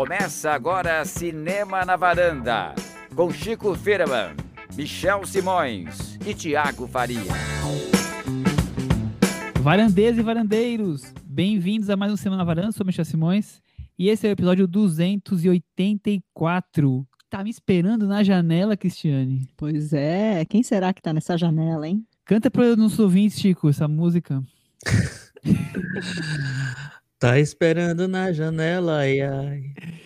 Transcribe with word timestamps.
Começa 0.00 0.52
agora 0.52 1.04
Cinema 1.04 1.84
na 1.84 1.94
Varanda, 1.94 2.74
com 3.14 3.30
Chico 3.30 3.74
Firman, 3.74 4.34
Michel 4.74 5.26
Simões 5.26 6.18
e 6.26 6.32
Tiago 6.32 6.88
Faria. 6.88 7.20
Varandeiros 9.60 10.18
e 10.18 10.22
varandeiros, 10.22 11.12
bem-vindos 11.22 11.90
a 11.90 11.98
mais 11.98 12.10
um 12.10 12.16
Semana 12.16 12.38
na 12.38 12.46
Varanda, 12.46 12.72
sou 12.72 12.86
Michel 12.86 13.04
Simões 13.04 13.60
e 13.98 14.08
esse 14.08 14.26
é 14.26 14.30
o 14.30 14.32
episódio 14.32 14.66
284. 14.66 17.06
Tá 17.28 17.44
me 17.44 17.50
esperando 17.50 18.06
na 18.06 18.24
janela, 18.24 18.78
Cristiane? 18.78 19.50
Pois 19.54 19.92
é, 19.92 20.46
quem 20.46 20.62
será 20.62 20.94
que 20.94 21.02
tá 21.02 21.12
nessa 21.12 21.36
janela, 21.36 21.86
hein? 21.86 22.06
Canta 22.24 22.50
para 22.50 22.70
os 22.70 22.76
nossos 22.78 22.98
ouvintes, 22.98 23.38
Chico, 23.38 23.68
essa 23.68 23.86
música. 23.86 24.42
Tá 27.20 27.38
esperando 27.38 28.08
na 28.08 28.32
janela, 28.32 29.00
ai, 29.00 29.20
ai. 29.20 29.62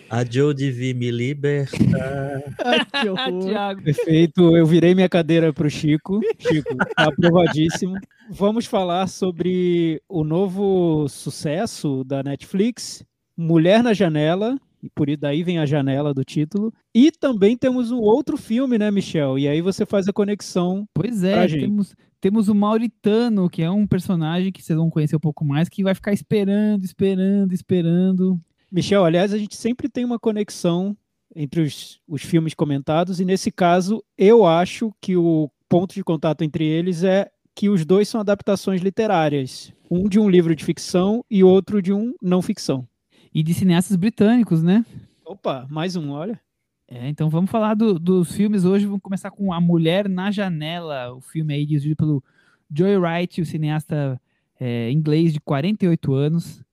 A 0.09 0.25
Jodie 0.25 0.69
vi 0.69 0.93
me 0.93 1.09
libertar. 1.09 2.43
Tiago. 3.41 3.81
Perfeito, 3.81 4.57
eu 4.57 4.65
virei 4.65 4.93
minha 4.93 5.07
cadeira 5.07 5.53
para 5.53 5.65
o 5.65 5.69
Chico. 5.69 6.19
Chico, 6.37 6.75
tá 6.75 6.85
aprovadíssimo. 7.07 7.95
Vamos 8.29 8.65
falar 8.65 9.07
sobre 9.07 10.01
o 10.09 10.25
novo 10.25 11.07
sucesso 11.07 12.03
da 12.03 12.21
Netflix, 12.21 13.01
Mulher 13.37 13.81
na 13.81 13.93
Janela, 13.93 14.59
e 14.83 14.89
por 14.89 15.07
isso 15.07 15.21
daí 15.21 15.41
vem 15.41 15.57
a 15.57 15.65
janela 15.65 16.13
do 16.13 16.25
título. 16.25 16.73
E 16.93 17.11
também 17.13 17.55
temos 17.55 17.91
um 17.91 17.99
outro 17.99 18.35
filme, 18.35 18.77
né, 18.77 18.91
Michel? 18.91 19.39
E 19.39 19.47
aí 19.47 19.61
você 19.61 19.85
faz 19.85 20.05
a 20.09 20.13
conexão. 20.13 20.85
Pois 20.93 21.21
Pra 21.21 21.29
é, 21.29 21.47
gente. 21.47 21.61
temos, 21.61 21.95
temos 22.25 22.49
o 22.49 22.55
Mauritano, 22.55 23.47
que 23.47 23.61
é 23.61 23.69
um 23.69 23.85
personagem 23.85 24.51
que 24.51 24.59
vocês 24.59 24.75
vão 24.75 24.89
conhecer 24.89 25.15
um 25.15 25.19
pouco 25.19 25.45
mais, 25.45 25.69
que 25.69 25.83
vai 25.83 25.93
ficar 25.93 26.11
esperando, 26.11 26.83
esperando, 26.83 27.53
esperando. 27.53 28.41
Michel, 28.71 29.05
aliás, 29.05 29.31
a 29.31 29.37
gente 29.37 29.55
sempre 29.55 29.87
tem 29.87 30.03
uma 30.03 30.17
conexão 30.17 30.97
entre 31.35 31.61
os, 31.61 32.01
os 32.07 32.23
filmes 32.23 32.55
comentados, 32.55 33.19
e 33.19 33.25
nesse 33.25 33.51
caso, 33.51 34.03
eu 34.17 34.43
acho 34.43 34.91
que 34.99 35.15
o 35.15 35.51
ponto 35.69 35.93
de 35.93 36.03
contato 36.03 36.41
entre 36.41 36.65
eles 36.65 37.03
é 37.03 37.29
que 37.53 37.69
os 37.69 37.85
dois 37.85 38.09
são 38.09 38.19
adaptações 38.19 38.81
literárias. 38.81 39.71
Um 39.91 40.09
de 40.09 40.19
um 40.19 40.27
livro 40.27 40.55
de 40.55 40.65
ficção 40.65 41.23
e 41.29 41.43
outro 41.43 41.79
de 41.79 41.93
um 41.93 42.11
não 42.19 42.41
ficção. 42.41 42.87
E 43.31 43.43
de 43.43 43.53
cineastas 43.53 43.95
britânicos, 43.95 44.63
né? 44.63 44.83
Opa, 45.23 45.67
mais 45.69 45.95
um, 45.95 46.09
olha. 46.09 46.41
É, 46.87 47.09
então 47.09 47.29
vamos 47.29 47.49
falar 47.49 47.73
do- 47.73 47.97
dos 47.97 48.31
filmes 48.35 48.63
hoje. 48.63 48.85
Vamos 48.85 49.01
começar 49.01 49.31
com 49.31 49.51
A 49.51 49.59
Mulher 49.59 50.07
na 50.07 50.29
Janela, 50.31 51.13
o 51.13 51.21
filme 51.21 51.53
aí 51.53 51.65
dirigido 51.65 51.95
pelo 51.95 52.23
Joy 52.71 52.97
Wright, 52.97 53.41
o 53.41 53.45
cineasta 53.45 54.19
é, 54.59 54.91
inglês 54.91 55.33
de 55.33 55.39
48 55.39 56.13
anos. 56.13 56.63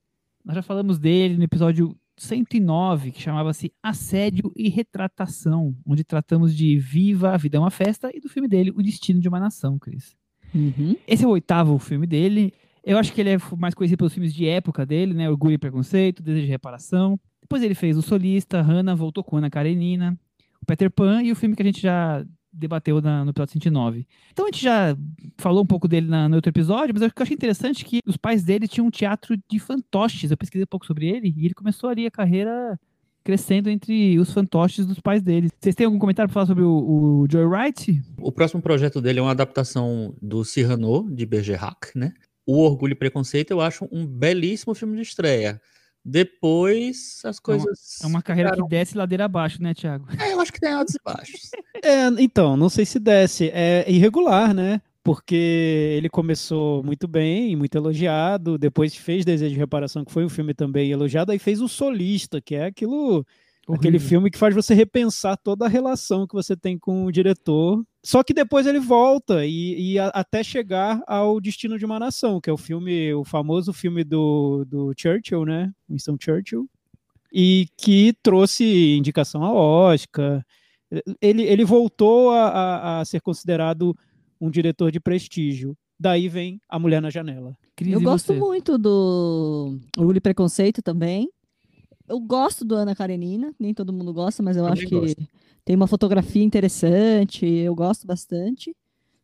Nós 0.45 0.55
já 0.55 0.61
falamos 0.61 0.99
dele 0.99 1.35
no 1.37 1.43
episódio 1.43 1.95
109, 2.15 3.11
que 3.11 3.21
chamava-se 3.21 3.73
Assédio 3.81 4.51
e 4.55 4.69
Retratação, 4.69 5.75
onde 5.85 6.03
tratamos 6.03 6.55
de 6.55 6.77
Viva, 6.77 7.31
a 7.33 7.37
Vida 7.37 7.57
é 7.57 7.59
uma 7.59 7.71
Festa, 7.71 8.11
e 8.13 8.19
do 8.19 8.29
filme 8.29 8.47
dele, 8.47 8.71
O 8.75 8.83
Destino 8.83 9.19
de 9.19 9.27
uma 9.27 9.39
Nação, 9.39 9.79
Cris. 9.79 10.15
Uhum. 10.53 10.95
Esse 11.07 11.23
é 11.23 11.27
o 11.27 11.31
oitavo 11.31 11.77
filme 11.79 12.05
dele. 12.05 12.53
Eu 12.83 12.97
acho 12.99 13.11
que 13.11 13.21
ele 13.21 13.31
é 13.31 13.37
mais 13.57 13.73
conhecido 13.73 13.97
pelos 13.97 14.13
filmes 14.13 14.33
de 14.33 14.45
época 14.47 14.85
dele, 14.85 15.13
né? 15.13 15.27
Orgulho 15.29 15.53
e 15.55 15.57
Preconceito, 15.57 16.21
Desejo 16.21 16.45
de 16.45 16.51
Reparação. 16.51 17.19
Depois 17.53 17.63
ele 17.63 17.75
fez 17.75 17.95
O 17.95 18.01
Solista, 18.01 18.61
Hannah, 18.63 18.95
Voltou 18.95 19.23
com 19.23 19.37
Ana 19.37 19.47
Karenina, 19.47 20.17
o 20.59 20.65
Peter 20.65 20.89
Pan 20.89 21.21
e 21.21 21.31
o 21.31 21.35
filme 21.35 21.55
que 21.55 21.61
a 21.61 21.65
gente 21.65 21.79
já 21.79 22.25
debateu 22.51 22.99
na- 22.99 23.23
no 23.23 23.29
episódio 23.29 23.53
109. 23.53 24.07
Então 24.31 24.45
a 24.45 24.47
gente 24.51 24.63
já 24.63 24.97
falou 25.37 25.61
um 25.61 25.65
pouco 25.67 25.87
dele 25.87 26.07
na- 26.07 26.27
no 26.27 26.35
outro 26.37 26.49
episódio, 26.49 26.95
mas 26.95 27.03
eu 27.03 27.11
achei 27.15 27.35
interessante 27.35 27.85
que 27.85 27.99
os 28.07 28.17
pais 28.17 28.43
dele 28.43 28.67
tinham 28.67 28.87
um 28.87 28.89
teatro 28.89 29.35
de 29.47 29.59
fantoches. 29.59 30.31
Eu 30.31 30.37
pesquisei 30.37 30.63
um 30.63 30.67
pouco 30.67 30.85
sobre 30.87 31.07
ele 31.07 31.31
e 31.37 31.45
ele 31.45 31.53
começou 31.53 31.91
ali 31.91 32.07
a 32.07 32.11
carreira 32.11 32.79
crescendo 33.23 33.69
entre 33.69 34.17
os 34.19 34.33
fantoches 34.33 34.85
dos 34.87 34.99
pais 34.99 35.21
dele. 35.21 35.49
Vocês 35.61 35.75
têm 35.75 35.85
algum 35.85 35.99
comentário 35.99 36.27
para 36.29 36.33
falar 36.33 36.47
sobre 36.47 36.63
o, 36.63 36.71
o 37.21 37.27
Joy 37.31 37.45
Wright? 37.45 38.01
O 38.19 38.31
próximo 38.31 38.63
projeto 38.63 38.99
dele 38.99 39.19
é 39.19 39.21
uma 39.21 39.29
adaptação 39.31 40.15
do 40.19 40.43
Cyrano, 40.43 41.07
de 41.13 41.23
Bergerac, 41.25 41.91
né? 41.95 42.13
O 42.47 42.57
Orgulho 42.63 42.93
e 42.93 42.95
Preconceito 42.95 43.51
eu 43.51 43.61
acho 43.61 43.87
um 43.91 44.05
belíssimo 44.07 44.73
filme 44.73 44.95
de 44.95 45.03
estreia. 45.03 45.61
Depois 46.05 47.21
as 47.23 47.39
coisas. 47.39 47.99
É 48.03 48.07
uma 48.07 48.21
carreira 48.21 48.49
ficaram- 48.49 48.67
que 48.67 48.75
desce 48.75 48.97
ladeira 48.97 49.25
abaixo, 49.25 49.61
né, 49.61 49.73
Thiago? 49.73 50.05
É, 50.19 50.33
eu 50.33 50.39
acho 50.41 50.51
que 50.51 50.59
tem 50.59 50.71
altos 50.73 50.95
e 50.95 50.99
baixos. 51.03 51.51
É, 51.85 52.07
então, 52.23 52.55
não 52.55 52.69
sei 52.69 52.85
se 52.85 52.97
desce. 52.97 53.49
É 53.53 53.83
irregular, 53.91 54.53
né? 54.53 54.81
Porque 55.03 55.35
ele 55.97 56.07
começou 56.07 56.81
muito 56.81 57.09
bem, 57.09 57.57
muito 57.57 57.75
elogiado, 57.75 58.57
depois 58.57 58.95
fez 58.95 59.25
Desejo 59.25 59.53
de 59.53 59.59
Reparação, 59.59 60.05
que 60.05 60.11
foi 60.13 60.23
um 60.23 60.29
filme 60.29 60.53
também 60.53 60.89
elogiado, 60.91 61.33
aí 61.33 61.39
fez 61.39 61.59
O 61.59 61.67
Solista, 61.67 62.39
que 62.39 62.55
é 62.55 62.67
aquilo 62.67 63.25
Aquele 63.69 63.95
Horrível. 63.95 64.09
filme 64.09 64.29
que 64.31 64.37
faz 64.37 64.53
você 64.53 64.73
repensar 64.73 65.37
toda 65.37 65.65
a 65.65 65.69
relação 65.69 66.27
que 66.27 66.33
você 66.33 66.53
tem 66.55 66.77
com 66.77 67.05
o 67.05 67.11
diretor. 67.11 67.81
Só 68.03 68.21
que 68.21 68.33
depois 68.33 68.67
ele 68.67 68.79
volta 68.79 69.45
e, 69.45 69.93
e 69.93 69.99
a- 69.99 70.09
até 70.09 70.43
chegar 70.43 71.01
ao 71.07 71.39
Destino 71.39 71.79
de 71.79 71.85
uma 71.85 71.97
Nação, 71.97 72.41
que 72.41 72.49
é 72.49 72.53
o 72.53 72.57
filme, 72.57 73.13
o 73.13 73.23
famoso 73.23 73.71
filme 73.71 74.03
do, 74.03 74.65
do 74.65 74.91
Churchill, 74.97 75.45
né? 75.45 75.71
Winston 75.89 76.17
Churchill. 76.19 76.69
E 77.31 77.67
que 77.77 78.13
trouxe 78.21 78.97
indicação 78.97 79.41
ao 79.43 79.55
Oscar. 79.55 80.45
Ele, 81.21 81.43
ele 81.43 81.63
voltou 81.63 82.31
a, 82.31 82.47
a- 82.49 82.99
a 82.99 83.05
ser 83.05 83.21
considerado 83.21 83.95
um 84.41 84.49
diretor 84.51 84.91
de 84.91 84.99
prestígio. 84.99 85.75
Daí 85.97 86.27
vem 86.27 86.59
A 86.67 86.77
Mulher 86.77 87.01
na 87.01 87.09
Janela. 87.09 87.55
Cris, 87.77 87.93
Eu 87.93 88.01
gosto 88.01 88.33
você? 88.33 88.39
muito 88.39 88.77
do 88.77 89.79
Orgulho 89.97 90.17
e 90.17 90.21
Preconceito 90.21 90.81
também. 90.81 91.29
Eu 92.13 92.19
gosto 92.19 92.63
do 92.63 92.75
Ana 92.75 92.95
Karenina, 92.95 93.51
nem 93.59 93.73
todo 93.73 93.91
mundo 93.91 94.13
gosta, 94.13 94.43
mas 94.43 94.55
eu 94.55 94.63
Também 94.63 94.79
acho 94.79 94.87
que 94.87 94.99
gosto. 94.99 95.27
tem 95.65 95.75
uma 95.75 95.87
fotografia 95.87 96.43
interessante, 96.43 97.43
eu 97.43 97.73
gosto 97.73 98.05
bastante. 98.05 98.75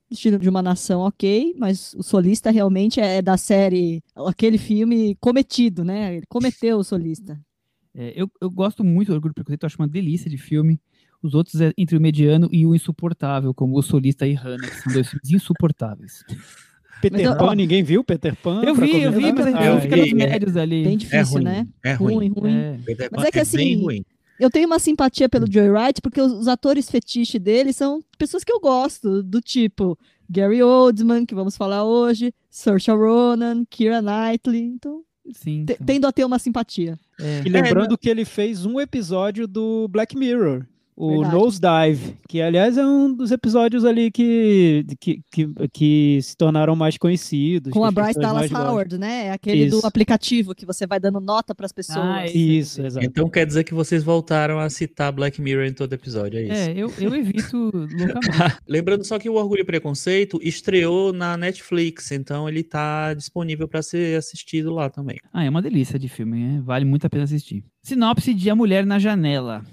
Destino 0.09 0.39
de 0.39 0.50
uma 0.50 0.63
Nação, 0.63 1.01
ok, 1.01 1.53
mas 1.55 1.94
o 1.94 2.01
solista 2.01 2.49
realmente 2.49 2.99
é 2.99 3.22
da 3.22 3.38
série, 3.38 4.01
aquele 4.16 4.57
filme 4.57 5.16
cometido, 5.22 5.83
né? 5.83 6.16
Ele 6.16 6.25
cometeu 6.28 6.79
o 6.79 6.83
solista. 6.83 7.39
É, 7.94 8.11
eu, 8.16 8.28
eu 8.41 8.49
gosto 8.49 8.83
muito 8.83 9.09
do 9.09 9.13
Orgulho 9.13 9.33
e 9.33 9.35
Preconceito, 9.35 9.63
eu 9.63 9.67
acho 9.67 9.78
uma 9.79 9.88
delícia 9.88 10.28
de 10.28 10.38
filme. 10.39 10.81
Os 11.22 11.35
outros 11.35 11.61
é 11.61 11.72
entre 11.78 11.95
o 11.95 12.01
mediano 12.01 12.49
e 12.51 12.66
o 12.66 12.73
insuportável, 12.73 13.53
como 13.53 13.78
o 13.78 13.83
Solista 13.83 14.25
e 14.25 14.33
Hannah, 14.33 14.67
que 14.67 14.81
são 14.81 14.91
dois 14.91 15.09
filmes 15.09 15.29
insuportáveis. 15.29 16.23
Peter 17.01 17.21
eu- 17.21 17.37
Pan, 17.37 17.45
ó, 17.45 17.53
ninguém 17.53 17.83
viu 17.83 18.03
Peter 18.03 18.35
Pan? 18.35 18.61
Eu 18.63 18.75
vi, 18.75 19.01
eu 19.01 19.11
vi, 19.11 19.31
mas 19.33 19.45
eu 19.47 19.73
Ah, 19.73 19.81
fico 19.81 19.93
é- 19.95 19.97
nos 20.01 20.13
médios 20.13 20.57
ali. 20.57 20.83
Bem 20.83 20.93
É 20.93 20.97
difícil, 20.97 21.33
ruim. 21.35 21.43
né? 21.43 21.67
É 21.83 21.93
ruim. 21.93 22.13
Ruim, 22.15 22.29
ruim. 22.35 22.55
É, 22.57 22.77
Peter 22.85 23.09
Mas 23.11 23.21
Pan 23.21 23.27
é 23.27 23.31
que 23.31 23.37
bem 23.37 23.41
assim, 23.41 23.81
ruim. 23.81 24.05
Eu 24.39 24.49
tenho 24.49 24.67
uma 24.67 24.79
simpatia 24.79 25.27
pelo 25.27 25.45
Joy 25.51 25.69
Wright 25.69 26.01
porque 26.01 26.21
os, 26.21 26.31
os 26.31 26.47
atores 26.47 26.89
fetiche 26.89 27.37
dele 27.37 27.73
são 27.73 28.01
pessoas 28.17 28.43
que 28.43 28.51
eu 28.51 28.59
gosto, 28.59 29.21
do 29.21 29.41
tipo 29.41 29.97
Gary 30.29 30.63
Oldman, 30.63 31.25
que 31.25 31.35
vamos 31.35 31.57
falar 31.57 31.83
hoje, 31.83 32.33
Saoirse 32.49 32.89
Ronan, 32.91 33.63
Keira 33.69 34.01
Knightley, 34.01 34.61
então 34.63 35.01
sim. 35.33 35.61
então, 35.63 35.75
tendo 35.85 36.07
a 36.07 36.11
ter 36.13 36.23
uma 36.23 36.39
simpatia. 36.39 36.97
é. 37.19 37.41
E 37.45 37.49
lembrando 37.49 37.97
que 37.97 38.07
ele 38.09 38.23
fez 38.23 38.66
um 38.66 38.79
episódio 38.79 39.45
do 39.45 39.87
Black 39.89 40.16
Mirror, 40.17 40.66
o 40.99 41.21
Verdade. 41.21 41.33
Nosedive, 41.33 42.17
que 42.27 42.41
aliás 42.41 42.77
é 42.77 42.85
um 42.85 43.13
dos 43.13 43.31
episódios 43.31 43.85
ali 43.85 44.11
que, 44.11 44.85
que, 44.99 45.21
que, 45.31 45.49
que 45.71 46.19
se 46.21 46.35
tornaram 46.35 46.75
mais 46.75 46.97
conhecidos. 46.97 47.71
Com 47.71 47.85
a 47.85 47.91
Bryce 47.91 48.19
Dallas 48.19 48.51
gostam. 48.51 48.71
Howard, 48.71 48.97
né? 48.97 49.27
É 49.27 49.31
aquele 49.31 49.63
Isso. 49.63 49.79
do 49.79 49.87
aplicativo 49.87 50.53
que 50.53 50.65
você 50.65 50.85
vai 50.85 50.99
dando 50.99 51.21
nota 51.21 51.55
para 51.55 51.65
as 51.65 51.71
pessoas. 51.71 52.05
Ah, 52.05 52.25
Isso, 52.25 52.81
exato. 52.85 53.05
Então 53.05 53.29
quer 53.29 53.45
dizer 53.45 53.63
que 53.63 53.73
vocês 53.73 54.03
voltaram 54.03 54.59
a 54.59 54.69
citar 54.69 55.13
Black 55.13 55.41
Mirror 55.41 55.67
em 55.67 55.73
todo 55.73 55.93
episódio, 55.93 56.37
é 56.37 56.43
isso? 56.43 56.69
É, 56.69 56.73
eu, 56.73 56.91
eu 56.99 57.16
evito 57.16 57.71
loucamente. 57.71 58.57
Lembrando 58.67 59.05
só 59.05 59.17
que 59.17 59.29
o 59.29 59.35
Orgulho 59.35 59.61
e 59.61 59.66
Preconceito 59.66 60.37
estreou 60.43 61.13
na 61.13 61.37
Netflix, 61.37 62.11
então 62.11 62.49
ele 62.49 62.61
tá 62.61 63.13
disponível 63.13 63.69
para 63.69 63.81
ser 63.81 64.17
assistido 64.17 64.73
lá 64.73 64.89
também. 64.89 65.17
Ah, 65.31 65.45
é 65.45 65.49
uma 65.49 65.61
delícia 65.61 65.97
de 65.97 66.09
filme, 66.09 66.39
né? 66.39 66.61
vale 66.61 66.84
muito 66.84 67.07
a 67.07 67.09
pena 67.09 67.23
assistir. 67.23 67.63
Sinopse 67.81 68.34
de 68.34 68.49
A 68.49 68.55
Mulher 68.55 68.85
na 68.85 68.99
Janela. 68.99 69.63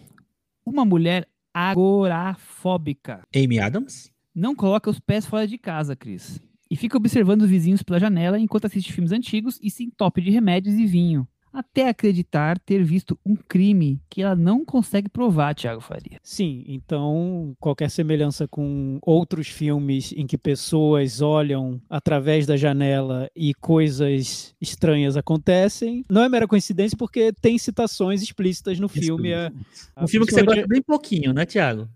Uma 0.66 0.84
mulher 0.84 1.28
agorafóbica. 1.54 3.22
Amy 3.34 3.60
Adams? 3.60 4.12
Não 4.34 4.52
coloca 4.52 4.90
os 4.90 4.98
pés 4.98 5.24
fora 5.24 5.46
de 5.46 5.56
casa, 5.56 5.94
Cris. 5.94 6.40
E 6.68 6.76
fica 6.76 6.96
observando 6.96 7.42
os 7.42 7.48
vizinhos 7.48 7.84
pela 7.84 8.00
janela 8.00 8.38
enquanto 8.38 8.66
assiste 8.66 8.92
filmes 8.92 9.12
antigos 9.12 9.60
e 9.62 9.70
se 9.70 9.84
entope 9.84 10.20
de 10.20 10.30
remédios 10.30 10.74
e 10.74 10.84
vinho. 10.84 11.26
Até 11.58 11.88
acreditar 11.88 12.58
ter 12.58 12.84
visto 12.84 13.18
um 13.24 13.34
crime 13.34 13.98
que 14.10 14.20
ela 14.20 14.36
não 14.36 14.62
consegue 14.62 15.08
provar, 15.08 15.54
Thiago 15.54 15.80
Faria. 15.80 16.18
Sim, 16.22 16.62
então 16.68 17.56
qualquer 17.58 17.88
semelhança 17.90 18.46
com 18.46 18.98
outros 19.00 19.48
filmes 19.48 20.12
em 20.14 20.26
que 20.26 20.36
pessoas 20.36 21.22
olham 21.22 21.80
através 21.88 22.46
da 22.46 22.58
janela 22.58 23.30
e 23.34 23.54
coisas 23.54 24.54
estranhas 24.60 25.16
acontecem, 25.16 26.04
não 26.10 26.22
é 26.22 26.28
mera 26.28 26.46
coincidência 26.46 26.96
porque 26.98 27.32
tem 27.40 27.56
citações 27.56 28.20
explícitas 28.22 28.78
no 28.78 28.86
filme. 28.88 29.32
a- 29.32 29.50
a- 29.96 30.04
Um 30.04 30.08
filme 30.08 30.26
que 30.26 30.34
você 30.34 30.42
gosta 30.42 30.66
bem 30.66 30.82
pouquinho, 30.82 31.32
né, 31.32 31.46
Thiago? 31.46 31.88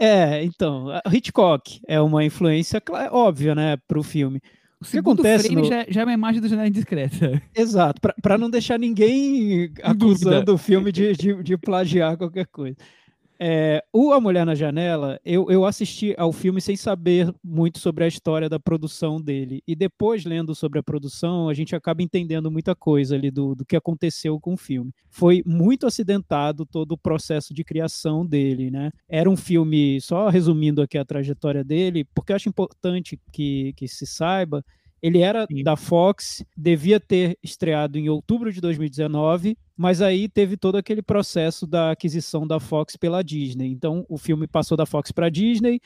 É, 0.00 0.44
então, 0.44 0.86
Hitchcock 1.12 1.80
é 1.86 2.00
uma 2.00 2.24
influência 2.24 2.82
óbvia, 3.10 3.54
né, 3.54 3.76
para 3.88 3.98
o 3.98 4.02
filme. 4.02 4.40
O 4.80 4.84
segundo 4.84 5.20
acontece 5.20 5.48
frame 5.48 5.62
no- 5.62 5.68
já, 5.68 5.84
já 5.88 6.00
é 6.02 6.04
uma 6.04 6.12
imagem 6.12 6.40
do 6.40 6.48
Janela 6.48 6.68
Indiscreta. 6.68 7.42
Exato, 7.54 8.00
pra 8.22 8.38
não 8.38 8.48
deixar 8.48 8.78
ninguém 8.78 9.72
acusando 9.82 10.54
o 10.54 10.58
filme 10.58 10.92
de, 10.92 11.12
de, 11.14 11.42
de 11.42 11.56
plagiar 11.58 12.16
qualquer 12.16 12.46
coisa. 12.46 12.76
É, 13.40 13.84
o 13.92 14.12
A 14.12 14.20
Mulher 14.20 14.44
na 14.44 14.54
Janela, 14.54 15.20
eu, 15.24 15.48
eu 15.48 15.64
assisti 15.64 16.12
ao 16.18 16.32
filme 16.32 16.60
sem 16.60 16.76
saber 16.76 17.32
muito 17.42 17.78
sobre 17.78 18.02
a 18.02 18.08
história 18.08 18.48
da 18.48 18.58
produção 18.58 19.20
dele. 19.20 19.62
E 19.66 19.76
depois, 19.76 20.24
lendo 20.24 20.54
sobre 20.54 20.80
a 20.80 20.82
produção, 20.82 21.48
a 21.48 21.54
gente 21.54 21.76
acaba 21.76 22.02
entendendo 22.02 22.50
muita 22.50 22.74
coisa 22.74 23.14
ali 23.14 23.30
do, 23.30 23.54
do 23.54 23.64
que 23.64 23.76
aconteceu 23.76 24.40
com 24.40 24.54
o 24.54 24.56
filme. 24.56 24.92
Foi 25.08 25.42
muito 25.46 25.86
acidentado 25.86 26.66
todo 26.66 26.92
o 26.92 26.98
processo 26.98 27.54
de 27.54 27.62
criação 27.62 28.26
dele, 28.26 28.70
né? 28.70 28.90
Era 29.08 29.30
um 29.30 29.36
filme, 29.36 30.00
só 30.00 30.28
resumindo 30.28 30.82
aqui 30.82 30.98
a 30.98 31.04
trajetória 31.04 31.62
dele, 31.62 32.04
porque 32.14 32.32
eu 32.32 32.36
acho 32.36 32.48
importante 32.48 33.20
que, 33.32 33.72
que 33.74 33.86
se 33.86 34.04
saiba, 34.04 34.64
ele 35.02 35.20
era 35.20 35.46
Sim. 35.46 35.62
da 35.62 35.76
Fox, 35.76 36.44
devia 36.56 36.98
ter 36.98 37.38
estreado 37.42 37.98
em 37.98 38.08
outubro 38.08 38.52
de 38.52 38.60
2019, 38.60 39.56
mas 39.76 40.02
aí 40.02 40.28
teve 40.28 40.56
todo 40.56 40.76
aquele 40.76 41.02
processo 41.02 41.66
da 41.66 41.92
aquisição 41.92 42.46
da 42.46 42.58
Fox 42.58 42.96
pela 42.96 43.22
Disney. 43.22 43.70
Então, 43.70 44.04
o 44.08 44.18
filme 44.18 44.46
passou 44.46 44.76
da 44.76 44.86
Fox 44.86 45.12
para 45.12 45.26
a 45.26 45.30
Disney, 45.30 45.80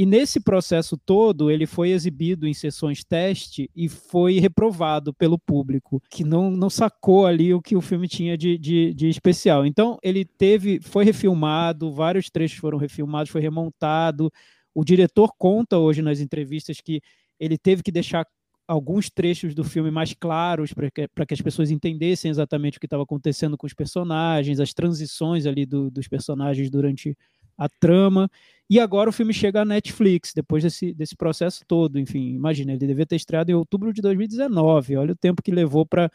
e 0.00 0.06
nesse 0.06 0.38
processo 0.38 0.96
todo, 0.96 1.50
ele 1.50 1.66
foi 1.66 1.90
exibido 1.90 2.46
em 2.46 2.54
sessões 2.54 3.02
teste 3.02 3.68
e 3.74 3.88
foi 3.88 4.38
reprovado 4.38 5.12
pelo 5.12 5.36
público, 5.36 6.00
que 6.08 6.22
não, 6.22 6.52
não 6.52 6.70
sacou 6.70 7.26
ali 7.26 7.52
o 7.52 7.60
que 7.60 7.74
o 7.74 7.80
filme 7.80 8.06
tinha 8.06 8.38
de, 8.38 8.56
de, 8.56 8.94
de 8.94 9.08
especial. 9.08 9.66
Então, 9.66 9.98
ele 10.00 10.24
teve, 10.24 10.78
foi 10.80 11.04
refilmado, 11.04 11.90
vários 11.90 12.30
trechos 12.30 12.58
foram 12.58 12.78
refilmados, 12.78 13.32
foi 13.32 13.40
remontado. 13.40 14.32
O 14.72 14.84
diretor 14.84 15.32
conta 15.36 15.78
hoje 15.78 16.00
nas 16.00 16.20
entrevistas 16.20 16.80
que 16.80 17.00
ele 17.40 17.58
teve 17.58 17.82
que 17.82 17.90
deixar 17.90 18.24
alguns 18.68 19.08
trechos 19.10 19.54
do 19.54 19.64
filme 19.64 19.90
mais 19.90 20.12
claros 20.14 20.74
para 20.74 20.90
que, 20.90 21.08
que 21.08 21.34
as 21.34 21.40
pessoas 21.40 21.70
entendessem 21.70 22.30
exatamente 22.30 22.76
o 22.76 22.80
que 22.80 22.86
estava 22.86 23.02
acontecendo 23.02 23.56
com 23.56 23.66
os 23.66 23.72
personagens, 23.74 24.60
as 24.60 24.74
transições 24.74 25.46
ali 25.46 25.64
do- 25.64 25.90
dos 25.90 26.06
personagens 26.06 26.70
durante 26.70 27.16
a 27.56 27.68
trama. 27.68 28.30
E 28.70 28.78
agora 28.78 29.08
o 29.08 29.12
filme 29.12 29.32
chega 29.32 29.62
à 29.62 29.64
Netflix, 29.64 30.32
depois 30.34 30.62
desse, 30.62 30.92
desse 30.92 31.16
processo 31.16 31.64
todo. 31.66 31.98
Enfim, 31.98 32.34
imagina, 32.34 32.72
ele 32.72 32.86
devia 32.86 33.06
ter 33.06 33.16
estreado 33.16 33.50
em 33.50 33.54
outubro 33.54 33.92
de 33.92 34.02
2019. 34.02 34.96
Olha 34.96 35.12
o 35.12 35.16
tempo 35.16 35.42
que 35.42 35.50
levou 35.50 35.86
para 35.86 36.10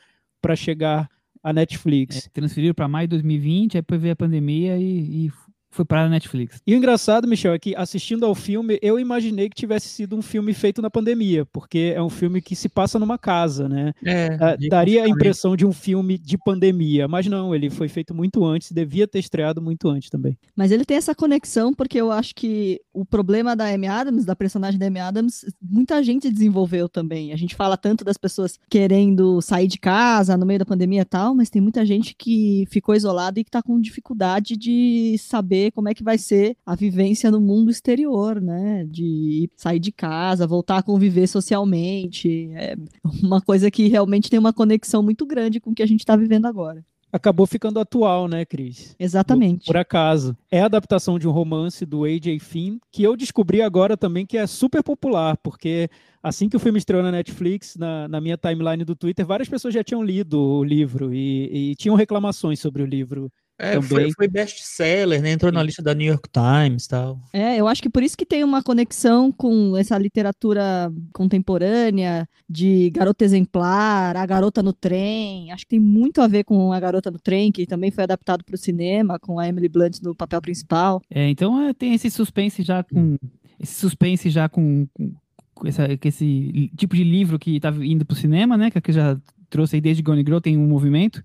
chegar 0.56 1.10
à 1.42 1.52
Netflix. 1.52 2.28
É, 2.28 2.30
transferiram 2.32 2.76
para 2.76 2.88
maio 2.88 3.08
de 3.08 3.16
2020, 3.18 3.78
aí 3.78 3.82
depois 3.82 4.00
veio 4.02 4.14
a 4.14 4.16
pandemia 4.16 4.78
e, 4.78 5.26
e 5.26 5.32
foi 5.74 5.84
para 5.86 6.06
a 6.06 6.10
Netflix. 6.10 6.62
E 6.66 6.74
o 6.74 6.78
engraçado, 6.78 7.28
Michel, 7.28 7.54
é 7.54 7.60
que 7.60 7.76
assistindo 7.76 8.26
ao 8.26 8.36
filme, 8.36 8.78
eu 8.82 9.00
imaginei 9.00 9.50
que 9.50 9.56
tivesse 9.56 9.88
sido 9.90 10.16
um 10.16 10.22
filme 10.22 10.54
feito 10.54 10.82
na 10.82 10.90
pandemia, 10.90 11.46
porque 11.46 11.94
é 11.96 12.02
um 12.02 12.10
filme 12.10 12.42
que 12.42 12.56
se 12.56 12.70
passa 12.70 13.00
numa 13.00 13.18
casa, 13.18 13.68
né? 13.68 13.94
É, 14.06 14.38
Ah, 14.40 14.58
daria 14.70 15.04
a 15.04 15.08
impressão 15.10 15.56
de 15.56 15.66
um 15.66 15.72
filme 15.74 16.18
de 16.18 16.38
pandemia, 16.38 17.08
mas 17.08 17.28
não, 17.28 17.54
ele 17.56 17.70
foi 17.70 17.88
feito 17.88 18.14
muito 18.14 18.46
antes, 18.46 18.72
devia 18.72 19.08
ter 19.08 19.20
estreado 19.20 19.62
muito 19.62 19.90
antes 19.90 20.10
também. 20.10 20.38
Mas 20.56 20.72
ele 20.72 20.86
tem 20.86 20.98
essa 20.98 21.16
conexão 21.16 21.74
porque 21.74 22.00
eu 22.00 22.12
acho 22.12 22.36
que 22.36 22.80
o 22.94 23.04
problema 23.06 23.56
da 23.56 23.66
Amy 23.66 23.88
Adams, 23.88 24.26
da 24.26 24.36
personagem 24.36 24.80
da 24.80 24.88
Amy 24.88 25.00
Adams, 25.00 25.46
muita 25.62 26.04
gente 26.04 26.32
desenvolveu 26.32 26.88
também. 26.88 27.34
A 27.34 27.36
gente 27.36 27.56
fala 27.56 27.76
tanto 27.78 28.04
das 28.04 28.18
pessoas 28.18 28.60
querendo 28.70 29.42
sair 29.42 29.68
de 29.68 29.80
casa 29.80 30.38
no 30.38 30.46
meio 30.46 30.60
da 30.60 30.66
pandemia 30.66 31.02
e 31.02 31.06
tal, 31.06 31.34
mas 31.34 31.50
tem 31.50 31.62
muita 31.62 31.86
gente 31.86 32.16
que 32.16 32.66
ficou 32.70 32.94
isolada 32.94 33.40
e 33.40 33.44
que 33.44 33.50
está 33.50 33.62
com 33.62 33.80
dificuldade 33.80 34.56
de 34.56 35.16
saber 35.18 35.63
como 35.72 35.90
é 35.90 35.94
que 35.94 36.04
vai 36.04 36.18
ser 36.18 36.56
a 36.66 36.76
vivência 36.76 37.32
no 37.32 37.40
mundo 37.42 37.70
exterior, 37.70 38.42
né? 38.42 38.86
De 38.90 39.50
sair 39.56 39.80
de 39.80 39.92
casa, 39.92 40.48
voltar 40.48 40.78
a 40.78 40.84
conviver 40.84 41.28
socialmente. 41.28 42.50
É 42.54 42.76
uma 43.22 43.42
coisa 43.42 43.70
que 43.70 43.88
realmente 43.88 44.30
tem 44.30 44.40
uma 44.40 44.54
conexão 44.54 45.04
muito 45.04 45.26
grande 45.26 45.60
com 45.60 45.72
o 45.72 45.76
que 45.76 45.84
a 45.84 45.88
gente 45.88 46.02
está 46.02 46.16
vivendo 46.16 46.46
agora. 46.46 46.84
Acabou 47.14 47.46
ficando 47.46 47.80
atual, 47.80 48.28
né, 48.28 48.44
Cris? 48.44 48.96
Exatamente. 49.00 49.68
Por 49.68 49.78
acaso. 49.78 50.36
É 50.50 50.62
a 50.62 50.66
adaptação 50.66 51.20
de 51.20 51.28
um 51.28 51.32
romance 51.32 51.86
do 51.86 52.06
A.J. 52.06 52.40
Finn, 52.40 52.80
que 52.92 53.04
eu 53.04 53.16
descobri 53.16 53.62
agora 53.62 53.96
também 53.96 54.26
que 54.26 54.36
é 54.36 54.48
super 54.48 54.82
popular, 54.82 55.38
porque 55.38 55.92
assim 56.24 56.50
que 56.50 56.58
o 56.58 56.60
filme 56.60 56.80
estreou 56.80 57.04
na 57.04 57.12
Netflix, 57.12 57.76
na, 57.78 58.08
na 58.08 58.20
minha 58.20 58.36
timeline 58.36 58.84
do 58.84 58.96
Twitter, 58.96 59.28
várias 59.28 59.48
pessoas 59.48 59.76
já 59.76 59.84
tinham 59.84 60.02
lido 60.02 60.42
o 60.42 60.64
livro 60.64 61.14
e, 61.14 61.72
e 61.72 61.76
tinham 61.76 61.96
reclamações 61.96 62.60
sobre 62.60 62.82
o 62.82 62.86
livro. 62.86 63.32
É, 63.60 63.80
foi, 63.82 63.98
também. 64.00 64.14
foi 64.14 64.28
best-seller, 64.28 65.22
né? 65.22 65.32
Entrou 65.32 65.52
na 65.52 65.62
lista 65.62 65.82
da 65.82 65.94
New 65.94 66.08
York 66.08 66.28
Times 66.32 66.88
tal. 66.88 67.20
É, 67.32 67.56
eu 67.58 67.68
acho 67.68 67.82
que 67.82 67.90
por 67.90 68.02
isso 68.02 68.18
que 68.18 68.26
tem 68.26 68.44
uma 68.44 68.64
conexão 68.64 69.32
com 69.32 69.78
essa 69.78 69.98
literatura 69.98 70.92
contemporânea 71.14 72.28
de 72.50 72.90
garota 72.90 73.24
exemplar, 73.24 74.16
a 74.16 74.26
garota 74.26 74.62
no 74.64 74.74
trem. 74.74 75.52
Acho 75.52 75.64
que 75.66 75.70
tem 75.72 75.80
muito 75.80 76.22
a 76.22 76.28
ver 76.28 76.44
com 76.44 76.72
a 76.72 76.80
garota 76.80 77.12
no 77.12 77.20
trem, 77.20 77.52
que 77.52 77.66
também 77.66 77.92
foi 77.92 78.04
adaptado 78.04 78.44
para 78.44 78.56
o 78.56 78.58
cinema, 78.58 79.20
com 79.20 79.40
a 79.40 79.48
Emily 79.48 79.70
Blunt 79.70 80.00
no 80.02 80.16
papel 80.16 80.42
principal. 80.42 81.02
É, 81.10 81.30
então 81.30 81.62
é, 81.62 81.74
tem 81.74 81.94
esse 81.94 82.10
suspense 82.10 82.64
já 82.64 82.84
com. 82.84 83.18
Esse 83.60 83.76
suspense 83.76 84.30
já 84.30 84.50
com, 84.50 84.88
com, 84.94 85.14
com 85.54 85.68
essa- 85.68 85.88
com 85.98 86.08
esse 86.08 86.72
tipo 86.76 86.96
de 86.96 87.04
livro 87.04 87.38
que 87.40 87.60
tá 87.60 87.70
indo 87.82 88.06
pro 88.06 88.16
cinema, 88.16 88.58
né? 88.58 88.70
Que 88.72 88.90
eu 88.90 88.94
já 88.94 89.18
trouxe 89.50 89.76
aí 89.76 89.82
desde 89.82 90.02
Gone 90.04 90.22
Girl, 90.26 90.40
tem 90.40 90.58
um 90.58 90.68
movimento. 90.68 91.24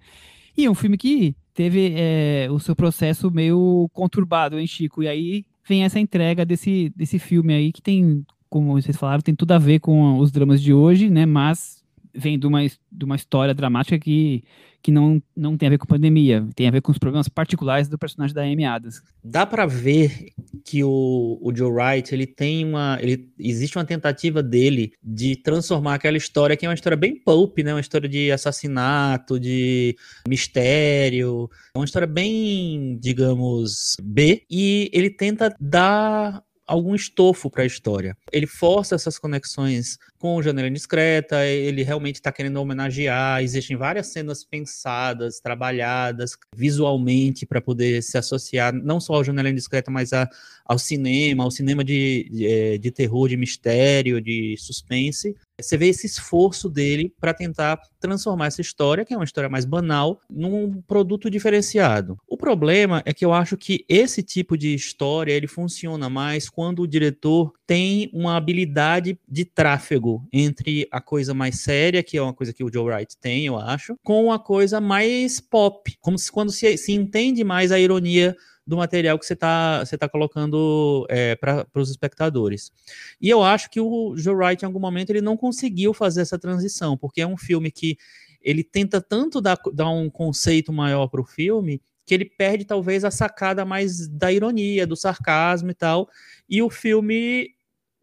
E 0.58 0.64
é 0.64 0.70
um 0.70 0.74
filme 0.74 0.98
que 0.98 1.36
teve 1.54 1.94
é, 1.96 2.48
o 2.50 2.58
seu 2.58 2.74
processo 2.74 3.30
meio 3.30 3.88
conturbado, 3.92 4.58
hein, 4.58 4.66
Chico? 4.66 5.04
E 5.04 5.06
aí 5.06 5.44
vem 5.64 5.84
essa 5.84 6.00
entrega 6.00 6.44
desse, 6.44 6.92
desse 6.96 7.16
filme 7.20 7.54
aí 7.54 7.72
que 7.72 7.80
tem, 7.80 8.26
como 8.50 8.72
vocês 8.72 8.96
falaram, 8.96 9.22
tem 9.22 9.36
tudo 9.36 9.52
a 9.52 9.58
ver 9.58 9.78
com 9.78 10.18
os 10.18 10.32
dramas 10.32 10.60
de 10.60 10.74
hoje, 10.74 11.08
né? 11.10 11.24
Mas 11.24 11.77
vem 12.14 12.38
de 12.38 12.46
uma, 12.46 12.66
de 12.66 13.04
uma 13.04 13.16
história 13.16 13.54
dramática 13.54 13.98
que, 13.98 14.44
que 14.82 14.90
não, 14.90 15.22
não 15.36 15.56
tem 15.56 15.66
a 15.66 15.70
ver 15.70 15.78
com 15.78 15.86
pandemia, 15.86 16.46
tem 16.54 16.68
a 16.68 16.70
ver 16.70 16.80
com 16.80 16.92
os 16.92 16.98
problemas 16.98 17.28
particulares 17.28 17.88
do 17.88 17.98
personagem 17.98 18.34
da 18.34 18.42
Amy 18.42 18.64
Adams. 18.64 19.02
Dá 19.22 19.44
pra 19.44 19.66
ver 19.66 20.30
que 20.64 20.82
o, 20.84 21.38
o 21.40 21.54
Joe 21.54 21.70
Wright, 21.70 22.14
ele 22.14 22.26
tem 22.26 22.64
uma, 22.64 22.98
ele 23.00 23.30
existe 23.38 23.76
uma 23.76 23.84
tentativa 23.84 24.42
dele 24.42 24.92
de 25.02 25.36
transformar 25.36 25.94
aquela 25.94 26.16
história 26.16 26.56
que 26.56 26.64
é 26.64 26.68
uma 26.68 26.74
história 26.74 26.96
bem 26.96 27.16
pulp, 27.16 27.58
né, 27.58 27.74
uma 27.74 27.80
história 27.80 28.08
de 28.08 28.30
assassinato, 28.30 29.38
de 29.38 29.96
mistério, 30.26 31.48
uma 31.74 31.84
história 31.84 32.06
bem, 32.06 32.98
digamos, 33.00 33.96
B, 34.02 34.42
e 34.50 34.90
ele 34.92 35.10
tenta 35.10 35.54
dar 35.60 36.42
algum 36.68 36.94
estofo 36.94 37.50
para 37.50 37.62
a 37.62 37.66
história. 37.66 38.16
Ele 38.30 38.46
força 38.46 38.94
essas 38.94 39.18
conexões 39.18 39.98
com 40.18 40.42
Janela 40.42 40.68
Indiscreta, 40.68 41.46
ele 41.46 41.82
realmente 41.82 42.16
está 42.16 42.30
querendo 42.30 42.56
homenagear, 42.58 43.42
existem 43.42 43.76
várias 43.76 44.08
cenas 44.08 44.44
pensadas, 44.44 45.40
trabalhadas 45.40 46.36
visualmente 46.54 47.46
para 47.46 47.60
poder 47.60 48.02
se 48.02 48.18
associar 48.18 48.72
não 48.72 49.00
só 49.00 49.14
ao 49.14 49.24
Janela 49.24 49.48
Indiscreta, 49.48 49.90
mas 49.90 50.12
a, 50.12 50.28
ao 50.64 50.78
cinema, 50.78 51.44
ao 51.44 51.50
cinema 51.50 51.82
de, 51.82 52.28
de, 52.30 52.46
eh, 52.46 52.78
de 52.78 52.90
terror, 52.90 53.28
de 53.28 53.36
mistério, 53.36 54.20
de 54.20 54.54
suspense. 54.58 55.34
Você 55.60 55.76
vê 55.76 55.88
esse 55.88 56.06
esforço 56.06 56.68
dele 56.68 57.12
para 57.20 57.34
tentar 57.34 57.80
transformar 57.98 58.46
essa 58.46 58.60
história, 58.60 59.04
que 59.04 59.12
é 59.12 59.16
uma 59.16 59.24
história 59.24 59.50
mais 59.50 59.64
banal, 59.64 60.20
num 60.30 60.80
produto 60.82 61.28
diferenciado. 61.28 62.16
O 62.28 62.36
problema 62.36 63.02
é 63.04 63.12
que 63.12 63.24
eu 63.24 63.32
acho 63.32 63.56
que 63.56 63.84
esse 63.88 64.22
tipo 64.22 64.56
de 64.56 64.72
história 64.72 65.32
ele 65.32 65.48
funciona 65.48 66.08
mais 66.08 66.48
quando 66.48 66.82
o 66.82 66.86
diretor 66.86 67.52
tem 67.66 68.08
uma 68.12 68.36
habilidade 68.36 69.18
de 69.28 69.44
tráfego 69.44 70.24
entre 70.32 70.86
a 70.92 71.00
coisa 71.00 71.34
mais 71.34 71.58
séria, 71.60 72.04
que 72.04 72.16
é 72.16 72.22
uma 72.22 72.32
coisa 72.32 72.52
que 72.52 72.62
o 72.62 72.72
Joe 72.72 72.90
Wright 72.90 73.16
tem, 73.20 73.46
eu 73.46 73.58
acho, 73.58 73.96
com 74.04 74.30
a 74.32 74.38
coisa 74.38 74.80
mais 74.80 75.40
pop, 75.40 75.92
como 76.00 76.16
se 76.18 76.30
quando 76.30 76.52
se, 76.52 76.76
se 76.76 76.92
entende 76.92 77.42
mais 77.42 77.72
a 77.72 77.80
ironia 77.80 78.36
do 78.68 78.76
material 78.76 79.18
que 79.18 79.24
você 79.24 79.32
está 79.32 79.82
você 79.82 79.96
tá 79.96 80.06
colocando 80.06 81.06
é, 81.08 81.34
para 81.36 81.66
os 81.74 81.88
espectadores. 81.88 82.70
E 83.18 83.30
eu 83.30 83.42
acho 83.42 83.70
que 83.70 83.80
o 83.80 84.14
Joe 84.14 84.34
Wright, 84.34 84.62
em 84.62 84.66
algum 84.66 84.78
momento, 84.78 85.08
ele 85.08 85.22
não 85.22 85.38
conseguiu 85.38 85.94
fazer 85.94 86.20
essa 86.20 86.38
transição, 86.38 86.94
porque 86.94 87.22
é 87.22 87.26
um 87.26 87.38
filme 87.38 87.70
que 87.70 87.96
ele 88.42 88.62
tenta 88.62 89.00
tanto 89.00 89.40
dar, 89.40 89.58
dar 89.72 89.88
um 89.88 90.10
conceito 90.10 90.70
maior 90.70 91.08
para 91.08 91.22
o 91.22 91.24
filme 91.24 91.80
que 92.04 92.14
ele 92.14 92.26
perde 92.26 92.64
talvez 92.64 93.04
a 93.04 93.10
sacada 93.10 93.64
mais 93.64 94.06
da 94.06 94.30
ironia, 94.30 94.86
do 94.86 94.96
sarcasmo 94.96 95.70
e 95.70 95.74
tal, 95.74 96.08
e 96.48 96.62
o 96.62 96.70
filme 96.70 97.50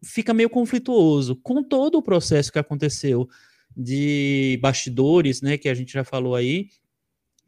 fica 0.04 0.32
meio 0.32 0.48
conflituoso 0.50 1.36
com 1.36 1.62
todo 1.62 1.98
o 1.98 2.02
processo 2.02 2.52
que 2.52 2.58
aconteceu 2.58 3.28
de 3.76 4.58
bastidores, 4.62 5.42
né, 5.42 5.58
que 5.58 5.68
a 5.68 5.74
gente 5.74 5.92
já 5.92 6.04
falou 6.04 6.36
aí, 6.36 6.68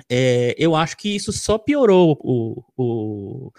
é, 0.09 0.55
eu 0.59 0.77
acho 0.77 0.97
que 0.97 1.15
isso 1.15 1.33
só 1.33 1.59
piorou 1.59 2.19
o, 2.23 2.63
o, 2.77 3.53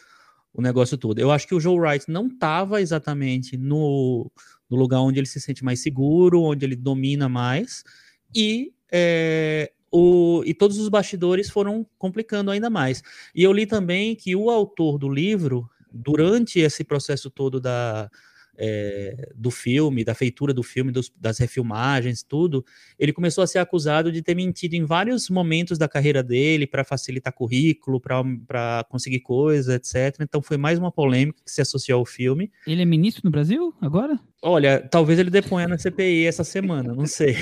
o 0.53 0.61
negócio 0.61 0.97
todo. 0.97 1.19
Eu 1.19 1.31
acho 1.31 1.47
que 1.47 1.55
o 1.55 1.59
Joe 1.59 1.79
Wright 1.79 2.05
não 2.09 2.27
estava 2.27 2.81
exatamente 2.81 3.57
no, 3.57 4.31
no 4.69 4.77
lugar 4.77 5.01
onde 5.01 5.19
ele 5.19 5.27
se 5.27 5.41
sente 5.41 5.63
mais 5.63 5.81
seguro, 5.81 6.43
onde 6.43 6.65
ele 6.65 6.75
domina 6.75 7.27
mais, 7.27 7.83
e, 8.35 8.71
é, 8.91 9.71
o, 9.91 10.43
e 10.45 10.53
todos 10.53 10.77
os 10.77 10.87
bastidores 10.87 11.49
foram 11.49 11.85
complicando 11.97 12.51
ainda 12.51 12.69
mais. 12.69 13.01
E 13.33 13.43
eu 13.43 13.51
li 13.51 13.65
também 13.65 14.15
que 14.15 14.35
o 14.35 14.49
autor 14.49 14.97
do 14.97 15.09
livro, 15.09 15.69
durante 15.91 16.59
esse 16.59 16.83
processo 16.83 17.29
todo 17.29 17.59
da, 17.59 18.09
é, 18.59 19.31
do 19.33 19.49
filme, 19.49 20.03
da 20.03 20.13
feitura 20.13 20.53
do 20.53 20.61
filme, 20.61 20.91
dos, 20.91 21.11
das 21.15 21.37
refilmagens, 21.37 22.21
tudo, 22.21 22.65
ele 22.99 23.13
começou 23.13 23.41
a 23.41 23.47
ser 23.47 23.59
acusado 23.59 24.11
de 24.11 24.21
ter 24.21 24.35
mentido 24.35 24.73
em 24.73 24.83
vários 24.83 25.29
momentos 25.29 25.77
da 25.77 25.87
carreira 25.87 26.21
dele 26.21 26.67
para 26.67 26.83
facilitar 26.83 27.33
currículo, 27.33 28.01
para 28.01 28.85
conseguir 28.89 29.21
coisa, 29.21 29.75
etc. 29.75 30.17
Então 30.19 30.41
foi 30.41 30.57
mais 30.57 30.77
uma 30.77 30.91
polêmica 30.91 31.39
que 31.43 31.51
se 31.51 31.61
associou 31.61 31.99
ao 31.99 32.05
filme. 32.05 32.51
Ele 32.67 32.81
é 32.81 32.85
ministro 32.85 33.21
no 33.23 33.31
Brasil 33.31 33.73
agora? 33.79 34.19
Olha, 34.41 34.79
talvez 34.89 35.19
ele 35.19 35.29
deponha 35.29 35.67
na 35.67 35.77
CPI 35.77 36.25
essa 36.25 36.45
semana, 36.45 36.93
não 36.95 37.05
sei. 37.05 37.35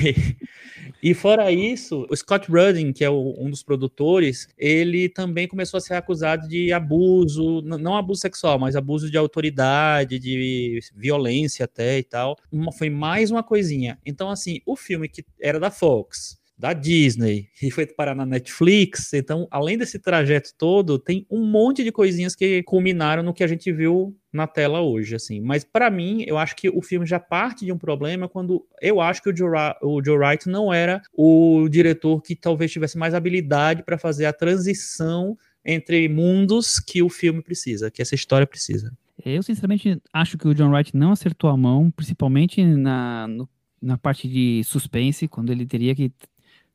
E 1.02 1.14
fora 1.14 1.52
isso, 1.52 2.08
o 2.10 2.16
Scott 2.16 2.50
Rudin, 2.50 2.92
que 2.92 3.04
é 3.04 3.10
o, 3.10 3.36
um 3.38 3.52
dos 3.52 3.62
produtores, 3.62 4.48
ele 4.58 5.08
também 5.08 5.48
começou 5.48 5.78
a 5.78 5.82
ser 5.82 5.94
acusado 5.94 6.48
de 6.48 6.74
abuso, 6.74 7.62
não 7.62 7.96
abuso 7.96 8.22
sexual, 8.22 8.58
mas 8.58 8.76
abuso 8.76 9.12
de 9.12 9.18
autoridade, 9.18 10.18
de 10.18 10.80
violência 10.96 11.66
até 11.66 12.00
e 12.00 12.04
tal. 12.04 12.36
Uma, 12.52 12.72
foi 12.72 12.90
mais 12.90 13.30
uma 13.30 13.44
coisinha. 13.44 14.00
Então, 14.04 14.30
assim, 14.30 14.60
o 14.66 14.76
filme 14.76 15.08
que 15.08 15.24
era 15.40 15.60
da 15.60 15.70
Fox, 15.70 16.40
da 16.58 16.74
Disney 16.74 17.50
e 17.62 17.70
foi 17.70 17.86
parar 17.86 18.16
na 18.16 18.26
Netflix. 18.26 19.14
Então, 19.14 19.48
além 19.52 19.78
desse 19.78 20.00
trajeto 20.00 20.52
todo, 20.58 20.98
tem 20.98 21.26
um 21.30 21.46
monte 21.46 21.84
de 21.84 21.92
coisinhas 21.92 22.36
que 22.36 22.64
culminaram 22.64 23.22
no 23.22 23.34
que 23.34 23.44
a 23.44 23.48
gente 23.48 23.72
viu 23.72 24.16
na 24.34 24.48
tela 24.48 24.82
hoje, 24.82 25.16
assim. 25.16 25.40
Mas 25.40 25.64
para 25.64 25.90
mim, 25.90 26.24
eu 26.28 26.38
acho 26.38 26.56
que 26.56 26.70
o 26.70 26.82
filme 26.82 27.06
já 27.06 27.20
parte 27.20 27.66
de 27.66 27.72
um 27.72 27.78
problema 27.78 28.28
quando 28.28 28.66
eu 28.82 29.00
acho 29.00 29.22
que 29.22 29.30
o 29.30 29.36
Joe, 29.36 29.50
o 29.82 30.04
Joe 30.04 30.18
Wright 30.18 30.50
não 30.50 30.74
era 30.74 31.02
o 31.14 31.68
diretor 31.70 32.22
que 32.22 32.36
talvez 32.36 32.72
tivesse 32.72 32.98
mais 32.98 33.14
habilidade 33.14 33.84
para 33.84 33.98
fazer 33.98 34.26
a 34.26 34.34
transição 34.34 35.38
entre 35.66 36.08
mundos 36.08 36.80
que 36.80 37.02
o 37.04 37.10
filme 37.10 37.42
precisa, 37.42 37.92
que 37.92 38.02
essa 38.02 38.16
história 38.16 38.48
precisa. 38.48 38.92
Eu, 39.26 39.42
sinceramente, 39.44 40.00
acho 40.14 40.38
que 40.38 40.48
o 40.48 40.54
John 40.54 40.72
Wright 40.72 40.96
não 40.96 41.12
acertou 41.12 41.50
a 41.50 41.58
mão, 41.58 41.92
principalmente 41.92 42.64
na, 42.64 43.28
no, 43.28 43.50
na 43.82 43.98
parte 43.98 44.28
de 44.28 44.64
suspense, 44.64 45.28
quando 45.28 45.52
ele 45.52 45.66
teria 45.66 45.96
que 45.96 46.12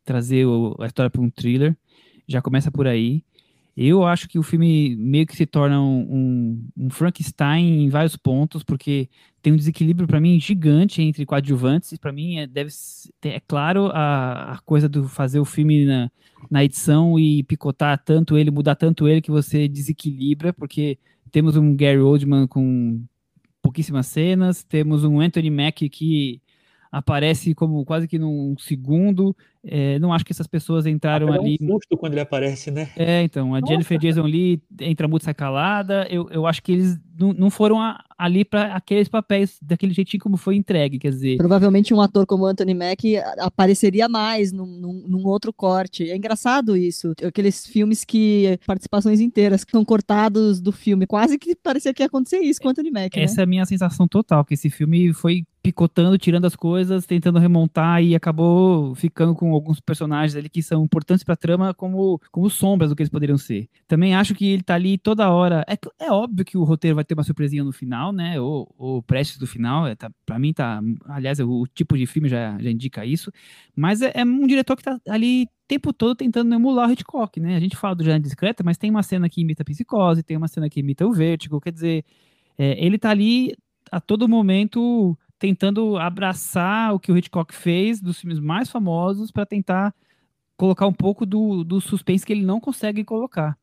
trazer 0.04 0.46
o, 0.46 0.76
a 0.80 0.86
história 0.86 1.10
para 1.10 1.20
um 1.20 1.30
thriller. 1.30 1.76
Já 2.26 2.40
começa 2.40 2.70
por 2.70 2.86
aí. 2.86 3.24
Eu 3.74 4.04
acho 4.04 4.28
que 4.28 4.38
o 4.38 4.42
filme 4.42 4.94
meio 4.96 5.26
que 5.26 5.34
se 5.34 5.46
torna 5.46 5.80
um, 5.80 6.00
um, 6.00 6.68
um 6.76 6.90
Frankenstein 6.90 7.84
em 7.84 7.88
vários 7.88 8.16
pontos, 8.16 8.62
porque 8.62 9.08
tem 9.40 9.52
um 9.52 9.56
desequilíbrio 9.56 10.06
para 10.06 10.20
mim 10.20 10.38
gigante 10.38 11.00
entre 11.00 11.24
coadjuvantes. 11.24 11.96
Para 11.96 12.12
mim 12.12 12.36
é, 12.36 12.46
deve 12.46 12.70
é 13.24 13.40
claro 13.40 13.86
a, 13.86 14.52
a 14.52 14.58
coisa 14.58 14.88
do 14.88 15.08
fazer 15.08 15.40
o 15.40 15.44
filme 15.44 15.86
na, 15.86 16.10
na 16.50 16.62
edição 16.62 17.18
e 17.18 17.42
picotar 17.44 18.02
tanto 18.04 18.36
ele, 18.36 18.50
mudar 18.50 18.74
tanto 18.74 19.08
ele 19.08 19.22
que 19.22 19.30
você 19.30 19.66
desequilibra, 19.66 20.52
porque 20.52 20.98
temos 21.30 21.56
um 21.56 21.74
Gary 21.74 21.98
Oldman 21.98 22.46
com 22.46 23.02
pouquíssimas 23.62 24.06
cenas, 24.06 24.62
temos 24.62 25.02
um 25.02 25.18
Anthony 25.18 25.50
Mack 25.50 25.88
que 25.88 26.42
aparece 26.92 27.54
como 27.54 27.82
quase 27.86 28.06
que 28.06 28.18
num 28.18 28.54
segundo. 28.58 29.34
É, 29.64 29.98
não 30.00 30.12
acho 30.12 30.24
que 30.24 30.32
essas 30.32 30.46
pessoas 30.46 30.84
entraram 30.84 31.32
ali. 31.32 31.56
É 31.58 31.64
um 31.64 31.68
susto 31.68 31.96
quando 31.96 32.12
ele 32.12 32.20
aparece, 32.20 32.70
né? 32.70 32.90
É, 32.96 33.22
então. 33.22 33.54
A 33.54 33.60
Nossa. 33.60 33.72
Jennifer 33.72 33.98
Jason 33.98 34.24
Lee 34.24 34.60
entra 34.80 35.08
muito 35.08 35.24
sacalada. 35.24 36.06
Eu, 36.10 36.28
eu 36.30 36.46
acho 36.46 36.62
que 36.62 36.72
eles 36.72 36.98
não, 37.18 37.32
não 37.32 37.48
foram 37.48 37.80
a, 37.80 38.04
ali 38.18 38.44
para 38.44 38.74
aqueles 38.74 39.08
papéis 39.08 39.58
daquele 39.62 39.94
jeitinho 39.94 40.22
como 40.22 40.36
foi 40.36 40.56
entregue, 40.56 40.98
quer 40.98 41.10
dizer. 41.10 41.36
Provavelmente 41.38 41.94
um 41.94 42.00
ator 42.00 42.26
como 42.26 42.44
Anthony 42.44 42.74
Mack 42.74 43.16
apareceria 43.38 44.08
mais 44.08 44.52
num, 44.52 44.66
num, 44.66 45.04
num, 45.06 45.26
outro 45.26 45.52
corte. 45.52 46.10
É 46.10 46.16
engraçado 46.16 46.76
isso. 46.76 47.14
Aqueles 47.24 47.64
filmes 47.64 48.04
que 48.04 48.58
participações 48.66 49.20
inteiras 49.20 49.64
que 49.64 49.70
são 49.70 49.84
cortados 49.84 50.60
do 50.60 50.72
filme, 50.72 51.06
quase 51.06 51.38
que 51.38 51.54
parecia 51.54 51.94
que 51.94 52.02
ia 52.02 52.06
acontecer 52.06 52.40
isso 52.40 52.60
com 52.60 52.68
Anthony 52.68 52.90
Mack. 52.90 53.18
Essa 53.18 53.36
né? 53.36 53.42
é 53.42 53.44
a 53.44 53.46
minha 53.46 53.64
sensação 53.64 54.06
total, 54.08 54.44
que 54.44 54.54
esse 54.54 54.68
filme 54.68 55.12
foi 55.14 55.44
picotando, 55.62 56.18
tirando 56.18 56.44
as 56.44 56.56
coisas, 56.56 57.06
tentando 57.06 57.38
remontar 57.38 58.02
e 58.02 58.16
acabou 58.16 58.94
ficando 58.96 59.32
com 59.34 59.52
alguns 59.52 59.80
personagens 59.80 60.34
ali 60.34 60.48
que 60.48 60.60
são 60.60 60.84
importantes 60.84 61.22
para 61.22 61.34
a 61.34 61.36
trama 61.36 61.72
como, 61.72 62.20
como 62.32 62.50
sombras 62.50 62.90
do 62.90 62.96
que 62.96 63.02
eles 63.02 63.10
poderiam 63.10 63.38
ser. 63.38 63.68
Também 63.86 64.14
acho 64.14 64.34
que 64.34 64.48
ele 64.48 64.62
tá 64.62 64.74
ali 64.74 64.98
toda 64.98 65.30
hora. 65.30 65.64
É, 65.68 65.78
é 66.04 66.10
óbvio 66.10 66.44
que 66.44 66.58
o 66.58 66.64
roteiro 66.64 66.96
vai 66.96 67.04
ter 67.04 67.14
uma 67.14 67.22
surpresinha 67.22 67.62
no 67.62 67.72
final, 67.72 68.12
né? 68.12 68.40
Ou, 68.40 68.74
ou 68.76 69.02
prestes 69.02 69.38
do 69.38 69.46
final. 69.46 69.86
É, 69.86 69.94
tá, 69.94 70.10
para 70.26 70.38
mim 70.38 70.52
tá. 70.52 70.80
Aliás, 71.06 71.38
o, 71.38 71.48
o, 71.48 71.66
tipo 71.68 71.96
de 71.96 72.06
filme 72.06 72.28
já, 72.28 72.58
já 72.58 72.70
indica 72.70 73.06
isso. 73.06 73.30
Mas 73.76 74.02
é, 74.02 74.10
é 74.14 74.24
um 74.24 74.46
diretor 74.48 74.76
que 74.76 74.82
tá 74.82 74.98
ali 75.08 75.44
o 75.44 75.48
tempo 75.68 75.92
todo 75.92 76.16
tentando 76.16 76.52
emular 76.52 76.88
o 76.88 76.92
Hitchcock, 76.92 77.38
né? 77.38 77.54
A 77.54 77.60
gente 77.60 77.76
fala 77.76 77.94
do 77.94 78.02
Janela 78.02 78.20
Discreta, 78.20 78.64
mas 78.64 78.76
tem 78.76 78.90
uma 78.90 79.02
cena 79.04 79.28
que 79.28 79.40
imita 79.40 79.62
a 79.62 79.64
psicose, 79.64 80.24
tem 80.24 80.36
uma 80.36 80.48
cena 80.48 80.68
que 80.68 80.80
imita 80.80 81.06
o 81.06 81.12
vértigo, 81.12 81.60
quer 81.60 81.72
dizer, 81.72 82.04
é, 82.58 82.84
ele 82.84 82.98
tá 82.98 83.10
ali 83.10 83.54
a 83.90 84.00
todo 84.00 84.28
momento 84.28 85.16
tentando 85.42 85.96
abraçar 85.96 86.94
o 86.94 87.00
que 87.00 87.10
o 87.10 87.18
Hitchcock 87.18 87.52
fez 87.52 88.00
dos 88.00 88.20
filmes 88.20 88.38
mais 88.38 88.70
famosos 88.70 89.32
para 89.32 89.44
tentar 89.44 89.92
colocar 90.56 90.86
um 90.86 90.92
pouco 90.92 91.26
do, 91.26 91.64
do 91.64 91.80
suspense 91.80 92.24
que 92.24 92.32
ele 92.32 92.44
não 92.44 92.60
consegue 92.60 93.02
colocar. 93.02 93.58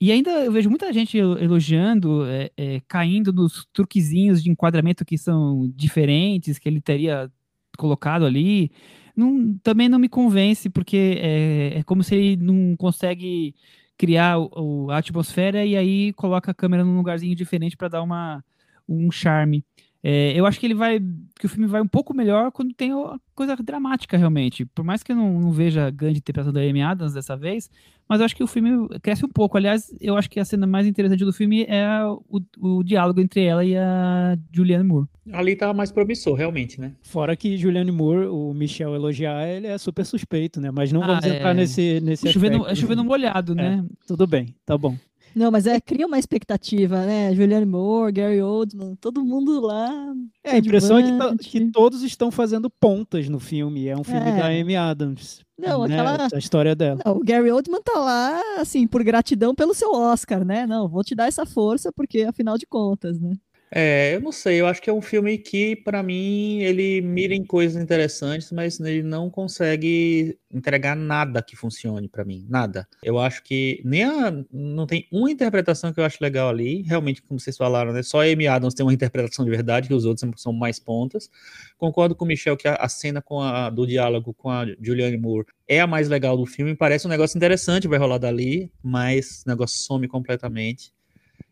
E 0.00 0.10
ainda 0.10 0.30
eu 0.44 0.50
vejo 0.50 0.68
muita 0.68 0.92
gente 0.92 1.16
elogiando, 1.16 2.26
é, 2.26 2.50
é, 2.56 2.80
caindo 2.88 3.32
nos 3.32 3.64
truquezinhos 3.72 4.42
de 4.42 4.50
enquadramento 4.50 5.04
que 5.04 5.16
são 5.16 5.70
diferentes, 5.76 6.58
que 6.58 6.68
ele 6.68 6.80
teria 6.80 7.30
colocado 7.78 8.26
ali. 8.26 8.72
Não, 9.16 9.56
também 9.62 9.88
não 9.88 10.00
me 10.00 10.08
convence, 10.08 10.68
porque 10.68 11.16
é, 11.20 11.78
é 11.78 11.82
como 11.84 12.02
se 12.02 12.16
ele 12.16 12.36
não 12.44 12.76
consegue 12.76 13.54
criar 13.96 14.40
o, 14.40 14.90
a 14.90 14.98
atmosfera 14.98 15.64
e 15.64 15.76
aí 15.76 16.12
coloca 16.14 16.50
a 16.50 16.54
câmera 16.54 16.84
num 16.84 16.96
lugarzinho 16.96 17.36
diferente 17.36 17.76
para 17.76 17.86
dar 17.86 18.02
uma, 18.02 18.44
um 18.88 19.12
charme. 19.12 19.64
É, 20.06 20.38
eu 20.38 20.44
acho 20.44 20.60
que 20.60 20.66
ele 20.66 20.74
vai. 20.74 21.00
que 21.40 21.46
o 21.46 21.48
filme 21.48 21.66
vai 21.66 21.80
um 21.80 21.88
pouco 21.88 22.12
melhor 22.12 22.52
quando 22.52 22.74
tem 22.74 22.92
a 22.92 23.18
coisa 23.34 23.56
dramática, 23.56 24.18
realmente. 24.18 24.66
Por 24.66 24.84
mais 24.84 25.02
que 25.02 25.12
eu 25.12 25.16
não, 25.16 25.40
não 25.40 25.50
veja 25.50 25.86
a 25.86 25.90
grande 25.90 26.18
interpretação 26.18 26.52
da 26.52 26.60
Amy 26.60 26.82
Adams 26.82 27.14
dessa 27.14 27.34
vez, 27.34 27.70
mas 28.06 28.20
eu 28.20 28.26
acho 28.26 28.36
que 28.36 28.44
o 28.44 28.46
filme 28.46 28.86
cresce 29.00 29.24
um 29.24 29.30
pouco. 29.30 29.56
Aliás, 29.56 29.94
eu 29.98 30.14
acho 30.14 30.28
que 30.28 30.38
a 30.38 30.44
cena 30.44 30.66
mais 30.66 30.86
interessante 30.86 31.24
do 31.24 31.32
filme 31.32 31.64
é 31.64 31.88
o, 32.28 32.42
o 32.60 32.82
diálogo 32.84 33.18
entre 33.18 33.44
ela 33.44 33.64
e 33.64 33.78
a 33.78 34.36
Julianne 34.52 34.84
Moore. 34.84 35.08
Ali 35.32 35.56
tava 35.56 35.72
mais 35.72 35.90
promissor, 35.90 36.34
realmente, 36.34 36.78
né? 36.78 36.92
Fora 37.00 37.34
que 37.34 37.56
Julianne 37.56 37.90
Moore, 37.90 38.26
o 38.26 38.52
Michel 38.52 38.94
elogiar, 38.94 39.48
ele 39.48 39.68
é 39.68 39.78
super 39.78 40.04
suspeito, 40.04 40.60
né? 40.60 40.70
Mas 40.70 40.92
não 40.92 41.02
ah, 41.02 41.06
vamos 41.06 41.24
é... 41.24 41.36
entrar 41.36 41.54
nesse, 41.54 41.98
nesse 42.02 42.28
é 42.28 42.32
chovendo, 42.32 42.56
aspecto. 42.56 42.72
É 42.72 42.74
chovendo 42.74 43.04
molhado, 43.04 43.54
né? 43.54 43.82
É, 43.82 44.06
tudo 44.06 44.26
bem, 44.26 44.54
tá 44.66 44.76
bom. 44.76 44.94
Não, 45.34 45.50
mas 45.50 45.66
é, 45.66 45.80
cria 45.80 46.06
uma 46.06 46.18
expectativa, 46.18 47.04
né? 47.04 47.34
Julianne 47.34 47.66
Moore, 47.66 48.12
Gary 48.12 48.40
Oldman, 48.40 48.94
todo 48.96 49.24
mundo 49.24 49.60
lá. 49.60 50.14
É, 50.42 50.52
a 50.52 50.58
impressão 50.58 50.98
é 50.98 51.36
que, 51.38 51.50
que, 51.50 51.70
todos 51.70 52.02
estão 52.02 52.30
fazendo 52.30 52.70
pontas 52.70 53.28
no 53.28 53.40
filme. 53.40 53.88
É 53.88 53.96
um 53.96 54.04
filme 54.04 54.30
é. 54.30 54.36
da 54.36 54.46
Amy 54.46 54.76
Adams. 54.76 55.44
Não, 55.58 55.86
né? 55.86 55.94
aquela. 55.94 56.28
A 56.32 56.38
história 56.38 56.74
dela. 56.74 57.00
Não, 57.04 57.16
o 57.16 57.24
Gary 57.24 57.50
Oldman 57.50 57.82
tá 57.82 57.98
lá, 57.98 58.40
assim, 58.58 58.86
por 58.86 59.02
gratidão 59.02 59.54
pelo 59.54 59.74
seu 59.74 59.92
Oscar, 59.92 60.44
né? 60.44 60.66
Não, 60.66 60.88
vou 60.88 61.02
te 61.02 61.14
dar 61.14 61.26
essa 61.26 61.44
força, 61.44 61.92
porque 61.92 62.22
afinal 62.22 62.56
de 62.56 62.66
contas, 62.66 63.20
né? 63.20 63.34
É, 63.76 64.14
eu 64.14 64.20
não 64.20 64.30
sei, 64.30 64.60
eu 64.60 64.68
acho 64.68 64.80
que 64.80 64.88
é 64.88 64.92
um 64.92 65.02
filme 65.02 65.36
que, 65.36 65.74
para 65.74 66.00
mim, 66.00 66.60
ele 66.60 67.00
mira 67.00 67.34
em 67.34 67.44
coisas 67.44 67.82
interessantes, 67.82 68.52
mas 68.52 68.78
ele 68.78 69.02
não 69.02 69.28
consegue 69.28 70.38
entregar 70.48 70.94
nada 70.94 71.42
que 71.42 71.56
funcione 71.56 72.08
para 72.08 72.24
mim, 72.24 72.46
nada. 72.48 72.86
Eu 73.02 73.18
acho 73.18 73.42
que 73.42 73.82
nem 73.84 74.04
a, 74.04 74.32
não 74.52 74.86
tem 74.86 75.08
uma 75.10 75.28
interpretação 75.28 75.92
que 75.92 75.98
eu 75.98 76.04
acho 76.04 76.18
legal 76.20 76.48
ali, 76.48 76.82
realmente, 76.82 77.20
como 77.20 77.40
vocês 77.40 77.56
falaram, 77.56 77.92
né? 77.92 78.04
Só 78.04 78.20
a 78.20 78.26
Amy 78.26 78.46
Adams 78.46 78.74
tem 78.74 78.86
uma 78.86 78.94
interpretação 78.94 79.44
de 79.44 79.50
verdade, 79.50 79.88
que 79.88 79.94
os 79.94 80.04
outros 80.04 80.30
são 80.40 80.52
mais 80.52 80.78
pontas. 80.78 81.28
Concordo 81.76 82.14
com 82.14 82.24
o 82.24 82.28
Michel 82.28 82.56
que 82.56 82.68
a, 82.68 82.76
a 82.76 82.88
cena 82.88 83.20
com 83.20 83.40
a, 83.40 83.70
do 83.70 83.84
diálogo 83.88 84.32
com 84.34 84.50
a 84.50 84.64
Julianne 84.80 85.18
Moore 85.18 85.48
é 85.66 85.80
a 85.80 85.86
mais 85.88 86.08
legal 86.08 86.36
do 86.36 86.46
filme, 86.46 86.76
parece 86.76 87.08
um 87.08 87.10
negócio 87.10 87.36
interessante, 87.36 87.88
vai 87.88 87.98
rolar 87.98 88.18
dali, 88.18 88.70
mas 88.80 89.42
o 89.44 89.48
negócio 89.48 89.82
some 89.82 90.06
completamente. 90.06 90.92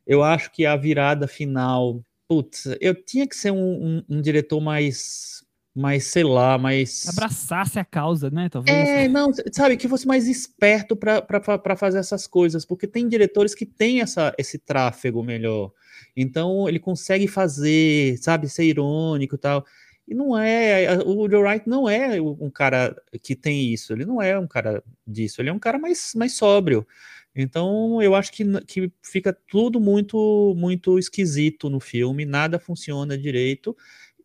Eu 0.07 0.23
acho 0.23 0.53
que 0.53 0.65
a 0.65 0.77
virada 0.77 1.27
final 1.27 2.01
putz, 2.33 2.67
eu 2.81 2.95
tinha 2.95 3.29
que 3.29 3.37
ser 3.37 3.51
um, 3.51 3.59
um, 3.59 4.05
um, 4.09 4.23
diretor 4.23 4.59
mais, 4.59 5.45
mais, 5.75 6.07
sei 6.07 6.25
lá, 6.25 6.57
mais. 6.57 7.07
Abraçasse 7.11 7.79
a 7.79 7.85
causa, 7.85 8.31
né? 8.31 8.49
Talvez. 8.49 8.75
É, 8.75 9.07
não, 9.07 9.31
sabe, 9.53 9.77
que 9.77 9.87
fosse 9.87 10.07
mais 10.07 10.27
esperto 10.27 10.97
para 10.97 11.77
fazer 11.77 11.99
essas 11.99 12.27
coisas, 12.27 12.65
porque 12.65 12.87
tem 12.87 13.07
diretores 13.07 13.55
que 13.55 13.67
têm 13.67 14.01
essa, 14.01 14.35
esse 14.39 14.59
tráfego 14.59 15.23
melhor. 15.23 15.73
Então 16.17 16.67
ele 16.67 16.79
consegue 16.79 17.29
fazer, 17.29 18.17
sabe, 18.23 18.49
ser 18.49 18.65
irônico 18.65 19.35
e 19.35 19.39
tal. 19.39 19.67
E 20.09 20.15
não 20.15 20.37
é, 20.37 20.99
o 21.05 21.29
Joe 21.29 21.43
Wright 21.43 21.69
não 21.69 21.89
é 21.89 22.19
um 22.21 22.51
cara 22.51 22.97
que 23.23 23.37
tem 23.37 23.73
isso, 23.73 23.93
ele 23.93 24.07
não 24.07 24.21
é 24.21 24.39
um 24.39 24.49
cara 24.49 24.83
disso, 25.07 25.41
ele 25.41 25.51
é 25.51 25.53
um 25.53 25.59
cara 25.59 25.79
mais, 25.79 26.13
mais 26.17 26.35
sóbrio. 26.35 26.87
Então 27.35 28.03
eu 28.03 28.15
acho 28.15 28.33
que, 28.33 28.45
que 28.67 28.93
fica 29.03 29.33
tudo 29.49 29.81
muito 29.81 30.55
muito 30.57 30.99
esquisito 30.99 31.71
no 31.71 31.81
filme, 31.81 32.25
nada 32.25 32.59
funciona 32.59 33.17
direito. 33.17 33.77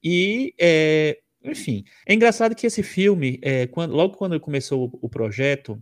E 0.03 0.53
é, 0.59 1.19
enfim, 1.43 1.83
é 2.05 2.13
engraçado 2.13 2.55
que 2.55 2.67
esse 2.67 2.83
filme, 2.83 3.39
é, 3.41 3.67
quando, 3.67 3.95
logo 3.95 4.15
quando 4.17 4.39
começou 4.39 4.85
o, 4.85 4.99
o 5.03 5.09
projeto, 5.09 5.81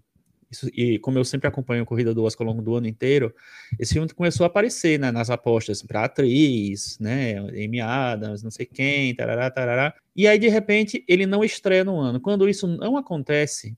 isso, 0.49 0.69
e 0.73 0.99
como 0.99 1.17
eu 1.17 1.25
sempre 1.25 1.47
acompanho 1.47 1.83
a 1.83 1.85
corrida 1.85 2.13
do 2.13 2.23
Oscar 2.23 2.47
ao 2.47 2.53
longo 2.53 2.63
do 2.63 2.75
ano 2.75 2.87
inteiro, 2.87 3.33
esse 3.79 3.93
filme 3.93 4.07
começou 4.13 4.43
a 4.43 4.47
aparecer 4.47 4.99
né, 4.99 5.11
nas 5.11 5.29
apostas 5.29 5.81
para 5.81 6.05
atriz, 6.05 6.97
né, 6.99 7.37
Amy 7.37 7.81
Adams, 7.81 8.43
não 8.43 8.51
sei 8.51 8.65
quem, 8.65 9.15
tarará, 9.15 9.49
tarará. 9.49 9.93
E 10.15 10.27
aí, 10.27 10.39
de 10.39 10.47
repente, 10.47 11.03
ele 11.07 11.25
não 11.25 11.43
estreia 11.43 11.83
no 11.83 11.99
ano. 11.99 12.21
Quando 12.21 12.47
isso 12.47 12.67
não 12.67 12.95
acontece, 12.95 13.77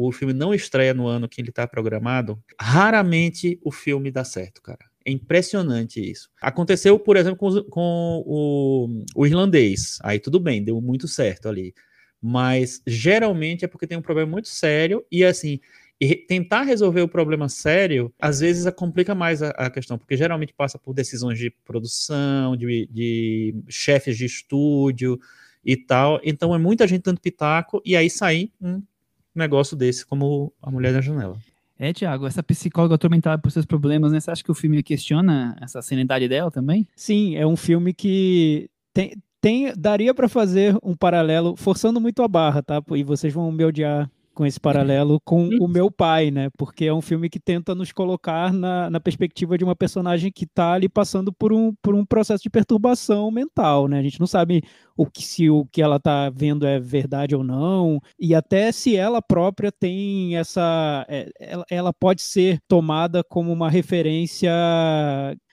o 0.00 0.12
filme 0.12 0.32
não 0.32 0.54
estreia 0.54 0.94
no 0.94 1.08
ano 1.08 1.28
que 1.28 1.40
ele 1.40 1.48
está 1.48 1.66
programado, 1.66 2.40
raramente 2.60 3.58
o 3.64 3.72
filme 3.72 4.12
dá 4.12 4.22
certo, 4.22 4.62
cara. 4.62 4.78
É 5.04 5.10
impressionante 5.10 6.00
isso. 6.00 6.30
Aconteceu, 6.40 6.96
por 7.00 7.16
exemplo, 7.16 7.36
com, 7.36 7.64
com 7.64 8.22
o, 8.24 9.04
o, 9.16 9.26
irlandês. 9.26 9.98
Aí 10.04 10.20
tudo 10.20 10.38
bem, 10.38 10.62
deu 10.62 10.80
muito 10.80 11.08
certo 11.08 11.48
ali. 11.48 11.74
Mas 12.22 12.80
geralmente 12.86 13.64
é 13.64 13.68
porque 13.68 13.88
tem 13.88 13.98
um 13.98 14.02
problema 14.02 14.30
muito 14.30 14.46
sério 14.46 15.04
e 15.10 15.24
assim. 15.24 15.58
E 16.00 16.14
tentar 16.14 16.62
resolver 16.62 17.00
o 17.00 17.08
problema 17.08 17.48
sério, 17.48 18.14
às 18.20 18.38
vezes 18.38 18.72
complica 18.76 19.16
mais 19.16 19.42
a, 19.42 19.48
a 19.50 19.68
questão, 19.68 19.98
porque 19.98 20.16
geralmente 20.16 20.54
passa 20.54 20.78
por 20.78 20.94
decisões 20.94 21.40
de 21.40 21.50
produção, 21.64 22.56
de, 22.56 22.88
de 22.88 23.56
chefes 23.68 24.16
de 24.16 24.26
estúdio 24.26 25.18
e 25.64 25.76
tal. 25.76 26.20
Então 26.22 26.54
é 26.54 26.58
muita 26.58 26.86
gente 26.86 27.02
dando 27.02 27.20
pitaco 27.20 27.82
e 27.84 27.96
aí 27.96 28.08
sai 28.08 28.52
um 28.60 28.80
negócio 29.38 29.76
desse, 29.76 30.04
como 30.04 30.52
A 30.62 30.70
Mulher 30.70 30.92
da 30.92 31.00
Janela. 31.00 31.38
É, 31.78 31.92
Tiago, 31.92 32.26
essa 32.26 32.42
psicóloga 32.42 32.96
atormentada 32.96 33.40
por 33.40 33.52
seus 33.52 33.64
problemas, 33.64 34.10
né? 34.10 34.18
Você 34.18 34.30
acha 34.30 34.42
que 34.42 34.50
o 34.50 34.54
filme 34.54 34.82
questiona 34.82 35.56
essa 35.60 35.80
sanidade 35.80 36.28
dela 36.28 36.50
também? 36.50 36.86
Sim, 36.96 37.36
é 37.36 37.46
um 37.46 37.56
filme 37.56 37.94
que 37.94 38.68
tem, 38.92 39.12
tem 39.40 39.72
daria 39.76 40.12
para 40.12 40.28
fazer 40.28 40.76
um 40.82 40.96
paralelo, 40.96 41.54
forçando 41.56 42.00
muito 42.00 42.20
a 42.22 42.28
barra, 42.28 42.62
tá? 42.62 42.82
E 42.90 43.04
vocês 43.04 43.32
vão 43.32 43.52
me 43.52 43.64
odiar 43.64 44.10
com 44.38 44.46
esse 44.46 44.60
paralelo 44.60 45.20
com 45.24 45.48
o 45.60 45.66
meu 45.66 45.90
pai, 45.90 46.30
né? 46.30 46.48
Porque 46.56 46.84
é 46.84 46.94
um 46.94 47.02
filme 47.02 47.28
que 47.28 47.40
tenta 47.40 47.74
nos 47.74 47.90
colocar 47.90 48.52
na, 48.52 48.88
na 48.88 49.00
perspectiva 49.00 49.58
de 49.58 49.64
uma 49.64 49.74
personagem 49.74 50.30
que 50.30 50.44
está 50.44 50.74
ali 50.74 50.88
passando 50.88 51.32
por 51.32 51.52
um, 51.52 51.74
por 51.82 51.92
um 51.92 52.06
processo 52.06 52.44
de 52.44 52.48
perturbação 52.48 53.32
mental, 53.32 53.88
né? 53.88 53.98
A 53.98 54.02
gente 54.02 54.20
não 54.20 54.28
sabe 54.28 54.62
o 54.96 55.06
que 55.06 55.24
se 55.24 55.50
o 55.50 55.66
que 55.66 55.82
ela 55.82 55.96
está 55.96 56.30
vendo 56.30 56.64
é 56.64 56.78
verdade 56.78 57.34
ou 57.34 57.42
não, 57.42 58.00
e 58.16 58.32
até 58.32 58.70
se 58.70 58.94
ela 58.94 59.20
própria 59.20 59.72
tem 59.72 60.36
essa. 60.36 61.04
É, 61.08 61.28
ela, 61.40 61.64
ela 61.68 61.92
pode 61.92 62.22
ser 62.22 62.60
tomada 62.68 63.24
como 63.24 63.52
uma 63.52 63.68
referência 63.68 64.52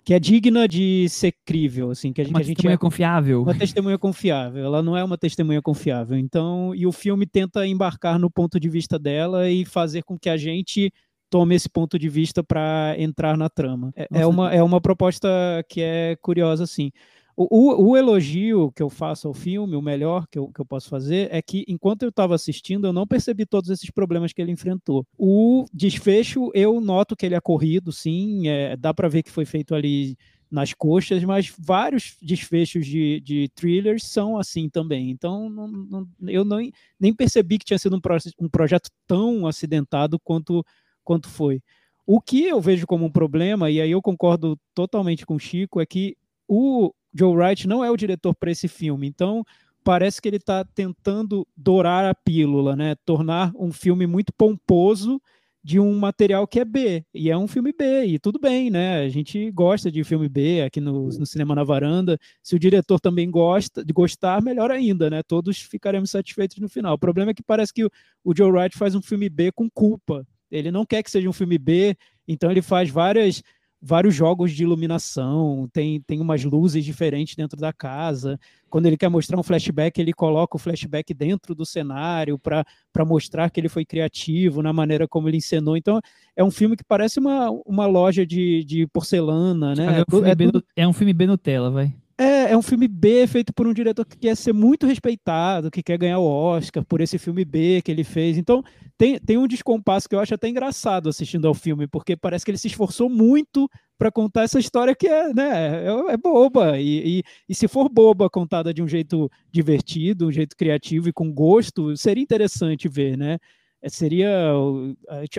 que 0.06 0.14
é 0.14 0.20
digna 0.20 0.68
de 0.68 1.10
ser 1.10 1.34
crível, 1.44 1.90
assim, 1.90 2.14
que 2.14 2.22
a 2.22 2.24
gente, 2.24 2.34
uma 2.34 2.40
a 2.40 2.44
gente 2.44 2.58
testemunha 2.58 2.76
é 2.76 2.78
confiável. 2.78 3.42
Uma 3.42 3.58
testemunha 3.58 3.98
confiável. 3.98 4.64
Ela 4.64 4.84
não 4.84 4.96
é 4.96 5.04
uma 5.04 5.18
testemunha 5.18 5.64
confiável. 5.64 6.16
Então, 6.16 6.76
e 6.76 6.86
o 6.86 6.92
filme 6.92 7.26
tenta 7.26 7.66
embarcar 7.66 8.20
no 8.20 8.30
ponto 8.30 8.60
de 8.60 8.70
vista 8.70 9.00
dela 9.00 9.50
e 9.50 9.66
fazer 9.66 10.04
com 10.04 10.16
que 10.18 10.30
a 10.30 10.38
gente 10.38 10.94
tome 11.28 11.56
esse 11.56 11.68
ponto 11.68 11.98
de 11.98 12.08
vista 12.08 12.44
para 12.44 12.94
entrar 13.00 13.36
na 13.36 13.50
trama. 13.50 13.92
É, 13.96 14.08
é, 14.12 14.28
uma, 14.28 14.54
é 14.54 14.62
uma 14.62 14.80
proposta 14.80 15.28
que 15.68 15.82
é 15.82 16.16
curiosa, 16.22 16.64
assim. 16.66 16.92
O, 17.38 17.89
o, 17.89 17.98
elogio 17.98 18.72
que 18.72 18.82
eu 18.82 18.89
faço 18.89 19.27
ao 19.27 19.34
filme, 19.34 19.75
o 19.75 19.82
melhor 19.82 20.25
que 20.32 20.39
eu, 20.39 20.48
que 20.48 20.62
eu 20.62 20.65
posso 20.65 20.88
fazer, 20.88 21.27
é 21.32 21.42
que 21.42 21.65
enquanto 21.68 22.04
eu 22.04 22.10
estava 22.10 22.34
assistindo, 22.34 22.88
eu 22.88 22.94
não 22.94 23.06
percebi 23.06 23.46
todos 23.46 23.70
esses 23.70 23.89
problemas 23.89 24.32
que 24.32 24.42
ele 24.42 24.54
enfrentou. 24.54 25.06
O 25.18 25.65
desfecho, 25.74 26.50
eu 26.54 26.80
noto 26.80 27.13
que 27.13 27.25
ele 27.25 27.36
é 27.36 27.42
corrido, 27.42 27.92
sim, 27.92 28.48
é, 28.48 28.77
dá 28.77 28.94
para 28.94 29.10
ver 29.10 29.22
que 29.22 29.32
foi 29.32 29.44
feito 29.44 29.75
ali 29.75 30.15
nas 30.50 30.74
coxas, 30.74 31.22
mas 31.25 31.54
vários 31.60 32.15
desfechos 32.22 32.86
de, 32.86 33.20
de 33.20 33.50
thrillers 33.54 34.06
são 34.06 34.38
assim 34.38 34.70
também. 34.70 35.10
Então, 35.10 35.50
não, 35.50 35.68
não, 35.68 36.08
eu 36.30 36.46
não, 36.46 36.58
nem 36.98 37.13
percebi 37.13 37.58
que 37.58 37.65
tinha 37.65 37.80
sido 37.80 37.98
um, 37.98 38.00
pro, 38.00 38.15
um 38.39 38.48
projeto 38.48 38.89
tão 39.06 39.46
acidentado 39.46 40.18
quanto, 40.20 40.65
quanto 41.04 41.27
foi. 41.27 41.62
O 42.06 42.22
que 42.22 42.46
eu 42.46 42.62
vejo 42.62 42.88
como 42.88 43.06
um 43.06 43.12
problema, 43.12 43.70
e 43.70 43.82
aí 43.82 43.92
eu 43.92 44.01
concordo 44.01 44.58
totalmente 44.74 45.25
com 45.25 45.36
o 45.36 45.39
Chico, 45.39 45.82
é 45.82 45.86
que 45.86 46.15
o, 46.48 46.94
Joe 47.18 47.36
Wright 47.36 47.68
não 47.68 47.84
é 47.84 47.90
o 47.90 47.98
diretor 47.98 48.36
para 48.36 48.52
esse 48.52 48.68
filme, 48.68 49.08
então 49.08 49.46
parece 49.84 50.22
que 50.22 50.28
ele 50.28 50.38
está 50.38 50.66
tentando 50.66 51.48
dourar 51.56 52.06
a 52.06 52.14
pílula, 52.14 52.76
né? 52.76 52.96
Tornar 53.06 53.54
um 53.56 53.72
filme 53.72 54.06
muito 54.06 54.34
pomposo 54.34 55.22
de 55.64 55.80
um 55.80 55.98
material 55.98 56.46
que 56.46 56.60
é 56.60 56.66
B, 56.66 57.04
e 57.12 57.32
é 57.32 57.36
um 57.36 57.48
filme 57.48 57.74
B, 57.74 58.06
e 58.06 58.20
tudo 58.20 58.38
bem, 58.40 58.70
né? 58.70 59.04
A 59.04 59.10
gente 59.10 59.50
gosta 59.50 59.92
de 59.92 60.04
filme 60.04 60.30
B 60.30 60.62
aqui 60.62 60.80
no, 60.80 61.08
no 61.08 61.25
Cinema 61.25 61.56
na 61.56 61.64
Varanda. 61.64 62.20
Se 62.44 62.56
o 62.56 62.60
diretor 62.60 63.00
também 63.00 63.32
gosta 63.32 63.84
de 63.84 63.92
gostar, 63.92 64.44
melhor 64.44 64.70
ainda, 64.70 65.10
né? 65.10 65.24
Todos 65.24 65.60
ficaremos 65.60 66.12
satisfeitos 66.12 66.58
no 66.58 66.70
final. 66.70 66.94
O 66.94 67.00
problema 67.00 67.32
é 67.32 67.34
que 67.34 67.42
parece 67.42 67.74
que 67.74 67.86
o, 67.86 67.90
o 68.24 68.36
Joe 68.36 68.51
Wright 68.51 68.78
faz 68.78 68.94
um 68.94 69.01
filme 69.01 69.28
B 69.28 69.51
com 69.51 69.68
culpa. 69.70 70.28
Ele 70.51 70.70
não 70.70 70.86
quer 70.86 71.01
que 71.01 71.10
seja 71.10 71.28
um 71.28 71.34
filme 71.34 71.58
B, 71.58 71.98
então 72.28 72.51
ele 72.51 72.62
faz 72.62 72.90
várias 72.90 73.42
vários 73.86 74.16
jogos 74.16 74.52
de 74.52 74.64
iluminação, 74.64 75.70
tem, 75.72 76.02
tem 76.02 76.20
umas 76.20 76.44
luzes 76.44 76.84
diferentes 76.84 77.36
dentro 77.36 77.60
da 77.60 77.72
casa. 77.72 78.40
Quando 78.68 78.88
ele 78.88 78.98
quer 78.98 79.10
mostrar 79.10 79.40
um 79.40 79.44
flashback, 79.44 80.02
ele 80.02 80.12
coloca 80.12 80.58
o 80.58 80.60
flashback 80.60 81.14
dentro 81.14 81.54
do 81.54 81.64
cenário 81.64 82.40
para 82.40 82.66
mostrar 83.06 83.52
que 83.52 83.60
ele 83.60 83.70
foi 83.70 83.86
criativo 83.86 84.64
na 84.64 84.74
maneira 84.74 85.08
como 85.08 85.30
ele 85.30 85.38
encenou. 85.38 85.78
Então, 85.78 86.02
é 86.36 86.44
um 86.44 86.50
filme 86.50 86.76
que 86.76 86.84
parece 86.84 87.20
uma, 87.20 87.52
uma 87.64 87.86
loja 87.86 88.26
de, 88.26 88.64
de 88.64 88.88
porcelana, 88.88 89.76
né? 89.76 90.00
É 90.00 90.02
um, 90.02 90.06
filme 90.10 90.30
é, 90.32 90.36
tudo... 90.36 90.66
é 90.76 90.88
um 90.88 90.94
filme 90.94 91.14
bem 91.14 91.28
Nutella, 91.28 91.70
vai. 91.70 91.94
É, 92.18 92.51
é 92.51 92.58
um 92.58 92.62
filme 92.62 92.88
B 92.88 93.28
feito 93.28 93.54
por 93.54 93.68
um 93.68 93.74
diretor 93.74 94.06
que 94.06 94.18
quer 94.18 94.38
ser 94.38 94.54
muito 94.54 94.88
respeitado, 94.88 95.70
que 95.70 95.84
quer 95.84 95.98
ganhar 95.98 96.20
o 96.20 96.25
Oscar 96.25 96.86
por 96.86 97.01
esse 97.01 97.18
filme 97.18 97.44
B 97.44 97.82
que 97.84 97.92
ele 97.92 98.06
fez. 98.06 98.38
Então, 98.38 98.64
tem, 98.98 99.20
tem 99.20 99.38
um 99.38 99.48
descompasso 99.48 100.08
que 100.08 100.16
eu 100.16 100.20
acho 100.22 100.34
até 100.34 100.48
engraçado 100.48 101.10
assistindo 101.10 101.46
ao 101.46 101.54
filme, 101.54 101.88
porque 101.88 102.16
parece 102.16 102.46
que 102.46 102.51
ele 102.51 102.58
se 102.58 102.68
esforçou 102.68 103.10
muito 103.10 103.70
para 103.98 104.10
contar 104.12 104.44
essa 104.44 104.60
história 104.60 104.96
que 104.96 105.08
é, 105.08 105.34
né, 105.34 105.86
é, 105.86 106.14
é 106.14 106.18
boba. 106.18 106.80
E, 106.80 107.20
e, 107.20 107.24
e, 107.50 107.56
se 107.56 107.68
for 107.68 107.90
boba 107.90 108.30
contada 108.30 108.74
de 108.74 108.82
um 108.82 108.88
jeito 108.88 109.30
divertido, 109.51 110.28
um 110.28 110.32
jeito 110.32 110.56
criativo 110.56 111.10
e 111.10 111.14
com 111.14 111.32
gosto, 111.34 111.98
seria 111.98 112.24
interessante 112.24 112.88
ver, 112.88 113.18
né? 113.18 113.38
É, 113.82 113.90
seria. 113.90 114.30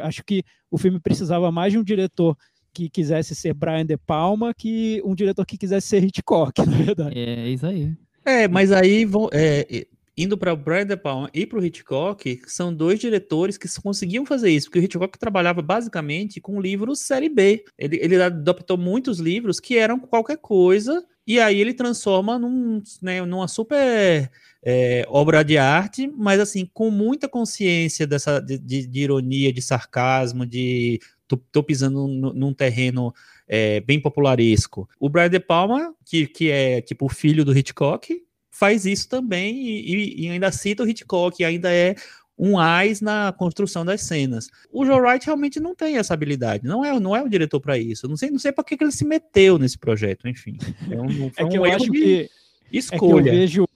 Acho 0.02 0.22
que 0.24 0.42
o 0.70 0.78
filme 0.78 1.00
precisava 1.00 1.50
mais 1.50 1.72
de 1.72 1.78
um 1.78 1.82
diretor 1.82 2.36
que 2.76 2.90
quisesse 2.90 3.34
ser 3.34 3.54
Brian 3.54 3.86
De 3.86 3.96
Palma 3.96 4.52
que 4.52 5.00
um 5.04 5.14
diretor 5.14 5.46
que 5.46 5.56
quisesse 5.56 5.88
ser 5.88 6.04
Hitchcock, 6.04 6.58
na 6.66 6.76
verdade. 6.76 7.18
É, 7.18 7.48
isso 7.48 7.66
aí. 7.66 7.94
É, 8.24 8.46
mas 8.46 8.70
aí 8.70 9.04
vão, 9.04 9.30
é, 9.32 9.86
indo 10.16 10.36
para 10.36 10.52
o 10.52 10.56
Brian 10.56 10.84
De 10.84 10.96
Palma 10.96 11.30
e 11.32 11.46
para 11.46 11.58
o 11.58 11.64
Hitchcock, 11.64 12.40
são 12.46 12.74
dois 12.74 12.98
diretores 12.98 13.56
que 13.56 13.68
conseguiam 13.80 14.26
fazer 14.26 14.50
isso, 14.50 14.66
porque 14.66 14.80
o 14.80 14.82
Hitchcock 14.82 15.18
trabalhava 15.18 15.62
basicamente 15.62 16.40
com 16.40 16.60
livros 16.60 17.00
série 17.00 17.30
B. 17.30 17.64
Ele, 17.78 17.98
ele 18.02 18.20
adaptou 18.20 18.76
muitos 18.76 19.18
livros 19.20 19.58
que 19.58 19.78
eram 19.78 19.98
qualquer 19.98 20.36
coisa, 20.36 21.02
e 21.26 21.40
aí 21.40 21.60
ele 21.60 21.72
transforma 21.72 22.38
num, 22.38 22.82
né, 23.02 23.24
numa 23.24 23.48
super 23.48 24.30
é, 24.64 25.04
obra 25.08 25.42
de 25.42 25.56
arte, 25.56 26.06
mas 26.08 26.40
assim, 26.40 26.68
com 26.72 26.90
muita 26.90 27.28
consciência 27.28 28.06
dessa 28.06 28.40
de, 28.40 28.58
de, 28.58 28.86
de 28.86 29.00
ironia, 29.00 29.52
de 29.52 29.62
sarcasmo, 29.62 30.44
de 30.44 31.00
tô, 31.26 31.36
tô 31.36 31.62
pisando 31.62 32.06
num, 32.06 32.32
num 32.32 32.54
terreno 32.54 33.14
é, 33.48 33.80
bem 33.80 34.00
popularesco. 34.00 34.88
O 34.98 35.08
Brian 35.08 35.30
De 35.30 35.40
Palma, 35.40 35.94
que, 36.04 36.26
que 36.26 36.50
é 36.50 36.80
tipo 36.80 37.06
o 37.06 37.08
filho 37.08 37.44
do 37.44 37.56
Hitchcock, 37.56 38.22
faz 38.50 38.86
isso 38.86 39.08
também 39.08 39.54
e, 39.56 40.24
e, 40.24 40.28
ainda 40.30 40.50
cita 40.50 40.82
o 40.82 40.88
Hitchcock, 40.88 41.44
ainda 41.44 41.70
é 41.72 41.94
um 42.38 42.58
ais 42.58 43.00
na 43.00 43.32
construção 43.32 43.84
das 43.84 44.02
cenas. 44.02 44.48
O 44.70 44.84
Joe 44.84 45.00
Wright 45.00 45.24
realmente 45.24 45.58
não 45.58 45.74
tem 45.74 45.96
essa 45.96 46.12
habilidade, 46.12 46.66
não 46.66 46.84
é, 46.84 46.98
não 47.00 47.16
é 47.16 47.22
o 47.22 47.28
diretor 47.28 47.60
para 47.60 47.78
isso. 47.78 48.06
Não 48.08 48.16
sei, 48.16 48.30
não 48.30 48.38
sei 48.38 48.52
para 48.52 48.64
que, 48.64 48.76
que 48.76 48.84
ele 48.84 48.92
se 48.92 49.06
meteu 49.06 49.58
nesse 49.58 49.78
projeto, 49.78 50.28
enfim. 50.28 50.56
É, 50.90 51.00
um, 51.00 51.30
é 51.36 51.44
que 51.46 51.58
um 51.58 51.66
eu 51.66 51.72
acho 51.72 51.90
que 51.90 52.28
escolha. 52.70 53.20
É 53.20 53.22
que 53.22 53.28
eu 53.28 53.40
vejo 53.40 53.68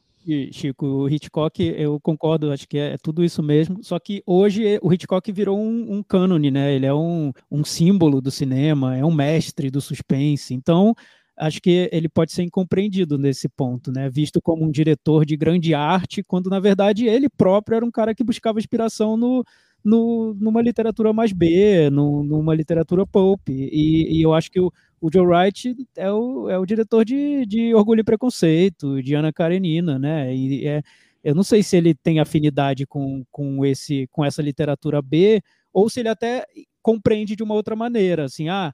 Chico, 0.52 1.08
Hitchcock, 1.08 1.62
eu 1.62 1.98
concordo, 2.00 2.52
acho 2.52 2.68
que 2.68 2.78
é, 2.78 2.92
é, 2.92 2.98
tudo 2.98 3.24
isso 3.24 3.42
mesmo. 3.42 3.82
Só 3.82 3.98
que 3.98 4.22
hoje 4.26 4.78
o 4.82 4.92
Hitchcock 4.92 5.32
virou 5.32 5.58
um, 5.58 5.94
um 5.94 6.02
cânone, 6.02 6.50
né? 6.50 6.74
Ele 6.74 6.86
é 6.86 6.94
um, 6.94 7.32
um 7.50 7.64
símbolo 7.64 8.20
do 8.20 8.30
cinema, 8.30 8.96
é 8.96 9.04
um 9.04 9.12
mestre 9.12 9.70
do 9.70 9.80
suspense. 9.80 10.52
Então, 10.52 10.94
acho 11.36 11.60
que 11.60 11.88
ele 11.90 12.08
pode 12.08 12.32
ser 12.32 12.42
incompreendido 12.42 13.16
nesse 13.16 13.48
ponto, 13.48 13.90
né? 13.90 14.10
Visto 14.10 14.40
como 14.42 14.64
um 14.64 14.70
diretor 14.70 15.24
de 15.24 15.36
grande 15.36 15.74
arte, 15.74 16.22
quando 16.22 16.50
na 16.50 16.60
verdade 16.60 17.06
ele 17.06 17.28
próprio 17.28 17.76
era 17.76 17.84
um 17.84 17.90
cara 17.90 18.14
que 18.14 18.22
buscava 18.22 18.58
inspiração 18.58 19.16
no, 19.16 19.42
no 19.82 20.34
numa 20.38 20.60
literatura 20.60 21.12
mais 21.12 21.32
B, 21.32 21.88
no, 21.90 22.22
numa 22.22 22.54
literatura 22.54 23.06
pulp. 23.06 23.48
E, 23.48 24.18
e 24.18 24.22
eu 24.22 24.34
acho 24.34 24.50
que 24.50 24.60
o, 24.60 24.70
o 25.00 25.10
Joe 25.12 25.26
Wright 25.26 25.74
é 25.96 26.10
o, 26.10 26.48
é 26.48 26.58
o 26.58 26.66
diretor 26.66 27.04
de, 27.04 27.46
de 27.46 27.74
Orgulho 27.74 28.00
e 28.00 28.04
Preconceito, 28.04 29.02
de 29.02 29.14
Ana 29.14 29.32
Karenina, 29.32 29.98
né? 29.98 30.34
E 30.34 30.66
é, 30.66 30.82
eu 31.24 31.34
não 31.34 31.42
sei 31.42 31.62
se 31.62 31.76
ele 31.76 31.94
tem 31.94 32.20
afinidade 32.20 32.86
com, 32.86 33.24
com, 33.30 33.64
esse, 33.64 34.06
com 34.08 34.24
essa 34.24 34.42
literatura 34.42 35.00
B, 35.00 35.42
ou 35.72 35.88
se 35.88 36.00
ele 36.00 36.08
até 36.08 36.44
compreende 36.82 37.34
de 37.34 37.42
uma 37.42 37.54
outra 37.54 37.74
maneira, 37.76 38.24
assim, 38.24 38.48
ah, 38.48 38.72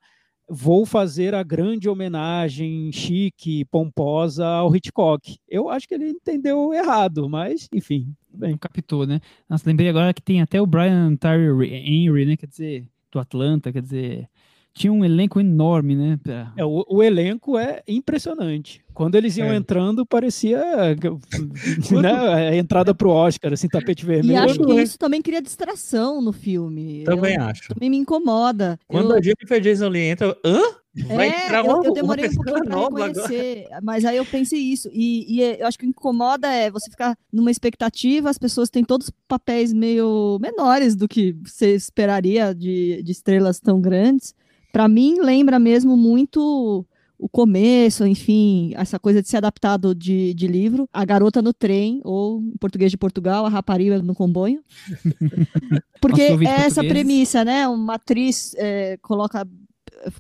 vou 0.48 0.86
fazer 0.86 1.34
a 1.34 1.42
grande 1.42 1.88
homenagem 1.88 2.90
chique, 2.92 3.64
pomposa 3.64 4.46
ao 4.46 4.74
Hitchcock. 4.74 5.38
Eu 5.48 5.68
acho 5.68 5.88
que 5.88 5.94
ele 5.94 6.10
entendeu 6.10 6.72
errado, 6.72 7.28
mas 7.28 7.68
enfim. 7.72 8.14
Bem. 8.32 8.56
Captou, 8.56 9.06
né? 9.06 9.20
Nossa, 9.48 9.68
lembrei 9.68 9.88
agora 9.88 10.12
que 10.12 10.22
tem 10.22 10.42
até 10.42 10.60
o 10.60 10.66
Brian 10.66 11.16
Tyree 11.16 11.74
Henry, 11.74 12.26
né? 12.26 12.36
Quer 12.36 12.46
dizer, 12.46 12.88
do 13.10 13.18
Atlanta, 13.18 13.72
quer 13.72 13.82
dizer, 13.82 14.28
tinha 14.76 14.92
um 14.92 15.02
elenco 15.02 15.40
enorme, 15.40 15.96
né? 15.96 16.20
Pra... 16.22 16.52
É, 16.54 16.64
o, 16.64 16.84
o, 16.86 17.02
elenco 17.02 17.58
é 17.58 17.82
impressionante. 17.88 18.84
Quando 18.92 19.14
eles 19.14 19.36
iam 19.38 19.48
é. 19.48 19.56
entrando, 19.56 20.04
parecia 20.04 20.58
né, 22.02 22.12
a 22.50 22.54
entrada 22.54 22.94
pro 22.94 23.08
Oscar, 23.08 23.54
assim, 23.54 23.68
tapete 23.68 24.04
vermelho. 24.04 24.34
E 24.34 24.36
acho 24.36 24.58
que 24.58 24.74
isso 24.74 24.98
também 24.98 25.22
cria 25.22 25.40
distração 25.40 26.20
no 26.20 26.30
filme. 26.30 27.04
Também 27.04 27.36
eu, 27.36 27.42
acho. 27.42 27.72
Também 27.72 27.88
me 27.88 27.96
incomoda. 27.96 28.78
Quando 28.86 29.12
eu... 29.12 29.16
a 29.16 29.22
Jennifer 29.22 29.60
Jason 29.60 29.88
Lee 29.88 30.10
entra, 30.10 30.36
hã? 30.44 30.60
Vai 31.08 31.28
é, 31.28 31.60
eu, 31.60 31.84
eu, 31.84 31.92
demorei 31.92 32.26
um 32.26 32.34
pouquinho 32.34 32.64
pra 32.64 32.80
reconhecer, 32.80 33.66
agora. 33.66 33.80
mas 33.82 34.04
aí 34.04 34.16
eu 34.16 34.24
pensei 34.24 34.58
isso. 34.58 34.88
E, 34.92 35.40
e, 35.40 35.42
eu 35.58 35.66
acho 35.66 35.78
que 35.78 35.84
o 35.84 35.88
que 35.88 35.90
incomoda 35.90 36.48
é 36.48 36.70
você 36.70 36.90
ficar 36.90 37.18
numa 37.30 37.50
expectativa, 37.50 38.30
as 38.30 38.38
pessoas 38.38 38.70
têm 38.70 38.82
todos 38.82 39.10
papéis 39.28 39.74
meio 39.74 40.38
menores 40.40 40.96
do 40.96 41.06
que 41.06 41.36
você 41.44 41.74
esperaria 41.74 42.54
de, 42.54 43.02
de 43.02 43.12
estrelas 43.12 43.60
tão 43.60 43.78
grandes 43.78 44.34
para 44.76 44.88
mim 44.88 45.18
lembra 45.22 45.58
mesmo 45.58 45.96
muito 45.96 46.84
o 47.18 47.30
começo, 47.30 48.06
enfim, 48.06 48.74
essa 48.76 48.98
coisa 48.98 49.22
de 49.22 49.28
ser 49.30 49.38
adaptado 49.38 49.94
de, 49.94 50.34
de 50.34 50.46
livro, 50.46 50.86
A 50.92 51.02
Garota 51.02 51.40
no 51.40 51.54
Trem, 51.54 52.02
ou 52.04 52.42
em 52.42 52.58
português 52.58 52.90
de 52.90 52.98
Portugal, 52.98 53.46
A 53.46 53.48
Rapariga 53.48 54.02
no 54.02 54.14
Comboio. 54.14 54.62
Porque 55.98 56.20
é 56.20 56.66
essa 56.66 56.84
premissa, 56.84 57.42
né? 57.42 57.66
Uma 57.66 57.94
atriz 57.94 58.54
é, 58.58 58.98
coloca 58.98 59.48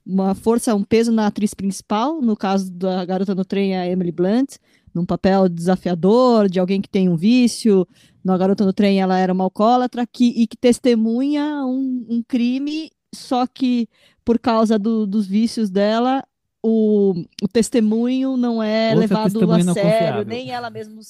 uma 0.06 0.34
força, 0.34 0.74
um 0.74 0.84
peso 0.84 1.12
na 1.12 1.26
atriz 1.26 1.52
principal, 1.52 2.22
no 2.22 2.34
caso 2.34 2.72
da 2.72 3.04
Garota 3.04 3.34
no 3.34 3.44
Trem, 3.44 3.74
é 3.74 3.80
a 3.80 3.86
Emily 3.86 4.10
Blunt, 4.10 4.56
num 4.94 5.04
papel 5.04 5.50
desafiador, 5.50 6.48
de 6.48 6.58
alguém 6.58 6.80
que 6.80 6.88
tem 6.88 7.10
um 7.10 7.16
vício. 7.16 7.86
Na 8.24 8.38
Garota 8.38 8.64
no 8.64 8.72
Trem, 8.72 9.02
ela 9.02 9.18
era 9.18 9.34
uma 9.34 9.44
alcoólatra 9.44 10.06
que, 10.10 10.28
e 10.28 10.46
que 10.46 10.56
testemunha 10.56 11.62
um, 11.66 12.06
um 12.08 12.22
crime, 12.26 12.90
só 13.14 13.46
que 13.46 13.86
por 14.26 14.40
causa 14.40 14.76
do, 14.76 15.06
dos 15.06 15.24
vícios 15.24 15.70
dela, 15.70 16.24
o, 16.60 17.14
o 17.40 17.46
testemunho 17.46 18.36
não 18.36 18.60
é 18.60 18.88
Outra 18.88 19.00
levado 19.00 19.52
a 19.52 19.72
sério, 19.72 20.24
nem 20.24 20.50
ela 20.50 20.68
mesma 20.68 21.00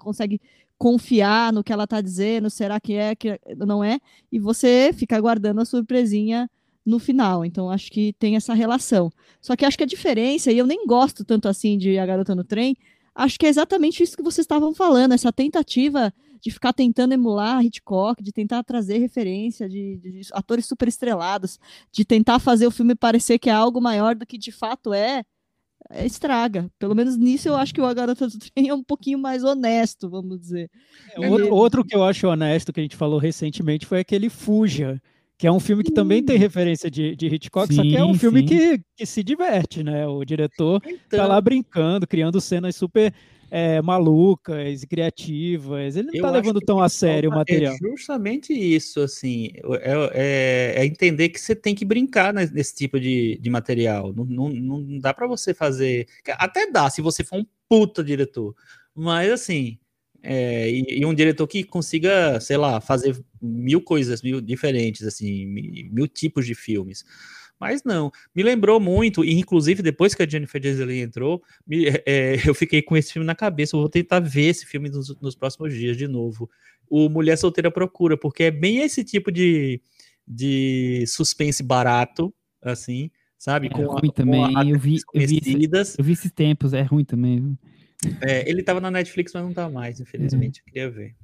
consegue 0.00 0.40
confiar 0.78 1.52
no 1.52 1.62
que 1.62 1.70
ela 1.70 1.84
está 1.84 2.00
dizendo, 2.00 2.48
será 2.48 2.80
que 2.80 2.94
é, 2.94 3.14
que 3.14 3.38
não 3.58 3.84
é, 3.84 4.00
e 4.32 4.38
você 4.38 4.90
fica 4.94 5.14
aguardando 5.14 5.60
a 5.60 5.66
surpresinha 5.66 6.50
no 6.84 6.98
final. 6.98 7.44
Então, 7.44 7.70
acho 7.70 7.92
que 7.92 8.14
tem 8.18 8.36
essa 8.36 8.54
relação. 8.54 9.12
Só 9.40 9.54
que 9.54 9.66
acho 9.66 9.76
que 9.76 9.84
a 9.84 9.86
diferença, 9.86 10.50
e 10.50 10.56
eu 10.56 10.66
nem 10.66 10.86
gosto 10.86 11.26
tanto 11.26 11.48
assim 11.48 11.76
de 11.76 11.98
A 11.98 12.06
Garota 12.06 12.34
no 12.34 12.42
Trem, 12.42 12.74
acho 13.14 13.38
que 13.38 13.44
é 13.44 13.50
exatamente 13.50 14.02
isso 14.02 14.16
que 14.16 14.22
vocês 14.22 14.44
estavam 14.44 14.74
falando, 14.74 15.12
essa 15.12 15.30
tentativa 15.30 16.12
de 16.42 16.50
ficar 16.50 16.72
tentando 16.72 17.14
emular 17.14 17.64
Hitchcock, 17.64 18.20
de 18.20 18.32
tentar 18.32 18.64
trazer 18.64 18.98
referência 18.98 19.68
de, 19.68 19.96
de, 19.98 20.12
de 20.12 20.28
atores 20.32 20.66
super 20.66 20.88
estrelados, 20.88 21.58
de 21.92 22.04
tentar 22.04 22.40
fazer 22.40 22.66
o 22.66 22.70
filme 22.70 22.96
parecer 22.96 23.38
que 23.38 23.48
é 23.48 23.52
algo 23.52 23.80
maior 23.80 24.16
do 24.16 24.26
que 24.26 24.36
de 24.36 24.50
fato 24.50 24.92
é, 24.92 25.22
é 25.88 26.04
estraga. 26.04 26.68
Pelo 26.80 26.96
menos 26.96 27.16
nisso 27.16 27.48
eu 27.48 27.54
acho 27.54 27.72
que 27.72 27.80
o 27.80 27.86
A 27.86 27.94
Garota 27.94 28.26
do 28.26 28.38
Trem 28.38 28.68
é 28.68 28.74
um 28.74 28.82
pouquinho 28.82 29.20
mais 29.20 29.44
honesto, 29.44 30.10
vamos 30.10 30.40
dizer. 30.40 30.68
É, 31.14 31.30
outro, 31.30 31.54
outro, 31.54 31.84
que 31.84 31.94
eu 31.94 32.02
acho 32.02 32.26
honesto 32.26 32.72
que 32.72 32.80
a 32.80 32.82
gente 32.82 32.96
falou 32.96 33.20
recentemente 33.20 33.86
foi 33.86 34.00
aquele 34.00 34.28
Fuja, 34.28 35.00
que 35.42 35.46
é 35.48 35.50
um 35.50 35.58
filme 35.58 35.82
que 35.82 35.90
também 35.90 36.22
tem 36.22 36.38
referência 36.38 36.88
de, 36.88 37.16
de 37.16 37.26
Hitchcock, 37.26 37.66
sim, 37.66 37.74
só 37.74 37.82
que 37.82 37.96
é 37.96 38.04
um 38.04 38.14
filme 38.14 38.44
que, 38.44 38.80
que 38.96 39.04
se 39.04 39.24
diverte, 39.24 39.82
né? 39.82 40.06
O 40.06 40.24
diretor 40.24 40.80
tá 40.80 40.88
então... 40.88 41.18
tá 41.18 41.26
lá 41.26 41.40
brincando, 41.40 42.06
criando 42.06 42.40
cenas 42.40 42.76
super 42.76 43.12
é, 43.50 43.82
malucas 43.82 44.84
e 44.84 44.86
criativas. 44.86 45.96
Ele 45.96 46.06
não 46.06 46.14
está 46.14 46.30
levando 46.30 46.60
tão 46.60 46.78
a 46.78 46.88
sério 46.88 47.28
o 47.28 47.34
material. 47.34 47.74
É 47.74 47.76
justamente 47.76 48.52
isso, 48.52 49.00
assim, 49.00 49.48
é, 49.80 50.10
é, 50.12 50.74
é, 50.76 50.86
entender 50.86 51.28
que 51.30 51.40
você 51.40 51.56
tem 51.56 51.74
que 51.74 51.84
brincar 51.84 52.32
nesse 52.32 52.76
tipo 52.76 53.00
de, 53.00 53.36
de 53.42 53.50
material. 53.50 54.14
Não, 54.14 54.24
não, 54.24 54.48
não 54.48 54.98
dá 55.00 55.12
para 55.12 55.26
você 55.26 55.52
fazer. 55.52 56.06
Até 56.38 56.70
dá, 56.70 56.88
se 56.88 57.02
você 57.02 57.24
for 57.24 57.40
um 57.40 57.46
puta 57.68 58.04
diretor. 58.04 58.54
Mas 58.94 59.28
assim. 59.32 59.76
É, 60.24 60.70
e, 60.70 61.00
e, 61.00 61.04
um 61.04 61.12
diretor 61.12 61.48
que 61.48 61.64
consiga, 61.64 62.38
sei 62.38 62.56
lá, 62.56 62.80
fazer 62.80 63.20
mil 63.42 63.80
coisas 63.82 64.22
mil 64.22 64.40
diferentes, 64.40 65.06
assim, 65.06 65.46
mil, 65.90 66.06
tipos 66.06 66.46
de 66.46 66.54
filmes. 66.54 67.04
Mas 67.58 67.84
não, 67.84 68.10
me 68.34 68.42
lembrou 68.42 68.80
muito, 68.80 69.24
e 69.24 69.38
inclusive 69.38 69.82
depois 69.82 70.14
que 70.14 70.22
a 70.22 70.28
Jennifer 70.28 70.60
Disney 70.60 71.00
entrou, 71.00 71.42
me, 71.66 71.86
é, 72.06 72.36
eu 72.46 72.54
fiquei 72.54 72.82
com 72.82 72.96
esse 72.96 73.12
filme 73.12 73.26
na 73.26 73.34
cabeça. 73.34 73.76
Eu 73.76 73.80
vou 73.80 73.88
tentar 73.88 74.20
ver 74.20 74.48
esse 74.48 74.66
filme 74.66 74.88
nos, 74.88 75.16
nos, 75.20 75.34
próximos 75.34 75.72
dias 75.72 75.96
de 75.96 76.08
novo. 76.08 76.50
O 76.88 77.08
Mulher 77.08 77.36
Solteira 77.36 77.70
Procura, 77.70 78.16
porque 78.16 78.44
é 78.44 78.50
bem 78.50 78.78
esse 78.78 79.04
tipo 79.04 79.30
de, 79.30 79.80
de 80.26 81.04
suspense 81.06 81.62
barato, 81.62 82.34
assim, 82.60 83.10
sabe? 83.38 83.68
É 83.68 83.70
com 83.70 83.84
ruim 83.84 84.08
a, 84.08 84.12
também. 84.12 84.52
Com 84.52 84.62
eu, 84.62 84.78
vi, 84.78 84.96
eu, 85.14 85.26
vi 85.26 85.38
esse, 85.38 85.98
eu 85.98 86.04
vi 86.04 86.12
esses 86.12 86.32
tempos, 86.32 86.72
é 86.72 86.82
ruim 86.82 87.04
também. 87.04 87.56
É, 88.20 88.48
ele 88.48 88.62
tava 88.62 88.80
na 88.80 88.90
Netflix, 88.90 89.32
mas 89.32 89.42
não 89.42 89.52
tá 89.52 89.68
mais, 89.68 90.00
infelizmente. 90.00 90.58
É. 90.58 90.60
Eu 90.60 90.64
queria 90.64 90.90
ver. 90.90 91.14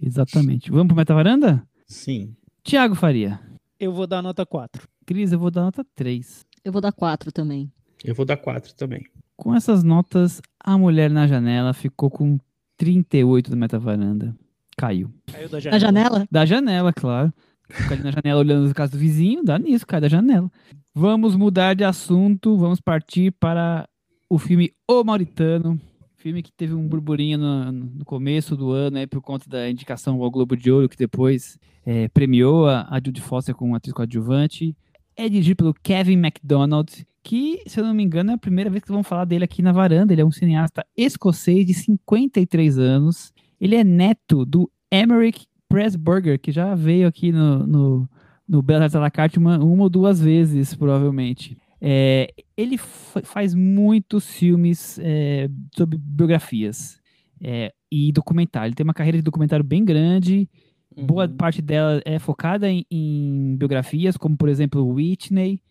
Exatamente. 0.00 0.70
Vamos 0.70 0.88
pro 0.88 0.96
Meta 0.96 1.14
Varanda? 1.14 1.62
Sim. 1.86 2.34
Tiago 2.62 2.94
Faria. 2.94 3.40
Eu 3.78 3.92
vou 3.92 4.06
dar 4.06 4.22
nota 4.22 4.44
4. 4.44 4.88
Cris, 5.06 5.32
eu 5.32 5.38
vou 5.38 5.50
dar 5.50 5.62
nota 5.62 5.84
3. 5.94 6.44
Eu 6.64 6.72
vou 6.72 6.80
dar 6.80 6.92
4 6.92 7.32
também. 7.32 7.70
Eu 8.04 8.14
vou 8.14 8.24
dar 8.24 8.36
4 8.36 8.74
também. 8.74 9.04
Com 9.36 9.54
essas 9.54 9.82
notas, 9.82 10.40
a 10.62 10.76
mulher 10.76 11.10
na 11.10 11.26
janela 11.26 11.72
ficou 11.72 12.10
com 12.10 12.38
38 12.76 13.50
do 13.50 13.56
metavaranda. 13.56 14.34
Caiu. 14.76 15.10
Caiu 15.32 15.48
da 15.48 15.60
janela? 15.60 15.70
Da 15.70 15.78
janela? 15.78 16.28
Da 16.30 16.46
janela, 16.46 16.92
claro. 16.92 17.32
Fica 17.68 17.94
ali 17.94 18.02
na 18.02 18.10
janela 18.10 18.40
olhando 18.40 18.66
as 18.66 18.72
casas 18.72 18.92
do 18.92 18.98
vizinho, 18.98 19.44
dá 19.44 19.58
nisso, 19.58 19.86
cai 19.86 20.00
da 20.00 20.08
janela. 20.08 20.50
Vamos 20.94 21.36
mudar 21.36 21.74
de 21.74 21.84
assunto, 21.84 22.56
vamos 22.56 22.80
partir 22.80 23.30
para 23.32 23.88
o 24.28 24.38
filme 24.38 24.72
O 24.88 25.04
Mauritano. 25.04 25.80
Filme 26.20 26.42
que 26.42 26.52
teve 26.52 26.74
um 26.74 26.86
burburinho 26.86 27.38
no, 27.38 27.72
no 27.72 28.04
começo 28.04 28.56
do 28.56 28.70
ano, 28.70 28.98
aí, 28.98 29.06
por 29.06 29.20
conta 29.20 29.48
da 29.48 29.68
indicação 29.68 30.22
ao 30.22 30.30
Globo 30.30 30.56
de 30.56 30.70
Ouro, 30.70 30.88
que 30.88 30.96
depois 30.96 31.58
é, 31.84 32.08
premiou 32.08 32.68
a, 32.68 32.86
a 32.90 32.96
Judy 32.96 33.20
Foster 33.20 33.54
como 33.54 33.74
atriz 33.74 33.92
coadjuvante 33.92 34.76
é 35.16 35.28
dirigido 35.28 35.56
pelo 35.56 35.74
Kevin 35.74 36.16
MacDonald, 36.16 37.06
que, 37.22 37.62
se 37.66 37.78
eu 37.78 37.84
não 37.84 37.92
me 37.92 38.02
engano, 38.02 38.30
é 38.30 38.34
a 38.34 38.38
primeira 38.38 38.70
vez 38.70 38.82
que 38.82 38.90
vamos 38.90 39.06
falar 39.06 39.26
dele 39.26 39.44
aqui 39.44 39.60
na 39.60 39.72
varanda. 39.72 40.12
Ele 40.12 40.22
é 40.22 40.24
um 40.24 40.30
cineasta 40.30 40.84
escocês 40.96 41.66
de 41.66 41.74
53 41.74 42.78
anos. 42.78 43.32
Ele 43.60 43.76
é 43.76 43.84
neto 43.84 44.44
do 44.46 44.70
Emmerich 44.90 45.46
Pressburger, 45.68 46.40
que 46.40 46.50
já 46.50 46.74
veio 46.74 47.06
aqui 47.06 47.30
no, 47.30 47.66
no, 47.66 48.10
no 48.48 48.62
Bela 48.62 48.84
Artes 48.84 48.96
à 48.96 49.00
la 49.00 49.10
carte 49.10 49.38
uma, 49.38 49.58
uma 49.58 49.84
ou 49.84 49.90
duas 49.90 50.20
vezes, 50.20 50.74
provavelmente. 50.74 51.56
É, 51.80 52.32
ele 52.56 52.76
faz 52.78 53.54
muitos 53.54 54.30
filmes 54.30 54.98
é, 55.02 55.48
sobre 55.74 55.96
biografias 55.98 57.00
é, 57.40 57.72
e 57.90 58.12
documentário. 58.12 58.68
Ele 58.68 58.74
tem 58.74 58.84
uma 58.84 58.94
carreira 58.94 59.18
de 59.18 59.24
documentário 59.24 59.64
bem 59.64 59.84
grande 59.84 60.48
Uhum. 60.96 61.06
Boa 61.06 61.28
parte 61.28 61.62
dela 61.62 62.00
é 62.04 62.18
focada 62.18 62.68
em, 62.68 62.84
em 62.90 63.56
biografias, 63.56 64.16
como 64.16 64.36
por 64.36 64.48
exemplo 64.48 64.86
Whitney. 64.86 65.62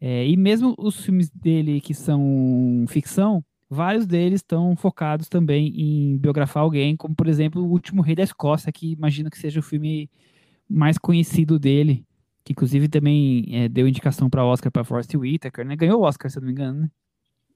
É, 0.00 0.26
e 0.26 0.36
mesmo 0.36 0.74
os 0.78 1.04
filmes 1.04 1.28
dele 1.28 1.80
que 1.80 1.92
são 1.92 2.84
ficção, 2.88 3.44
vários 3.68 4.06
deles 4.06 4.40
estão 4.40 4.76
focados 4.76 5.28
também 5.28 5.72
em 5.76 6.16
biografar 6.16 6.62
alguém, 6.62 6.96
como 6.96 7.16
por 7.16 7.26
exemplo 7.26 7.62
O 7.62 7.70
Último 7.70 8.00
Rei 8.00 8.14
da 8.14 8.22
Escócia, 8.22 8.70
que 8.72 8.92
imagino 8.92 9.28
que 9.28 9.38
seja 9.38 9.58
o 9.58 9.62
filme 9.62 10.08
mais 10.68 10.98
conhecido 10.98 11.58
dele, 11.58 12.06
que 12.48 12.52
inclusive 12.52 12.88
também 12.88 13.44
é, 13.50 13.68
deu 13.68 13.86
indicação 13.86 14.30
para 14.30 14.42
Oscar 14.42 14.72
para 14.72 14.82
Forrest 14.82 15.14
Whitaker, 15.14 15.66
né? 15.66 15.76
Ganhou 15.76 16.00
o 16.00 16.04
Oscar, 16.04 16.30
se 16.30 16.38
eu 16.38 16.40
não 16.40 16.46
me 16.46 16.52
engano, 16.52 16.80
né? 16.80 16.90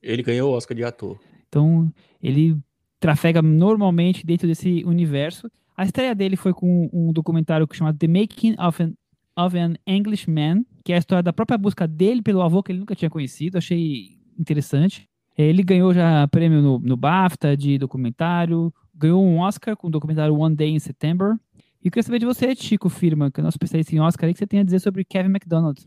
Ele 0.03 0.23
ganhou 0.23 0.51
o 0.51 0.55
Oscar 0.55 0.77
de 0.77 0.85
ator. 0.85 1.19
Então, 1.49 1.91
ele 2.23 2.59
trafega 3.01 3.41
normalmente 3.41 4.27
dentro 4.27 4.47
desse 4.47 4.85
universo. 4.85 5.51
A 5.75 5.85
estreia 5.85 6.15
dele 6.15 6.37
foi 6.37 6.53
com 6.53 6.91
um 6.93 7.11
documentário 7.11 7.67
chamado 7.73 7.97
The 7.97 8.07
Making 8.07 8.55
of 8.59 8.83
an, 8.83 8.93
of 9.35 9.57
an 9.57 9.77
Englishman, 9.87 10.67
que 10.85 10.93
é 10.93 10.97
a 10.97 10.99
história 10.99 11.23
da 11.23 11.33
própria 11.33 11.57
busca 11.57 11.89
dele 11.89 12.21
pelo 12.21 12.43
avô 12.43 12.63
que 12.63 12.71
ele 12.71 12.81
nunca 12.81 12.95
tinha 12.95 13.09
conhecido. 13.09 13.57
Achei 13.57 14.19
interessante. 14.39 15.09
Ele 15.39 15.63
ganhou 15.63 15.95
já 15.95 16.29
prêmio 16.29 16.61
no, 16.61 16.79
no 16.79 16.99
BAFTA 16.99 17.57
de 17.57 17.79
documentário, 17.79 18.71
ganhou 18.95 19.25
um 19.25 19.39
Oscar 19.39 19.75
com 19.75 19.87
o 19.87 19.91
documentário 19.91 20.37
One 20.37 20.55
Day 20.55 20.69
in 20.69 20.79
September. 20.79 21.39
E 21.83 21.89
eu 21.89 21.91
queria 21.91 22.05
saber 22.05 22.21
de 22.21 22.27
você, 22.27 22.55
Chico 22.55 22.89
Firma, 22.89 23.29
que 23.29 23.41
é 23.41 23.43
nosso 23.43 23.57
especialista 23.57 23.93
em 23.93 24.01
Oscar, 24.01 24.31
o 24.31 24.33
que 24.33 24.39
você 24.39 24.47
tem 24.47 24.61
a 24.61 24.63
dizer 24.63 24.79
sobre 24.79 25.05
Kevin 25.05 25.31
McDonald. 25.31 25.85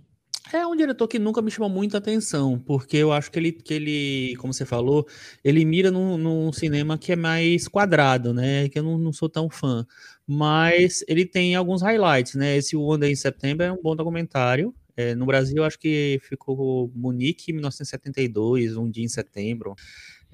É 0.53 0.67
um 0.67 0.75
diretor 0.75 1.08
que 1.08 1.17
nunca 1.17 1.41
me 1.41 1.49
chamou 1.49 1.69
muita 1.69 1.97
atenção, 1.97 2.60
porque 2.60 2.97
eu 2.97 3.13
acho 3.13 3.31
que 3.31 3.39
ele, 3.39 3.51
que 3.53 3.73
ele 3.73 4.36
como 4.36 4.53
você 4.53 4.65
falou, 4.65 5.08
ele 5.43 5.63
mira 5.63 5.89
num, 5.89 6.17
num 6.17 6.51
cinema 6.51 6.97
que 6.97 7.13
é 7.13 7.15
mais 7.15 7.67
quadrado, 7.67 8.34
né? 8.34 8.67
Que 8.67 8.77
eu 8.77 8.84
não, 8.84 8.97
não, 8.97 9.13
sou 9.13 9.29
tão 9.29 9.49
fã. 9.49 9.88
Mas 10.27 11.03
ele 11.08 11.25
tem 11.25 11.55
alguns 11.55 11.81
highlights, 11.81 12.36
né? 12.36 12.58
Esse 12.58 12.75
One 12.75 12.99
Day 12.99 13.12
in 13.13 13.15
September 13.15 13.67
é 13.67 13.71
um 13.71 13.81
bom 13.81 13.95
documentário. 13.95 14.75
É, 14.97 15.15
no 15.15 15.25
Brasil, 15.25 15.63
acho 15.63 15.79
que 15.79 16.19
ficou 16.21 16.91
Munique, 16.93 17.51
1972, 17.53 18.75
um 18.75 18.89
dia 18.89 19.03
em 19.03 19.10
setembro. 19.10 19.75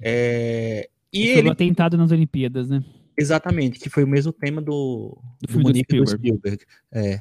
É, 0.00 0.88
e 1.12 1.26
Sobre 1.26 1.38
ele, 1.38 1.48
o 1.48 1.52
atentado 1.52 1.96
nas 1.96 2.10
Olimpíadas, 2.10 2.68
né? 2.68 2.84
Exatamente, 3.16 3.78
que 3.78 3.90
foi 3.90 4.04
o 4.04 4.08
mesmo 4.08 4.32
tema 4.32 4.60
do, 4.60 5.18
Do 5.40 5.46
do 5.46 5.52
filme 5.52 5.72
do 5.72 6.06
Spielberg. 6.10 6.64
É. 6.92 7.20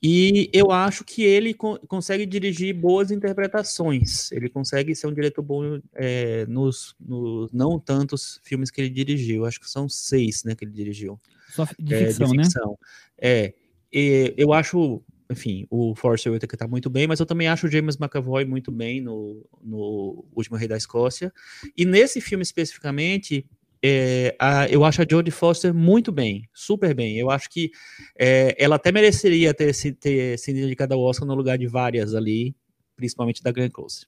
E 0.00 0.48
eu 0.52 0.70
acho 0.70 1.04
que 1.04 1.24
ele 1.24 1.52
co- 1.52 1.80
consegue 1.88 2.24
dirigir 2.24 2.72
boas 2.72 3.10
interpretações. 3.10 4.30
Ele 4.30 4.48
consegue 4.48 4.94
ser 4.94 5.08
um 5.08 5.12
diretor 5.12 5.42
bom 5.42 5.80
é, 5.92 6.46
nos, 6.46 6.94
nos 7.00 7.50
não 7.52 7.80
tantos 7.80 8.40
filmes 8.44 8.70
que 8.70 8.80
ele 8.80 8.90
dirigiu. 8.90 9.44
Acho 9.44 9.58
que 9.58 9.68
são 9.68 9.88
seis, 9.88 10.44
né, 10.44 10.54
que 10.54 10.64
ele 10.64 10.70
dirigiu. 10.70 11.20
Só 11.50 11.66
de 11.78 11.94
É, 11.94 12.06
ficção, 12.12 12.32
né? 12.32 12.44
É, 13.20 13.54
e 13.92 14.34
eu 14.36 14.52
acho, 14.52 15.02
enfim, 15.28 15.66
o 15.68 15.96
Forrest 15.96 16.26
Whitaker 16.26 16.56
tá 16.56 16.68
muito 16.68 16.88
bem, 16.88 17.08
mas 17.08 17.18
eu 17.18 17.26
também 17.26 17.48
acho 17.48 17.66
o 17.66 17.70
James 17.70 17.96
McAvoy 17.96 18.44
muito 18.44 18.70
bem 18.70 19.00
no, 19.00 19.44
no 19.60 20.24
Último 20.32 20.56
Rei 20.56 20.68
da 20.68 20.76
Escócia. 20.76 21.32
E 21.76 21.84
nesse 21.84 22.20
filme 22.20 22.42
especificamente, 22.42 23.44
é, 23.82 24.34
a- 24.38 24.68
eu 24.68 24.84
acho 24.84 25.02
a 25.02 25.06
Jodie 25.08 25.30
Foster 25.30 25.72
muito 25.74 26.10
bem, 26.12 26.42
super 26.52 26.94
bem. 26.94 27.16
Eu 27.16 27.30
acho 27.30 27.48
que 27.50 27.70
é, 28.18 28.54
ela 28.62 28.76
até 28.76 28.90
mereceria 28.92 29.52
ter, 29.54 29.72
ter 29.98 30.38
sido 30.38 30.58
indicada 30.58 30.94
ao 30.94 31.00
Oscar 31.02 31.26
no 31.26 31.34
lugar 31.34 31.58
de 31.58 31.66
várias 31.66 32.14
ali, 32.14 32.54
principalmente 32.96 33.42
da 33.42 33.52
Glenn 33.52 33.70
Close. 33.70 34.06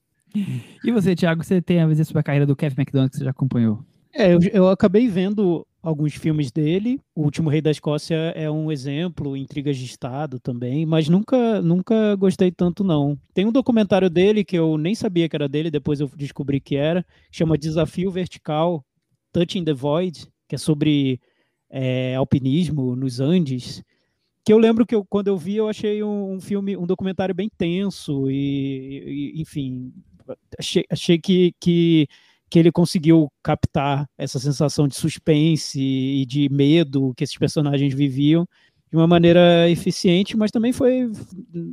E 0.84 0.92
você, 0.92 1.14
Thiago, 1.14 1.42
você 1.42 1.60
tem 1.60 1.80
a 1.80 1.86
ver 1.86 2.04
sobre 2.04 2.20
a 2.20 2.22
carreira 2.22 2.46
do 2.46 2.56
Kevin 2.56 2.76
McDonald 2.78 3.10
que 3.10 3.18
você 3.18 3.24
já 3.24 3.30
acompanhou? 3.30 3.84
É, 4.12 4.32
eu, 4.34 4.40
eu 4.52 4.68
acabei 4.68 5.08
vendo 5.08 5.66
alguns 5.82 6.14
filmes 6.14 6.50
dele. 6.50 7.00
O 7.14 7.22
Último 7.22 7.48
Rei 7.48 7.60
da 7.60 7.70
Escócia 7.70 8.16
é 8.36 8.50
um 8.50 8.70
exemplo, 8.70 9.36
Intrigas 9.36 9.76
de 9.76 9.84
Estado 9.84 10.38
também, 10.38 10.84
mas 10.84 11.08
nunca, 11.08 11.62
nunca 11.62 12.14
gostei 12.16 12.50
tanto, 12.50 12.84
não. 12.84 13.18
Tem 13.32 13.46
um 13.46 13.52
documentário 13.52 14.10
dele 14.10 14.44
que 14.44 14.56
eu 14.58 14.76
nem 14.76 14.94
sabia 14.94 15.28
que 15.28 15.36
era 15.36 15.48
dele, 15.48 15.70
depois 15.70 16.00
eu 16.00 16.10
descobri 16.16 16.60
que 16.60 16.76
era, 16.76 17.04
chama 17.30 17.56
Desafio 17.56 18.10
Vertical, 18.10 18.84
Touching 19.32 19.64
the 19.64 19.72
Void, 19.72 20.26
que 20.48 20.54
é 20.54 20.58
sobre 20.58 21.20
é, 21.68 22.14
alpinismo 22.16 22.94
nos 22.96 23.20
Andes. 23.20 23.82
Que 24.44 24.52
eu 24.52 24.58
lembro 24.58 24.86
que 24.86 24.94
eu, 24.94 25.04
quando 25.04 25.28
eu 25.28 25.36
vi, 25.36 25.56
eu 25.56 25.68
achei 25.68 26.02
um, 26.02 26.34
um 26.34 26.40
filme, 26.40 26.76
um 26.76 26.86
documentário 26.86 27.34
bem 27.34 27.50
tenso 27.56 28.30
e, 28.30 29.34
e, 29.36 29.40
enfim, 29.40 29.92
achei, 30.58 30.84
achei 30.90 31.18
que, 31.18 31.54
que 31.60 32.08
que 32.50 32.58
ele 32.58 32.72
conseguiu 32.72 33.32
captar 33.42 34.10
essa 34.18 34.40
sensação 34.40 34.88
de 34.88 34.96
suspense 34.96 35.80
e 35.80 36.26
de 36.26 36.48
medo 36.50 37.14
que 37.16 37.22
esses 37.22 37.38
personagens 37.38 37.94
viviam 37.94 38.44
de 38.90 38.96
uma 38.96 39.06
maneira 39.06 39.70
eficiente, 39.70 40.36
mas 40.36 40.50
também 40.50 40.72
foi 40.72 41.10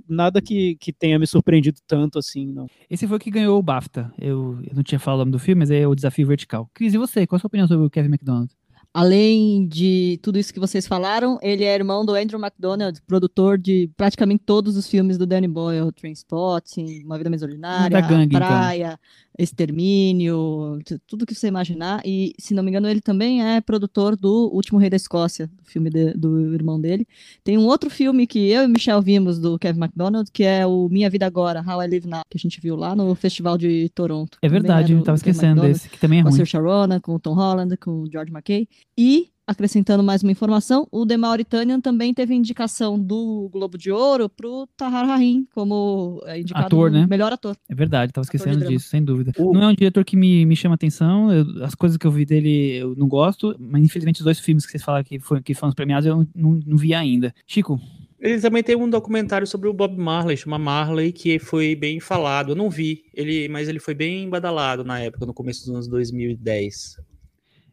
nada 0.08 0.42
que, 0.42 0.76
que 0.76 0.94
tenha 0.94 1.18
me 1.18 1.26
surpreendido 1.26 1.80
tanto 1.88 2.20
assim, 2.20 2.46
não. 2.46 2.68
Esse 2.90 3.08
foi 3.08 3.18
o 3.18 3.20
que 3.20 3.32
ganhou 3.32 3.58
o 3.58 3.64
BAFTA. 3.64 4.14
Eu, 4.20 4.60
eu 4.64 4.76
não 4.76 4.84
tinha 4.84 5.00
falado 5.00 5.20
o 5.20 5.22
nome 5.22 5.32
do 5.32 5.40
filme, 5.40 5.60
mas 5.60 5.72
é 5.72 5.88
o 5.88 5.96
Desafio 5.96 6.28
Vertical. 6.28 6.70
Cris, 6.74 6.94
e 6.94 6.98
você? 6.98 7.26
Qual 7.26 7.38
a 7.38 7.40
sua 7.40 7.48
opinião 7.48 7.68
sobre 7.68 7.86
o 7.86 7.90
Kevin 7.90 8.10
McDonald? 8.10 8.52
Além 8.94 9.68
de 9.68 10.20
tudo 10.24 10.40
isso 10.40 10.52
que 10.52 10.60
vocês 10.60 10.88
falaram, 10.88 11.38
ele 11.44 11.64
é 11.64 11.76
irmão 11.76 12.04
do 12.04 12.16
Andrew 12.16 12.40
McDonald, 12.40 13.00
produtor 13.06 13.58
de 13.58 13.92
praticamente 13.96 14.44
todos 14.44 14.76
os 14.76 14.88
filmes 14.88 15.20
do 15.20 15.28
Danny 15.28 15.48
Boyle, 15.48 15.92
Trainspotting, 15.92 17.04
Uma 17.04 17.18
Vida 17.18 17.30
Mais 17.30 17.44
Ordinária, 17.44 17.90
Da 17.90 18.02
gangue, 18.02 18.36
A 18.38 18.76
então. 18.76 19.00
Extermínio, 19.38 20.80
tudo 21.08 21.26
que 21.26 21.36
você 21.36 21.48
imaginar. 21.48 22.02
E, 22.06 22.34
se 22.40 22.54
não 22.54 22.64
me 22.64 22.70
engano, 22.70 22.88
ele 22.90 23.02
também 23.02 23.44
é 23.44 23.62
produtor 23.62 24.16
do 24.16 24.50
Último 24.54 24.80
Rei 24.80 24.90
da 24.90 24.96
Escócia, 24.96 25.48
do 25.48 25.64
filme 25.64 25.90
de- 25.90 26.14
do 26.14 26.54
irmão 26.54 26.80
dele. 26.80 27.08
Tem 27.44 27.58
um 27.58 27.66
outro 27.66 27.90
filme 27.90 28.26
que 28.28 28.40
eu 28.50 28.64
e 28.64 28.68
Michel 28.68 29.02
vimos 29.02 29.40
do 29.40 29.58
Kevin 29.60 29.80
McDonald, 29.80 30.30
que 30.32 30.44
é 30.44 30.66
o 30.66 30.88
Minha 30.90 31.10
Vida 31.10 31.26
Agora, 31.26 31.62
How 31.66 31.84
I 31.84 31.88
Live 31.88 32.08
Now, 32.08 32.22
que 32.30 32.38
a 32.38 32.40
gente 32.40 32.60
viu 32.62 32.76
lá 32.76 32.96
no 32.96 33.14
Festival 33.16 33.58
de 33.58 33.90
Toronto. 33.94 34.38
É 34.42 34.50
verdade, 34.50 34.94
eu 34.94 35.04
tava 35.04 35.16
esquecendo 35.18 35.62
desse, 35.62 35.90
que 35.90 36.00
também 36.00 36.20
é 36.20 36.22
com 36.24 36.30
a 36.30 36.32
ruim. 36.32 36.38
Saoirse 36.46 36.58
Ronan, 36.58 37.00
com 37.00 37.16
o 37.16 37.20
Tom 37.20 37.34
Holland, 37.34 37.78
com 37.78 37.92
o 38.02 38.12
George 38.12 38.32
McKay. 38.32 38.68
E, 38.98 39.30
acrescentando 39.48 40.04
mais 40.04 40.22
uma 40.22 40.32
informação, 40.32 40.86
o 40.92 41.06
The 41.06 41.16
Mauritanian 41.16 41.80
também 41.80 42.14
teve 42.14 42.36
indicação 42.36 43.00
do 43.00 43.50
Globo 43.52 43.78
de 43.78 43.90
Ouro 43.90 44.28
pro 44.28 44.68
Tahar 44.76 45.08
Rahim 45.08 45.48
como 45.56 46.22
é, 46.26 46.40
indicado 46.42 46.66
Ator, 46.66 46.92
né? 46.92 47.08
melhor 47.10 47.32
ator. 47.32 47.56
É 47.70 47.74
verdade, 47.74 48.12
tava 48.12 48.26
Ator 48.28 48.36
de 48.38 48.38
esquecendo 48.44 48.68
disso, 48.68 48.90
sem 48.90 49.02
dúvida. 49.04 49.32
O- 49.38 49.54
Não 49.54 49.64
é 49.64 49.68
um 49.70 49.74
diretor 49.74 50.04
que 50.04 50.18
me, 50.18 50.46
me 50.46 50.56
chama 50.56 50.76
atenção, 50.76 51.32
eu- 51.32 51.64
as 51.64 51.74
coisas 51.74 51.98
que 51.98 52.06
eu 52.06 52.12
vi 52.12 52.26
dele 52.26 52.74
eu 52.76 52.94
não 52.98 53.08
gosto, 53.08 53.56
mas 53.58 53.82
infelizmente 53.84 54.20
os 54.20 54.26
dois 54.26 54.40
filmes 54.40 54.66
que 54.66 54.72
vocês 54.72 54.84
falaram 54.84 55.06
que, 55.06 55.18
foi, 55.20 55.42
que 55.42 55.54
foram 55.54 55.70
os 55.70 55.76
premiados 55.76 56.06
eu 56.06 56.18
não, 56.18 56.28
não, 56.36 56.60
não 56.66 56.78
vi 56.78 56.94
ainda. 56.94 57.34
Chico, 57.48 57.80
Ele 58.20 58.42
também 58.42 58.64
tem 58.64 58.76
um 58.76 58.90
documentário 58.90 59.46
sobre 59.48 59.70
o 59.70 59.74
Bob 59.74 59.96
Marley, 59.96 60.36
chama 60.36 60.58
Marley, 60.58 61.12
que 61.14 61.38
foi 61.40 61.76
bem 61.76 62.00
falado. 62.00 62.52
Eu 62.52 62.56
não 62.56 62.68
vi, 62.70 63.04
ele, 63.14 63.48
mas 63.48 63.70
ele 63.70 63.80
foi 63.80 63.94
bem 63.94 64.28
badalado 64.28 64.84
na 64.84 65.00
época, 65.00 65.24
no 65.26 65.34
começo 65.36 65.62
dos 65.66 65.70
anos 65.70 65.88
2010. 65.88 66.98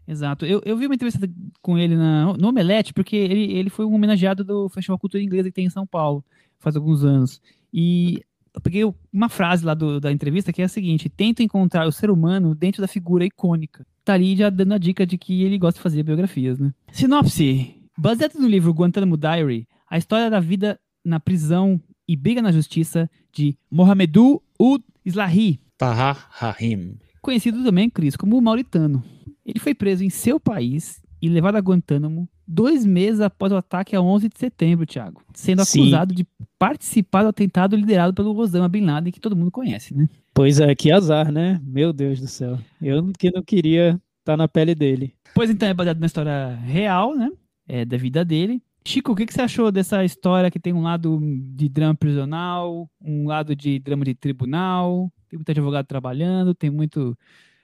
Exato. 0.07 0.45
Eu, 0.47 0.61
eu 0.65 0.77
vi 0.77 0.87
uma 0.87 0.95
entrevista 0.95 1.29
com 1.63 1.79
ele 1.79 1.97
na, 1.97 2.33
no 2.37 2.49
Omelete, 2.49 2.93
porque 2.95 3.17
ele, 3.17 3.53
ele 3.53 3.71
foi 3.71 3.85
um 3.85 3.95
homenageado 3.95 4.43
do 4.45 4.69
Festival 4.69 4.99
Cultura 4.99 5.23
Inglesa 5.23 5.49
que 5.49 5.55
tem 5.55 5.67
em 5.67 5.71
São 5.71 5.87
Paulo, 5.87 6.25
faz 6.59 6.77
alguns 6.77 7.05
anos. 7.05 7.41
E 7.73 8.23
eu 8.55 8.61
peguei 8.61 8.83
uma 9.13 9.29
frase 9.29 9.65
lá 9.65 9.75
do- 9.75 9.99
da 10.01 10.13
entrevista 10.13 10.53
que 10.53 10.63
é 10.63 10.65
a 10.65 10.69
seguinte: 10.69 11.09
tento 11.09 11.43
encontrar 11.43 11.87
o 11.87 11.93
ser 11.93 12.11
humano 12.11 12.55
dentro 12.55 12.81
da 12.81 12.89
figura 12.89 13.25
icônica. 13.25 13.87
Tá 14.05 14.15
ali 14.15 14.37
já 14.37 14.51
dando 14.51 14.75
a 14.75 14.79
dica 14.79 15.07
de 15.07 15.17
que 15.19 15.43
ele 15.43 15.59
gosta 15.59 15.79
de 15.79 15.83
fazer 15.83 16.03
biografias, 16.03 16.59
né? 16.59 16.73
Sinopse: 16.93 17.75
baseado 17.99 18.35
no 18.35 18.47
livro 18.49 18.73
Guantanamo 18.73 19.17
Diary, 19.17 19.67
a 19.91 19.99
história 19.99 20.31
da 20.31 20.41
vida 20.41 20.79
na 21.05 21.19
prisão 21.21 21.81
e 22.09 22.17
briga 22.17 22.41
na 22.43 22.53
justiça 22.53 23.11
de 23.33 23.57
Mohamedou 23.71 24.43
Oud 24.59 24.85
Islahi, 25.05 25.59
Tahar 25.77 26.29
Rahim. 26.31 26.97
conhecido 27.21 27.63
também, 27.65 27.89
Cris, 27.91 28.17
como 28.17 28.37
o 28.39 28.43
Mauritano. 28.43 29.03
Ele 29.45 29.59
foi 29.59 29.75
preso 29.75 30.05
em 30.05 30.11
seu 30.11 30.41
país 30.41 31.03
e 31.21 31.29
levado 31.29 31.57
a 31.57 31.61
Guantánamo 31.61 32.29
dois 32.47 32.85
meses 32.85 33.21
após 33.21 33.53
o 33.53 33.57
ataque 33.57 33.97
a 33.97 34.01
11 34.01 34.29
de 34.29 34.39
setembro, 34.39 34.87
Thiago, 34.87 35.23
sendo 35.33 35.65
Sim. 35.65 35.83
acusado 35.83 36.15
de 36.15 36.27
participar 36.59 37.23
do 37.23 37.29
atentado 37.29 37.77
liderado 37.77 38.15
pelo 38.15 38.37
Osama 38.37 38.69
Bin 38.69 38.83
Laden, 38.83 39.13
que 39.13 39.21
todo 39.21 39.37
mundo 39.37 39.51
conhece, 39.51 39.95
né? 39.95 40.09
Pois 40.33 40.61
é, 40.61 40.75
que 40.75 40.91
azar, 40.91 41.33
né? 41.33 41.61
Meu 41.65 41.93
Deus 41.93 42.21
do 42.21 42.27
céu. 42.27 42.59
Eu 42.81 43.11
que 43.19 43.31
não 43.31 43.43
queria 43.43 44.01
estar 44.19 44.37
na 44.37 44.49
pele 44.49 44.75
dele. 44.75 45.15
Pois 45.35 45.49
então, 45.51 45.69
é 45.69 45.75
baseado 45.75 45.99
na 45.99 46.07
história 46.07 46.55
real, 46.57 47.17
né? 47.17 47.31
É, 47.67 47.85
da 47.85 47.97
vida 47.97 48.25
dele. 48.25 48.63
Chico, 48.87 49.13
o 49.13 49.15
que, 49.15 49.25
que 49.25 49.33
você 49.33 49.41
achou 49.41 49.73
dessa 49.73 50.05
história 50.05 50.51
que 50.51 50.61
tem 50.61 50.75
um 50.75 50.83
lado 50.83 51.19
de 51.55 51.71
drama 51.71 51.95
prisional, 51.95 52.91
um 53.01 53.27
lado 53.27 53.57
de 53.57 53.79
drama 53.79 54.05
de 54.05 54.15
tribunal, 54.15 55.11
tem 55.29 55.39
muito 55.39 55.51
advogado 55.51 55.87
trabalhando, 55.87 56.55
tem 56.55 56.69
muito 56.69 57.17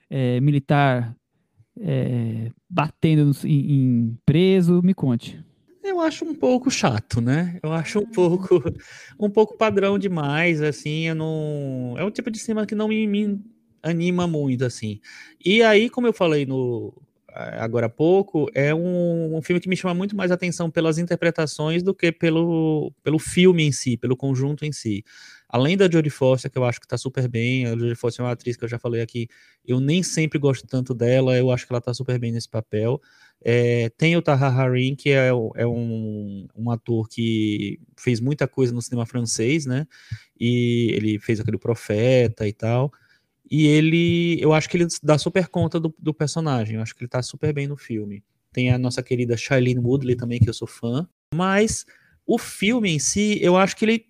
é, 0.09 0.41
militar 0.41 1.15
é, 1.79 2.51
batendo 2.69 3.25
no- 3.25 3.35
em, 3.49 3.71
em 3.73 4.17
preso? 4.25 4.81
Me 4.83 4.93
conte. 4.93 5.43
Eu 5.83 5.99
acho 5.99 6.25
um 6.25 6.33
pouco 6.35 6.69
chato, 6.69 7.19
né? 7.19 7.59
Eu 7.63 7.71
acho 7.71 7.99
um 7.99 8.05
pouco, 8.05 8.61
um 9.19 9.29
pouco 9.29 9.57
padrão 9.57 9.97
demais, 9.97 10.61
assim, 10.61 11.07
eu 11.07 11.15
não... 11.15 11.95
É 11.97 12.03
um 12.05 12.11
tipo 12.11 12.29
de 12.29 12.39
cinema 12.39 12.65
que 12.65 12.75
não 12.75 12.87
me, 12.87 13.07
me 13.07 13.39
anima 13.81 14.27
muito, 14.27 14.63
assim. 14.63 14.99
E 15.43 15.61
aí, 15.63 15.89
como 15.89 16.07
eu 16.07 16.13
falei 16.13 16.45
no 16.45 16.93
agora 17.33 17.85
há 17.85 17.89
pouco, 17.89 18.49
é 18.53 18.75
um, 18.75 19.37
um 19.37 19.41
filme 19.41 19.59
que 19.61 19.69
me 19.69 19.77
chama 19.77 19.93
muito 19.93 20.15
mais 20.15 20.31
atenção 20.31 20.69
pelas 20.69 20.97
interpretações 20.97 21.81
do 21.81 21.93
que 21.95 22.11
pelo, 22.11 22.91
pelo 23.03 23.17
filme 23.19 23.63
em 23.63 23.71
si, 23.71 23.95
pelo 23.95 24.17
conjunto 24.17 24.65
em 24.65 24.71
si. 24.71 25.03
Além 25.51 25.75
da 25.75 25.89
Jodie 25.89 26.09
Foster, 26.09 26.49
que 26.49 26.57
eu 26.57 26.63
acho 26.63 26.79
que 26.79 26.87
tá 26.87 26.97
super 26.97 27.27
bem, 27.27 27.65
a 27.65 27.71
Jodie 27.71 27.95
Foster 27.95 28.23
é 28.23 28.27
uma 28.27 28.31
atriz 28.31 28.55
que 28.55 28.63
eu 28.63 28.69
já 28.69 28.79
falei 28.79 29.01
aqui, 29.01 29.27
eu 29.65 29.81
nem 29.81 30.01
sempre 30.01 30.39
gosto 30.39 30.65
tanto 30.65 30.93
dela, 30.93 31.37
eu 31.37 31.51
acho 31.51 31.67
que 31.67 31.73
ela 31.73 31.81
tá 31.81 31.93
super 31.93 32.17
bem 32.17 32.31
nesse 32.31 32.47
papel. 32.47 33.01
É, 33.43 33.89
tem 33.97 34.15
o 34.15 34.21
Tahar 34.21 34.57
Harim, 34.57 34.95
que 34.95 35.09
é, 35.09 35.27
é 35.27 35.67
um, 35.67 36.47
um 36.55 36.71
ator 36.71 37.09
que 37.09 37.79
fez 37.97 38.21
muita 38.21 38.47
coisa 38.47 38.73
no 38.73 38.81
cinema 38.81 39.05
francês, 39.05 39.65
né? 39.65 39.85
E 40.39 40.91
ele 40.93 41.19
fez 41.19 41.39
aquele 41.41 41.57
Profeta 41.57 42.47
e 42.47 42.53
tal. 42.53 42.91
E 43.49 43.67
ele, 43.67 44.39
eu 44.41 44.53
acho 44.53 44.69
que 44.69 44.77
ele 44.77 44.87
dá 45.03 45.17
super 45.17 45.49
conta 45.49 45.81
do, 45.81 45.93
do 45.99 46.13
personagem, 46.13 46.75
eu 46.75 46.81
acho 46.81 46.95
que 46.95 47.03
ele 47.03 47.09
tá 47.09 47.21
super 47.21 47.51
bem 47.51 47.67
no 47.67 47.75
filme. 47.75 48.23
Tem 48.53 48.71
a 48.71 48.77
nossa 48.77 49.03
querida 49.03 49.35
Shailene 49.35 49.81
Woodley 49.81 50.15
também, 50.15 50.39
que 50.39 50.49
eu 50.49 50.53
sou 50.53 50.67
fã. 50.67 51.05
Mas 51.35 51.85
o 52.25 52.37
filme 52.37 52.89
em 52.89 52.99
si, 52.99 53.37
eu 53.41 53.57
acho 53.57 53.75
que 53.75 53.83
ele 53.83 54.05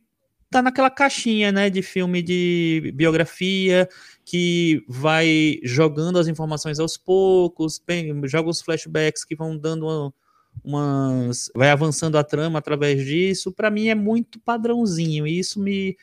tá 0.51 0.61
naquela 0.61 0.89
caixinha, 0.89 1.51
né, 1.51 1.69
de 1.69 1.81
filme 1.81 2.21
de 2.21 2.91
biografia, 2.93 3.87
que 4.25 4.83
vai 4.87 5.57
jogando 5.63 6.19
as 6.19 6.27
informações 6.27 6.77
aos 6.77 6.97
poucos, 6.97 7.81
bem, 7.85 8.13
joga 8.27 8.49
os 8.49 8.61
flashbacks 8.61 9.23
que 9.23 9.35
vão 9.35 9.57
dando 9.57 9.85
uma- 9.87 10.13
umas. 10.63 11.49
vai 11.55 11.69
avançando 11.71 12.17
a 12.17 12.23
trama 12.23 12.59
através 12.59 13.03
disso. 13.05 13.51
Pra 13.53 13.71
mim 13.71 13.87
é 13.87 13.95
muito 13.95 14.39
padrãozinho, 14.41 15.25
e 15.25 15.39
isso 15.39 15.59
me, 15.59 15.95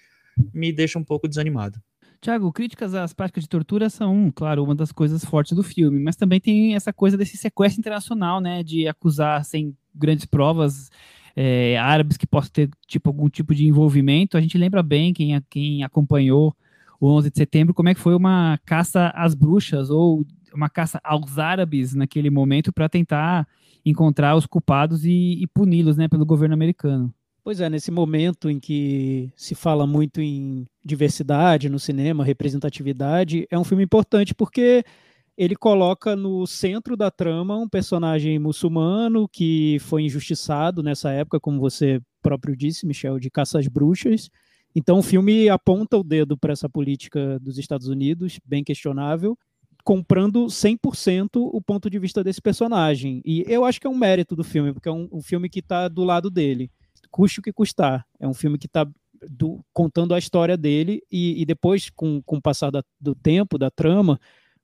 me 0.52 0.72
deixa 0.72 0.98
um 0.98 1.04
pouco 1.04 1.28
desanimado. 1.28 1.78
Tiago, 2.20 2.50
críticas 2.52 2.94
às 2.94 3.12
práticas 3.12 3.44
de 3.44 3.48
tortura 3.48 3.88
são, 3.90 4.32
claro, 4.34 4.64
uma 4.64 4.74
das 4.74 4.90
coisas 4.90 5.24
fortes 5.24 5.52
do 5.52 5.62
filme, 5.62 6.00
mas 6.00 6.16
também 6.16 6.40
tem 6.40 6.74
essa 6.74 6.92
coisa 6.92 7.16
desse 7.16 7.37
sequestro 7.37 7.80
internacional, 7.80 8.40
né, 8.40 8.62
de 8.64 8.88
acusar 8.88 9.44
sem 9.44 9.76
grandes 9.94 10.24
provas 10.24 10.90
é, 11.40 11.79
árabes 11.79 12.16
que 12.16 12.27
possam 12.27 12.51
ter 12.51 12.68
tipo, 12.85 13.09
algum 13.09 13.29
tipo 13.29 13.55
de 13.55 13.64
envolvimento. 13.64 14.37
A 14.37 14.40
gente 14.40 14.59
lembra 14.59 14.83
bem, 14.83 15.14
quem, 15.14 15.40
quem 15.48 15.85
acompanhou 15.85 16.53
o 17.01 17.07
11 17.07 17.31
de 17.31 17.38
setembro, 17.38 17.72
como 17.72 17.88
é 17.88 17.94
que 17.94 18.01
foi 18.01 18.16
uma 18.16 18.59
caça 18.66 19.12
às 19.14 19.37
bruxas 19.37 19.88
ou 19.88 20.27
uma 20.53 20.68
caça 20.68 21.01
aos 21.05 21.38
árabes 21.38 21.94
naquele 21.94 22.29
momento 22.29 22.72
para 22.72 22.88
tentar 22.88 23.46
encontrar 23.87 24.35
os 24.35 24.46
culpados 24.46 25.05
e, 25.05 25.40
e 25.40 25.46
puni-los 25.46 25.96
né, 25.96 26.09
pelo 26.09 26.27
governo 26.27 26.55
americano. 26.55 27.14
Pois 27.44 27.61
é, 27.61 27.70
nesse 27.70 27.92
momento 27.92 28.51
em 28.51 28.59
que 28.59 29.31
se 29.37 29.55
fala 29.55 29.87
muito 29.87 30.20
em 30.20 30.66
diversidade 30.85 31.68
no 31.68 31.79
cinema, 31.79 32.24
representatividade, 32.24 33.46
é 33.48 33.57
um 33.57 33.62
filme 33.62 33.85
importante 33.85 34.35
porque 34.35 34.85
ele 35.38 35.55
coloca 35.55 36.16
no 36.16 36.44
centro 36.48 36.96
da 36.96 37.12
trama 37.12 37.57
um 37.57 37.68
personagem 37.68 38.38
muçulmano 38.40 39.29
que 39.29 39.79
foi 39.83 40.03
injustiçado 40.03 40.83
nessa 40.83 41.12
época, 41.12 41.38
como 41.38 41.61
você 41.61 42.01
próprio 42.20 42.57
disse, 42.57 42.85
Michel, 42.85 43.20
de 43.20 43.31
caça 43.31 43.61
às 43.61 43.68
bruxas. 43.68 44.29
Então 44.74 44.98
o 44.98 45.03
filme 45.03 45.48
aponta 45.48 45.96
o 45.96 46.03
dedo 46.03 46.37
para 46.37 46.53
essa 46.53 46.68
política 46.68 47.38
dos 47.38 47.57
Estados 47.57 47.87
Unidos, 47.87 48.40
bem 48.44 48.64
questionável, 48.64 49.38
comprando 49.85 50.46
100% 50.46 51.29
o 51.37 51.62
ponto 51.62 51.88
de 51.88 52.01
vista 52.01 52.24
desse 52.24 52.42
personagem. 52.42 53.22
E 53.24 53.44
eu 53.46 53.64
acho 53.64 53.81
que 53.81 53.87
é 53.87 53.90
um 53.90 53.96
mérito 53.96 54.35
do 54.35 54.42
filme, 54.42 54.72
porque 54.72 54.88
é 54.88 54.92
um, 54.92 55.09
um 55.12 55.22
filme 55.22 55.48
que 55.48 55.61
está 55.61 55.87
do 55.87 56.03
lado 56.03 56.29
dele 56.29 56.68
custe 57.11 57.40
o 57.40 57.42
que 57.42 57.53
custar. 57.53 58.07
É 58.20 58.27
um 58.27 58.35
filme 58.35 58.59
que 58.59 58.66
está 58.66 58.87
contando 59.72 60.14
a 60.14 60.18
história 60.18 60.57
dele 60.57 61.03
e, 61.11 61.40
e 61.40 61.44
depois, 61.44 61.90
com, 61.90 62.22
com 62.22 62.37
o 62.37 62.42
passar 62.42 62.70
da, 62.70 62.83
do 63.01 63.14
tempo, 63.14 63.59
da 63.59 63.70
trama, 63.70 64.20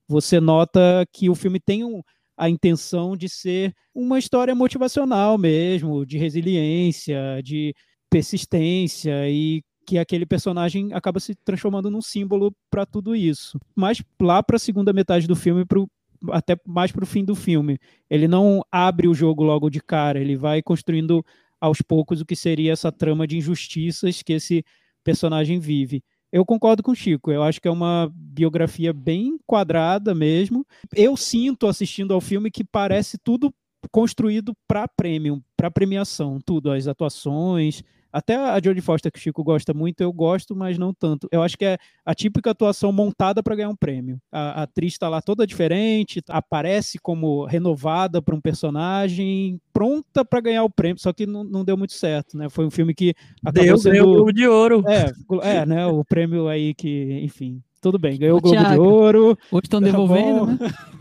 você 0.08 0.40
nota 0.40 1.06
que 1.12 1.28
o 1.30 1.34
filme 1.34 1.60
tem 1.60 1.84
um, 1.84 2.02
a 2.36 2.48
intenção 2.48 3.16
de 3.16 3.28
ser 3.28 3.74
uma 3.94 4.18
história 4.18 4.54
motivacional 4.54 5.38
mesmo, 5.38 6.04
de 6.04 6.18
resiliência, 6.18 7.40
de 7.42 7.74
persistência 8.10 9.28
e 9.28 9.62
que 9.86 9.98
aquele 9.98 10.24
personagem 10.24 10.92
acaba 10.92 11.20
se 11.20 11.34
transformando 11.44 11.90
num 11.90 12.00
símbolo 12.00 12.54
para 12.70 12.86
tudo 12.86 13.14
isso. 13.14 13.58
Mas 13.74 14.02
lá 14.20 14.42
para 14.42 14.56
a 14.56 14.58
segunda 14.58 14.92
metade 14.92 15.26
do 15.26 15.36
filme, 15.36 15.64
pro, 15.64 15.88
até 16.30 16.56
mais 16.66 16.90
para 16.90 17.04
o 17.04 17.06
fim 17.06 17.24
do 17.24 17.34
filme, 17.34 17.78
ele 18.08 18.26
não 18.26 18.62
abre 18.72 19.06
o 19.06 19.14
jogo 19.14 19.42
logo 19.42 19.68
de 19.68 19.80
cara, 19.80 20.18
ele 20.18 20.36
vai 20.36 20.62
construindo 20.62 21.24
aos 21.60 21.80
poucos 21.80 22.20
o 22.20 22.26
que 22.26 22.36
seria 22.36 22.72
essa 22.72 22.90
trama 22.90 23.26
de 23.26 23.36
injustiças 23.36 24.22
que 24.22 24.32
esse 24.32 24.64
personagem 25.02 25.58
vive. 25.58 26.02
Eu 26.34 26.44
concordo 26.44 26.82
com 26.82 26.90
o 26.90 26.96
Chico, 26.96 27.30
eu 27.30 27.44
acho 27.44 27.60
que 27.60 27.68
é 27.68 27.70
uma 27.70 28.10
biografia 28.12 28.92
bem 28.92 29.38
quadrada 29.46 30.12
mesmo. 30.16 30.66
Eu 30.92 31.16
sinto 31.16 31.68
assistindo 31.68 32.12
ao 32.12 32.20
filme 32.20 32.50
que 32.50 32.64
parece 32.64 33.16
tudo 33.16 33.54
construído 33.92 34.52
para 34.66 34.88
prêmio, 34.88 35.40
para 35.56 35.70
premiação, 35.70 36.40
tudo, 36.44 36.72
as 36.72 36.88
atuações, 36.88 37.84
até 38.14 38.36
a 38.36 38.60
Jodie 38.62 38.80
Foster, 38.80 39.10
que 39.10 39.18
o 39.18 39.20
Chico 39.20 39.42
gosta 39.42 39.74
muito, 39.74 40.00
eu 40.00 40.12
gosto, 40.12 40.54
mas 40.54 40.78
não 40.78 40.94
tanto. 40.94 41.28
Eu 41.32 41.42
acho 41.42 41.58
que 41.58 41.64
é 41.64 41.76
a 42.06 42.14
típica 42.14 42.52
atuação 42.52 42.92
montada 42.92 43.42
para 43.42 43.56
ganhar 43.56 43.68
um 43.68 43.74
prêmio. 43.74 44.20
A, 44.30 44.60
a 44.60 44.62
atriz 44.62 44.92
está 44.92 45.08
lá 45.08 45.20
toda 45.20 45.44
diferente, 45.44 46.22
aparece 46.28 46.96
como 46.96 47.44
renovada 47.44 48.22
para 48.22 48.36
um 48.36 48.40
personagem, 48.40 49.60
pronta 49.72 50.24
para 50.24 50.40
ganhar 50.40 50.62
o 50.62 50.70
prêmio, 50.70 51.00
só 51.00 51.12
que 51.12 51.26
não, 51.26 51.42
não, 51.42 51.64
deu 51.64 51.76
muito 51.76 51.94
certo, 51.94 52.38
né? 52.38 52.48
Foi 52.48 52.64
um 52.64 52.70
filme 52.70 52.94
que 52.94 53.16
acabou 53.44 53.64
deu, 53.64 53.78
sendo... 53.78 54.08
o 54.08 54.12
Globo 54.14 54.32
de 54.32 54.46
Ouro. 54.46 54.84
É, 54.86 55.58
é, 55.58 55.66
né? 55.66 55.84
O 55.86 56.04
prêmio 56.04 56.46
aí 56.46 56.72
que, 56.72 57.18
enfim, 57.20 57.60
tudo 57.80 57.98
bem, 57.98 58.16
ganhou 58.16 58.36
o, 58.36 58.38
o 58.38 58.42
Globo 58.42 58.56
Thiago, 58.56 58.74
de 58.74 58.88
Ouro. 58.88 59.38
Hoje 59.50 59.62
estão 59.64 59.80
tá 59.80 59.86
devolvendo, 59.86 60.46
né? 60.46 60.58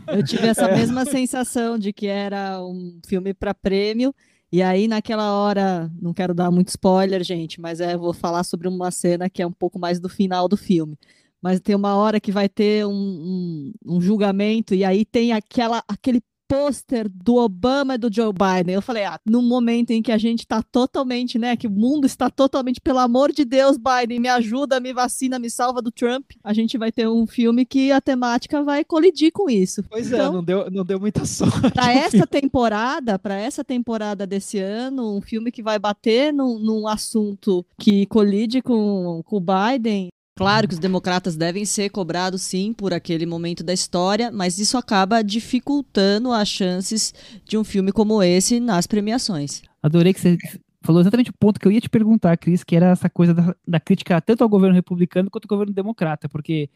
Eu 0.08 0.24
tive 0.24 0.48
essa 0.48 0.66
é. 0.68 0.74
mesma 0.74 1.04
sensação 1.04 1.78
de 1.78 1.92
que 1.92 2.08
era 2.08 2.60
um 2.60 2.98
filme 3.06 3.32
para 3.32 3.54
prêmio 3.54 4.12
e 4.54 4.62
aí, 4.62 4.86
naquela 4.86 5.32
hora, 5.32 5.90
não 6.00 6.14
quero 6.14 6.32
dar 6.32 6.48
muito 6.48 6.68
spoiler, 6.68 7.24
gente, 7.24 7.60
mas 7.60 7.80
é, 7.80 7.96
vou 7.96 8.12
falar 8.12 8.44
sobre 8.44 8.68
uma 8.68 8.88
cena 8.92 9.28
que 9.28 9.42
é 9.42 9.46
um 9.46 9.50
pouco 9.50 9.80
mais 9.80 9.98
do 9.98 10.08
final 10.08 10.46
do 10.46 10.56
filme. 10.56 10.96
Mas 11.42 11.58
tem 11.58 11.74
uma 11.74 11.96
hora 11.96 12.20
que 12.20 12.30
vai 12.30 12.48
ter 12.48 12.86
um, 12.86 12.92
um, 12.92 13.72
um 13.84 14.00
julgamento, 14.00 14.72
e 14.72 14.84
aí 14.84 15.04
tem 15.04 15.32
aquela, 15.32 15.82
aquele 15.88 16.22
pôster 16.48 17.08
do 17.08 17.36
Obama 17.36 17.94
e 17.94 17.98
do 17.98 18.12
Joe 18.12 18.32
Biden. 18.32 18.74
Eu 18.74 18.82
falei, 18.82 19.04
ah, 19.04 19.18
no 19.26 19.42
momento 19.42 19.90
em 19.90 20.02
que 20.02 20.12
a 20.12 20.18
gente 20.18 20.40
está 20.40 20.62
totalmente, 20.62 21.38
né, 21.38 21.56
que 21.56 21.66
o 21.66 21.70
mundo 21.70 22.06
está 22.06 22.30
totalmente, 22.30 22.80
pelo 22.80 22.98
amor 22.98 23.32
de 23.32 23.44
Deus, 23.44 23.76
Biden, 23.76 24.20
me 24.20 24.28
ajuda, 24.28 24.80
me 24.80 24.92
vacina, 24.92 25.38
me 25.38 25.50
salva 25.50 25.80
do 25.80 25.90
Trump, 25.90 26.32
a 26.42 26.52
gente 26.52 26.76
vai 26.78 26.92
ter 26.92 27.08
um 27.08 27.26
filme 27.26 27.64
que 27.64 27.92
a 27.92 28.00
temática 28.00 28.62
vai 28.62 28.84
colidir 28.84 29.32
com 29.32 29.48
isso. 29.48 29.82
Pois 29.88 30.12
é, 30.12 30.16
então, 30.16 30.28
é, 30.28 30.32
não 30.32 30.44
deu, 30.44 30.70
não 30.70 30.84
deu 30.84 31.00
muita 31.00 31.24
sorte. 31.26 31.70
Para 31.72 31.92
essa 31.92 32.26
temporada, 32.26 33.18
para 33.18 33.34
essa 33.34 33.64
temporada 33.64 34.26
desse 34.26 34.58
ano, 34.58 35.16
um 35.16 35.20
filme 35.20 35.50
que 35.50 35.62
vai 35.62 35.78
bater 35.78 36.32
num, 36.32 36.58
num 36.58 36.86
assunto 36.86 37.64
que 37.78 38.06
colide 38.06 38.62
com, 38.62 39.22
com 39.24 39.36
o 39.36 39.40
Biden, 39.40 40.08
Claro 40.36 40.66
que 40.66 40.74
os 40.74 40.80
democratas 40.80 41.36
devem 41.36 41.64
ser 41.64 41.90
cobrados, 41.90 42.42
sim, 42.42 42.72
por 42.72 42.92
aquele 42.92 43.24
momento 43.24 43.62
da 43.62 43.72
história, 43.72 44.32
mas 44.32 44.58
isso 44.58 44.76
acaba 44.76 45.22
dificultando 45.22 46.32
as 46.32 46.48
chances 46.48 47.14
de 47.44 47.56
um 47.56 47.62
filme 47.62 47.92
como 47.92 48.20
esse 48.20 48.58
nas 48.58 48.86
premiações. 48.86 49.62
Adorei 49.80 50.12
que 50.12 50.20
você 50.20 50.36
falou 50.82 51.00
exatamente 51.00 51.30
o 51.30 51.34
ponto 51.34 51.60
que 51.60 51.68
eu 51.68 51.72
ia 51.72 51.80
te 51.80 51.88
perguntar, 51.88 52.36
Cris, 52.36 52.64
que 52.64 52.74
era 52.74 52.90
essa 52.90 53.08
coisa 53.08 53.32
da, 53.32 53.54
da 53.66 53.78
crítica 53.78 54.20
tanto 54.20 54.42
ao 54.42 54.48
governo 54.48 54.74
republicano 54.74 55.30
quanto 55.30 55.44
ao 55.44 55.56
governo 55.56 55.72
democrata, 55.72 56.28
porque 56.28 56.68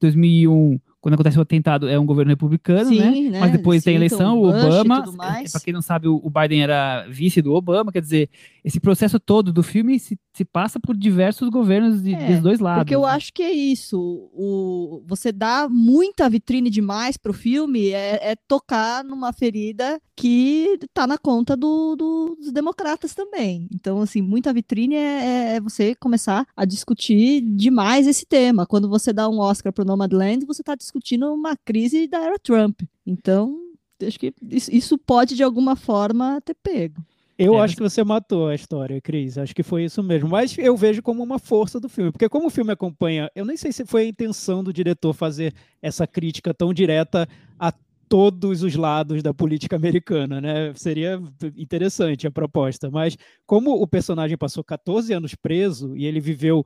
2001 0.00 0.80
quando 1.02 1.14
acontece 1.14 1.36
o 1.36 1.42
atentado, 1.42 1.88
é 1.88 1.98
um 1.98 2.06
governo 2.06 2.30
republicano, 2.30 2.88
sim, 2.88 3.00
né? 3.00 3.30
né? 3.30 3.40
Mas 3.40 3.50
depois 3.50 3.82
Sim, 3.82 3.86
tem 3.86 3.94
a 3.94 3.96
eleição, 3.96 4.38
o 4.38 4.48
Obama. 4.48 5.04
É, 5.44 5.50
para 5.50 5.60
quem 5.60 5.74
não 5.74 5.82
sabe, 5.82 6.06
o 6.06 6.30
Biden 6.30 6.62
era 6.62 7.04
vice 7.08 7.42
do 7.42 7.52
Obama, 7.52 7.90
quer 7.90 8.00
dizer, 8.00 8.30
esse 8.64 8.80
processo 8.80 9.18
todo 9.20 9.52
do 9.52 9.62
filme 9.62 9.98
se, 9.98 10.18
se 10.32 10.44
passa 10.44 10.80
por 10.80 10.96
diversos 10.96 11.48
governos 11.48 12.02
de, 12.02 12.14
é, 12.14 12.32
dos 12.32 12.40
dois 12.40 12.60
lados. 12.60 12.84
Porque 12.84 12.94
eu 12.94 13.02
né? 13.02 13.08
acho 13.08 13.32
que 13.32 13.42
é 13.42 13.52
isso. 13.52 13.98
O, 14.32 15.02
você 15.06 15.32
dá 15.32 15.68
muita 15.68 16.28
vitrine 16.28 16.70
demais 16.70 17.16
pro 17.16 17.32
filme 17.32 17.90
é, 17.90 18.30
é 18.32 18.36
tocar 18.48 19.04
numa 19.04 19.32
ferida 19.32 20.00
que 20.16 20.78
tá 20.94 21.06
na 21.06 21.18
conta 21.18 21.56
do, 21.56 21.96
do, 21.96 22.36
dos 22.38 22.52
democratas 22.52 23.14
também. 23.14 23.68
Então, 23.72 24.00
assim, 24.00 24.22
muita 24.22 24.52
vitrine 24.52 24.94
é, 24.94 25.56
é, 25.56 25.60
você 25.60 25.94
começar 25.94 26.46
a 26.56 26.64
discutir 26.64 27.40
demais 27.40 28.06
esse 28.06 28.24
tema. 28.24 28.66
Quando 28.66 28.88
você 28.88 29.12
dá 29.12 29.28
um 29.28 29.40
Oscar 29.40 29.72
pro 29.72 29.84
Nomadland, 29.84 30.46
você 30.46 30.62
tá 30.62 30.74
discutindo 30.74 31.02
discutindo 31.02 31.32
uma 31.32 31.56
crise 31.56 32.06
da 32.06 32.20
era 32.20 32.38
Trump. 32.38 32.82
Então, 33.06 33.58
acho 34.06 34.18
que 34.18 34.32
isso 34.40 34.96
pode, 34.96 35.34
de 35.34 35.42
alguma 35.42 35.76
forma, 35.76 36.40
ter 36.40 36.54
pego. 36.54 37.04
Eu 37.38 37.56
é, 37.56 37.60
acho 37.60 37.76
que 37.76 37.82
você 37.82 38.04
matou 38.04 38.48
a 38.48 38.54
história, 38.54 39.00
Cris. 39.00 39.38
Acho 39.38 39.54
que 39.54 39.62
foi 39.62 39.84
isso 39.84 40.02
mesmo. 40.02 40.28
Mas 40.28 40.56
eu 40.58 40.76
vejo 40.76 41.02
como 41.02 41.22
uma 41.22 41.38
força 41.38 41.80
do 41.80 41.88
filme. 41.88 42.12
Porque 42.12 42.28
como 42.28 42.46
o 42.46 42.50
filme 42.50 42.72
acompanha... 42.72 43.30
Eu 43.34 43.44
nem 43.44 43.56
sei 43.56 43.72
se 43.72 43.84
foi 43.84 44.02
a 44.02 44.06
intenção 44.06 44.62
do 44.62 44.72
diretor 44.72 45.12
fazer 45.12 45.54
essa 45.80 46.06
crítica 46.06 46.52
tão 46.52 46.72
direta 46.72 47.28
a 47.58 47.72
todos 48.08 48.62
os 48.62 48.76
lados 48.76 49.22
da 49.22 49.32
política 49.32 49.74
americana, 49.76 50.38
né? 50.38 50.72
Seria 50.74 51.18
interessante 51.56 52.26
a 52.26 52.30
proposta. 52.30 52.90
Mas 52.90 53.16
como 53.46 53.70
o 53.70 53.86
personagem 53.86 54.36
passou 54.36 54.62
14 54.62 55.14
anos 55.14 55.34
preso 55.34 55.96
e 55.96 56.04
ele 56.04 56.20
viveu 56.20 56.62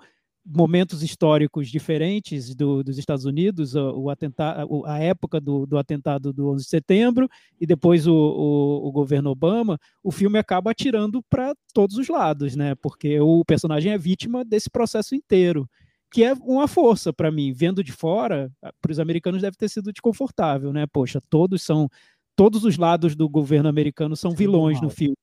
momentos 0.46 1.02
históricos 1.02 1.68
diferentes 1.68 2.54
do, 2.54 2.82
dos 2.84 2.98
Estados 2.98 3.24
Unidos, 3.24 3.74
o, 3.74 4.02
o 4.02 4.10
atentado, 4.10 4.86
a 4.86 4.98
época 4.98 5.40
do, 5.40 5.66
do, 5.66 5.76
atentado 5.76 6.32
do 6.32 6.50
11 6.50 6.64
de 6.64 6.70
setembro 6.70 7.28
e 7.60 7.66
depois 7.66 8.06
o, 8.06 8.14
o, 8.14 8.88
o 8.88 8.92
governo 8.92 9.30
Obama, 9.30 9.78
o 10.04 10.12
filme 10.12 10.38
acaba 10.38 10.70
atirando 10.70 11.22
para 11.28 11.54
todos 11.74 11.96
os 11.96 12.08
lados, 12.08 12.54
né? 12.54 12.74
Porque 12.76 13.18
o 13.20 13.44
personagem 13.44 13.92
é 13.92 13.98
vítima 13.98 14.44
desse 14.44 14.70
processo 14.70 15.14
inteiro, 15.14 15.68
que 16.12 16.22
é 16.22 16.32
uma 16.34 16.68
força 16.68 17.12
para 17.12 17.32
mim. 17.32 17.52
Vendo 17.52 17.82
de 17.82 17.92
fora, 17.92 18.50
para 18.80 18.92
os 18.92 19.00
americanos 19.00 19.42
deve 19.42 19.56
ter 19.56 19.68
sido 19.68 19.92
desconfortável, 19.92 20.72
né? 20.72 20.86
Poxa, 20.86 21.20
todos 21.28 21.62
são 21.62 21.88
todos 22.36 22.64
os 22.64 22.76
lados 22.76 23.16
do 23.16 23.28
governo 23.28 23.68
americano 23.68 24.14
são 24.14 24.30
vilões 24.32 24.80
no 24.80 24.90
filme. 24.90 25.16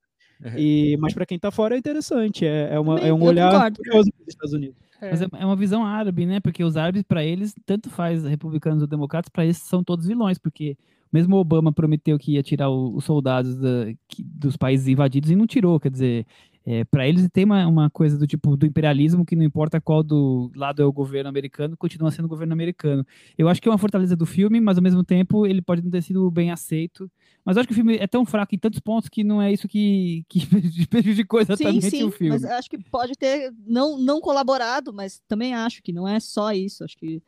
É. 0.43 0.59
E, 0.59 0.97
mas 0.97 1.13
para 1.13 1.25
quem 1.25 1.37
está 1.37 1.51
fora 1.51 1.75
é 1.75 1.77
interessante, 1.77 2.45
é, 2.45 2.73
é, 2.73 2.79
uma, 2.79 2.99
é 2.99 3.13
um 3.13 3.23
olhar 3.23 3.71
curioso 3.71 4.11
para 4.11 4.23
os 4.23 4.27
Estados 4.27 4.53
Unidos. 4.53 4.75
Mas 5.09 5.21
é, 5.21 5.27
é 5.33 5.45
uma 5.45 5.55
visão 5.55 5.85
árabe, 5.85 6.25
né? 6.25 6.39
Porque 6.39 6.63
os 6.63 6.77
árabes, 6.77 7.03
para 7.03 7.23
eles, 7.23 7.55
tanto 7.65 7.89
faz 7.89 8.23
republicanos 8.23 8.81
ou 8.81 8.87
democratas, 8.87 9.29
para 9.29 9.43
eles 9.43 9.57
são 9.57 9.83
todos 9.83 10.07
vilões, 10.07 10.37
porque 10.37 10.77
mesmo 11.11 11.35
Obama 11.37 11.71
prometeu 11.71 12.17
que 12.17 12.33
ia 12.33 12.43
tirar 12.43 12.69
os 12.69 13.03
soldados 13.05 13.55
da, 13.57 13.93
que, 14.07 14.23
dos 14.23 14.57
países 14.57 14.87
invadidos 14.87 15.29
e 15.29 15.35
não 15.35 15.45
tirou, 15.45 15.79
quer 15.79 15.91
dizer, 15.91 16.25
é, 16.65 16.85
para 16.85 17.07
eles 17.07 17.27
tem 17.31 17.43
uma, 17.43 17.67
uma 17.67 17.89
coisa 17.89 18.17
do 18.17 18.25
tipo 18.25 18.55
do 18.55 18.65
imperialismo 18.65 19.25
que 19.25 19.35
não 19.35 19.43
importa 19.43 19.81
qual 19.81 20.01
do 20.01 20.49
lado 20.55 20.81
é 20.81 20.85
o 20.85 20.93
governo 20.93 21.29
americano, 21.29 21.75
continua 21.75 22.09
sendo 22.09 22.25
o 22.25 22.29
governo 22.29 22.53
americano. 22.53 23.05
Eu 23.37 23.49
acho 23.49 23.61
que 23.61 23.67
é 23.67 23.71
uma 23.71 23.77
fortaleza 23.77 24.15
do 24.15 24.25
filme, 24.25 24.61
mas 24.61 24.77
ao 24.77 24.83
mesmo 24.83 25.03
tempo 25.03 25.45
ele 25.45 25.61
pode 25.61 25.81
não 25.81 25.91
ter 25.91 26.01
sido 26.01 26.29
bem 26.31 26.51
aceito. 26.51 27.11
Mas 27.43 27.57
eu 27.57 27.61
acho 27.61 27.67
que 27.67 27.73
o 27.73 27.75
filme 27.75 27.97
é 27.97 28.07
tão 28.07 28.25
fraco 28.25 28.55
em 28.55 28.57
tantos 28.57 28.79
pontos 28.79 29.09
que 29.09 29.25
não 29.25 29.41
é 29.41 29.51
isso 29.51 29.67
que, 29.67 30.23
que 30.29 30.47
prejudicou 30.87 31.41
exatamente 31.41 31.89
sim, 31.89 31.97
sim, 31.97 32.03
o 32.05 32.11
filme. 32.11 32.33
Mas 32.33 32.45
acho 32.45 32.69
que 32.69 32.77
pode 32.77 33.13
ter 33.13 33.53
não, 33.67 33.97
não 33.97 34.21
colaborado, 34.21 34.93
mas 34.93 35.21
também 35.27 35.53
acho 35.53 35.83
que 35.83 35.91
não 35.91 36.07
é 36.07 36.19
só 36.21 36.53
isso. 36.53 36.85
Acho 36.85 36.95
que 36.95 37.21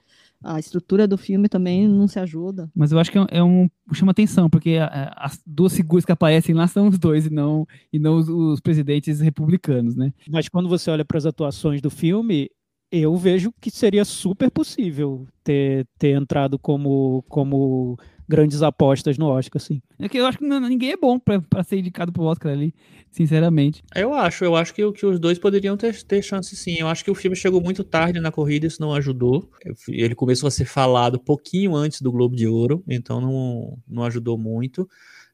A 0.46 0.60
estrutura 0.60 1.08
do 1.08 1.18
filme 1.18 1.50
também 1.50 1.88
não 1.88 2.08
se 2.08 2.20
ajuda. 2.20 2.70
Mas 2.76 2.92
eu 2.92 3.00
acho 3.00 3.12
que 3.12 3.18
é 3.18 3.22
um, 3.22 3.26
é 3.32 3.44
um 3.44 3.68
chama 3.94 4.12
atenção, 4.12 4.50
porque 4.50 4.78
a- 4.78 4.86
a- 4.86 5.26
as 5.26 5.42
duas 5.46 5.76
figuras 5.76 6.06
que 6.06 6.12
aparecem 6.12 6.54
lá 6.54 6.68
são 6.68 6.88
os 6.88 7.00
dois 7.00 7.26
e 7.26 7.30
não, 7.32 7.68
e 7.92 7.98
não 7.98 8.16
os, 8.18 8.30
os 8.30 8.60
presidentes 8.60 9.20
republicanos, 9.20 9.96
né? 9.96 10.14
Mas 10.30 10.48
quando 10.48 10.70
você 10.70 10.92
olha 10.92 11.04
para 11.04 11.18
as 11.18 11.26
atuações 11.26 11.82
do 11.82 11.90
filme, 11.90 12.50
eu 12.92 13.16
vejo 13.18 13.52
que 13.60 13.72
seria 13.72 14.06
super 14.06 14.52
possível 14.52 15.26
ter, 15.44 15.88
ter 15.98 16.12
entrado 16.16 16.60
como, 16.60 17.24
como 17.28 17.98
grandes 18.28 18.62
apostas 18.62 19.18
no 19.18 19.28
Oscar, 19.28 19.62
assim. 19.62 19.82
É 20.00 20.10
que 20.10 20.18
eu 20.18 20.26
acho 20.26 20.38
que 20.40 20.46
não- 20.46 20.60
ninguém 20.60 20.92
é 20.92 20.98
bom 20.98 21.18
pra, 21.20 21.40
pra 21.42 21.64
ser 21.64 21.78
indicado 21.78 22.12
pro 22.12 22.24
Oscar 22.24 22.52
ali, 22.52 22.74
sinceramente. 23.12 23.84
Eu 23.96 24.14
acho, 24.14 24.44
eu 24.44 24.56
acho 24.56 24.74
que, 24.74 24.92
que 24.92 25.06
os 25.06 25.20
dois 25.20 25.40
poderiam 25.40 25.78
ter, 25.78 26.02
ter 26.04 26.22
chance 26.22 26.56
sim. 26.56 26.76
Eu 26.80 26.88
acho 26.88 27.04
que 27.04 27.12
o 27.12 27.16
filme 27.16 27.36
chegou 27.36 27.62
muito 27.62 27.84
tarde 27.84 28.20
na 28.20 28.32
corrida, 28.32 28.68
isso 28.68 28.82
não 28.82 28.94
ajudou. 28.94 29.50
Ele 29.88 30.16
começou 30.16 30.48
a 30.48 30.52
ser 30.52 30.66
falado 30.66 31.20
pouquinho 31.20 31.76
antes 31.76 32.02
do 32.02 32.12
Globo 32.12 32.36
de 32.36 32.48
Ouro, 32.48 32.84
então 32.88 33.22
não, 33.22 33.78
não 33.88 34.04
ajudou 34.04 34.38
muito. 34.38 34.88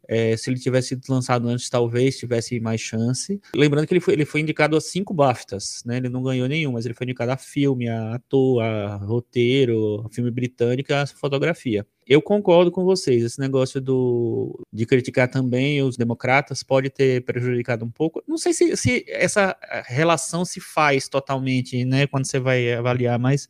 É, 0.08 0.36
se 0.36 0.50
ele 0.50 0.60
tivesse 0.60 0.90
sido 0.90 1.04
lançado 1.10 1.48
antes, 1.48 1.70
talvez 1.70 2.18
tivesse 2.18 2.60
mais 2.60 2.82
chance. 2.82 3.40
Lembrando 3.56 3.88
que 3.88 3.94
ele 3.94 4.02
foi, 4.02 4.14
ele 4.14 4.26
foi 4.26 4.42
indicado 4.42 4.76
a 4.76 4.82
cinco 4.82 5.14
BAFTAs, 5.14 5.84
né? 5.86 5.98
Ele 5.98 6.10
não 6.10 6.22
ganhou 6.22 6.48
nenhum, 6.48 6.74
mas 6.74 6.86
ele 6.86 6.94
foi 6.94 7.06
indicado 7.06 7.32
a 7.32 7.38
filme, 7.38 7.88
a 7.88 8.16
ator, 8.16 8.62
a 8.64 8.96
roteiro, 8.98 10.04
a 10.06 10.10
filme 10.14 10.32
britânico, 10.32 10.94
a 10.94 11.06
fotografia. 11.06 11.86
Eu 12.08 12.22
concordo 12.22 12.72
com 12.72 12.84
vocês, 12.84 13.24
esse 13.24 13.40
negócio 13.40 13.80
do, 13.80 14.60
de 14.74 14.86
criticar 14.86 15.30
também 15.30 15.82
os 15.82 15.96
democratas 15.96 16.62
pode 16.62 16.90
ter 16.90 17.24
prejudicado 17.24 17.86
um 17.86 17.90
pouco. 17.92 18.22
Não 18.28 18.38
sei 18.38 18.54
se, 18.54 18.76
se 18.76 19.06
essa 19.08 19.56
relação 19.86 20.44
se 20.44 20.60
faz 20.60 21.08
totalmente, 21.08 21.86
né, 21.86 22.08
quando 22.08 22.26
você 22.26 22.40
vai 22.40 22.74
avaliar, 22.74 23.18
mas 23.18 23.48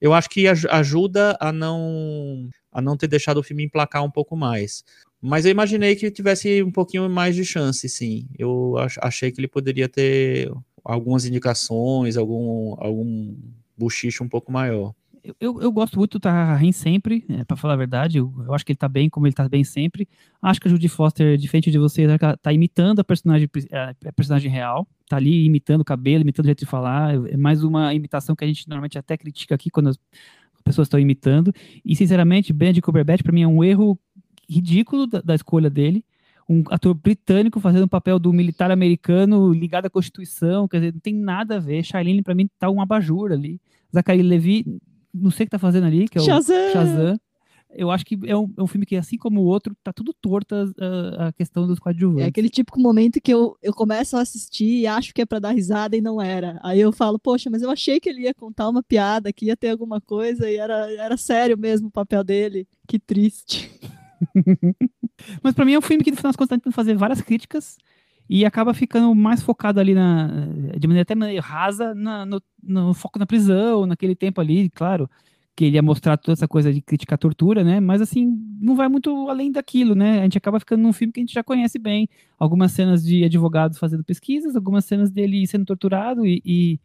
eu 0.00 0.14
acho 0.14 0.30
que 0.30 0.46
aj- 0.46 0.68
ajuda 0.70 1.36
a 1.40 1.50
não, 1.50 2.48
a 2.72 2.80
não 2.80 2.96
ter 2.96 3.08
deixado 3.08 3.38
o 3.38 3.42
filme 3.42 3.64
emplacar 3.64 4.04
um 4.04 4.10
pouco 4.10 4.36
mais. 4.36 4.84
Mas 5.20 5.44
eu 5.44 5.50
imaginei 5.50 5.96
que 5.96 6.10
tivesse 6.10 6.62
um 6.62 6.70
pouquinho 6.70 7.08
mais 7.10 7.34
de 7.34 7.44
chance, 7.44 7.88
sim. 7.88 8.28
Eu 8.38 8.76
ach- 8.78 8.98
achei 9.02 9.32
que 9.32 9.40
ele 9.40 9.48
poderia 9.48 9.88
ter 9.88 10.50
algumas 10.84 11.24
indicações, 11.24 12.16
algum, 12.16 12.74
algum 12.78 13.36
buchicho 13.76 14.22
um 14.22 14.28
pouco 14.28 14.52
maior. 14.52 14.94
Eu, 15.40 15.60
eu, 15.60 15.70
gosto 15.70 15.98
muito 15.98 16.12
do 16.12 16.20
Tahar 16.20 16.60
sempre, 16.72 17.24
é, 17.28 17.44
para 17.44 17.56
falar 17.56 17.74
a 17.74 17.76
verdade. 17.76 18.18
Eu, 18.18 18.32
eu 18.46 18.54
acho 18.54 18.64
que 18.64 18.72
ele 18.72 18.78
tá 18.78 18.88
bem 18.88 19.10
como 19.10 19.26
ele 19.26 19.34
tá 19.34 19.48
bem 19.48 19.64
sempre. 19.64 20.08
Acho 20.40 20.60
que 20.60 20.68
a 20.68 20.70
Judy 20.70 20.88
Foster, 20.88 21.36
diferente 21.36 21.70
de 21.70 21.78
vocês, 21.78 22.08
tá 22.40 22.52
imitando 22.52 23.00
a 23.00 23.04
personagem, 23.04 23.48
a, 23.72 24.12
personagem 24.12 24.50
real. 24.50 24.86
Tá 25.08 25.16
ali 25.16 25.44
imitando 25.44 25.82
o 25.82 25.84
cabelo, 25.84 26.22
imitando 26.22 26.44
o 26.44 26.48
jeito 26.48 26.60
de 26.60 26.66
falar. 26.66 27.14
É 27.28 27.36
mais 27.36 27.62
uma 27.62 27.92
imitação 27.94 28.34
que 28.34 28.44
a 28.44 28.46
gente 28.46 28.68
normalmente 28.68 28.98
até 28.98 29.16
critica 29.16 29.54
aqui 29.54 29.70
quando 29.70 29.90
pessoas 30.68 30.86
estão 30.86 31.00
imitando. 31.00 31.52
E, 31.84 31.94
sinceramente, 31.96 32.52
Benedict 32.52 32.84
Cumberbatch, 32.84 33.22
para 33.22 33.32
mim, 33.32 33.42
é 33.42 33.48
um 33.48 33.62
erro 33.62 33.98
ridículo 34.48 35.06
da, 35.06 35.20
da 35.20 35.34
escolha 35.34 35.68
dele. 35.68 36.04
Um 36.48 36.62
ator 36.70 36.94
britânico 36.94 37.60
fazendo 37.60 37.82
o 37.82 37.88
papel 37.88 38.18
do 38.18 38.32
militar 38.32 38.70
americano 38.70 39.52
ligado 39.52 39.86
à 39.86 39.90
Constituição, 39.90 40.66
quer 40.66 40.78
dizer, 40.78 40.94
não 40.94 41.00
tem 41.00 41.14
nada 41.14 41.56
a 41.56 41.58
ver. 41.58 41.82
Charlene, 41.82 42.22
para 42.22 42.34
mim, 42.34 42.48
tá 42.58 42.70
um 42.70 42.80
abajur 42.80 43.32
ali. 43.32 43.60
Zachary 43.92 44.22
Levi, 44.22 44.64
não 45.12 45.30
sei 45.30 45.44
o 45.44 45.46
que 45.46 45.50
tá 45.50 45.58
fazendo 45.58 45.86
ali, 45.86 46.08
que 46.08 46.18
é 46.18 46.20
o 46.20 46.24
Shazam! 46.24 46.72
Shazam. 46.72 47.20
Eu 47.70 47.90
acho 47.90 48.04
que 48.04 48.18
é 48.24 48.36
um, 48.36 48.52
é 48.56 48.62
um 48.62 48.66
filme 48.66 48.86
que, 48.86 48.96
assim 48.96 49.16
como 49.18 49.40
o 49.42 49.44
outro, 49.44 49.76
tá 49.84 49.92
tudo 49.92 50.12
torto 50.14 50.54
a, 50.54 51.28
a 51.28 51.32
questão 51.32 51.66
dos 51.66 51.78
coadjuvantes. 51.78 52.24
É 52.24 52.28
aquele 52.28 52.48
típico 52.48 52.80
momento 52.80 53.20
que 53.20 53.32
eu, 53.32 53.56
eu 53.62 53.74
começo 53.74 54.16
a 54.16 54.22
assistir 54.22 54.80
e 54.80 54.86
acho 54.86 55.12
que 55.12 55.20
é 55.20 55.26
pra 55.26 55.38
dar 55.38 55.50
risada 55.50 55.96
e 55.96 56.00
não 56.00 56.20
era. 56.20 56.58
Aí 56.62 56.80
eu 56.80 56.90
falo, 56.92 57.18
poxa, 57.18 57.50
mas 57.50 57.60
eu 57.62 57.70
achei 57.70 58.00
que 58.00 58.08
ele 58.08 58.22
ia 58.22 58.34
contar 58.34 58.68
uma 58.68 58.82
piada, 58.82 59.32
que 59.32 59.46
ia 59.46 59.56
ter 59.56 59.68
alguma 59.70 60.00
coisa 60.00 60.50
e 60.50 60.56
era, 60.56 60.90
era 60.92 61.16
sério 61.16 61.58
mesmo 61.58 61.88
o 61.88 61.92
papel 61.92 62.24
dele. 62.24 62.66
Que 62.86 62.98
triste. 62.98 63.70
Mas 65.42 65.54
pra 65.54 65.64
mim 65.64 65.74
é 65.74 65.78
um 65.78 65.82
filme 65.82 66.02
que, 66.02 66.10
no 66.10 66.16
final 66.16 66.30
das 66.30 66.36
contas, 66.36 66.50
tá 66.50 66.56
tentando 66.56 66.72
fazer 66.74 66.94
várias 66.96 67.20
críticas 67.20 67.76
e 68.28 68.44
acaba 68.44 68.74
ficando 68.74 69.14
mais 69.14 69.42
focado 69.42 69.80
ali 69.80 69.94
na. 69.94 70.28
de 70.78 70.86
maneira 70.86 71.02
até 71.02 71.14
meio 71.14 71.40
rasa 71.40 71.94
na- 71.94 72.26
no, 72.26 72.42
no 72.62 72.94
foco 72.94 73.18
na 73.18 73.26
prisão, 73.26 73.86
naquele 73.86 74.14
tempo 74.14 74.40
ali, 74.40 74.68
claro. 74.70 75.08
Que 75.58 75.64
ele 75.64 75.74
ia 75.74 75.82
mostrar 75.82 76.16
toda 76.16 76.34
essa 76.34 76.46
coisa 76.46 76.72
de 76.72 76.80
criticar 76.80 77.16
a 77.16 77.18
tortura, 77.18 77.64
né? 77.64 77.80
Mas 77.80 78.00
assim, 78.00 78.32
não 78.60 78.76
vai 78.76 78.88
muito 78.88 79.28
além 79.28 79.50
daquilo, 79.50 79.92
né? 79.92 80.20
A 80.20 80.22
gente 80.22 80.38
acaba 80.38 80.60
ficando 80.60 80.82
num 80.82 80.92
filme 80.92 81.12
que 81.12 81.18
a 81.18 81.22
gente 81.22 81.34
já 81.34 81.42
conhece 81.42 81.80
bem. 81.80 82.08
Algumas 82.38 82.70
cenas 82.70 83.04
de 83.04 83.24
advogados 83.24 83.76
fazendo 83.76 84.04
pesquisas, 84.04 84.54
algumas 84.54 84.84
cenas 84.84 85.10
dele 85.10 85.44
sendo 85.48 85.64
torturado 85.64 86.24
e, 86.24 86.40
e, 86.46 86.80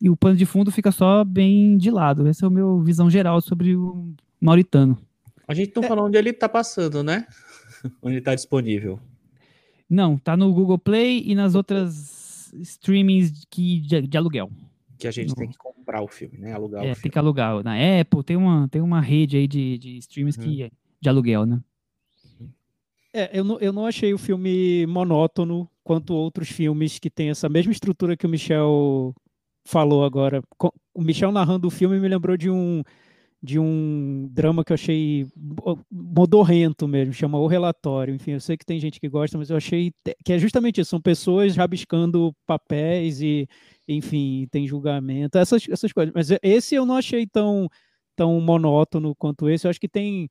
e 0.00 0.10
o 0.10 0.16
pano 0.16 0.34
de 0.34 0.44
fundo 0.44 0.72
fica 0.72 0.90
só 0.90 1.22
bem 1.22 1.78
de 1.78 1.88
lado. 1.88 2.26
Essa 2.26 2.46
é 2.46 2.48
o 2.48 2.50
meu 2.50 2.80
visão 2.80 3.08
geral 3.08 3.40
sobre 3.40 3.76
o 3.76 4.12
Mauritano. 4.40 4.98
A 5.46 5.54
gente 5.54 5.70
não 5.76 5.84
falou 5.84 6.06
onde 6.06 6.18
ele 6.18 6.32
tá 6.32 6.48
passando, 6.48 7.04
né? 7.04 7.28
onde 8.02 8.16
ele 8.16 8.24
tá 8.24 8.34
disponível. 8.34 8.98
Não, 9.88 10.18
tá 10.18 10.36
no 10.36 10.52
Google 10.52 10.80
Play 10.80 11.22
e 11.24 11.32
nas 11.36 11.54
outras 11.54 12.52
streamings 12.54 13.44
que, 13.48 13.78
de, 13.82 14.02
de 14.02 14.18
aluguel. 14.18 14.50
Que 14.98 15.06
a 15.08 15.10
gente 15.10 15.34
tem 15.34 15.48
que 15.48 15.58
comprar 15.58 16.02
o 16.02 16.08
filme, 16.08 16.38
né? 16.38 16.52
Alugar 16.52 16.80
É, 16.84 16.86
o 16.86 16.86
tem 16.86 16.94
filme. 16.94 17.10
que 17.12 17.18
alugar. 17.18 17.62
Na 17.62 17.74
Apple 18.00 18.22
tem 18.24 18.36
uma, 18.36 18.68
tem 18.68 18.80
uma 18.80 19.00
rede 19.00 19.36
aí 19.36 19.46
de, 19.46 19.76
de 19.78 19.98
streams 19.98 20.38
que 20.38 20.62
é 20.62 20.70
de 21.00 21.08
aluguel, 21.08 21.44
né? 21.46 21.60
É, 23.12 23.38
eu 23.38 23.44
não, 23.44 23.58
eu 23.60 23.72
não 23.72 23.86
achei 23.86 24.12
o 24.12 24.18
filme 24.18 24.86
monótono 24.86 25.68
quanto 25.82 26.12
outros 26.14 26.48
filmes 26.50 26.98
que 26.98 27.08
têm 27.08 27.30
essa 27.30 27.48
mesma 27.48 27.72
estrutura 27.72 28.16
que 28.16 28.26
o 28.26 28.28
Michel 28.28 29.14
falou 29.64 30.04
agora. 30.04 30.42
O 30.92 31.00
Michel 31.02 31.32
narrando 31.32 31.66
o 31.66 31.70
filme 31.70 31.98
me 31.98 32.08
lembrou 32.08 32.36
de 32.36 32.50
um 32.50 32.82
de 33.46 33.60
um 33.60 34.28
drama 34.32 34.64
que 34.64 34.72
eu 34.72 34.74
achei 34.74 35.24
mo- 35.36 35.78
modorrento 35.88 36.88
mesmo, 36.88 37.14
chama 37.14 37.38
O 37.38 37.46
Relatório. 37.46 38.12
Enfim, 38.12 38.32
eu 38.32 38.40
sei 38.40 38.56
que 38.56 38.66
tem 38.66 38.80
gente 38.80 38.98
que 38.98 39.08
gosta, 39.08 39.38
mas 39.38 39.50
eu 39.50 39.56
achei 39.56 39.92
que 40.24 40.32
é 40.32 40.38
justamente 40.38 40.80
isso, 40.80 40.90
são 40.90 41.00
pessoas 41.00 41.54
rabiscando 41.56 42.34
papéis 42.44 43.22
e, 43.22 43.48
enfim, 43.86 44.48
tem 44.50 44.66
julgamento, 44.66 45.38
essas, 45.38 45.64
essas 45.68 45.92
coisas. 45.92 46.12
Mas 46.12 46.28
esse 46.42 46.74
eu 46.74 46.84
não 46.84 46.96
achei 46.96 47.24
tão, 47.24 47.68
tão 48.16 48.40
monótono 48.40 49.14
quanto 49.14 49.48
esse. 49.48 49.64
Eu 49.64 49.70
acho 49.70 49.80
que 49.80 49.88
tem 49.88 50.28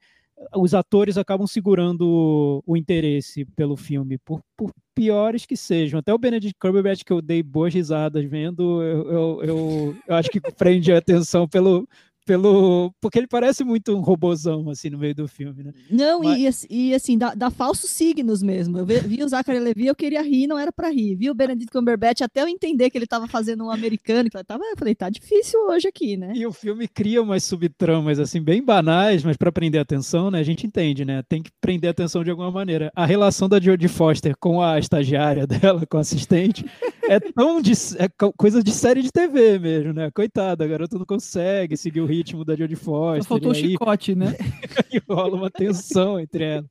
os 0.54 0.74
atores 0.74 1.18
acabam 1.18 1.48
segurando 1.48 2.02
o, 2.02 2.64
o 2.74 2.76
interesse 2.76 3.46
pelo 3.56 3.78
filme, 3.78 4.18
por, 4.18 4.42
por 4.58 4.74
piores 4.94 5.46
que 5.46 5.56
sejam. 5.56 6.00
Até 6.00 6.14
o 6.14 6.18
Benedict 6.18 6.60
Cumberbatch, 6.60 7.04
que 7.06 7.14
eu 7.14 7.22
dei 7.22 7.42
boas 7.42 7.74
risadas 7.74 8.26
vendo, 8.26 8.84
eu, 8.84 9.10
eu, 9.10 9.44
eu, 9.44 9.98
eu 10.06 10.16
acho 10.16 10.30
que 10.30 10.42
prende 10.42 10.92
a 10.92 10.98
atenção 10.98 11.48
pelo, 11.48 11.88
pelo. 12.26 12.92
Porque 13.00 13.20
ele 13.20 13.28
parece 13.28 13.64
muito 13.64 13.96
um 13.96 14.02
robozão, 14.02 14.70
assim, 14.70 14.90
no 14.90 14.98
meio 14.98 15.14
do 15.16 15.28
filme, 15.28 15.64
né? 15.64 15.72
Não, 15.90 16.22
Mas- 16.22 16.40
e, 16.40 16.48
assim- 16.48 16.68
e 16.70 16.94
assim, 16.94 17.18
dá, 17.18 17.34
dá 17.36 17.50
falsos 17.50 17.90
signos 17.90 18.42
mesmo. 18.42 18.78
Eu 18.80 18.86
vi, 18.86 19.00
vi 19.02 19.24
o 19.24 19.28
Zachary 19.30 19.60
Levi, 19.60 19.86
eu 19.88 19.96
queria 19.96 20.22
rir, 20.22 20.48
não 20.48 20.58
era 20.58 20.72
pra 20.72 20.90
rir. 20.90 21.16
Vi 21.16 21.30
o 21.30 21.36
Benedict 21.36 21.72
Cumberbatch, 21.72 22.22
até 22.22 22.42
eu 22.42 22.48
entender 22.48 22.90
que 22.90 22.98
ele 22.98 23.08
tava 23.08 23.28
fazendo 23.28 23.64
um 23.66 23.72
americano, 23.72 24.30
que 24.30 24.38
eu 24.38 24.44
tava, 24.44 24.64
eu 24.66 24.78
falei, 24.78 24.96
tá 24.96 25.10
difícil 25.10 25.60
hoje 25.70 25.88
aqui, 25.88 26.18
né? 26.18 26.34
E 26.36 26.46
o 26.46 26.52
filme 26.52 26.88
cria 26.88 27.22
umas 27.22 27.44
subtramas, 27.44 28.20
assim, 28.20 28.42
bem 28.42 28.64
banais, 28.64 29.24
mas 29.24 29.38
para 29.38 29.52
prender 29.52 29.80
atenção, 29.80 30.32
né? 30.32 30.40
A 30.40 30.44
gente 30.44 30.66
entende, 30.66 31.06
né? 31.06 31.22
Tem 31.30 31.42
que 31.44 31.52
prender 31.62 31.90
atenção 31.90 32.24
de 32.24 32.32
alguma 32.32 32.52
maneira. 32.52 32.92
A 32.96 33.06
relação 33.06 33.48
da 33.48 33.60
Jodie 33.60 33.88
Foster 33.88 34.34
com 34.40 34.62
a 34.62 34.80
estagiária 34.80 35.46
dela, 35.76 35.86
com 35.86 35.98
a 35.98 36.02
assistente, 36.02 36.66
é 37.08 37.20
tão 37.20 37.62
de, 37.62 37.74
é 37.98 38.08
co- 38.18 38.34
coisa 38.38 38.64
de 38.64 38.72
série 38.72 39.02
de 39.02 39.12
TV 39.12 39.60
mesmo, 39.60 39.94
né? 39.94 40.10
Coitada, 40.12 40.64
a 40.64 40.68
garota 40.68 40.98
não 40.98 41.06
consegue 41.06 41.78
seguir 41.78 42.02
o 42.02 42.06
ritmo 42.18 42.46
da 42.46 42.56
Jodie 42.56 42.76
Só 42.76 42.84
Foster. 42.84 43.24
faltou 43.26 43.52
o 43.52 43.56
aí 43.56 43.62
chicote, 43.62 44.16
né? 44.16 44.28
e 44.94 45.02
rola 45.10 45.36
uma 45.36 45.50
tensão 45.52 46.20
entre 46.20 46.44
elas. 46.44 46.66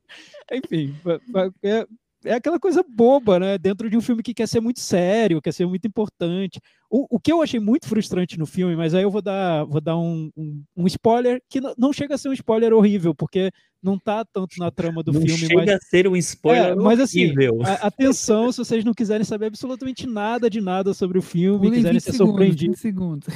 Enfim, 0.51 0.93
é, 1.63 1.85
é 2.25 2.33
aquela 2.33 2.59
coisa 2.59 2.83
boba, 2.87 3.39
né? 3.39 3.57
Dentro 3.57 3.89
de 3.89 3.95
um 3.97 4.01
filme 4.01 4.23
que 4.23 4.33
quer 4.33 4.47
ser 4.47 4.59
muito 4.59 4.79
sério, 4.79 5.41
quer 5.41 5.51
ser 5.53 5.65
muito 5.67 5.87
importante. 5.87 6.59
O, 6.89 7.15
o 7.17 7.19
que 7.19 7.31
eu 7.31 7.41
achei 7.41 7.59
muito 7.59 7.87
frustrante 7.87 8.37
no 8.37 8.45
filme, 8.45 8.75
mas 8.75 8.93
aí 8.93 9.03
eu 9.03 9.11
vou 9.11 9.21
dar, 9.21 9.63
vou 9.65 9.81
dar 9.81 9.97
um, 9.97 10.29
um, 10.35 10.63
um 10.77 10.87
spoiler 10.87 11.41
que 11.49 11.59
não, 11.61 11.73
não 11.77 11.93
chega 11.93 12.15
a 12.15 12.17
ser 12.17 12.29
um 12.29 12.33
spoiler 12.33 12.73
horrível, 12.73 13.13
porque 13.13 13.51
não 13.81 13.99
tá 13.99 14.25
tanto 14.25 14.57
na 14.57 14.71
trama 14.71 15.03
do 15.03 15.11
não 15.11 15.21
filme, 15.21 15.37
chega 15.37 15.55
mas 15.55 15.69
a 15.69 15.77
ser 15.79 16.07
um 16.07 16.15
spoiler 16.15 16.71
É, 16.71 16.75
mas 16.75 16.99
assim, 16.99 17.25
horrível. 17.25 17.59
a- 17.63 17.87
atenção 17.87 18.51
se 18.51 18.57
vocês 18.57 18.83
não 18.83 18.93
quiserem 18.93 19.23
saber 19.23 19.47
absolutamente 19.47 20.07
nada 20.07 20.49
de 20.49 20.59
nada 20.61 20.93
sobre 20.93 21.19
o 21.19 21.21
filme, 21.21 21.59
Pulem 21.59 21.73
quiserem 21.73 21.93
20 21.99 22.03
ser 22.03 22.11
segundos, 22.13 22.29
surpreendidos. 22.31 22.75
20 22.75 22.81
segundos. 22.81 23.27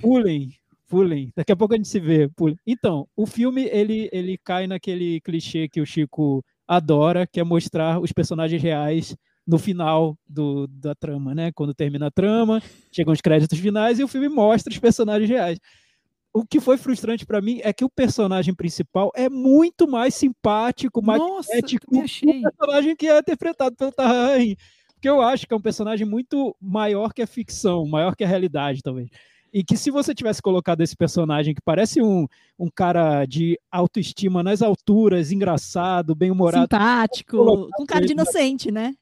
Pulem, 0.00 0.50
pulem. 0.88 1.32
Daqui 1.34 1.52
a 1.52 1.56
pouco 1.56 1.74
a 1.74 1.76
gente 1.76 1.88
se 1.88 2.00
vê. 2.00 2.28
Pulem. 2.28 2.58
Então, 2.66 3.08
o 3.16 3.26
filme 3.26 3.64
ele, 3.64 4.08
ele 4.12 4.38
cai 4.38 4.66
naquele 4.66 5.20
clichê 5.20 5.68
que 5.68 5.80
o 5.80 5.86
Chico 5.86 6.44
adora, 6.66 7.26
que 7.26 7.40
é 7.40 7.44
mostrar 7.44 8.00
os 8.00 8.12
personagens 8.12 8.60
reais 8.60 9.16
no 9.46 9.58
final 9.58 10.18
do, 10.28 10.66
da 10.66 10.94
trama, 10.94 11.34
né? 11.34 11.52
Quando 11.52 11.72
termina 11.72 12.08
a 12.08 12.10
trama, 12.10 12.60
chegam 12.90 13.12
os 13.12 13.20
créditos 13.20 13.58
finais 13.58 13.98
e 13.98 14.04
o 14.04 14.08
filme 14.08 14.28
mostra 14.28 14.72
os 14.72 14.78
personagens 14.78 15.28
reais. 15.30 15.58
O 16.34 16.44
que 16.44 16.60
foi 16.60 16.76
frustrante 16.76 17.24
pra 17.24 17.40
mim 17.40 17.60
é 17.62 17.72
que 17.72 17.84
o 17.84 17.88
personagem 17.88 18.54
principal 18.54 19.10
é 19.14 19.28
muito 19.28 19.88
mais 19.88 20.14
simpático, 20.14 21.00
mais 21.00 21.20
Nossa, 21.20 21.56
ético 21.56 21.98
achei. 22.00 22.28
o 22.28 22.42
personagem 22.42 22.96
que 22.96 23.06
é 23.06 23.18
interpretado 23.18 23.76
pelo 23.76 23.92
Tahani. 23.92 24.56
Porque 24.92 25.08
eu 25.08 25.22
acho 25.22 25.46
que 25.46 25.54
é 25.54 25.56
um 25.56 25.62
personagem 25.62 26.06
muito 26.06 26.54
maior 26.60 27.14
que 27.14 27.22
a 27.22 27.26
ficção, 27.26 27.86
maior 27.86 28.16
que 28.16 28.24
a 28.24 28.26
realidade, 28.26 28.82
talvez. 28.82 29.08
E 29.56 29.64
que 29.64 29.74
se 29.74 29.90
você 29.90 30.14
tivesse 30.14 30.42
colocado 30.42 30.82
esse 30.82 30.94
personagem 30.94 31.54
que 31.54 31.62
parece 31.62 32.02
um, 32.02 32.28
um 32.58 32.68
cara 32.68 33.24
de 33.24 33.58
autoestima 33.72 34.42
nas 34.42 34.60
alturas, 34.60 35.32
engraçado, 35.32 36.14
bem-humorado, 36.14 36.64
Simpático, 36.64 37.70
com 37.74 37.86
cara 37.86 38.04
de 38.04 38.12
inocente, 38.12 38.70
né? 38.70 38.94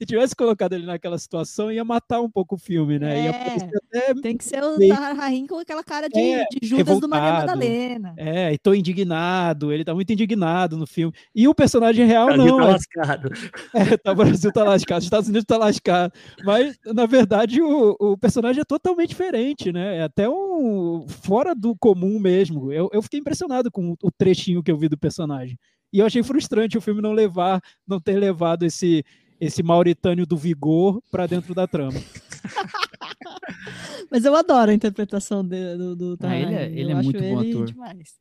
E 0.00 0.06
tivesse 0.06 0.34
colocado 0.34 0.72
ele 0.72 0.86
naquela 0.86 1.18
situação, 1.18 1.70
ia 1.70 1.84
matar 1.84 2.20
um 2.20 2.30
pouco 2.30 2.54
o 2.54 2.58
filme, 2.58 2.98
né? 2.98 3.26
É. 3.26 4.14
Tem 4.14 4.36
que 4.36 4.44
ser 4.44 4.62
o 4.62 4.76
Rahim 5.16 5.46
com 5.46 5.58
aquela 5.58 5.82
cara 5.82 6.08
de, 6.08 6.18
É, 6.18 6.44
de 6.50 6.68
Judas 6.68 7.00
do 7.00 7.08
Maria. 7.08 7.40
Madalena. 7.40 8.14
É, 8.16 8.52
e 8.52 8.58
tô 8.58 8.74
indignado, 8.74 9.72
ele 9.72 9.84
tá 9.84 9.94
muito 9.94 10.12
indignado 10.12 10.76
no 10.76 10.86
filme. 10.86 11.14
E 11.34 11.48
o 11.48 11.54
personagem 11.54 12.06
real 12.06 12.26
Brasil 12.26 12.46
não, 12.46 12.58
tá 12.58 12.64
é, 12.64 12.72
lascado. 12.72 13.30
é, 13.74 13.96
tá, 13.96 14.12
o 14.12 14.14
Brasil 14.14 14.52
tá 14.52 14.64
lascado, 14.64 14.98
os 14.98 15.04
Estados 15.04 15.28
Unidos 15.28 15.44
tá 15.44 15.56
lascado. 15.56 16.12
Mas, 16.44 16.78
na 16.86 17.06
verdade, 17.06 17.60
o, 17.60 17.96
o 17.98 18.18
personagem 18.18 18.60
é 18.60 18.64
totalmente 18.64 19.10
diferente, 19.10 19.72
né? 19.72 19.98
É 19.98 20.02
até 20.02 20.28
um 20.28 21.06
fora 21.08 21.54
do 21.54 21.76
comum 21.76 22.18
mesmo. 22.18 22.72
Eu, 22.72 22.88
eu 22.92 23.02
fiquei 23.02 23.20
impressionado 23.20 23.70
com 23.70 23.92
o, 23.92 23.96
o 24.02 24.10
trechinho 24.10 24.62
que 24.62 24.70
eu 24.70 24.78
vi 24.78 24.88
do 24.88 24.98
personagem. 24.98 25.58
E 25.92 25.98
eu 25.98 26.06
achei 26.06 26.22
frustrante 26.22 26.78
o 26.78 26.80
filme 26.80 27.02
não 27.02 27.12
levar, 27.12 27.60
não 27.86 28.00
ter 28.00 28.16
levado 28.16 28.64
esse 28.64 29.04
esse 29.40 29.62
mauritânio 29.62 30.26
do 30.26 30.36
vigor 30.36 31.02
pra 31.10 31.26
dentro 31.26 31.54
da 31.54 31.66
trama. 31.66 31.98
Mas 34.10 34.24
eu 34.24 34.34
adoro 34.34 34.70
a 34.70 34.74
interpretação 34.74 35.44
de- 35.46 35.76
do, 35.76 35.96
do 36.16 36.18
Ah, 36.22 36.36
ele 36.36 36.54
é- 36.54 36.70
ele 36.72 36.92
é 36.92 37.02
muito 37.02 37.18
bom 37.18 37.40
ele 37.42 37.50
ator. 37.52 37.66
demais. 37.66 38.14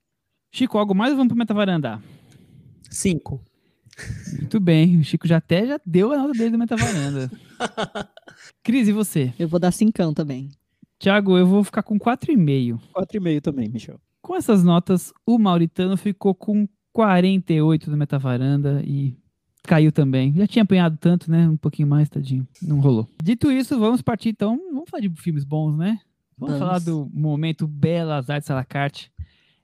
Chico, 0.53 0.77
algo 0.77 0.95
mais 0.95 1.11
ou 1.11 1.17
vamos 1.17 1.29
pro 1.29 1.37
Metavaranda? 1.37 2.01
Cinco. 2.89 3.41
Muito 4.37 4.59
bem, 4.59 4.99
o 4.99 5.03
Chico 5.03 5.27
já 5.27 5.37
até 5.37 5.65
já 5.67 5.79
deu 5.85 6.11
a 6.13 6.17
nota 6.17 6.33
dele 6.33 6.51
do 6.51 6.57
Metavaranda. 6.57 7.29
Cris, 8.63 8.87
e 8.87 8.91
você? 8.93 9.33
Eu 9.37 9.47
vou 9.47 9.59
dar 9.59 9.71
cincão 9.71 10.13
também. 10.13 10.49
Thiago, 10.97 11.37
eu 11.37 11.45
vou 11.45 11.63
ficar 11.63 11.83
com 11.83 11.97
4,5. 11.99 12.79
4,5 12.93 13.41
também, 13.41 13.69
Michel. 13.69 13.99
Com 14.21 14.35
essas 14.35 14.63
notas, 14.63 15.13
o 15.25 15.37
Mauritano 15.37 15.95
ficou 15.97 16.33
com 16.35 16.67
48 16.93 17.89
do 17.89 17.97
Metavaranda 17.97 18.81
e 18.85 19.15
caiu 19.63 19.91
também. 19.91 20.33
Já 20.33 20.47
tinha 20.47 20.63
apanhado 20.63 20.97
tanto, 20.97 21.29
né? 21.29 21.47
Um 21.47 21.57
pouquinho 21.57 21.87
mais, 21.87 22.09
tadinho. 22.09 22.47
Não 22.61 22.79
rolou. 22.79 23.07
Dito 23.23 23.51
isso, 23.51 23.77
vamos 23.79 24.01
partir 24.01 24.29
então. 24.29 24.59
Vamos 24.71 24.89
falar 24.89 25.01
de 25.01 25.09
filmes 25.09 25.43
bons, 25.43 25.77
né? 25.77 25.99
Vamos, 26.37 26.55
Vamos. 26.55 26.59
falar 26.59 26.79
do 26.79 27.09
momento 27.13 27.67
Belas 27.67 28.29
Artes 28.29 28.49
à 28.49 28.55
la 28.55 28.63
carte. 28.63 29.11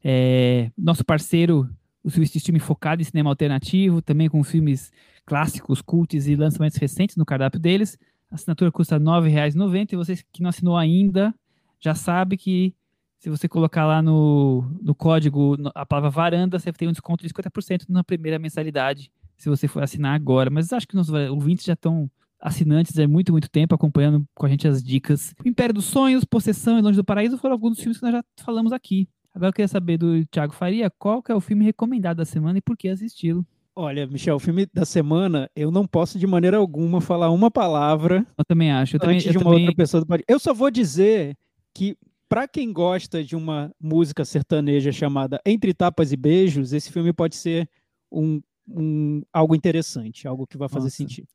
É, 0.03 0.69
nosso 0.77 1.03
parceiro, 1.03 1.69
o 2.03 2.09
Swiss 2.09 2.35
Stream 2.35 2.59
focado 2.59 3.01
em 3.01 3.05
cinema 3.05 3.29
alternativo, 3.29 4.01
também 4.01 4.29
com 4.29 4.43
filmes 4.43 4.91
clássicos, 5.25 5.81
cults 5.81 6.27
e 6.27 6.35
lançamentos 6.35 6.77
recentes 6.77 7.15
no 7.15 7.25
cardápio 7.25 7.59
deles. 7.59 7.97
A 8.29 8.35
assinatura 8.35 8.71
custa 8.71 8.97
R$ 8.97 9.03
9,90 9.03 9.93
e 9.93 9.95
você 9.95 10.15
que 10.31 10.43
não 10.43 10.49
assinou 10.49 10.77
ainda 10.77 11.33
já 11.79 11.93
sabe 11.93 12.37
que 12.37 12.73
se 13.19 13.29
você 13.29 13.47
colocar 13.47 13.85
lá 13.85 14.01
no, 14.01 14.63
no 14.81 14.93
código 14.93 15.55
a 15.73 15.85
palavra 15.85 16.09
varanda, 16.09 16.59
você 16.59 16.71
tem 16.71 16.87
um 16.87 16.91
desconto 16.91 17.25
de 17.25 17.33
50% 17.33 17.85
na 17.89 18.03
primeira 18.03 18.37
mensalidade, 18.37 19.11
se 19.37 19.49
você 19.49 19.67
for 19.67 19.83
assinar 19.83 20.15
agora. 20.15 20.49
Mas 20.49 20.71
acho 20.73 20.87
que 20.87 20.95
nossos 20.95 21.13
ouvintes 21.29 21.65
já 21.65 21.73
estão 21.73 22.09
assinantes 22.39 22.97
há 22.99 23.07
muito, 23.07 23.31
muito 23.31 23.49
tempo, 23.49 23.73
acompanhando 23.73 24.23
com 24.35 24.45
a 24.45 24.49
gente 24.49 24.67
as 24.67 24.83
dicas. 24.83 25.33
Império 25.45 25.73
dos 25.73 25.85
Sonhos, 25.85 26.23
Possessão 26.23 26.77
e 26.77 26.81
Longe 26.81 26.97
do 26.97 27.03
Paraíso 27.03 27.37
foram 27.37 27.53
alguns 27.53 27.71
dos 27.71 27.79
filmes 27.79 27.97
que 27.97 28.03
nós 28.05 28.13
já 28.13 28.23
falamos 28.43 28.71
aqui. 28.71 29.07
Agora 29.33 29.49
eu 29.49 29.53
queria 29.53 29.67
saber 29.67 29.97
do 29.97 30.25
Thiago 30.27 30.53
Faria 30.53 30.89
qual 30.89 31.21
que 31.23 31.31
é 31.31 31.35
o 31.35 31.41
filme 31.41 31.65
recomendado 31.65 32.17
da 32.17 32.25
semana 32.25 32.57
e 32.57 32.61
por 32.61 32.77
que 32.77 32.87
assisti-lo. 32.87 33.45
Olha, 33.75 34.07
Michel, 34.07 34.35
o 34.37 34.39
filme 34.39 34.65
da 34.73 34.85
semana, 34.85 35.49
eu 35.53 35.69
não 35.69 35.85
posso 35.85 36.17
de 36.17 36.25
maneira 36.25 36.55
alguma 36.55 37.01
falar 37.01 37.29
uma 37.31 37.51
palavra 37.51 38.25
Eu 38.37 38.45
também 38.45 38.71
acho. 38.71 38.95
Eu 38.95 38.99
também, 39.01 39.17
antes 39.17 39.25
eu 39.27 39.33
de 39.33 39.37
uma 39.39 39.45
também- 39.45 39.61
outra 39.65 39.75
pessoa 39.75 39.99
do 40.01 40.07
podcast. 40.07 40.31
Eu 40.31 40.39
só 40.39 40.53
vou 40.53 40.71
dizer 40.71 41.35
que, 41.73 41.97
para 42.29 42.47
quem 42.47 42.71
gosta 42.71 43.21
de 43.21 43.35
uma 43.35 43.69
música 43.81 44.23
sertaneja 44.23 44.93
chamada 44.93 45.41
Entre 45.45 45.73
Tapas 45.73 46.13
e 46.13 46.15
Beijos, 46.15 46.71
esse 46.71 46.89
filme 46.89 47.11
pode 47.11 47.35
ser 47.35 47.67
um, 48.09 48.39
um- 48.67 49.21
algo 49.33 49.55
interessante, 49.55 50.27
algo 50.27 50.45
que 50.47 50.57
vai 50.57 50.67
fazer 50.69 50.85
Nossa. 50.85 50.95
sentido. 50.97 51.27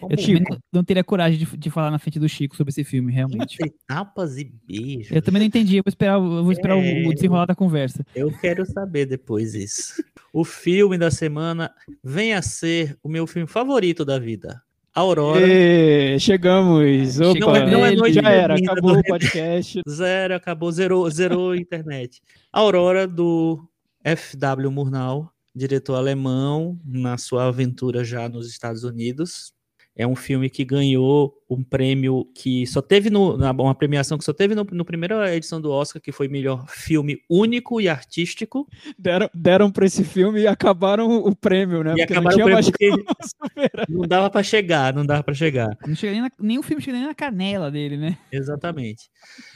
Como 0.00 0.12
eu 0.12 0.16
também 0.16 0.36
Chico. 0.38 0.52
não, 0.52 0.58
não 0.72 0.84
teria 0.84 1.04
coragem 1.04 1.38
de, 1.38 1.56
de 1.56 1.70
falar 1.70 1.90
na 1.90 1.98
frente 1.98 2.18
do 2.18 2.28
Chico 2.28 2.56
sobre 2.56 2.70
esse 2.70 2.84
filme, 2.84 3.12
realmente. 3.12 3.54
Entre 3.60 3.74
tapas 3.86 4.36
e 4.36 4.52
beijos. 4.66 5.12
Eu 5.12 5.22
também 5.22 5.40
não 5.40 5.46
entendi. 5.46 5.76
Eu 5.76 5.82
vou 5.84 5.88
esperar, 5.88 6.14
eu 6.16 6.42
vou 6.42 6.52
esperar 6.52 6.76
o- 6.76 6.80
o 6.80 7.10
É. 7.10 7.14
desenrolar 7.14 7.46
da 7.46 7.54
conversa. 7.54 8.04
Eu 8.14 8.30
quero 8.38 8.66
saber 8.66 9.06
depois 9.06 9.54
isso. 9.54 10.02
O 10.32 10.44
filme 10.44 10.98
da 10.98 11.10
semana 11.10 11.72
vem 12.02 12.34
a 12.34 12.42
ser 12.42 12.98
o 13.02 13.08
meu 13.08 13.26
filme 13.26 13.46
favorito 13.48 14.04
da 14.04 14.18
vida. 14.18 14.60
Aurora. 14.92 15.40
Ê, 15.44 16.18
chegamos! 16.20 17.18
Opa, 17.20 17.32
Chegou 17.32 17.52
não 17.66 17.84
é 17.84 17.94
noite 17.96 18.14
já 18.14 18.30
era, 18.30 18.54
acabou 18.54 18.96
o 18.98 19.02
podcast. 19.02 19.80
Zero, 19.88 20.34
acabou, 20.36 20.70
zerou, 20.70 21.10
zerou 21.10 21.50
a 21.52 21.56
internet. 21.56 22.20
Aurora 22.52 23.06
do 23.06 23.68
F.W. 24.04 24.70
Murnau, 24.70 25.30
diretor 25.54 25.94
alemão, 25.96 26.80
na 26.84 27.16
sua 27.18 27.46
aventura 27.48 28.04
já 28.04 28.28
nos 28.28 28.48
Estados 28.48 28.84
Unidos. 28.84 29.52
É 29.96 30.06
um 30.06 30.16
filme 30.16 30.50
que 30.50 30.64
ganhou 30.64 31.32
um 31.48 31.62
prêmio 31.62 32.24
que 32.34 32.66
só 32.66 32.82
teve 32.82 33.10
no, 33.10 33.36
na- 33.36 33.52
uma 33.52 33.74
premiação 33.74 34.18
que 34.18 34.24
só 34.24 34.32
teve 34.32 34.54
no, 34.54 34.64
no 34.64 34.84
primeira 34.84 35.34
edição 35.36 35.60
do 35.60 35.70
Oscar, 35.70 36.02
que 36.02 36.10
foi 36.10 36.26
melhor 36.26 36.64
filme 36.68 37.18
único 37.30 37.80
e 37.80 37.88
artístico. 37.88 38.66
Deram, 38.98 39.30
deram 39.32 39.70
para 39.70 39.86
esse 39.86 40.02
filme 40.02 40.40
e 40.40 40.46
acabaram 40.48 41.16
o 41.18 41.34
prêmio, 41.36 41.84
né? 41.84 41.94
E 41.94 41.98
Porque 41.98 42.14
não 42.14 42.20
acabaram 42.22 42.36
tinha 42.36 42.46
o 42.46 42.50
mais 42.50 42.70
prêmio 42.70 43.04
porque 43.04 43.70
não 43.88 44.00
dava 44.08 44.28
para 44.30 44.42
chegar, 44.42 44.92
não 44.92 45.06
dava 45.06 45.22
para 45.22 45.34
chegar. 45.34 45.76
Não 45.86 45.94
chega 45.94 46.12
nem, 46.12 46.22
na, 46.22 46.30
nem 46.40 46.58
o 46.58 46.62
filme 46.62 46.82
chega 46.82 46.98
nem 46.98 47.06
na 47.06 47.14
canela 47.14 47.70
dele, 47.70 47.96
né? 47.96 48.18
Exatamente. 48.32 49.04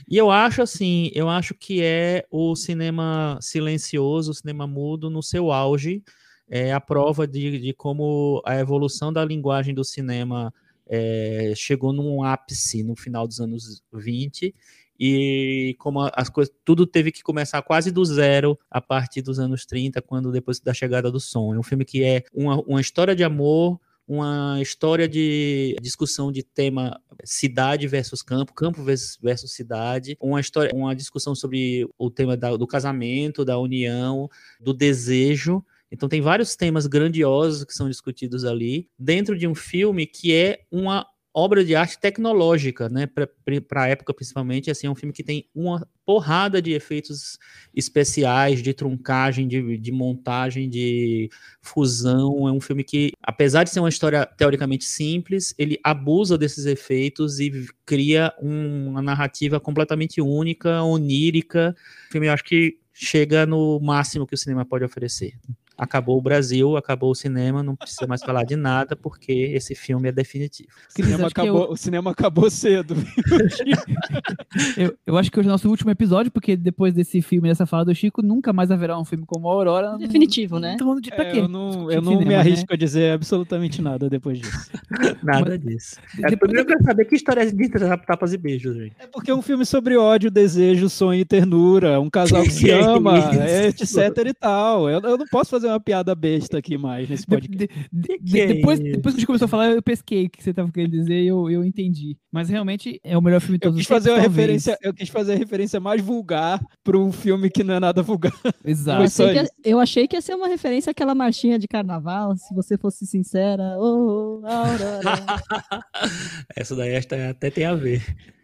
E 0.08 0.16
eu 0.16 0.30
acho 0.30 0.62
assim, 0.62 1.10
eu 1.14 1.28
acho 1.28 1.52
que 1.54 1.82
é 1.82 2.24
o 2.30 2.54
cinema 2.54 3.38
silencioso, 3.40 4.30
o 4.30 4.34
cinema 4.34 4.66
mudo 4.66 5.10
no 5.10 5.22
seu 5.22 5.50
auge, 5.50 6.02
é 6.48 6.72
a 6.72 6.80
prova 6.80 7.26
de, 7.26 7.58
de 7.58 7.72
como 7.74 8.42
a 8.44 8.56
evolução 8.56 9.12
da 9.12 9.24
linguagem 9.24 9.74
do 9.74 9.84
cinema 9.84 10.52
é, 10.86 11.52
chegou 11.54 11.92
num 11.92 12.22
ápice 12.22 12.82
no 12.82 12.96
final 12.96 13.26
dos 13.26 13.40
anos 13.40 13.82
20 13.92 14.54
e 15.00 15.76
como 15.78 16.00
as 16.12 16.28
coisas, 16.28 16.52
tudo 16.64 16.84
teve 16.86 17.12
que 17.12 17.22
começar 17.22 17.62
quase 17.62 17.92
do 17.92 18.04
zero 18.04 18.58
a 18.68 18.80
partir 18.80 19.22
dos 19.22 19.38
anos 19.38 19.64
30, 19.64 20.02
quando 20.02 20.32
depois 20.32 20.58
da 20.58 20.74
chegada 20.74 21.10
do 21.10 21.20
som. 21.20 21.54
É 21.54 21.58
um 21.58 21.62
filme 21.62 21.84
que 21.84 22.02
é 22.02 22.24
uma, 22.34 22.60
uma 22.62 22.80
história 22.80 23.14
de 23.14 23.22
amor, 23.22 23.78
uma 24.08 24.58
história 24.60 25.06
de 25.06 25.76
discussão 25.80 26.32
de 26.32 26.42
tema 26.42 27.00
cidade 27.22 27.86
versus 27.86 28.22
campo, 28.22 28.52
campo 28.54 28.82
versus, 28.82 29.18
versus 29.22 29.52
cidade, 29.52 30.16
uma 30.20 30.40
história, 30.40 30.74
uma 30.74 30.96
discussão 30.96 31.34
sobre 31.34 31.86
o 31.96 32.10
tema 32.10 32.36
da- 32.36 32.56
do 32.56 32.66
casamento, 32.66 33.44
da 33.44 33.58
união, 33.58 34.28
do 34.58 34.72
desejo. 34.74 35.62
Então 35.90 36.08
tem 36.08 36.20
vários 36.20 36.54
temas 36.56 36.86
grandiosos 36.86 37.64
que 37.64 37.72
são 37.72 37.88
discutidos 37.88 38.44
ali 38.44 38.88
dentro 38.98 39.36
de 39.38 39.46
um 39.46 39.54
filme 39.54 40.06
que 40.06 40.34
é 40.34 40.60
uma 40.70 41.06
obra 41.32 41.64
de 41.64 41.74
arte 41.76 41.98
tecnológica, 42.00 42.88
né? 42.88 43.06
Para 43.06 43.82
a 43.84 43.86
época, 43.86 44.12
principalmente, 44.12 44.70
assim, 44.70 44.88
é 44.88 44.90
um 44.90 44.94
filme 44.94 45.12
que 45.12 45.22
tem 45.22 45.48
uma 45.54 45.86
porrada 46.04 46.60
de 46.60 46.72
efeitos 46.72 47.38
especiais, 47.72 48.60
de 48.60 48.74
truncagem, 48.74 49.46
de, 49.46 49.78
de 49.78 49.92
montagem, 49.92 50.68
de 50.68 51.28
fusão. 51.62 52.48
É 52.48 52.52
um 52.52 52.60
filme 52.60 52.82
que, 52.82 53.12
apesar 53.22 53.62
de 53.62 53.70
ser 53.70 53.78
uma 53.78 53.88
história 53.88 54.26
teoricamente 54.26 54.84
simples, 54.84 55.54
ele 55.56 55.78
abusa 55.84 56.36
desses 56.36 56.66
efeitos 56.66 57.38
e 57.38 57.66
cria 57.86 58.32
um- 58.42 58.88
uma 58.88 59.02
narrativa 59.02 59.60
completamente 59.60 60.20
única, 60.20 60.82
onírica. 60.82 61.76
O 62.08 62.12
filme, 62.12 62.26
eu 62.26 62.32
acho 62.32 62.42
que 62.44 62.78
chega 62.92 63.46
no 63.46 63.78
máximo 63.78 64.26
que 64.26 64.34
o 64.34 64.38
cinema 64.38 64.64
pode 64.64 64.84
oferecer. 64.84 65.34
Acabou 65.78 66.18
o 66.18 66.20
Brasil, 66.20 66.76
acabou 66.76 67.10
o 67.12 67.14
cinema, 67.14 67.62
não 67.62 67.76
precisa 67.76 68.04
mais 68.06 68.20
falar 68.22 68.42
de 68.44 68.56
nada, 68.56 68.96
porque 68.96 69.32
esse 69.32 69.74
filme 69.76 70.08
é 70.08 70.12
definitivo. 70.12 70.68
O 70.88 70.92
cinema, 70.92 71.28
acabou, 71.28 71.62
eu- 71.66 71.70
o 71.70 71.76
cinema 71.76 72.10
acabou 72.10 72.50
cedo. 72.50 72.96
Eu, 74.76 74.96
eu 75.06 75.16
acho 75.18 75.30
que 75.30 75.38
hoje 75.38 75.48
é 75.48 75.50
o 75.50 75.52
nosso 75.52 75.68
último 75.68 75.90
episódio, 75.90 76.30
porque 76.32 76.56
depois 76.56 76.92
desse 76.94 77.20
filme, 77.22 77.48
dessa 77.48 77.66
fala 77.66 77.84
do 77.84 77.94
Chico, 77.94 78.22
nunca 78.22 78.52
mais 78.52 78.70
haverá 78.70 78.98
um 78.98 79.04
filme 79.04 79.24
como 79.26 79.48
Aurora. 79.48 79.92
Não- 79.92 79.98
Definitivo, 79.98 80.58
né? 80.58 80.72
Então, 80.74 80.98
de 81.00 81.10
pra 81.10 81.24
É, 81.24 81.32
quê? 81.32 81.38
eu 81.40 81.48
não, 81.48 81.90
eu 81.90 82.00
não 82.00 82.12
cinema, 82.12 82.20
me 82.22 82.34
né? 82.34 82.36
arrisco 82.36 82.72
a 82.72 82.76
dizer 82.76 83.12
absolutamente 83.12 83.80
nada 83.82 84.08
depois 84.08 84.38
disso. 84.38 84.70
Nada 85.22 85.58
disso. 85.58 85.96
É, 86.22 86.30
Depois 86.30 86.38
primeiro 86.50 86.60
eu 86.62 86.66
quero 86.66 86.84
saber 86.84 87.04
que 87.04 87.14
história 87.16 87.42
é 87.42 87.46
de 87.46 87.68
tapas 88.06 88.32
e 88.32 88.38
beijos, 88.38 88.76
gente. 88.76 88.94
É 88.98 89.06
porque 89.06 89.30
é 89.30 89.34
um 89.34 89.42
filme 89.42 89.64
sobre 89.66 89.96
ódio, 89.96 90.30
desejo, 90.30 90.88
sonho 90.88 91.20
e 91.20 91.24
ternura. 91.24 92.00
Um 92.00 92.08
casal 92.08 92.42
que 92.44 92.50
se 92.50 92.70
ama, 92.72 93.18
isso? 93.18 93.84
etc 93.84 94.26
e 94.26 94.34
tal. 94.34 94.88
Eu, 94.88 95.00
eu 95.00 95.18
não 95.18 95.26
posso 95.26 95.50
fazer 95.50 95.67
uma 95.70 95.80
piada 95.80 96.14
besta 96.14 96.58
aqui 96.58 96.76
mais 96.78 97.08
nesse 97.08 97.22
De- 97.22 97.28
podcast. 97.28 97.88
de- 97.92 98.18
de- 98.18 98.18
Que 98.18 98.40
é 98.40 98.46
depois, 98.46 98.78
depois 98.80 99.14
que 99.14 99.18
a 99.18 99.20
gente 99.20 99.26
começou 99.26 99.46
a 99.46 99.48
falar, 99.48 99.70
eu 99.70 99.82
pesquei 99.82 100.26
o 100.26 100.30
que 100.30 100.42
você 100.42 100.50
estava 100.50 100.70
querendo 100.72 100.90
dizer 100.92 101.22
e 101.22 101.26
eu, 101.28 101.48
eu 101.50 101.64
entendi. 101.64 102.16
Mas 102.32 102.48
realmente 102.48 103.00
é 103.04 103.16
o 103.16 103.22
melhor 103.22 103.40
filme 103.40 103.58
de 103.58 103.66
Eu 103.66 103.70
todos 103.70 103.78
quis 103.78 103.84
os 103.86 103.88
tempos, 103.88 104.04
fazer 104.04 104.10
uma 104.10 104.22
talvez. 104.22 104.36
referência, 104.36 104.78
eu 104.82 104.94
quis 104.94 105.08
fazer 105.08 105.32
a 105.32 105.36
referência 105.36 105.80
mais 105.80 106.00
vulgar 106.02 106.60
para 106.84 106.98
um 106.98 107.10
filme 107.12 107.50
que 107.50 107.62
não 107.64 107.74
é 107.74 107.80
nada 107.80 108.02
vulgar. 108.02 108.32
Eu 108.64 108.70
Exato. 108.70 109.02
Achei, 109.02 109.34
que, 109.34 109.50
eu 109.70 109.78
achei 109.80 110.08
que 110.08 110.16
ia 110.16 110.20
ser 110.20 110.34
uma 110.34 110.48
referência 110.48 110.90
àquela 110.90 111.14
marchinha 111.14 111.58
de 111.58 111.66
carnaval, 111.66 112.36
se 112.36 112.54
você 112.54 112.76
fosse 112.76 113.06
sincera. 113.06 113.76
Oh, 113.78 114.40
oh, 114.42 114.46
Aurora. 114.46 115.00
Essa 116.56 116.74
daí 116.76 116.96
até 116.96 117.50
tem 117.50 117.64
a 117.64 117.74
ver. 117.74 118.02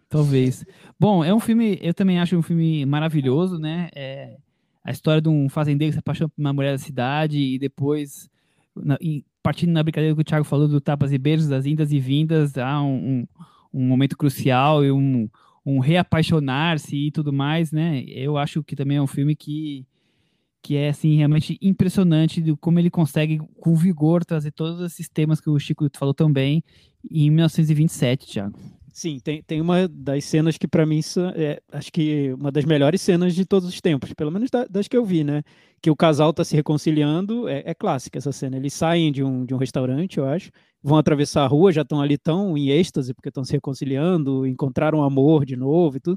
Talvez. 0.09 0.65
Bom, 0.99 1.25
é 1.25 1.35
um 1.35 1.41
filme, 1.41 1.79
eu 1.83 1.93
também 1.93 2.21
acho 2.21 2.37
um 2.37 2.43
filme 2.43 2.87
maravilhoso, 2.87 3.59
né? 3.59 3.89
É 3.95 4.37
a 4.85 4.91
história 4.91 5.21
de 5.21 5.29
um 5.29 5.49
fazendeiro 5.49 5.91
que 5.91 5.95
se 5.95 5.99
apaixona 5.99 6.29
por 6.29 6.41
uma 6.41 6.53
mulher 6.53 6.73
da 6.73 6.79
cidade 6.79 7.39
e 7.39 7.59
depois, 7.59 8.29
na, 8.77 8.99
e 9.01 9.25
partindo 9.43 9.73
na 9.73 9.83
brincadeira 9.83 10.15
que 10.15 10.21
o 10.21 10.25
Thiago 10.25 10.45
falou 10.45 10.69
do 10.69 10.81
tapas 10.81 11.13
e 11.13 11.19
beijos, 11.19 11.49
das 11.49 11.65
indas 11.65 11.91
e 11.91 11.99
vindas, 11.99 12.59
há 12.59 12.83
um, 12.83 12.95
um, 12.95 13.27
um 13.73 13.87
momento 13.87 14.17
crucial 14.17 14.85
e 14.85 14.93
um, 14.93 15.29
um 15.65 15.79
reapaixonar-se 15.79 16.95
e 16.95 17.11
tudo 17.11 17.33
mais, 17.33 17.73
né? 17.73 18.05
Eu 18.07 18.37
acho 18.37 18.63
que 18.63 18.77
também 18.77 18.99
é 18.99 19.03
um 19.03 19.07
filme 19.07 19.35
que 19.35 19.87
que 20.63 20.77
é 20.77 20.89
assim 20.89 21.15
realmente 21.17 21.59
impressionante 21.61 22.41
de 22.41 22.57
como 22.57 22.79
ele 22.79 22.89
consegue 22.89 23.39
com 23.61 23.77
vigor 23.77 24.25
trazer 24.25 24.51
todos 24.51 24.81
esses 24.81 25.11
temas 25.11 25.39
que 25.39 25.51
o 25.51 25.59
Chico 25.59 25.87
falou 25.95 26.15
também 26.15 26.65
em 27.11 27.29
1927, 27.29 28.27
Thiago. 28.27 28.59
Sim, 28.97 29.19
tem, 29.19 29.43
tem 29.43 29.61
uma 29.61 29.89
das 29.89 30.25
cenas 30.25 30.57
que 30.57 30.69
para 30.69 30.87
mim 30.87 31.01
é, 31.35 31.61
acho 31.73 31.91
que 31.91 32.33
uma 32.35 32.53
das 32.53 32.65
melhores 32.65 33.01
cenas 33.03 33.35
de 33.35 33.45
todos 33.45 33.69
os 33.69 33.81
tempos, 33.81 34.13
pelo 34.15 34.31
menos 34.31 34.51
da, 34.51 34.67
das 34.67 34.87
que 34.87 34.97
eu 34.97 35.05
vi, 35.05 35.25
né? 35.25 35.43
Que 35.83 35.91
o 35.91 35.97
casal 35.97 36.33
tá 36.33 36.45
se 36.45 36.55
reconciliando, 36.55 37.49
é, 37.49 37.65
é 37.67 37.75
clássica 37.75 38.19
essa 38.19 38.31
cena. 38.31 38.57
Eles 38.57 38.73
saem 38.73 39.11
de 39.11 39.21
um, 39.25 39.45
de 39.45 39.53
um 39.53 39.57
restaurante, 39.57 40.19
eu 40.19 40.27
acho, 40.27 40.49
vão 40.81 40.97
atravessar 40.97 41.43
a 41.43 41.49
rua, 41.49 41.73
já 41.73 41.83
estão 41.83 42.01
ali 42.01 42.17
tão 42.17 42.57
em 42.57 42.69
êxtase 42.71 43.13
porque 43.13 43.31
estão 43.31 43.45
se 43.45 43.53
reconciliando, 43.53 44.47
encontraram 44.47 45.03
amor 45.03 45.45
de 45.45 45.57
novo 45.57 45.97
e 45.97 46.01
tudo 46.01 46.17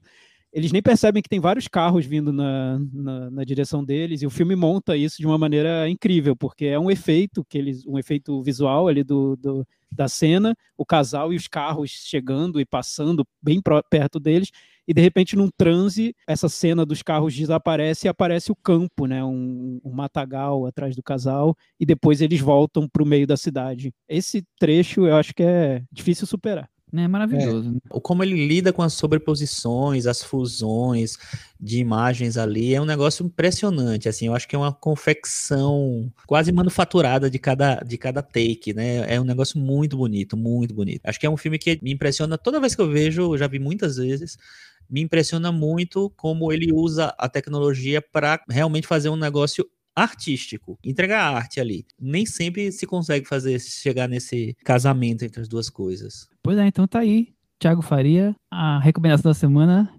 eles 0.57 0.71
nem 0.71 0.81
percebem 0.81 1.21
que 1.21 1.29
tem 1.29 1.39
vários 1.39 1.67
carros 1.67 2.03
vindo 2.03 2.33
na, 2.33 2.79
na, 2.91 3.29
na, 3.29 3.43
direção 3.43 3.85
deles, 3.85 4.23
e 4.23 4.25
o 4.25 4.29
filme 4.31 4.55
monta 4.55 4.97
isso 4.97 5.17
de 5.19 5.27
uma 5.27 5.37
maneira 5.37 5.87
incrível, 5.87 6.35
porque 6.35 6.65
é 6.65 6.79
um 6.79 6.89
efeito, 6.89 7.45
que 7.47 7.59
eles, 7.59 7.85
um 7.85 7.99
efeito 7.99 8.41
visual 8.41 8.87
ali 8.87 9.03
do, 9.03 9.35
do 9.35 9.67
da 9.91 10.07
cena, 10.07 10.55
o 10.75 10.83
casal 10.83 11.31
e 11.31 11.35
os 11.35 11.47
carros 11.47 11.91
chegando 11.91 12.59
e 12.59 12.65
passando 12.65 13.23
bem 13.39 13.61
pro, 13.61 13.83
perto 13.83 14.19
deles, 14.19 14.49
e 14.87 14.95
de 14.95 15.01
repente 15.01 15.35
num 15.35 15.47
transe, 15.55 16.15
essa 16.27 16.49
cena 16.49 16.83
dos 16.83 17.03
carros 17.03 17.35
desaparece 17.35 18.07
e 18.07 18.09
aparece 18.09 18.51
o 18.51 18.55
campo, 18.55 19.05
né, 19.05 19.23
um, 19.23 19.79
um 19.85 19.91
matagal 19.91 20.65
atrás 20.65 20.95
do 20.95 21.03
casal, 21.03 21.55
e 21.79 21.85
depois 21.85 22.19
eles 22.19 22.41
voltam 22.41 22.89
para 22.89 23.03
o 23.03 23.05
meio 23.05 23.27
da 23.27 23.37
cidade. 23.37 23.93
Esse 24.09 24.43
trecho 24.59 25.05
eu 25.05 25.15
acho 25.17 25.35
que 25.35 25.43
é 25.43 25.83
difícil 25.91 26.25
superar. 26.25 26.67
É 26.93 27.07
maravilhoso. 27.07 27.73
Né? 27.73 27.79
Como 27.89 28.23
ele 28.23 28.47
lida 28.47 28.71
com 28.71 28.81
as 28.81 28.93
sobreposições, 28.93 30.07
as 30.07 30.23
fusões 30.23 31.17
de 31.59 31.79
imagens 31.79 32.37
ali, 32.37 32.73
é 32.73 32.81
um 32.81 32.85
negócio 32.85 33.25
impressionante. 33.25 34.07
Assim, 34.07 34.27
eu 34.27 34.33
acho 34.33 34.47
que 34.47 34.55
é 34.55 34.59
uma 34.59 34.71
confecção 34.71 36.09
quase 36.25 36.51
manufaturada 36.51 37.29
de 37.29 37.37
cada, 37.39 37.75
de 37.81 37.97
cada 37.97 38.21
take, 38.21 38.73
né? 38.73 39.13
É 39.13 39.19
um 39.19 39.25
negócio 39.25 39.59
muito 39.59 39.97
bonito, 39.97 40.37
muito 40.37 40.73
bonito. 40.73 41.01
Acho 41.03 41.19
que 41.19 41.25
é 41.25 41.29
um 41.29 41.37
filme 41.37 41.59
que 41.59 41.77
me 41.81 41.91
impressiona 41.91 42.37
toda 42.37 42.59
vez 42.59 42.73
que 42.73 42.81
eu 42.81 42.89
vejo, 42.89 43.33
eu 43.33 43.37
já 43.37 43.47
vi 43.47 43.59
muitas 43.59 43.97
vezes. 43.97 44.37
Me 44.89 45.01
impressiona 45.01 45.51
muito 45.51 46.09
como 46.15 46.53
ele 46.53 46.71
usa 46.71 47.13
a 47.17 47.27
tecnologia 47.27 48.01
para 48.01 48.41
realmente 48.49 48.87
fazer 48.87 49.09
um 49.09 49.17
negócio 49.17 49.67
artístico, 49.97 50.77
entregar 50.83 51.33
arte 51.33 51.59
ali. 51.59 51.85
Nem 51.99 52.25
sempre 52.25 52.71
se 52.71 52.85
consegue 52.85 53.27
fazer 53.27 53.59
chegar 53.59 54.07
nesse 54.07 54.55
casamento 54.63 55.25
entre 55.25 55.41
as 55.41 55.47
duas 55.47 55.69
coisas. 55.69 56.29
Pois 56.43 56.57
é, 56.57 56.67
então 56.67 56.87
tá 56.87 56.99
aí. 56.99 57.33
Thiago 57.59 57.81
Faria, 57.81 58.35
a 58.51 58.79
recomendação 58.79 59.31
da 59.31 59.33
semana 59.33 59.91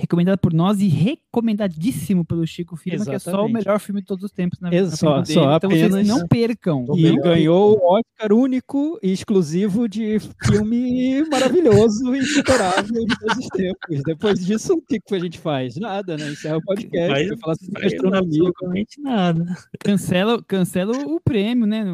recomendado 0.00 0.38
por 0.38 0.52
nós 0.52 0.80
e 0.80 0.88
recomendadíssimo 0.88 2.24
pelo 2.24 2.46
Chico 2.46 2.76
Filho, 2.76 3.04
que 3.04 3.10
é 3.10 3.18
só 3.18 3.44
o 3.44 3.48
melhor 3.48 3.78
filme 3.78 4.00
de 4.00 4.06
todos 4.06 4.24
os 4.24 4.32
tempos 4.32 4.58
na, 4.58 4.70
só, 4.88 5.22
só 5.22 5.22
então 5.22 5.50
apenas... 5.52 5.90
vocês 5.90 6.08
não 6.08 6.26
percam. 6.26 6.86
E 6.96 7.16
ganhou 7.20 7.78
o 7.78 7.98
Oscar 7.98 8.32
único 8.32 8.98
e 9.02 9.12
exclusivo 9.12 9.88
de 9.88 10.18
filme 10.46 11.22
maravilhoso 11.30 12.14
e 12.14 12.18
insuperável 12.18 13.04
de 13.06 13.18
todos 13.18 13.38
os 13.38 13.48
tempos. 13.48 14.02
Depois 14.04 14.44
disso, 14.44 14.74
o 14.74 14.82
que, 14.82 14.98
que 14.98 15.14
a 15.14 15.18
gente 15.18 15.38
faz? 15.38 15.76
Nada, 15.76 16.16
né? 16.16 16.30
Encerra 16.30 16.56
o 16.56 16.62
podcast, 16.64 17.28
vai 17.28 17.38
falar 17.38 17.54
sobre 17.56 17.86
astronomia. 17.86 18.50
nada. 18.98 19.56
Cancela, 19.80 20.42
cancela 20.42 20.96
o 21.06 21.20
prêmio, 21.20 21.66
né? 21.66 21.84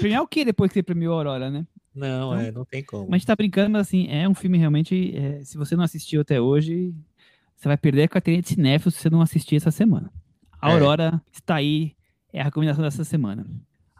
Premiar 0.00 0.22
o 0.22 0.28
que 0.28 0.44
depois 0.44 0.68
que 0.68 0.74
você 0.74 0.82
premiou 0.82 1.14
a 1.14 1.16
Aurora, 1.16 1.50
né? 1.50 1.64
Não, 1.94 2.34
então, 2.34 2.46
é, 2.46 2.52
não 2.52 2.64
tem 2.64 2.82
como. 2.82 3.04
Mas 3.04 3.12
a 3.12 3.18
gente 3.18 3.26
tá 3.26 3.36
brincando, 3.36 3.70
mas 3.70 3.82
assim, 3.86 4.08
é 4.08 4.28
um 4.28 4.34
filme 4.34 4.58
realmente. 4.58 5.16
É, 5.16 5.44
se 5.44 5.56
você 5.56 5.76
não 5.76 5.84
assistiu 5.84 6.20
até 6.20 6.40
hoje, 6.40 6.94
você 7.56 7.68
vai 7.68 7.76
perder 7.76 8.04
a 8.04 8.08
carteirinha 8.08 8.42
de 8.42 8.48
cinéfilo 8.48 8.90
se 8.90 8.98
você 8.98 9.10
não 9.10 9.20
assistir 9.20 9.56
essa 9.56 9.70
semana. 9.70 10.10
A 10.60 10.70
é. 10.70 10.72
Aurora 10.72 11.22
é. 11.24 11.30
está 11.32 11.56
aí, 11.56 11.94
é 12.32 12.40
a 12.40 12.44
recomendação 12.44 12.82
dessa 12.82 13.04
semana. 13.04 13.46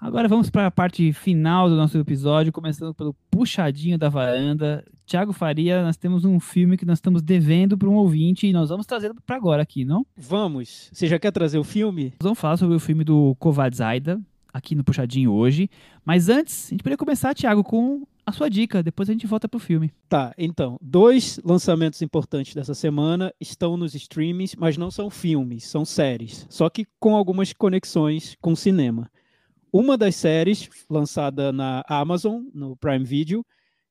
Agora 0.05 0.29
vamos 0.29 0.51
para 0.51 0.67
a 0.67 0.71
parte 0.71 1.15
final 1.15 1.67
do 1.69 1.77
nosso 1.77 1.97
episódio, 1.97 2.53
começando 2.53 2.93
pelo 2.93 3.15
puxadinho 3.31 3.97
da 3.97 4.11
varanda. 4.11 4.85
Tiago 5.07 5.33
Faria, 5.33 5.83
nós 5.83 5.97
temos 5.97 6.27
um 6.27 6.39
filme 6.39 6.77
que 6.77 6.85
nós 6.85 6.99
estamos 6.99 7.23
devendo 7.23 7.79
para 7.79 7.89
um 7.89 7.95
ouvinte 7.95 8.47
e 8.47 8.53
nós 8.53 8.69
vamos 8.69 8.85
trazer 8.85 9.15
para 9.25 9.37
agora 9.37 9.63
aqui, 9.63 9.83
não? 9.83 10.05
Vamos. 10.15 10.91
Você 10.93 11.07
já 11.07 11.19
quer 11.19 11.31
trazer 11.31 11.59
o 11.59 11.65
filme? 11.65 12.13
Nós 12.21 12.25
vamos 12.25 12.39
falar 12.39 12.59
sobre 12.59 12.77
o 12.77 12.81
filme 12.81 13.03
do 13.03 13.35
Kovad 13.37 13.75
Zaida, 13.75 14.21
aqui 14.55 14.77
no 14.77 14.85
Puxadinho 14.85 15.33
hoje. 15.33 15.69
Mas 16.05 16.29
antes, 16.29 16.69
a 16.69 16.71
gente 16.71 16.83
poderia 16.83 16.97
começar, 16.97 17.35
Thiago, 17.35 17.65
com 17.65 18.07
a 18.25 18.33
sua 18.33 18.49
dica, 18.49 18.83
depois 18.83 19.11
a 19.11 19.13
gente 19.13 19.27
volta 19.27 19.49
pro 19.49 19.59
filme. 19.59 19.93
Tá, 20.09 20.33
então, 20.39 20.79
dois 20.81 21.39
lançamentos 21.45 22.01
importantes 22.01 22.55
dessa 22.55 22.73
semana 22.73 23.35
estão 23.41 23.77
nos 23.77 23.95
streamings, 23.95 24.55
mas 24.57 24.79
não 24.79 24.91
são 24.91 25.11
filmes, 25.11 25.65
são 25.65 25.85
séries, 25.85 26.47
só 26.49 26.71
que 26.71 26.87
com 26.99 27.15
algumas 27.17 27.53
conexões 27.53 28.37
com 28.41 28.57
cinema. 28.57 29.11
Uma 29.73 29.99
das 29.99 30.15
séries 30.15 30.71
lançada 30.89 31.53
na 31.53 31.83
Amazon, 31.89 32.45
no 32.55 32.77
Prime 32.77 33.05
Video, 33.05 33.45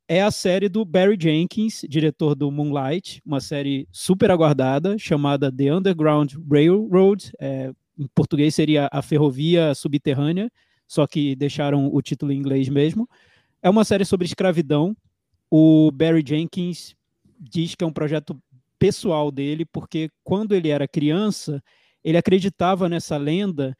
é 0.07 0.21
a 0.21 0.31
série 0.31 0.67
do 0.67 0.83
Barry 0.83 1.17
Jenkins, 1.19 1.81
diretor 1.87 2.35
do 2.35 2.49
Moonlight, 2.51 3.21
uma 3.25 3.39
série 3.39 3.87
super 3.91 4.31
aguardada, 4.31 4.97
chamada 4.97 5.51
The 5.51 5.73
Underground 5.73 6.33
Railroad, 6.49 7.31
é, 7.39 7.71
em 7.97 8.07
português 8.13 8.55
seria 8.55 8.89
a 8.91 9.01
ferrovia 9.01 9.73
subterrânea, 9.75 10.51
só 10.87 11.07
que 11.07 11.35
deixaram 11.35 11.89
o 11.93 12.01
título 12.01 12.31
em 12.31 12.37
inglês 12.37 12.69
mesmo. 12.69 13.09
É 13.61 13.69
uma 13.69 13.83
série 13.83 14.05
sobre 14.05 14.25
escravidão. 14.25 14.95
O 15.49 15.91
Barry 15.91 16.23
Jenkins 16.25 16.95
diz 17.39 17.75
que 17.75 17.83
é 17.83 17.87
um 17.87 17.93
projeto 17.93 18.37
pessoal 18.77 19.31
dele, 19.31 19.65
porque 19.65 20.09
quando 20.23 20.53
ele 20.53 20.69
era 20.69 20.87
criança, 20.87 21.63
ele 22.03 22.17
acreditava 22.17 22.89
nessa 22.89 23.17
lenda 23.17 23.75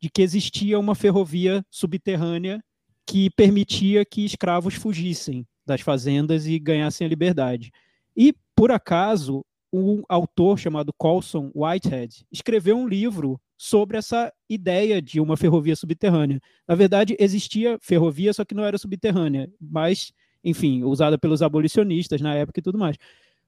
de 0.00 0.08
que 0.10 0.22
existia 0.22 0.78
uma 0.78 0.94
ferrovia 0.94 1.64
subterrânea 1.70 2.62
que 3.06 3.30
permitia 3.30 4.04
que 4.04 4.24
escravos 4.24 4.74
fugissem 4.74 5.46
das 5.64 5.80
fazendas 5.80 6.46
e 6.46 6.58
ganhassem 6.58 7.06
a 7.06 7.08
liberdade. 7.08 7.70
E, 8.16 8.34
por 8.54 8.70
acaso, 8.70 9.44
um 9.72 10.02
autor 10.08 10.58
chamado 10.58 10.92
Colson 10.92 11.50
Whitehead 11.54 12.24
escreveu 12.32 12.76
um 12.76 12.88
livro 12.88 13.40
sobre 13.58 13.98
essa 13.98 14.32
ideia 14.48 15.02
de 15.02 15.20
uma 15.20 15.36
ferrovia 15.36 15.74
subterrânea. 15.74 16.40
Na 16.66 16.76
verdade, 16.76 17.16
existia 17.18 17.76
ferrovia, 17.82 18.32
só 18.32 18.44
que 18.44 18.54
não 18.54 18.64
era 18.64 18.78
subterrânea, 18.78 19.50
mas, 19.60 20.12
enfim, 20.44 20.84
usada 20.84 21.18
pelos 21.18 21.42
abolicionistas 21.42 22.20
na 22.20 22.34
época 22.34 22.60
e 22.60 22.62
tudo 22.62 22.78
mais. 22.78 22.96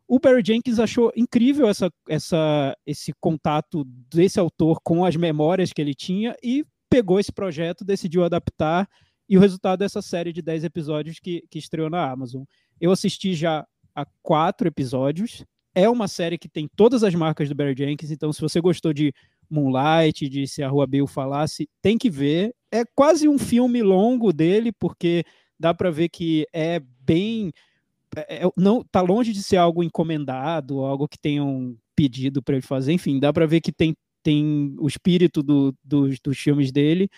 O 0.09 0.19
Barry 0.19 0.43
Jenkins 0.45 0.81
achou 0.81 1.13
incrível 1.15 1.69
essa, 1.69 1.89
essa, 2.09 2.77
esse 2.85 3.13
contato 3.21 3.85
desse 4.13 4.41
autor 4.41 4.81
com 4.83 5.05
as 5.05 5.15
memórias 5.15 5.73
que 5.73 5.81
ele 5.81 5.95
tinha 5.95 6.35
e 6.43 6.65
pegou 6.91 7.21
esse 7.21 7.31
projeto, 7.31 7.85
decidiu 7.85 8.25
adaptar, 8.25 8.89
e 9.29 9.39
o 9.39 9.41
resultado 9.41 9.79
dessa 9.79 10.03
série 10.03 10.33
de 10.33 10.43
10 10.43 10.65
episódios 10.65 11.21
que, 11.21 11.45
que 11.49 11.61
estreou 11.61 11.89
na 11.89 12.11
Amazon. 12.11 12.43
Eu 12.81 12.91
assisti 12.91 13.33
já 13.33 13.65
a 13.95 14.05
quatro 14.21 14.67
episódios. 14.67 15.45
É 15.73 15.89
uma 15.89 16.09
série 16.09 16.37
que 16.37 16.49
tem 16.49 16.69
todas 16.75 17.05
as 17.05 17.15
marcas 17.15 17.49
do 17.49 17.55
Barry 17.55 17.77
Jenkins, 17.79 18.11
então 18.11 18.33
se 18.33 18.41
você 18.41 18.61
gostou 18.61 18.93
de 18.93 19.15
Moonlight, 19.51 20.29
de 20.29 20.47
Se 20.47 20.63
a 20.63 20.69
Rua 20.69 20.87
Bill 20.87 21.07
Falasse, 21.07 21.69
tem 21.83 21.99
que 21.99 22.09
ver. 22.09 22.55
É 22.71 22.85
quase 22.95 23.29
um 23.29 23.39
filme 23.39 23.83
longo 23.83 24.33
dele, 24.33 24.71
porque 24.73 25.25
dá 25.59 25.75
para 25.75 25.91
ver 25.91 26.09
que 26.09 26.47
é 26.53 26.81
bem. 27.01 27.53
É, 28.17 28.45
é, 28.47 28.51
não 28.57 28.83
tá 28.83 29.01
longe 29.01 29.33
de 29.33 29.43
ser 29.43 29.57
algo 29.57 29.83
encomendado, 29.83 30.81
algo 30.81 31.09
que 31.09 31.19
tenham 31.19 31.77
pedido 31.95 32.43
para 32.43 32.55
ele 32.57 32.63
fazer. 32.63 32.93
Enfim, 32.93 33.19
dá 33.19 33.33
para 33.33 33.47
ver 33.47 33.61
que 33.61 33.73
tem, 33.73 33.95
tem 34.23 34.75
o 34.79 34.89
espírito 34.89 35.43
do, 35.43 35.75
do, 35.85 36.09
dos 36.23 36.39
filmes 36.39 36.73
dele. 36.73 37.09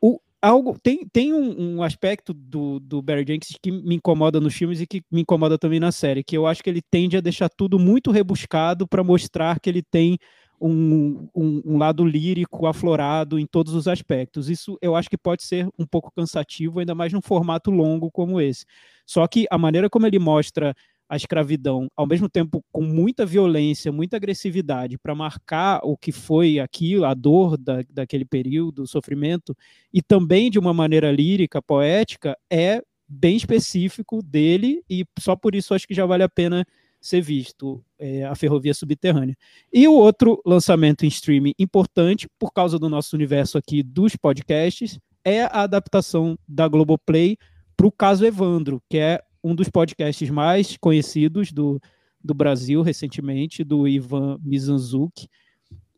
O, 0.00 0.20
algo 0.42 0.78
tem, 0.82 1.06
tem 1.12 1.32
um, 1.32 1.76
um, 1.76 1.82
aspecto 1.82 2.32
do, 2.32 2.80
do 2.80 3.02
Barry 3.02 3.24
Jenkins 3.26 3.56
que 3.62 3.70
me 3.70 3.96
incomoda 3.96 4.40
nos 4.40 4.54
filmes 4.54 4.80
e 4.80 4.86
que 4.86 5.02
me 5.10 5.22
incomoda 5.22 5.58
também 5.58 5.80
na 5.80 5.92
série, 5.92 6.24
que 6.24 6.36
eu 6.36 6.46
acho 6.46 6.62
que 6.62 6.70
ele 6.70 6.82
tende 6.82 7.16
a 7.16 7.20
deixar 7.20 7.48
tudo 7.48 7.78
muito 7.78 8.10
rebuscado 8.10 8.86
para 8.86 9.04
mostrar 9.04 9.60
que 9.60 9.68
ele 9.68 9.82
tem 9.82 10.18
um, 10.60 11.28
um, 11.34 11.62
um, 11.64 11.78
lado 11.78 12.04
lírico 12.04 12.66
aflorado 12.66 13.38
em 13.38 13.46
todos 13.46 13.74
os 13.74 13.88
aspectos. 13.88 14.50
Isso 14.50 14.76
eu 14.82 14.94
acho 14.94 15.08
que 15.08 15.16
pode 15.16 15.42
ser 15.42 15.68
um 15.78 15.86
pouco 15.86 16.12
cansativo, 16.14 16.80
ainda 16.80 16.94
mais 16.94 17.12
num 17.12 17.22
formato 17.22 17.70
longo 17.70 18.10
como 18.10 18.40
esse. 18.40 18.66
Só 19.06 19.26
que 19.26 19.46
a 19.50 19.56
maneira 19.56 19.88
como 19.88 20.06
ele 20.06 20.18
mostra 20.18 20.74
a 21.08 21.16
escravidão, 21.16 21.88
ao 21.96 22.06
mesmo 22.06 22.28
tempo 22.28 22.64
com 22.70 22.82
muita 22.82 23.26
violência, 23.26 23.90
muita 23.90 24.16
agressividade, 24.16 24.96
para 24.96 25.12
marcar 25.12 25.80
o 25.82 25.96
que 25.96 26.12
foi 26.12 26.60
aquilo, 26.60 27.04
a 27.04 27.14
dor 27.14 27.56
da, 27.56 27.82
daquele 27.90 28.24
período, 28.24 28.82
o 28.82 28.86
sofrimento, 28.86 29.56
e 29.92 30.00
também 30.00 30.48
de 30.48 30.58
uma 30.58 30.72
maneira 30.72 31.10
lírica, 31.10 31.60
poética, 31.60 32.38
é 32.48 32.80
bem 33.08 33.36
específico 33.36 34.22
dele 34.22 34.84
e 34.88 35.04
só 35.18 35.34
por 35.34 35.56
isso 35.56 35.74
acho 35.74 35.88
que 35.88 35.94
já 35.94 36.06
vale 36.06 36.22
a 36.22 36.28
pena 36.28 36.64
ser 37.00 37.20
visto 37.20 37.82
é, 37.98 38.24
a 38.24 38.34
Ferrovia 38.34 38.74
Subterrânea. 38.74 39.36
E 39.72 39.88
o 39.88 39.94
outro 39.94 40.40
lançamento 40.44 41.04
em 41.04 41.08
streaming 41.08 41.54
importante, 41.58 42.28
por 42.38 42.52
causa 42.52 42.78
do 42.78 42.88
nosso 42.88 43.16
universo 43.16 43.56
aqui 43.56 43.82
dos 43.82 44.16
podcasts, 44.16 44.98
é 45.24 45.42
a 45.42 45.62
adaptação 45.62 46.38
da 46.46 46.68
Globoplay 46.68 47.36
para 47.76 47.86
o 47.86 47.92
caso 47.92 48.26
Evandro, 48.26 48.82
que 48.88 48.98
é 48.98 49.22
um 49.42 49.54
dos 49.54 49.70
podcasts 49.70 50.28
mais 50.28 50.76
conhecidos 50.76 51.50
do, 51.50 51.80
do 52.22 52.34
Brasil 52.34 52.82
recentemente, 52.82 53.64
do 53.64 53.88
Ivan 53.88 54.38
Mizanzuki, 54.42 55.28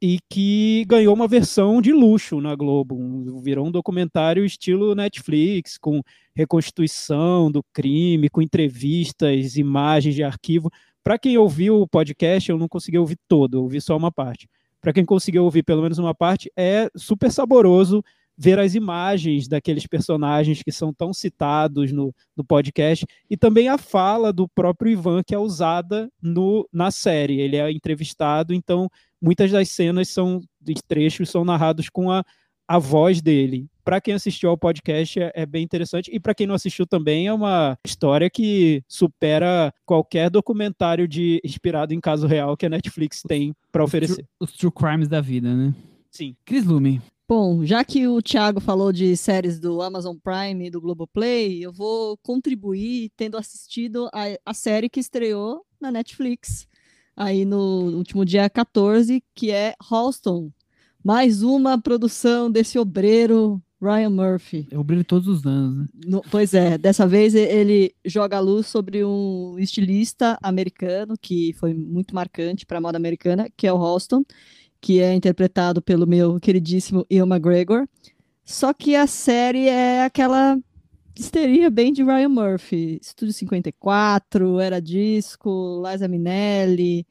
e 0.00 0.18
que 0.28 0.84
ganhou 0.88 1.14
uma 1.14 1.28
versão 1.28 1.80
de 1.80 1.92
luxo 1.92 2.40
na 2.40 2.57
Globo. 2.57 3.40
Virou 3.40 3.68
um 3.68 3.70
documentário 3.70 4.44
estilo 4.44 4.96
Netflix, 4.96 5.78
com 5.78 6.03
reconstituição 6.34 7.50
do 7.50 7.62
crime, 7.72 8.28
com 8.28 8.42
entrevistas, 8.42 9.57
imagens 9.57 10.16
de 10.16 10.24
arquivo. 10.24 10.68
Para 11.03 11.18
quem 11.18 11.36
ouviu 11.36 11.80
o 11.80 11.88
podcast, 11.88 12.50
eu 12.50 12.59
não 12.59 12.68
consegui 12.68 12.98
ouvir 12.98 13.18
todo, 13.26 13.62
ouvi 13.62 13.80
só 13.80 13.96
uma 13.96 14.12
parte. 14.12 14.48
Para 14.80 14.92
quem 14.92 15.05
conseguiu 15.05 15.44
ouvir 15.44 15.62
pelo 15.62 15.82
menos 15.82 15.98
uma 15.98 16.14
parte, 16.14 16.50
é 16.57 16.88
super 16.96 17.30
saboroso 17.30 18.03
ver 18.36 18.59
as 18.59 18.74
imagens 18.74 19.46
daqueles 19.46 19.86
personagens 19.86 20.62
que 20.62 20.72
são 20.72 20.92
tão 20.92 21.12
citados 21.12 21.92
no, 21.92 22.14
no 22.36 22.42
podcast 22.42 23.07
e 23.28 23.36
também 23.36 23.68
a 23.68 23.76
fala 23.76 24.32
do 24.32 24.48
próprio 24.48 24.90
Ivan 24.90 25.22
que 25.22 25.34
é 25.34 25.38
usada 25.38 26.11
no, 26.20 26.68
na 26.72 26.90
série. 26.90 27.40
Ele 27.40 27.57
é 27.57 27.70
entrevistado, 27.70 28.55
então 28.55 28.88
muitas 29.20 29.50
das 29.50 29.68
cenas 29.68 30.09
são 30.09 30.40
de 30.61 30.74
trechos 30.86 31.30
são 31.30 31.44
narrados 31.44 31.88
com 31.88 32.11
a, 32.11 32.24
a 32.73 32.79
voz 32.79 33.20
dele. 33.20 33.68
Para 33.85 34.01
quem 34.01 34.14
assistiu 34.14 34.49
ao 34.49 34.57
podcast 34.57 35.20
é, 35.20 35.31
é 35.35 35.45
bem 35.45 35.62
interessante 35.62 36.11
e 36.11 36.18
para 36.18 36.35
quem 36.35 36.47
não 36.47 36.55
assistiu 36.55 36.87
também 36.87 37.27
é 37.27 37.33
uma 37.33 37.77
história 37.85 38.31
que 38.31 38.83
supera 38.89 39.75
qualquer 39.85 40.31
documentário 40.31 41.07
de 41.07 41.39
inspirado 41.45 41.93
em 41.93 42.01
caso 42.01 42.27
real 42.27 42.57
que 42.57 42.64
a 42.64 42.70
Netflix 42.70 43.20
tem 43.29 43.55
para 43.70 43.85
oferecer. 43.85 44.12
Os 44.12 44.16
true, 44.16 44.27
os 44.41 44.53
true 44.53 44.73
crimes 44.73 45.07
da 45.07 45.20
vida, 45.20 45.55
né? 45.55 45.75
Sim. 46.11 46.35
Chris 46.47 46.64
Lume. 46.64 47.03
Bom, 47.29 47.62
já 47.62 47.85
que 47.85 48.09
o 48.09 48.23
Thiago 48.23 48.59
falou 48.59 48.91
de 48.91 49.14
séries 49.18 49.61
do 49.61 49.83
Amazon 49.83 50.16
Prime 50.16 50.66
e 50.66 50.70
do 50.70 50.81
Globoplay, 50.81 51.62
eu 51.62 51.73
vou 51.73 52.16
contribuir 52.23 53.11
tendo 53.18 53.37
assistido 53.37 54.09
a, 54.14 54.23
a 54.47 54.55
série 54.55 54.89
que 54.89 55.01
estreou 55.01 55.62
na 55.79 55.91
Netflix 55.91 56.66
aí 57.14 57.45
no 57.45 57.97
último 57.97 58.25
dia 58.25 58.49
14, 58.49 59.23
que 59.35 59.51
é 59.51 59.75
Halston. 59.79 60.51
Mais 61.05 61.42
uma 61.42 61.80
produção 61.80 62.50
desse 62.50 62.78
obreiro 62.78 63.61
Ryan 63.80 64.11
Murphy. 64.11 64.68
É 64.70 64.78
obreiro 64.78 65.05
todos 65.05 65.26
os 65.26 65.44
anos, 65.44 65.78
né? 65.78 65.86
No, 66.07 66.22
pois 66.30 66.55
é, 66.55 66.78
dessa 66.78 67.07
vez 67.07 67.34
ele 67.34 67.94
joga 68.05 68.36
a 68.36 68.40
luz 68.40 68.66
sobre 68.66 69.05
um 69.05 69.57
estilista 69.59 70.38
americano 70.42 71.14
que 71.20 71.53
foi 71.55 71.74
muito 71.74 72.14
marcante 72.14 72.64
para 72.64 72.78
a 72.78 72.80
moda 72.80 72.96
americana, 72.96 73.48
que 73.57 73.66
é 73.66 73.72
o 73.72 73.76
Halston 73.76 74.24
que 74.82 75.00
é 75.00 75.14
interpretado 75.14 75.80
pelo 75.80 76.09
meu 76.09 76.40
queridíssimo 76.40 77.07
Ian 77.09 77.26
McGregor. 77.26 77.86
Só 78.44 78.74
que 78.74 78.96
a 78.96 79.07
série 79.07 79.68
é 79.68 80.05
aquela 80.05 80.59
histeria 81.16 81.70
bem 81.70 81.92
de 81.92 82.03
Ryan 82.03 82.28
Murphy. 82.28 82.98
Estúdio 83.00 83.32
54, 83.32 84.59
Era 84.59 84.82
Disco, 84.82 85.80
Liza 85.86 86.09
Minnelli. 86.09 87.07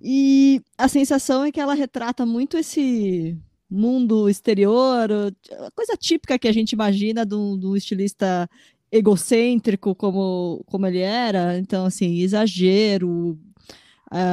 E 0.00 0.60
a 0.76 0.88
sensação 0.88 1.44
é 1.44 1.52
que 1.52 1.60
ela 1.60 1.74
retrata 1.74 2.26
muito 2.26 2.56
esse 2.56 3.38
mundo 3.70 4.28
exterior, 4.28 5.08
coisa 5.74 5.96
típica 5.96 6.38
que 6.38 6.48
a 6.48 6.52
gente 6.52 6.72
imagina 6.72 7.24
do, 7.24 7.56
do 7.56 7.76
estilista 7.76 8.48
egocêntrico 8.90 9.94
como, 9.94 10.62
como 10.66 10.86
ele 10.86 11.00
era. 11.00 11.58
Então, 11.58 11.86
assim, 11.86 12.18
exagero, 12.20 13.38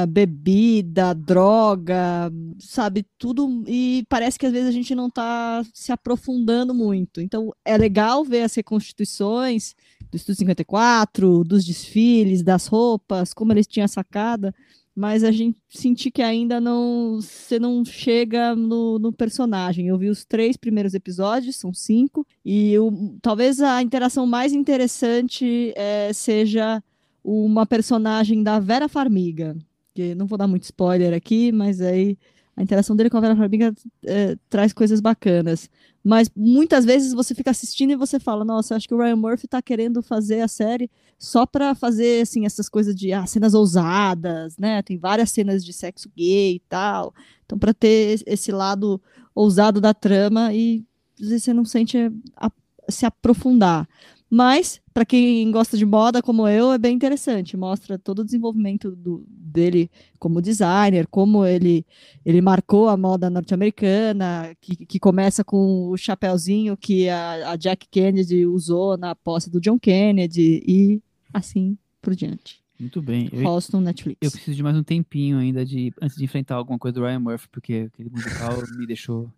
bebida, 0.08 1.14
droga, 1.14 2.30
sabe, 2.58 3.04
tudo. 3.18 3.64
E 3.66 4.04
parece 4.08 4.38
que 4.38 4.46
às 4.46 4.52
vezes 4.52 4.68
a 4.68 4.72
gente 4.72 4.94
não 4.94 5.08
está 5.08 5.64
se 5.74 5.90
aprofundando 5.90 6.72
muito. 6.72 7.20
Então 7.20 7.52
é 7.64 7.76
legal 7.76 8.24
ver 8.24 8.42
as 8.42 8.54
reconstituições 8.54 9.74
do 10.10 10.16
Estúdio 10.16 10.40
54, 10.40 11.42
dos 11.42 11.64
desfiles, 11.64 12.42
das 12.42 12.66
roupas, 12.66 13.32
como 13.34 13.52
eles 13.52 13.66
tinham 13.66 13.86
a 13.86 13.88
sacada 13.88 14.54
mas 14.94 15.24
a 15.24 15.30
gente 15.30 15.58
senti 15.68 16.10
que 16.10 16.22
ainda 16.22 16.60
não 16.60 17.20
você 17.20 17.58
não 17.58 17.84
chega 17.84 18.54
no, 18.54 18.98
no, 18.98 19.12
personagem. 19.12 19.88
Eu 19.88 19.96
vi 19.96 20.08
os 20.08 20.24
três 20.24 20.56
primeiros 20.56 20.94
episódios, 20.94 21.56
são 21.56 21.72
cinco, 21.72 22.26
e 22.44 22.78
o, 22.78 23.16
talvez 23.22 23.60
a 23.60 23.82
interação 23.82 24.26
mais 24.26 24.52
interessante 24.52 25.72
é, 25.76 26.12
seja 26.12 26.82
uma 27.24 27.64
personagem 27.64 28.42
da 28.42 28.58
Vera 28.58 28.88
Farmiga, 28.88 29.56
que 29.94 30.14
não 30.14 30.26
vou 30.26 30.36
dar 30.36 30.46
muito 30.46 30.64
spoiler 30.64 31.14
aqui, 31.14 31.52
mas 31.52 31.80
aí 31.80 32.18
a 32.56 32.62
interação 32.62 32.94
dele 32.94 33.08
com 33.08 33.16
a 33.16 33.20
Vera 33.20 33.36
Farmiga 33.36 33.74
é, 34.04 34.36
traz 34.48 34.72
coisas 34.72 35.00
bacanas. 35.00 35.70
Mas 36.04 36.30
muitas 36.36 36.84
vezes 36.84 37.12
você 37.12 37.34
fica 37.34 37.50
assistindo 37.50 37.92
e 37.92 37.96
você 37.96 38.18
fala, 38.18 38.44
nossa, 38.44 38.76
acho 38.76 38.88
que 38.88 38.94
o 38.94 38.98
Ryan 38.98 39.16
Murphy 39.16 39.46
tá 39.46 39.62
querendo 39.62 40.02
fazer 40.02 40.40
a 40.40 40.48
série 40.48 40.90
só 41.18 41.46
para 41.46 41.74
fazer 41.74 42.22
assim 42.22 42.44
essas 42.44 42.68
coisas 42.68 42.94
de 42.94 43.12
ah, 43.12 43.24
cenas 43.24 43.54
ousadas, 43.54 44.56
né? 44.58 44.82
Tem 44.82 44.98
várias 44.98 45.30
cenas 45.30 45.64
de 45.64 45.72
sexo 45.72 46.10
gay 46.14 46.56
e 46.56 46.62
tal. 46.68 47.14
Então 47.46 47.58
para 47.58 47.72
ter 47.72 48.22
esse 48.26 48.50
lado 48.52 49.00
ousado 49.34 49.80
da 49.80 49.94
trama 49.94 50.52
e 50.52 50.84
às 51.20 51.28
vezes 51.28 51.44
você 51.44 51.54
não 51.54 51.64
sente 51.64 51.96
a, 52.36 52.50
se 52.88 53.06
aprofundar. 53.06 53.88
Mas, 54.34 54.80
para 54.94 55.04
quem 55.04 55.50
gosta 55.50 55.76
de 55.76 55.84
moda 55.84 56.22
como 56.22 56.48
eu, 56.48 56.72
é 56.72 56.78
bem 56.78 56.94
interessante. 56.96 57.54
Mostra 57.54 57.98
todo 57.98 58.20
o 58.20 58.24
desenvolvimento 58.24 58.96
do, 58.96 59.22
dele 59.28 59.90
como 60.18 60.40
designer, 60.40 61.06
como 61.06 61.44
ele, 61.44 61.84
ele 62.24 62.40
marcou 62.40 62.88
a 62.88 62.96
moda 62.96 63.28
norte-americana, 63.28 64.56
que, 64.58 64.86
que 64.86 64.98
começa 64.98 65.44
com 65.44 65.90
o 65.90 65.98
chapéuzinho 65.98 66.78
que 66.78 67.10
a, 67.10 67.50
a 67.50 67.56
Jack 67.56 67.86
Kennedy 67.90 68.46
usou 68.46 68.96
na 68.96 69.14
posse 69.14 69.50
do 69.50 69.60
John 69.60 69.78
Kennedy 69.78 70.64
e 70.66 71.02
assim 71.30 71.76
por 72.00 72.14
diante. 72.14 72.62
Muito 72.80 73.02
bem. 73.02 73.28
Boston, 73.28 73.80
Netflix. 73.82 74.18
Eu 74.22 74.30
preciso 74.30 74.56
de 74.56 74.62
mais 74.62 74.74
um 74.78 74.82
tempinho 74.82 75.36
ainda 75.36 75.62
de 75.62 75.92
antes 76.00 76.16
de 76.16 76.24
enfrentar 76.24 76.54
alguma 76.54 76.78
coisa 76.78 76.94
do 76.94 77.04
Ryan 77.04 77.20
Murphy, 77.20 77.48
porque 77.52 77.90
aquele 77.92 78.08
musical 78.08 78.56
me 78.78 78.86
deixou 78.86 79.30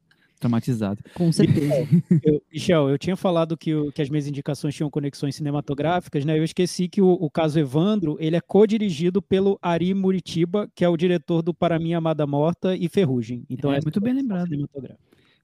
traumatizado. 0.45 1.03
Com 1.15 1.33
certeza. 1.33 1.75
eu, 2.23 2.43
Michel, 2.53 2.89
eu 2.91 2.99
tinha 2.99 3.17
falado 3.17 3.57
que, 3.57 3.75
o, 3.75 3.91
que 3.91 4.03
as 4.03 4.11
minhas 4.11 4.27
indicações 4.27 4.75
tinham 4.75 4.91
conexões 4.91 5.35
cinematográficas, 5.35 6.25
né? 6.25 6.39
Eu 6.39 6.45
esqueci 6.45 6.89
que 6.89 7.01
o, 7.01 7.09
o 7.09 7.31
caso 7.31 7.59
Evandro, 7.59 8.17
ele 8.21 8.37
é 8.37 8.41
co-dirigido 8.41 9.23
pelo 9.23 9.59
Ari 9.63 9.95
Muritiba, 9.95 10.71
que 10.75 10.85
é 10.85 10.89
o 10.89 10.97
diretor 10.97 11.43
do 11.43 11.55
Para 11.55 11.79
Mim 11.79 11.95
Amada 11.95 12.27
Morta 12.27 12.77
e 12.77 12.89
Ferrugem. 12.89 13.45
Então 13.49 13.73
é, 13.73 13.79
é 13.79 13.81
muito 13.83 14.01
bem 14.01 14.13
lembrado. 14.13 14.49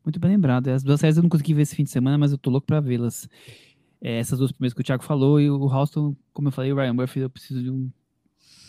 Muito 0.04 0.20
bem 0.20 0.30
lembrado. 0.30 0.68
As 0.68 0.82
duas 0.82 1.00
séries 1.00 1.16
eu 1.16 1.22
não 1.22 1.30
consegui 1.30 1.54
ver 1.54 1.62
esse 1.62 1.74
fim 1.74 1.84
de 1.84 1.90
semana, 1.90 2.18
mas 2.18 2.32
eu 2.32 2.38
tô 2.38 2.50
louco 2.50 2.66
para 2.66 2.80
vê-las. 2.80 3.28
É, 4.00 4.18
essas 4.18 4.38
duas 4.38 4.52
primeiras 4.52 4.74
que 4.74 4.80
o 4.80 4.84
Thiago 4.84 5.04
falou 5.04 5.40
e 5.40 5.50
o 5.50 5.68
Halston, 5.68 6.16
como 6.32 6.48
eu 6.48 6.52
falei, 6.52 6.72
o 6.72 6.76
Ryan 6.76 6.94
Murphy, 6.94 7.20
eu 7.20 7.30
preciso 7.30 7.62
de 7.62 7.70
um 7.70 7.90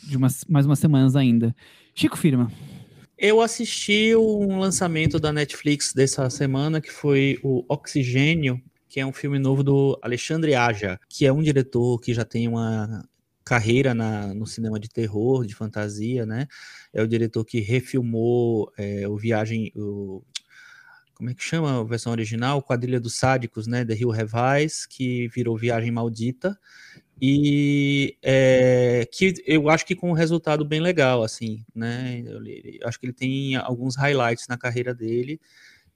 de 0.04 0.18
umas, 0.18 0.44
mais 0.46 0.66
umas 0.66 0.80
semanas 0.80 1.16
ainda. 1.16 1.56
Chico 1.94 2.18
Firma. 2.18 2.52
Eu 3.24 3.40
assisti 3.40 4.16
um 4.16 4.58
lançamento 4.58 5.20
da 5.20 5.32
Netflix 5.32 5.94
dessa 5.94 6.28
semana, 6.32 6.82
que 6.82 6.92
foi 6.92 7.40
o 7.44 7.64
Oxigênio, 7.70 8.60
que 8.90 9.00
é 9.00 9.06
um 9.06 9.14
filme 9.14 9.38
novo 9.38 9.64
do 9.64 9.96
Alexandre 10.02 10.56
Aja, 10.56 11.00
que 11.08 11.28
é 11.28 11.32
um 11.32 11.44
diretor 11.44 12.00
que 12.00 12.16
já 12.16 12.26
tem 12.26 12.48
uma 12.48 13.08
carreira 13.46 13.94
na, 13.94 14.34
no 14.34 14.48
cinema 14.48 14.80
de 14.80 14.90
terror, 14.90 15.46
de 15.46 15.54
fantasia, 15.54 16.26
né? 16.26 16.48
É 16.92 17.04
o 17.04 17.08
diretor 17.08 17.46
que 17.46 17.60
refilmou 17.60 18.74
é, 18.76 19.08
o 19.08 19.16
Viagem, 19.16 19.72
o, 19.76 20.24
como 21.14 21.30
é 21.30 21.36
que 21.36 21.44
chama 21.44 21.80
a 21.80 21.84
versão 21.84 22.12
original? 22.12 22.64
Quadrilha 22.64 23.00
dos 23.00 23.18
Sádicos, 23.18 23.68
né? 23.68 23.86
The 23.86 23.94
Hill 23.94 24.10
Revise, 24.10 24.88
que 24.90 25.28
virou 25.28 25.56
Viagem 25.56 25.92
Maldita 25.92 26.58
e 27.22 28.18
é, 28.24 29.08
que 29.12 29.36
eu 29.46 29.70
acho 29.70 29.86
que 29.86 29.96
com 29.96 30.10
um 30.10 30.14
resultado 30.14 30.66
bem 30.66 30.82
legal, 30.82 31.22
assim, 31.22 31.64
né? 31.74 32.24
Eu, 32.26 32.44
eu 32.44 32.88
acho 32.88 33.00
que 33.00 33.06
ele 33.06 33.14
tem 33.14 33.56
alguns 33.58 33.96
highlights 33.96 34.48
na 34.48 34.58
carreira 34.58 34.92
dele 34.92 35.40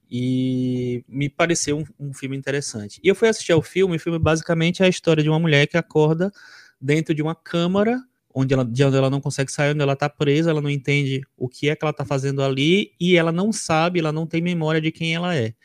e 0.09 1.03
me 1.07 1.27
pareceu 1.27 1.79
um, 1.79 1.85
um, 2.09 2.13
filme 2.13 2.37
interessante. 2.37 3.01
E 3.03 3.07
eu 3.07 3.15
fui 3.15 3.27
assistir 3.27 3.53
ao 3.53 3.61
filme, 3.63 3.95
o 3.95 3.99
filme 3.99 4.19
basicamente 4.19 4.83
é 4.83 4.85
a 4.85 4.89
história 4.89 5.23
de 5.23 5.29
uma 5.29 5.39
mulher 5.39 5.65
que 5.65 5.77
acorda 5.77 6.31
dentro 6.79 7.15
de 7.15 7.23
uma 7.23 7.33
câmara 7.33 7.99
onde 8.31 8.53
ela, 8.53 8.63
de 8.63 8.83
onde 8.83 8.95
ela 8.97 9.09
não 9.09 9.19
consegue 9.19 9.51
sair, 9.51 9.71
onde 9.71 9.81
ela 9.81 9.93
está 9.93 10.07
presa, 10.07 10.51
ela 10.51 10.61
não 10.61 10.69
entende 10.69 11.21
o 11.35 11.49
que 11.49 11.69
é 11.69 11.75
que 11.75 11.83
ela 11.83 11.91
está 11.91 12.05
fazendo 12.05 12.43
ali 12.43 12.91
e 12.99 13.15
ela 13.17 13.31
não 13.31 13.51
sabe, 13.51 13.99
ela 13.99 14.11
não 14.11 14.27
tem 14.27 14.41
memória 14.41 14.79
de 14.79 14.91
quem 14.91 15.15
ela 15.15 15.35
é. 15.35 15.55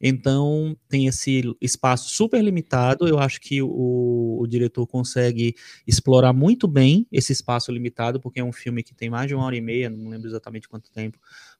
Então, 0.00 0.76
tem 0.88 1.06
esse 1.06 1.42
espaço 1.60 2.10
super 2.10 2.42
limitado. 2.42 3.08
Eu 3.08 3.18
acho 3.18 3.40
que 3.40 3.60
o, 3.62 4.38
o, 4.40 4.46
diretor 4.46 4.86
consegue 4.86 5.54
explorar 5.86 6.32
muito 6.32 6.68
bem 6.68 7.06
esse 7.10 7.32
espaço 7.32 7.72
limitado, 7.72 8.20
porque 8.20 8.40
é 8.40 8.44
um 8.44 8.52
filme 8.52 8.82
que 8.82 8.94
tem 8.94 9.10
mais 9.10 9.28
de 9.28 9.34
uma 9.34 9.44
hora 9.44 9.56
e 9.56 9.60
meia, 9.60 9.90
não 9.90 10.08
lembro 10.08 10.28
exatamente 10.28 10.68
quanto 10.68 10.90
tempo, 10.92 11.18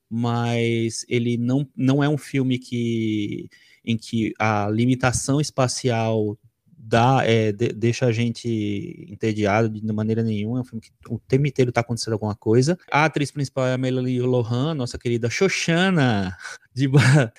mas 0.08 1.04
ele 1.08 1.36
não, 1.36 1.68
não 1.76 2.02
é 2.02 2.08
um 2.08 2.18
filme 2.18 2.58
que, 2.58 3.48
em 3.84 3.96
que 3.96 4.32
a 4.38 4.68
limitação 4.70 5.40
espacial 5.40 6.38
dá, 6.78 7.22
é, 7.24 7.50
de, 7.52 7.68
deixa 7.72 8.06
a 8.06 8.12
gente 8.12 9.06
entediado 9.10 9.68
de 9.68 9.92
maneira 9.92 10.22
nenhuma. 10.22 10.58
É 10.58 10.60
um 10.60 10.64
filme 10.64 10.80
que 10.80 10.90
o 11.08 11.18
tempo 11.18 11.46
inteiro 11.46 11.72
tá 11.72 11.80
acontecendo 11.80 12.12
alguma 12.12 12.34
coisa. 12.34 12.78
A 12.90 13.04
atriz 13.04 13.30
principal 13.30 13.66
é 13.66 13.74
a 13.74 13.78
Melanie 13.78 14.20
Lohan, 14.20 14.74
nossa 14.74 14.98
querida 14.98 15.28
Xoxana 15.28 16.36
de, 16.72 16.88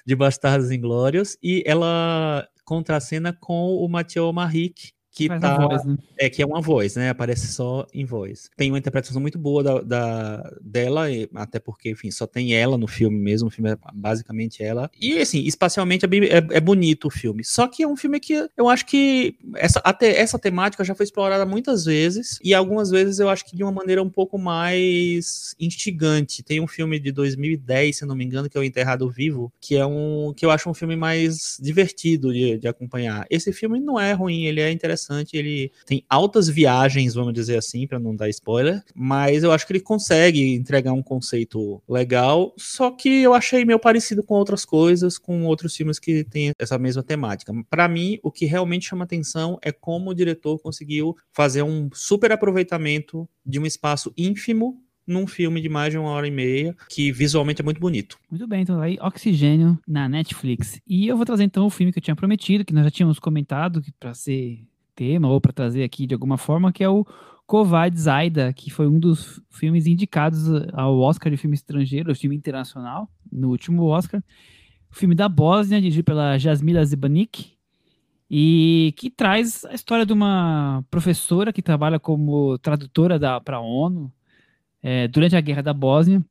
de 0.06 0.16
Bastardos 0.16 0.72
Inglórios, 0.72 1.38
e 1.42 1.64
ela 1.66 2.48
contracena 2.66 3.34
com 3.34 3.76
o 3.76 3.88
Mathieu 3.88 4.32
Marrique, 4.32 4.92
que 5.20 5.28
Faz 5.28 5.42
tá, 5.42 5.58
voz, 5.58 5.86
né? 5.86 5.98
é 6.18 6.30
que 6.30 6.42
é 6.42 6.46
uma 6.46 6.62
voz, 6.62 6.96
né? 6.96 7.10
Aparece 7.10 7.48
só 7.48 7.86
em 7.94 8.06
voz. 8.06 8.50
Tem 8.56 8.72
uma 8.72 8.78
interpretação 8.78 9.22
muito 9.22 9.38
boa 9.38 9.62
da, 9.62 9.82
da- 9.82 10.52
dela, 10.62 11.08
até 11.36 11.60
porque, 11.60 11.90
enfim, 11.92 12.10
só 12.10 12.26
tem 12.26 12.54
ela 12.54 12.78
no 12.78 12.88
filme 12.88 13.18
mesmo. 13.18 13.50
O 13.50 13.52
filme 13.52 13.72
é 13.72 13.78
basicamente 13.94 14.64
ela. 14.64 14.90
E, 15.00 15.18
assim, 15.18 15.40
espacialmente 15.42 16.06
é, 16.06 16.10
é- 16.38 16.58
é 16.58 16.60
bonito 16.62 17.08
o 17.08 17.12
filme. 17.12 17.44
Só 17.44 17.68
que 17.68 17.84
é 17.84 17.88
um 17.88 17.98
filme 17.98 18.20
que 18.20 18.50
eu 18.58 18.70
acho 18.70 18.86
que 18.86 19.36
essa, 19.56 19.80
até 19.84 20.18
essa 20.20 20.40
temática 20.40 20.84
já 20.86 20.96
foi 20.96 21.04
explorada 21.04 21.46
muitas 21.46 21.84
vezes. 21.86 22.40
E 22.44 22.54
algumas 22.54 22.90
vezes 22.90 23.20
eu 23.20 23.28
acho 23.30 23.46
que 23.46 23.56
de 23.58 23.64
uma 23.64 23.72
maneira 23.74 24.02
um 24.02 24.10
pouco 24.10 24.38
mais 24.38 25.54
instigante. 25.60 26.44
Tem 26.44 26.62
um 26.62 26.68
filme 26.68 27.00
de 27.00 27.12
2010, 27.12 27.98
se 27.98 28.06
não 28.06 28.16
me 28.16 28.24
engano, 28.24 28.50
que 28.50 28.58
é 28.58 28.62
O 28.62 28.64
Enterrado 28.64 29.10
Vivo, 29.10 29.52
que 29.60 29.76
é 29.76 29.86
um 29.86 30.34
que 30.36 30.46
eu 30.46 30.52
acho 30.52 30.70
um 30.70 30.74
filme 30.74 30.96
mais 30.96 31.58
divertido 31.60 32.32
de, 32.32 32.58
de 32.58 32.68
acompanhar. 32.68 33.26
Esse 33.30 33.52
filme 33.52 33.80
não 33.80 34.00
é 34.00 34.14
ruim, 34.14 34.46
ele 34.46 34.62
é 34.62 34.72
interessante, 34.72 35.09
ele 35.34 35.72
tem 35.86 36.04
altas 36.10 36.48
viagens, 36.48 37.14
vamos 37.14 37.34
dizer 37.34 37.58
assim, 37.58 37.88
para 37.88 38.00
não 38.00 38.16
dar 38.16 38.30
spoiler, 38.30 38.84
mas 38.96 39.44
eu 39.44 39.52
acho 39.52 39.66
que 39.66 39.74
ele 39.74 39.80
consegue 39.80 40.54
entregar 40.54 40.94
um 40.94 41.04
conceito 41.04 41.82
legal, 41.88 42.54
só 42.58 42.92
que 42.92 43.22
eu 43.22 43.34
achei 43.34 43.66
meio 43.66 43.80
parecido 43.80 44.24
com 44.24 44.36
outras 44.36 44.66
coisas, 44.66 45.18
com 45.18 45.46
outros 45.46 45.76
filmes 45.76 46.00
que 46.00 46.24
têm 46.24 46.52
essa 46.60 46.78
mesma 46.78 47.04
temática. 47.04 47.54
Para 47.70 47.88
mim, 47.88 48.20
o 48.24 48.32
que 48.32 48.46
realmente 48.46 48.88
chama 48.88 49.04
atenção 49.04 49.58
é 49.62 49.72
como 49.72 50.12
o 50.12 50.16
diretor 50.16 50.60
conseguiu 50.60 51.16
fazer 51.32 51.64
um 51.64 51.90
super 51.94 52.32
aproveitamento 52.32 53.28
de 53.46 53.60
um 53.60 53.66
espaço 53.66 54.14
ínfimo 54.18 54.82
num 55.10 55.26
filme 55.26 55.60
de 55.60 55.68
mais 55.68 55.92
de 55.92 55.98
uma 55.98 56.10
hora 56.10 56.28
e 56.28 56.32
meia, 56.32 56.76
que 56.88 57.12
visualmente 57.12 57.62
é 57.62 57.66
muito 57.66 57.82
bonito. 57.82 58.18
Muito 58.30 58.48
bem, 58.48 58.62
então 58.62 58.80
aí 58.80 58.98
Oxigênio 59.02 59.78
na 59.88 60.08
Netflix. 60.08 60.80
E 60.88 61.08
eu 61.08 61.18
vou 61.18 61.26
trazer 61.26 61.44
então 61.44 61.66
o 61.66 61.70
filme 61.70 61.92
que 61.92 61.98
eu 61.98 62.04
tinha 62.04 62.16
prometido, 62.16 62.64
que 62.64 62.74
nós 62.74 62.84
já 62.84 62.92
tínhamos 62.92 63.18
comentado 63.18 63.82
que 63.82 63.92
para 63.92 64.14
ser 64.14 64.60
tema 65.00 65.30
ou 65.30 65.40
para 65.40 65.54
trazer 65.54 65.84
aqui 65.84 66.06
de 66.06 66.14
alguma 66.14 66.38
forma, 66.38 66.74
que 66.74 66.84
é 66.84 66.90
o 66.90 67.06
Kovad 67.48 67.98
Zaida, 67.98 68.52
que 68.52 68.70
foi 68.70 68.86
um 68.86 69.00
dos 69.00 69.42
filmes 69.50 69.88
indicados 69.88 70.46
ao 70.74 71.00
Oscar 71.00 71.32
de 71.32 71.38
filme 71.38 71.56
estrangeiro, 71.56 72.14
filme 72.14 72.36
internacional, 72.36 73.10
no 73.32 73.50
último 73.50 73.86
Oscar. 73.86 74.22
O 74.92 74.96
filme 74.96 75.16
da 75.16 75.30
Bósnia, 75.30 75.80
dirigido 75.80 76.04
pela 76.04 76.38
Jasmila 76.38 76.84
Zibanik, 76.84 77.54
e 78.30 78.94
que 78.98 79.10
traz 79.10 79.64
a 79.66 79.74
história 79.74 80.06
de 80.06 80.12
uma 80.12 80.84
professora 80.92 81.54
que 81.54 81.62
trabalha 81.62 81.98
como 81.98 82.58
tradutora 82.58 83.18
para 83.42 83.58
a 83.58 83.62
ONU 83.62 84.12
eh, 84.84 85.08
durante 85.08 85.36
a 85.36 85.42
Guerra 85.42 85.64
da 85.64 85.74
Bósnia. 85.74 86.24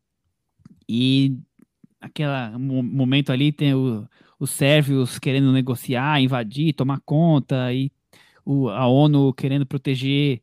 E 0.88 1.36
aquele 2.00 2.30
momento 2.58 3.32
ali 3.32 3.50
tem 3.50 3.74
o- 3.74 4.06
os 4.38 4.50
sérvios 4.50 5.18
querendo 5.18 5.52
negociar, 5.52 6.20
invadir, 6.20 6.74
tomar 6.74 7.00
conta, 7.00 7.72
e 7.72 7.90
o- 8.50 8.70
a 8.70 8.86
ONU 8.88 9.32
querendo 9.34 9.66
proteger 9.66 10.40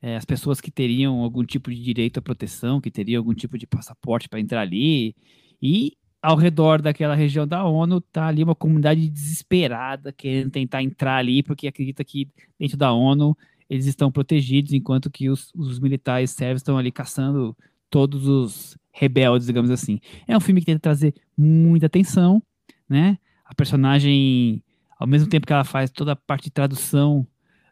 eh, 0.00 0.14
as 0.16 0.24
pessoas 0.24 0.60
que 0.60 0.70
teriam 0.70 1.20
algum 1.24 1.44
tipo 1.44 1.70
de 1.72 1.82
direito 1.82 2.18
à 2.18 2.22
proteção, 2.22 2.80
que 2.80 2.88
teriam 2.88 3.18
algum 3.18 3.34
tipo 3.34 3.58
de 3.58 3.66
passaporte 3.66 4.28
para 4.28 4.38
entrar 4.38 4.60
ali. 4.60 5.12
E 5.60 5.96
ao 6.22 6.36
redor 6.36 6.80
daquela 6.80 7.16
região 7.16 7.48
da 7.48 7.64
ONU 7.64 8.00
tá 8.00 8.28
ali 8.28 8.44
uma 8.44 8.54
comunidade 8.54 9.08
desesperada 9.08 10.12
querendo 10.12 10.50
tentar 10.52 10.84
entrar 10.84 11.16
ali, 11.16 11.42
porque 11.42 11.66
acredita 11.66 12.04
que 12.04 12.28
dentro 12.56 12.76
da 12.76 12.92
ONU 12.92 13.36
eles 13.68 13.86
estão 13.86 14.10
protegidos, 14.12 14.72
enquanto 14.72 15.10
que 15.10 15.28
os, 15.28 15.52
os 15.54 15.80
militares 15.80 16.30
sérvios 16.30 16.60
estão 16.60 16.78
ali 16.78 16.92
caçando 16.92 17.56
todos 17.90 18.26
os 18.28 18.78
rebeldes, 18.92 19.48
digamos 19.48 19.70
assim. 19.70 19.98
É 20.28 20.36
um 20.36 20.40
filme 20.40 20.60
que 20.60 20.66
tenta 20.66 20.78
trazer 20.80 21.12
muita 21.36 21.86
atenção, 21.86 22.40
né? 22.88 23.18
A 23.44 23.52
personagem, 23.54 24.62
ao 24.96 25.08
mesmo 25.08 25.28
tempo 25.28 25.44
que 25.46 25.52
ela 25.52 25.64
faz 25.64 25.90
toda 25.90 26.12
a 26.12 26.16
parte 26.16 26.44
de 26.44 26.50
tradução 26.52 27.26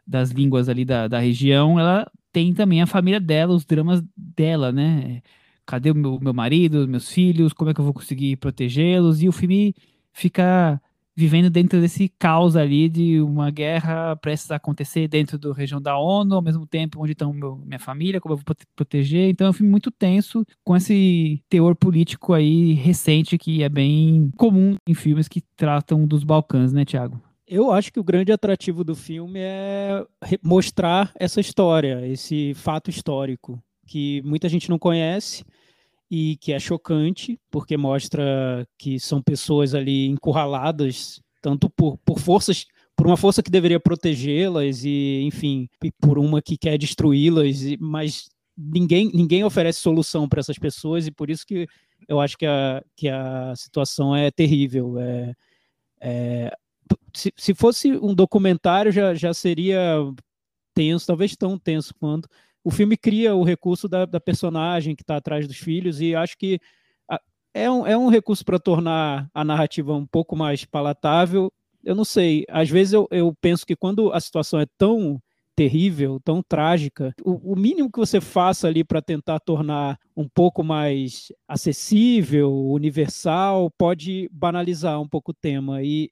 das 0.07 0.31
línguas 0.31 0.69
ali 0.69 0.85
da, 0.85 1.07
da 1.07 1.19
região, 1.19 1.79
ela 1.79 2.09
tem 2.31 2.53
também 2.53 2.81
a 2.81 2.87
família 2.87 3.19
dela, 3.19 3.53
os 3.53 3.65
dramas 3.65 4.01
dela, 4.15 4.71
né? 4.71 5.21
Cadê 5.65 5.91
o 5.91 5.95
meu, 5.95 6.19
meu 6.21 6.33
marido, 6.33 6.87
meus 6.87 7.11
filhos? 7.11 7.51
Como 7.53 7.69
é 7.69 7.73
que 7.73 7.79
eu 7.81 7.85
vou 7.85 7.93
conseguir 7.93 8.37
protegê-los? 8.37 9.21
E 9.21 9.27
o 9.27 9.31
filme 9.33 9.75
fica 10.13 10.81
vivendo 11.15 11.49
dentro 11.49 11.81
desse 11.81 12.07
caos 12.19 12.55
ali 12.55 12.87
de 12.87 13.19
uma 13.21 13.49
guerra 13.49 14.15
prestes 14.17 14.51
a 14.51 14.57
acontecer 14.57 15.07
dentro 15.07 15.37
da 15.39 15.51
região 15.51 15.81
da 15.81 15.97
ONU, 15.97 16.35
ao 16.35 16.41
mesmo 16.43 16.65
tempo 16.67 17.01
onde 17.01 17.13
estão 17.13 17.33
meu- 17.33 17.57
minha 17.65 17.79
família, 17.79 18.21
como 18.21 18.33
eu 18.33 18.37
vou 18.37 18.45
prote- 18.45 18.65
proteger. 18.75 19.27
Então 19.29 19.47
é 19.47 19.49
um 19.49 19.53
filme 19.53 19.71
muito 19.71 19.89
tenso, 19.89 20.45
com 20.63 20.75
esse 20.75 21.41
teor 21.49 21.75
político 21.75 22.33
aí 22.33 22.73
recente 22.73 23.35
que 23.37 23.63
é 23.63 23.69
bem 23.69 24.29
comum 24.37 24.75
em 24.87 24.93
filmes 24.93 25.27
que 25.27 25.41
tratam 25.55 26.05
dos 26.05 26.23
Balcãs, 26.23 26.71
né, 26.71 26.85
Tiago? 26.85 27.19
Eu 27.47 27.71
acho 27.71 27.93
que 27.93 27.99
o 27.99 28.03
grande 28.03 28.31
atrativo 28.31 28.83
do 28.83 28.93
filme 28.93 29.39
é 29.39 30.05
mostrar 30.43 31.13
essa 31.15 31.39
história, 31.39 32.05
esse 32.05 32.53
fato 32.53 32.89
histórico 32.89 33.63
que 33.85 34.21
muita 34.23 34.49
gente 34.49 34.69
não 34.69 34.77
conhece 34.77 35.45
e 36.11 36.35
que 36.37 36.51
é 36.51 36.59
chocante, 36.59 37.39
porque 37.49 37.77
mostra 37.77 38.67
que 38.77 38.99
são 38.99 39.21
pessoas 39.21 39.73
ali 39.73 40.07
encurraladas, 40.07 41.21
tanto 41.41 41.69
por, 41.69 41.97
por 41.99 42.19
forças, 42.19 42.65
por 42.97 43.07
uma 43.07 43.15
força 43.15 43.41
que 43.41 43.49
deveria 43.49 43.79
protegê-las 43.79 44.83
e, 44.83 45.21
enfim, 45.23 45.69
por 46.01 46.19
uma 46.19 46.41
que 46.41 46.57
quer 46.57 46.77
destruí-las, 46.77 47.61
mas 47.79 48.27
ninguém, 48.57 49.09
ninguém 49.13 49.45
oferece 49.45 49.79
solução 49.79 50.27
para 50.27 50.41
essas 50.41 50.57
pessoas 50.57 51.07
e 51.07 51.11
por 51.11 51.29
isso 51.29 51.45
que 51.45 51.65
eu 52.09 52.19
acho 52.19 52.37
que 52.37 52.45
a, 52.45 52.83
que 52.93 53.07
a 53.07 53.53
situação 53.55 54.13
é 54.13 54.29
terrível. 54.31 54.99
É, 54.99 55.33
é, 56.01 56.51
se, 57.17 57.33
se 57.35 57.53
fosse 57.53 57.91
um 57.93 58.13
documentário, 58.13 58.91
já, 58.91 59.13
já 59.13 59.33
seria 59.33 59.97
tenso, 60.73 61.07
talvez 61.07 61.35
tão 61.35 61.57
tenso 61.57 61.93
quanto. 61.99 62.29
O 62.63 62.71
filme 62.71 62.95
cria 62.97 63.33
o 63.35 63.43
recurso 63.43 63.87
da, 63.87 64.05
da 64.05 64.19
personagem 64.19 64.95
que 64.95 65.01
está 65.01 65.17
atrás 65.17 65.47
dos 65.47 65.57
filhos, 65.57 65.99
e 66.01 66.15
acho 66.15 66.37
que 66.37 66.59
é 67.57 67.69
um, 67.71 67.87
é 67.87 67.97
um 67.97 68.09
recurso 68.09 68.45
para 68.45 68.59
tornar 68.59 69.27
a 69.33 69.43
narrativa 69.43 69.93
um 69.93 70.05
pouco 70.05 70.35
mais 70.35 70.63
palatável. 70.63 71.51
Eu 71.83 71.95
não 71.95 72.05
sei, 72.05 72.45
às 72.49 72.69
vezes 72.69 72.93
eu, 72.93 73.07
eu 73.09 73.35
penso 73.41 73.65
que 73.65 73.75
quando 73.75 74.11
a 74.13 74.19
situação 74.19 74.59
é 74.59 74.65
tão 74.77 75.19
terrível, 75.55 76.19
tão 76.23 76.43
trágica, 76.43 77.15
o, 77.25 77.53
o 77.53 77.55
mínimo 77.55 77.91
que 77.91 77.97
você 77.97 78.21
faça 78.21 78.67
ali 78.67 78.83
para 78.83 79.01
tentar 79.01 79.39
tornar 79.39 79.97
um 80.15 80.29
pouco 80.29 80.63
mais 80.63 81.31
acessível, 81.47 82.53
universal, 82.67 83.71
pode 83.71 84.29
banalizar 84.31 85.01
um 85.01 85.07
pouco 85.07 85.31
o 85.31 85.33
tema. 85.33 85.81
E 85.81 86.11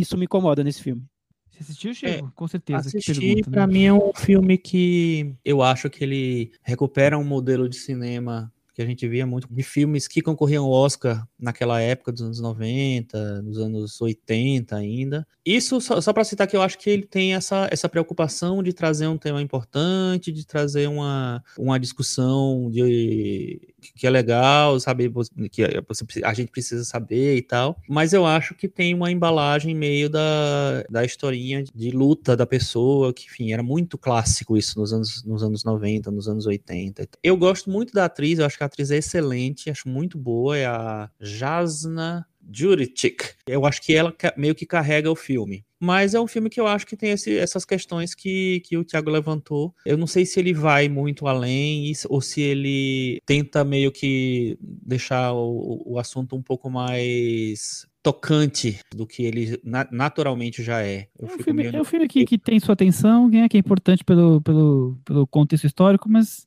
isso 0.00 0.16
me 0.16 0.24
incomoda 0.24 0.62
nesse 0.62 0.82
filme. 0.82 1.02
Você 1.50 1.62
assistiu, 1.62 1.94
Chico? 1.94 2.32
Com 2.34 2.46
certeza. 2.46 2.90
pergunta, 2.92 3.50
pra 3.50 3.66
né? 3.66 3.72
mim, 3.72 3.84
é 3.84 3.92
um 3.92 4.12
filme 4.14 4.58
que 4.58 5.34
eu 5.44 5.62
acho 5.62 5.88
que 5.88 6.04
ele 6.04 6.52
recupera 6.62 7.16
um 7.16 7.24
modelo 7.24 7.68
de 7.68 7.76
cinema 7.76 8.52
que 8.76 8.82
a 8.82 8.86
gente 8.86 9.08
via 9.08 9.26
muito 9.26 9.48
de 9.50 9.62
filmes 9.62 10.06
que 10.06 10.20
concorriam 10.20 10.66
ao 10.66 10.70
Oscar 10.70 11.26
naquela 11.40 11.80
época 11.80 12.12
dos 12.12 12.20
anos 12.20 12.40
90, 12.40 13.40
nos 13.40 13.58
anos 13.58 13.98
80 13.98 14.76
ainda. 14.76 15.26
Isso 15.46 15.80
só, 15.80 15.98
só 15.98 16.12
para 16.12 16.24
citar 16.24 16.46
que 16.46 16.54
eu 16.54 16.60
acho 16.60 16.76
que 16.78 16.90
ele 16.90 17.06
tem 17.06 17.34
essa, 17.34 17.68
essa 17.72 17.88
preocupação 17.88 18.62
de 18.62 18.74
trazer 18.74 19.06
um 19.06 19.16
tema 19.16 19.40
importante, 19.40 20.30
de 20.30 20.46
trazer 20.46 20.88
uma, 20.90 21.42
uma 21.58 21.78
discussão 21.80 22.68
de 22.70 23.58
que 23.94 24.06
é 24.06 24.10
legal, 24.10 24.78
sabe, 24.80 25.08
que 25.48 25.64
você- 25.86 26.20
a 26.24 26.34
gente 26.34 26.50
precisa 26.50 26.84
saber 26.84 27.36
e 27.36 27.42
tal. 27.42 27.80
Mas 27.88 28.12
eu 28.12 28.26
acho 28.26 28.54
que 28.54 28.68
tem 28.68 28.92
uma 28.92 29.10
embalagem 29.10 29.74
meio 29.74 30.10
da, 30.10 30.82
da 30.90 31.04
historinha 31.04 31.62
de 31.74 31.90
luta 31.92 32.36
da 32.36 32.44
pessoa, 32.44 33.14
que, 33.14 33.26
enfim, 33.26 33.52
era 33.52 33.62
muito 33.62 33.96
clássico 33.96 34.56
isso 34.56 34.78
nos 34.78 34.92
anos, 34.92 35.22
nos 35.24 35.42
anos 35.42 35.64
90, 35.64 36.10
nos 36.10 36.28
anos 36.28 36.44
80. 36.46 37.08
Eu 37.22 37.36
gosto 37.36 37.70
muito 37.70 37.92
da 37.92 38.06
atriz, 38.06 38.38
eu 38.38 38.44
acho 38.44 38.58
que 38.58 38.64
atriz 38.66 38.90
é 38.90 38.96
excelente, 38.98 39.70
acho 39.70 39.88
muito 39.88 40.18
boa, 40.18 40.56
é 40.56 40.66
a 40.66 41.08
Jasna 41.20 42.26
Juricic. 42.52 43.34
Eu 43.46 43.66
acho 43.66 43.82
que 43.82 43.94
ela 43.94 44.14
meio 44.36 44.54
que 44.54 44.64
carrega 44.66 45.10
o 45.10 45.16
filme. 45.16 45.64
Mas 45.78 46.14
é 46.14 46.20
um 46.20 46.26
filme 46.26 46.48
que 46.48 46.58
eu 46.58 46.66
acho 46.66 46.86
que 46.86 46.96
tem 46.96 47.10
esse- 47.10 47.36
essas 47.36 47.64
questões 47.64 48.14
que, 48.14 48.60
que 48.64 48.78
o 48.78 48.84
Thiago 48.84 49.10
levantou. 49.10 49.74
Eu 49.84 49.96
não 49.98 50.06
sei 50.06 50.24
se 50.24 50.38
ele 50.40 50.54
vai 50.54 50.88
muito 50.88 51.26
além 51.26 51.92
ou 52.08 52.20
se 52.20 52.40
ele 52.40 53.20
tenta 53.26 53.62
meio 53.64 53.92
que 53.92 54.56
deixar 54.60 55.32
o, 55.34 55.82
o 55.84 55.98
assunto 55.98 56.34
um 56.36 56.42
pouco 56.42 56.70
mais 56.70 57.86
tocante 58.02 58.78
do 58.94 59.06
que 59.06 59.24
ele 59.24 59.60
na- 59.64 59.88
naturalmente 59.90 60.62
já 60.62 60.80
é. 60.82 61.08
Eu 61.18 61.28
É 61.28 61.34
um 61.34 61.38
filme, 61.38 61.62
meio- 61.64 61.76
é 61.76 61.80
um 61.80 61.84
filme 61.84 62.08
que, 62.08 62.24
que 62.24 62.38
tem 62.38 62.58
sua 62.60 62.72
atenção, 62.74 63.28
né, 63.28 63.48
que 63.48 63.56
é 63.56 63.60
importante 63.60 64.04
pelo, 64.04 64.40
pelo, 64.40 64.96
pelo 65.04 65.26
contexto 65.26 65.64
histórico, 65.66 66.08
mas 66.08 66.46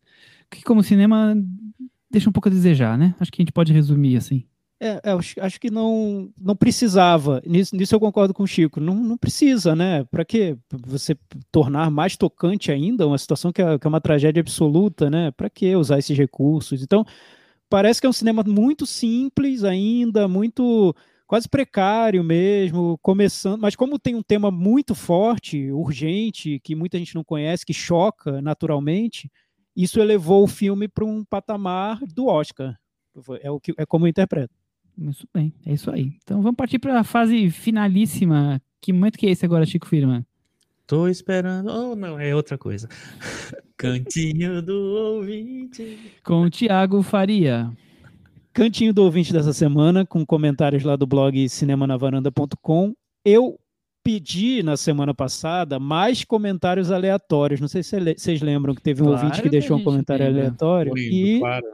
que 0.49 0.63
como 0.63 0.81
cinema 0.81 1.35
deixa 2.09 2.29
um 2.29 2.33
pouco 2.33 2.49
a 2.49 2.51
desejar, 2.51 2.97
né? 2.97 3.15
Acho 3.19 3.31
que 3.31 3.41
a 3.41 3.43
gente 3.43 3.53
pode 3.53 3.73
resumir 3.73 4.17
assim. 4.17 4.45
É, 4.81 5.01
é, 5.03 5.11
acho, 5.11 5.41
acho 5.41 5.59
que 5.59 5.69
não, 5.69 6.31
não 6.39 6.55
precisava. 6.55 7.41
Nisso, 7.45 7.75
nisso 7.75 7.93
eu 7.93 7.99
concordo 7.99 8.33
com 8.33 8.43
o 8.43 8.47
Chico. 8.47 8.79
Não, 8.79 8.95
não 8.95 9.17
precisa, 9.17 9.75
né? 9.75 10.05
Para 10.05 10.23
quê? 10.23 10.57
Você 10.87 11.17
tornar 11.51 11.91
mais 11.91 12.15
tocante 12.15 12.71
ainda 12.71 13.05
uma 13.05 13.17
situação 13.17 13.51
que 13.51 13.61
é, 13.61 13.77
que 13.77 13.85
é 13.85 13.89
uma 13.89 13.99
tragédia 13.99 14.39
absoluta, 14.39 15.09
né? 15.09 15.31
Para 15.31 15.49
que 15.49 15.75
usar 15.75 15.99
esses 15.99 16.17
recursos? 16.17 16.81
Então, 16.81 17.05
parece 17.69 17.99
que 17.99 18.07
é 18.07 18.09
um 18.09 18.13
cinema 18.13 18.41
muito 18.47 18.85
simples 18.85 19.65
ainda, 19.65 20.27
muito 20.29 20.95
quase 21.27 21.47
precário 21.47 22.23
mesmo, 22.23 22.97
começando, 23.03 23.61
mas 23.61 23.75
como 23.75 23.99
tem 23.99 24.15
um 24.15 24.23
tema 24.23 24.49
muito 24.49 24.95
forte, 24.95 25.71
urgente, 25.71 26.59
que 26.63 26.73
muita 26.73 26.97
gente 26.97 27.13
não 27.13 27.23
conhece, 27.23 27.63
que 27.63 27.73
choca 27.73 28.41
naturalmente, 28.41 29.29
isso 29.83 29.99
elevou 29.99 30.43
o 30.43 30.47
filme 30.47 30.87
para 30.87 31.05
um 31.05 31.23
patamar 31.23 31.99
do 32.13 32.27
Oscar. 32.27 32.77
É 33.41 33.49
o 33.49 33.59
que 33.59 33.73
é 33.77 33.85
como 33.85 34.05
eu 34.05 34.09
interpreto. 34.09 34.53
Muito 34.97 35.27
bem, 35.33 35.53
é 35.65 35.73
isso 35.73 35.89
aí. 35.89 36.17
Então 36.21 36.41
vamos 36.41 36.57
partir 36.57 36.79
para 36.79 36.99
a 36.99 37.03
fase 37.03 37.49
finalíssima. 37.49 38.61
Que 38.81 38.91
momento 38.91 39.17
que 39.17 39.27
é 39.27 39.31
esse 39.31 39.45
agora, 39.45 39.65
Chico 39.65 39.87
Firma? 39.87 40.25
Tô 40.85 41.07
esperando. 41.07 41.69
Oh, 41.69 41.95
não, 41.95 42.19
é 42.19 42.35
outra 42.35 42.57
coisa. 42.57 42.89
Cantinho 43.77 44.61
do 44.61 44.73
ouvinte. 44.73 45.97
Com 46.23 46.41
o 46.41 46.49
Tiago 46.49 47.01
Faria. 47.01 47.71
Cantinho 48.51 48.93
do 48.93 49.03
ouvinte 49.03 49.31
dessa 49.31 49.53
semana, 49.53 50.05
com 50.05 50.25
comentários 50.25 50.83
lá 50.83 50.97
do 50.97 51.07
blog 51.07 51.47
cinemanavaranda.com. 51.47 52.93
Eu 53.23 53.57
pedi 54.03 54.63
na 54.63 54.77
semana 54.77 55.13
passada 55.13 55.79
mais 55.79 56.23
comentários 56.23 56.91
aleatórios. 56.91 57.59
Não 57.59 57.67
sei 57.67 57.83
se 57.83 57.99
vocês 57.99 58.41
lembram 58.41 58.73
que 58.73 58.81
teve 58.81 59.01
um 59.01 59.07
claro 59.07 59.25
ouvinte 59.25 59.41
que 59.41 59.49
deixou 59.49 59.77
um 59.77 59.83
comentário 59.83 60.25
lembra. 60.25 60.41
aleatório. 60.41 60.93
Lindo, 60.93 61.15
e 61.15 61.39
claro. 61.39 61.65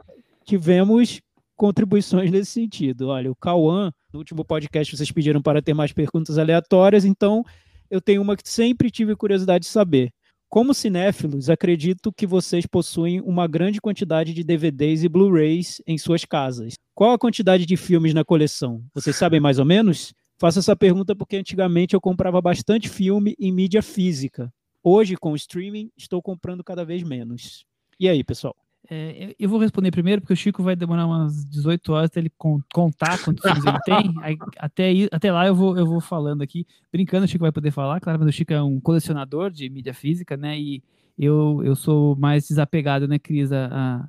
tivemos 0.44 1.20
contribuições 1.56 2.30
nesse 2.30 2.52
sentido. 2.52 3.08
Olha, 3.08 3.30
o 3.30 3.34
Cauã, 3.36 3.92
no 4.12 4.18
último 4.18 4.44
podcast 4.44 4.94
vocês 4.94 5.10
pediram 5.10 5.40
para 5.40 5.62
ter 5.62 5.74
mais 5.74 5.92
perguntas 5.92 6.38
aleatórias, 6.38 7.04
então 7.04 7.44
eu 7.90 8.00
tenho 8.00 8.20
uma 8.20 8.36
que 8.36 8.48
sempre 8.48 8.90
tive 8.90 9.16
curiosidade 9.16 9.64
de 9.64 9.70
saber. 9.70 10.12
Como 10.48 10.72
cinéfilos, 10.72 11.50
acredito 11.50 12.12
que 12.12 12.26
vocês 12.26 12.66
possuem 12.66 13.20
uma 13.20 13.48
grande 13.48 13.80
quantidade 13.80 14.32
de 14.32 14.44
DVDs 14.44 15.02
e 15.02 15.08
Blu-rays 15.08 15.82
em 15.86 15.98
suas 15.98 16.24
casas. 16.24 16.74
Qual 16.94 17.12
a 17.12 17.18
quantidade 17.18 17.66
de 17.66 17.76
filmes 17.76 18.14
na 18.14 18.24
coleção? 18.24 18.80
Vocês 18.94 19.16
sabem 19.16 19.40
mais 19.40 19.58
ou 19.58 19.64
menos? 19.64 20.14
Faço 20.38 20.58
essa 20.58 20.76
pergunta 20.76 21.16
porque 21.16 21.36
antigamente 21.36 21.94
eu 21.94 22.00
comprava 22.00 22.40
bastante 22.40 22.88
filme 22.88 23.34
em 23.38 23.50
mídia 23.50 23.82
física. 23.82 24.52
Hoje, 24.82 25.16
com 25.16 25.32
o 25.32 25.36
streaming, 25.36 25.90
estou 25.96 26.22
comprando 26.22 26.62
cada 26.62 26.84
vez 26.84 27.02
menos. 27.02 27.64
E 27.98 28.08
aí, 28.08 28.22
pessoal? 28.22 28.54
É, 28.88 29.34
eu 29.38 29.48
vou 29.48 29.58
responder 29.58 29.90
primeiro, 29.90 30.20
porque 30.20 30.32
o 30.32 30.36
Chico 30.36 30.62
vai 30.62 30.76
demorar 30.76 31.06
umas 31.06 31.44
18 31.44 31.92
horas 31.92 32.06
até 32.06 32.20
ele 32.20 32.30
contar 32.72 33.18
quantos 33.24 33.42
filmes 33.42 33.64
ele 33.64 33.80
tem. 33.80 34.14
Aí, 34.22 34.36
até, 34.58 34.92
até 35.10 35.32
lá 35.32 35.46
eu 35.46 35.54
vou, 35.54 35.76
eu 35.76 35.86
vou 35.86 36.00
falando 36.00 36.42
aqui. 36.42 36.64
Brincando, 36.92 37.24
o 37.24 37.28
Chico 37.28 37.42
vai 37.42 37.50
poder 37.50 37.72
falar, 37.72 38.00
claro, 38.00 38.20
mas 38.20 38.28
o 38.28 38.32
Chico 38.32 38.52
é 38.52 38.62
um 38.62 38.78
colecionador 38.78 39.50
de 39.50 39.68
mídia 39.68 39.92
física, 39.92 40.36
né? 40.36 40.56
E 40.56 40.82
eu, 41.18 41.62
eu 41.64 41.74
sou 41.74 42.14
mais 42.14 42.46
desapegado, 42.46 43.08
né, 43.08 43.18
Cris, 43.18 43.50
a, 43.50 44.08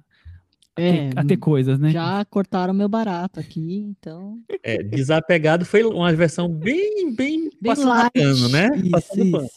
é, 0.78 1.10
a 1.16 1.24
ter 1.24 1.38
coisas, 1.38 1.80
né? 1.80 1.90
Já 1.90 2.24
cortaram 2.26 2.74
meu 2.74 2.88
barato 2.88 3.40
aqui, 3.40 3.76
então. 3.90 4.40
É, 4.64 4.82
desapegado 4.84 5.66
foi 5.66 5.84
uma 5.84 6.14
versão 6.14 6.48
bem, 6.48 7.14
bem, 7.16 7.50
bem 7.60 7.76
passando 7.76 8.12
pano, 8.12 8.50
né? 8.50 8.70
Isso, 8.78 9.20
isso. 9.20 9.50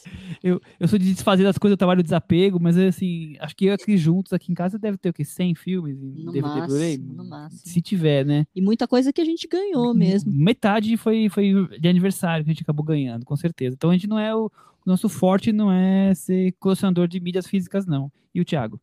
Eu, 0.43 0.59
eu 0.79 0.87
sou 0.87 0.97
de 0.97 1.13
desfazer 1.13 1.43
das 1.43 1.57
coisas, 1.57 1.73
eu 1.73 1.77
trabalho 1.77 2.01
desapego, 2.01 2.59
mas 2.59 2.77
assim, 2.77 3.35
acho 3.39 3.55
que 3.55 3.65
eu 3.65 3.73
aqui 3.73 3.95
juntos 3.95 4.33
aqui 4.33 4.51
em 4.51 4.55
casa 4.55 4.79
deve 4.79 4.97
ter 4.97 5.09
o 5.09 5.13
quê? 5.13 5.23
100 5.23 5.55
filmes 5.55 5.97
no 5.99 6.31
DVD 6.31 6.59
máximo, 6.59 7.13
No 7.13 7.25
máximo. 7.25 7.61
Se 7.63 7.81
tiver, 7.81 8.25
né? 8.25 8.45
E 8.55 8.61
muita 8.61 8.87
coisa 8.87 9.13
que 9.13 9.21
a 9.21 9.25
gente 9.25 9.47
ganhou 9.47 9.93
mesmo. 9.93 10.31
Metade 10.33 10.97
foi, 10.97 11.29
foi 11.29 11.53
de 11.79 11.87
aniversário 11.87 12.43
que 12.43 12.49
a 12.49 12.53
gente 12.53 12.63
acabou 12.63 12.83
ganhando, 12.83 13.25
com 13.25 13.35
certeza. 13.35 13.75
Então 13.75 13.91
a 13.91 13.93
gente 13.93 14.07
não 14.07 14.17
é 14.17 14.35
o, 14.35 14.45
o 14.45 14.89
nosso 14.89 15.07
forte 15.07 15.51
não 15.51 15.71
é 15.71 16.13
ser 16.15 16.53
colecionador 16.59 17.07
de 17.07 17.19
mídias 17.19 17.45
físicas, 17.45 17.85
não. 17.85 18.11
E 18.33 18.41
o 18.41 18.45
Thiago? 18.45 18.79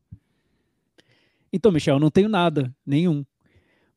Então, 1.52 1.72
Michel, 1.72 1.96
eu 1.96 2.00
não 2.00 2.10
tenho 2.10 2.28
nada, 2.28 2.72
nenhum. 2.84 3.24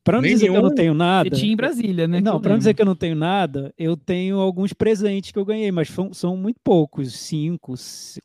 Para 0.04 0.20
não 0.20 0.28
dizer 0.28 0.50
que 0.50 0.58
eu 0.58 0.62
não 0.62 0.74
tenho 0.74 0.94
nada. 0.96 1.30
Você 1.30 1.42
tinha 1.42 1.54
em 1.54 1.56
Brasília, 1.56 2.08
né? 2.08 2.20
Não, 2.20 2.42
para 2.42 2.52
não 2.52 2.58
dizer 2.58 2.74
que 2.74 2.82
eu 2.82 2.86
não 2.86 2.96
tenho 2.96 3.16
nada, 3.16 3.72
eu 3.78 3.96
tenho 3.96 4.40
alguns 4.40 4.74
presentes 4.74 5.32
que 5.32 5.38
eu 5.38 5.46
ganhei, 5.46 5.72
mas 5.72 5.90
são, 5.90 6.12
são 6.12 6.36
muito 6.36 6.60
poucos 6.64 7.14
cinco, 7.14 7.76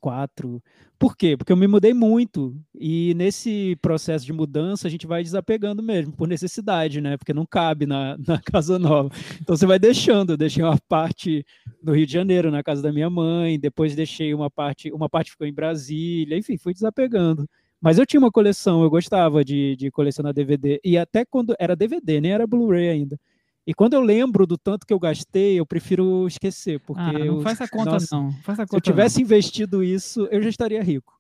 quatro. 0.00 0.62
Por 0.98 1.14
quê? 1.14 1.36
Porque 1.36 1.52
eu 1.52 1.56
me 1.56 1.66
mudei 1.66 1.92
muito. 1.92 2.56
E 2.74 3.12
nesse 3.14 3.76
processo 3.82 4.24
de 4.24 4.32
mudança, 4.32 4.88
a 4.88 4.90
gente 4.90 5.06
vai 5.06 5.22
desapegando 5.22 5.82
mesmo, 5.82 6.14
por 6.14 6.26
necessidade, 6.26 7.02
né? 7.02 7.18
Porque 7.18 7.34
não 7.34 7.44
cabe 7.44 7.84
na, 7.84 8.16
na 8.26 8.40
casa 8.40 8.78
nova. 8.78 9.10
Então 9.38 9.54
você 9.54 9.66
vai 9.66 9.78
deixando. 9.78 10.30
Eu 10.30 10.36
deixei 10.38 10.64
uma 10.64 10.78
parte 10.88 11.44
no 11.82 11.92
Rio 11.92 12.06
de 12.06 12.12
Janeiro, 12.12 12.50
na 12.50 12.62
casa 12.62 12.80
da 12.80 12.90
minha 12.90 13.10
mãe, 13.10 13.60
depois 13.60 13.94
deixei 13.94 14.32
uma 14.32 14.50
parte, 14.50 14.90
uma 14.92 15.10
parte 15.10 15.32
ficou 15.32 15.46
em 15.46 15.52
Brasília, 15.52 16.38
enfim, 16.38 16.56
fui 16.56 16.72
desapegando. 16.72 17.46
Mas 17.86 17.98
eu 17.98 18.04
tinha 18.04 18.18
uma 18.18 18.32
coleção, 18.32 18.82
eu 18.82 18.90
gostava 18.90 19.44
de, 19.44 19.76
de 19.76 19.92
colecionar 19.92 20.32
DVD. 20.32 20.80
E 20.82 20.98
até 20.98 21.24
quando 21.24 21.54
era 21.56 21.76
DVD, 21.76 22.20
nem 22.20 22.32
era 22.32 22.44
Blu-ray 22.44 22.88
ainda. 22.88 23.16
E 23.64 23.72
quando 23.72 23.94
eu 23.94 24.00
lembro 24.00 24.44
do 24.44 24.58
tanto 24.58 24.84
que 24.84 24.92
eu 24.92 24.98
gastei, 24.98 25.60
eu 25.60 25.64
prefiro 25.64 26.26
esquecer. 26.26 26.80
Porque 26.80 27.00
ah, 27.00 27.12
não 27.12 27.24
eu, 27.24 27.40
faz 27.42 27.60
a 27.60 27.68
conta, 27.68 27.92
nossa, 27.92 28.16
não. 28.16 28.32
Faz 28.42 28.58
a 28.58 28.64
conta, 28.64 28.70
se 28.70 28.76
eu 28.76 28.80
tivesse 28.80 29.18
não. 29.18 29.22
investido 29.22 29.84
isso, 29.84 30.26
eu 30.32 30.42
já 30.42 30.48
estaria 30.48 30.82
rico. 30.82 31.16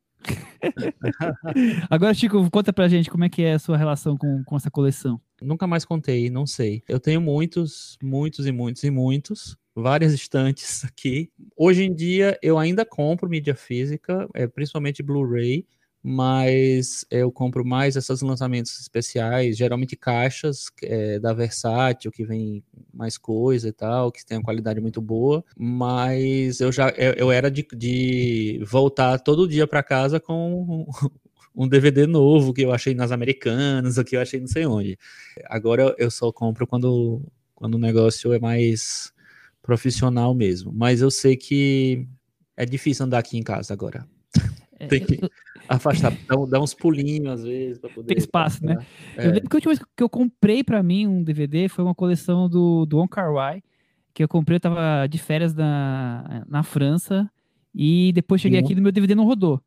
Agora, 1.88 2.12
Chico, 2.12 2.50
conta 2.50 2.72
pra 2.72 2.88
gente 2.88 3.08
como 3.10 3.22
é 3.22 3.28
que 3.28 3.42
é 3.42 3.52
a 3.52 3.58
sua 3.60 3.76
relação 3.76 4.16
com, 4.16 4.42
com 4.42 4.56
essa 4.56 4.68
coleção. 4.68 5.20
Nunca 5.40 5.68
mais 5.68 5.84
contei, 5.84 6.28
não 6.30 6.48
sei. 6.48 6.82
Eu 6.88 6.98
tenho 6.98 7.20
muitos, 7.20 7.96
muitos 8.02 8.44
e 8.44 8.50
muitos 8.50 8.82
e 8.82 8.90
muitos. 8.90 9.56
Várias 9.72 10.12
estantes 10.12 10.82
aqui. 10.84 11.30
Hoje 11.56 11.84
em 11.84 11.94
dia, 11.94 12.36
eu 12.42 12.58
ainda 12.58 12.84
compro 12.84 13.30
mídia 13.30 13.54
física, 13.54 14.28
é, 14.34 14.48
principalmente 14.48 15.00
Blu-ray 15.00 15.64
mas 16.08 17.04
eu 17.10 17.32
compro 17.32 17.64
mais 17.64 17.96
esses 17.96 18.20
lançamentos 18.20 18.78
especiais, 18.78 19.56
geralmente 19.56 19.96
caixas 19.96 20.70
é, 20.80 21.18
da 21.18 21.32
Versátil, 21.32 22.12
que 22.12 22.24
vem 22.24 22.62
mais 22.94 23.18
coisa 23.18 23.68
e 23.68 23.72
tal, 23.72 24.12
que 24.12 24.24
tem 24.24 24.38
uma 24.38 24.44
qualidade 24.44 24.80
muito 24.80 25.02
boa, 25.02 25.44
mas 25.58 26.60
eu 26.60 26.70
já 26.70 26.90
eu, 26.90 27.12
eu 27.14 27.32
era 27.32 27.50
de, 27.50 27.66
de 27.74 28.62
voltar 28.64 29.18
todo 29.18 29.48
dia 29.48 29.66
para 29.66 29.82
casa 29.82 30.20
com 30.20 30.86
um 31.52 31.66
DVD 31.66 32.06
novo 32.06 32.54
que 32.54 32.62
eu 32.62 32.72
achei 32.72 32.94
nas 32.94 33.10
Americanas, 33.10 33.98
ou 33.98 34.04
que 34.06 34.14
eu 34.14 34.20
achei 34.20 34.38
não 34.38 34.46
sei 34.46 34.64
onde. 34.64 34.96
Agora 35.46 35.92
eu 35.98 36.08
só 36.08 36.30
compro 36.30 36.68
quando, 36.68 37.20
quando 37.52 37.74
o 37.74 37.80
negócio 37.80 38.32
é 38.32 38.38
mais 38.38 39.12
profissional 39.60 40.32
mesmo, 40.36 40.72
mas 40.72 41.00
eu 41.00 41.10
sei 41.10 41.36
que 41.36 42.06
é 42.56 42.64
difícil 42.64 43.06
andar 43.06 43.18
aqui 43.18 43.36
em 43.36 43.42
casa 43.42 43.72
agora. 43.72 44.06
É, 44.78 44.86
tem 44.86 45.04
que 45.04 45.18
afastar, 45.68 46.12
dar, 46.50 46.60
uns 46.60 46.74
pulinhos 46.74 47.32
às 47.32 47.42
vezes 47.42 47.78
para 47.78 47.90
poder. 47.90 48.08
Tem 48.08 48.18
espaço, 48.18 48.64
né? 48.64 48.78
É. 49.16 49.26
Eu 49.26 49.32
lembro 49.32 49.48
que 49.48 49.56
a 49.56 49.58
última 49.58 49.74
vez 49.74 49.84
que 49.96 50.02
eu 50.02 50.08
comprei 50.08 50.62
para 50.62 50.82
mim 50.82 51.06
um 51.06 51.22
DVD 51.22 51.68
foi 51.68 51.84
uma 51.84 51.94
coleção 51.94 52.48
do, 52.48 52.86
do 52.86 52.98
On 52.98 53.08
Kar 53.08 53.32
Wai, 53.32 53.62
que 54.14 54.22
eu 54.22 54.28
comprei, 54.28 54.56
eu 54.56 54.60
tava 54.60 55.06
de 55.06 55.18
férias 55.18 55.54
na, 55.54 56.44
na 56.48 56.62
França, 56.62 57.30
e 57.74 58.12
depois 58.14 58.40
cheguei 58.40 58.58
aqui 58.58 58.72
e 58.72 58.80
meu 58.80 58.92
DVD 58.92 59.14
não 59.14 59.24
rodou. 59.24 59.60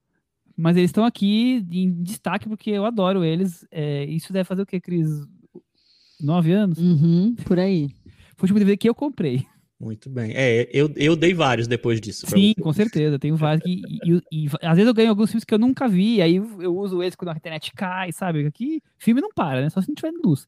Mas 0.58 0.76
eles 0.76 0.89
estão 0.89 1.06
aqui 1.06 1.66
em 1.72 2.04
destaque 2.04 2.50
porque 2.50 2.72
eu 2.72 2.84
adoro 2.84 3.24
eles. 3.24 3.66
É, 3.72 4.04
isso 4.06 4.34
deve 4.34 4.43
fazer 4.43 4.64
o 4.64 4.66
quê, 4.66 4.82
Cris? 4.82 5.08
Nove 6.20 6.52
anos? 6.52 6.78
Uhum, 6.78 7.36
por 7.45 7.58
aí. 7.58 7.89
Foi 8.36 8.41
o 8.41 8.43
último 8.43 8.60
DVD 8.60 8.76
que 8.76 8.89
eu 8.89 8.95
comprei. 8.95 9.45
Muito 9.80 10.10
bem. 10.10 10.34
É, 10.36 10.70
eu, 10.74 10.92
eu 10.98 11.16
dei 11.16 11.34
vários 11.34 11.66
depois 11.66 12.02
disso. 12.02 12.28
Sim, 12.28 12.54
com 12.62 12.74
certeza. 12.74 13.18
Tenho 13.18 13.38
vários. 13.38 13.64
Que, 13.64 13.82
e, 14.04 14.16
e, 14.32 14.46
e, 14.46 14.50
às 14.62 14.76
vezes 14.76 14.88
eu 14.88 14.94
ganho 14.94 15.10
alguns 15.10 15.30
filmes 15.32 15.46
que 15.46 15.54
eu 15.54 15.60
nunca 15.60 15.88
vi, 15.88 16.22
aí 16.22 16.36
eu 16.36 16.78
uso 16.78 17.02
eles 17.02 17.16
quando 17.16 17.30
a 17.30 17.38
internet 17.38 17.72
cai, 17.74 18.12
sabe? 18.12 18.46
Aqui, 18.46 18.82
filme 18.98 19.22
não 19.22 19.30
para, 19.34 19.62
né? 19.62 19.70
Só 19.70 19.82
se 19.82 19.88
não 19.88 19.96
tiver 19.96 20.12
luz. 20.24 20.46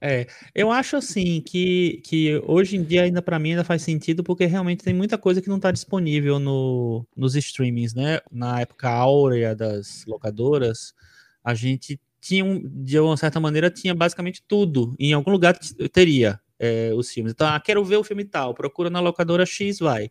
É, 0.00 0.28
eu 0.54 0.70
acho 0.70 0.96
assim 0.96 1.40
que, 1.40 2.00
que 2.04 2.40
hoje 2.46 2.76
em 2.76 2.84
dia 2.84 3.02
ainda 3.02 3.20
para 3.20 3.36
mim 3.36 3.50
ainda 3.50 3.64
faz 3.64 3.82
sentido 3.82 4.22
porque 4.22 4.46
realmente 4.46 4.84
tem 4.84 4.94
muita 4.94 5.18
coisa 5.18 5.42
que 5.42 5.48
não 5.48 5.56
está 5.56 5.72
disponível 5.72 6.38
no, 6.38 7.04
nos 7.16 7.34
streamings, 7.34 7.94
né? 7.94 8.20
Na 8.30 8.60
época 8.60 8.88
áurea 8.88 9.56
das 9.56 10.04
locadoras, 10.06 10.94
a 11.42 11.52
gente 11.52 12.00
tinha, 12.20 12.44
de 12.64 12.98
uma 13.00 13.16
certa 13.16 13.40
maneira, 13.40 13.70
tinha 13.70 13.92
basicamente 13.92 14.40
tudo. 14.46 14.94
Em 15.00 15.12
algum 15.12 15.32
lugar 15.32 15.58
teria 15.92 16.40
é, 16.58 16.92
os 16.94 17.10
filmes. 17.10 17.32
Então, 17.32 17.46
ah, 17.46 17.60
quero 17.60 17.84
ver 17.84 17.96
o 17.96 18.04
filme 18.04 18.24
tal, 18.24 18.54
procura 18.54 18.90
na 18.90 19.00
locadora 19.00 19.46
X, 19.46 19.78
vai. 19.78 20.10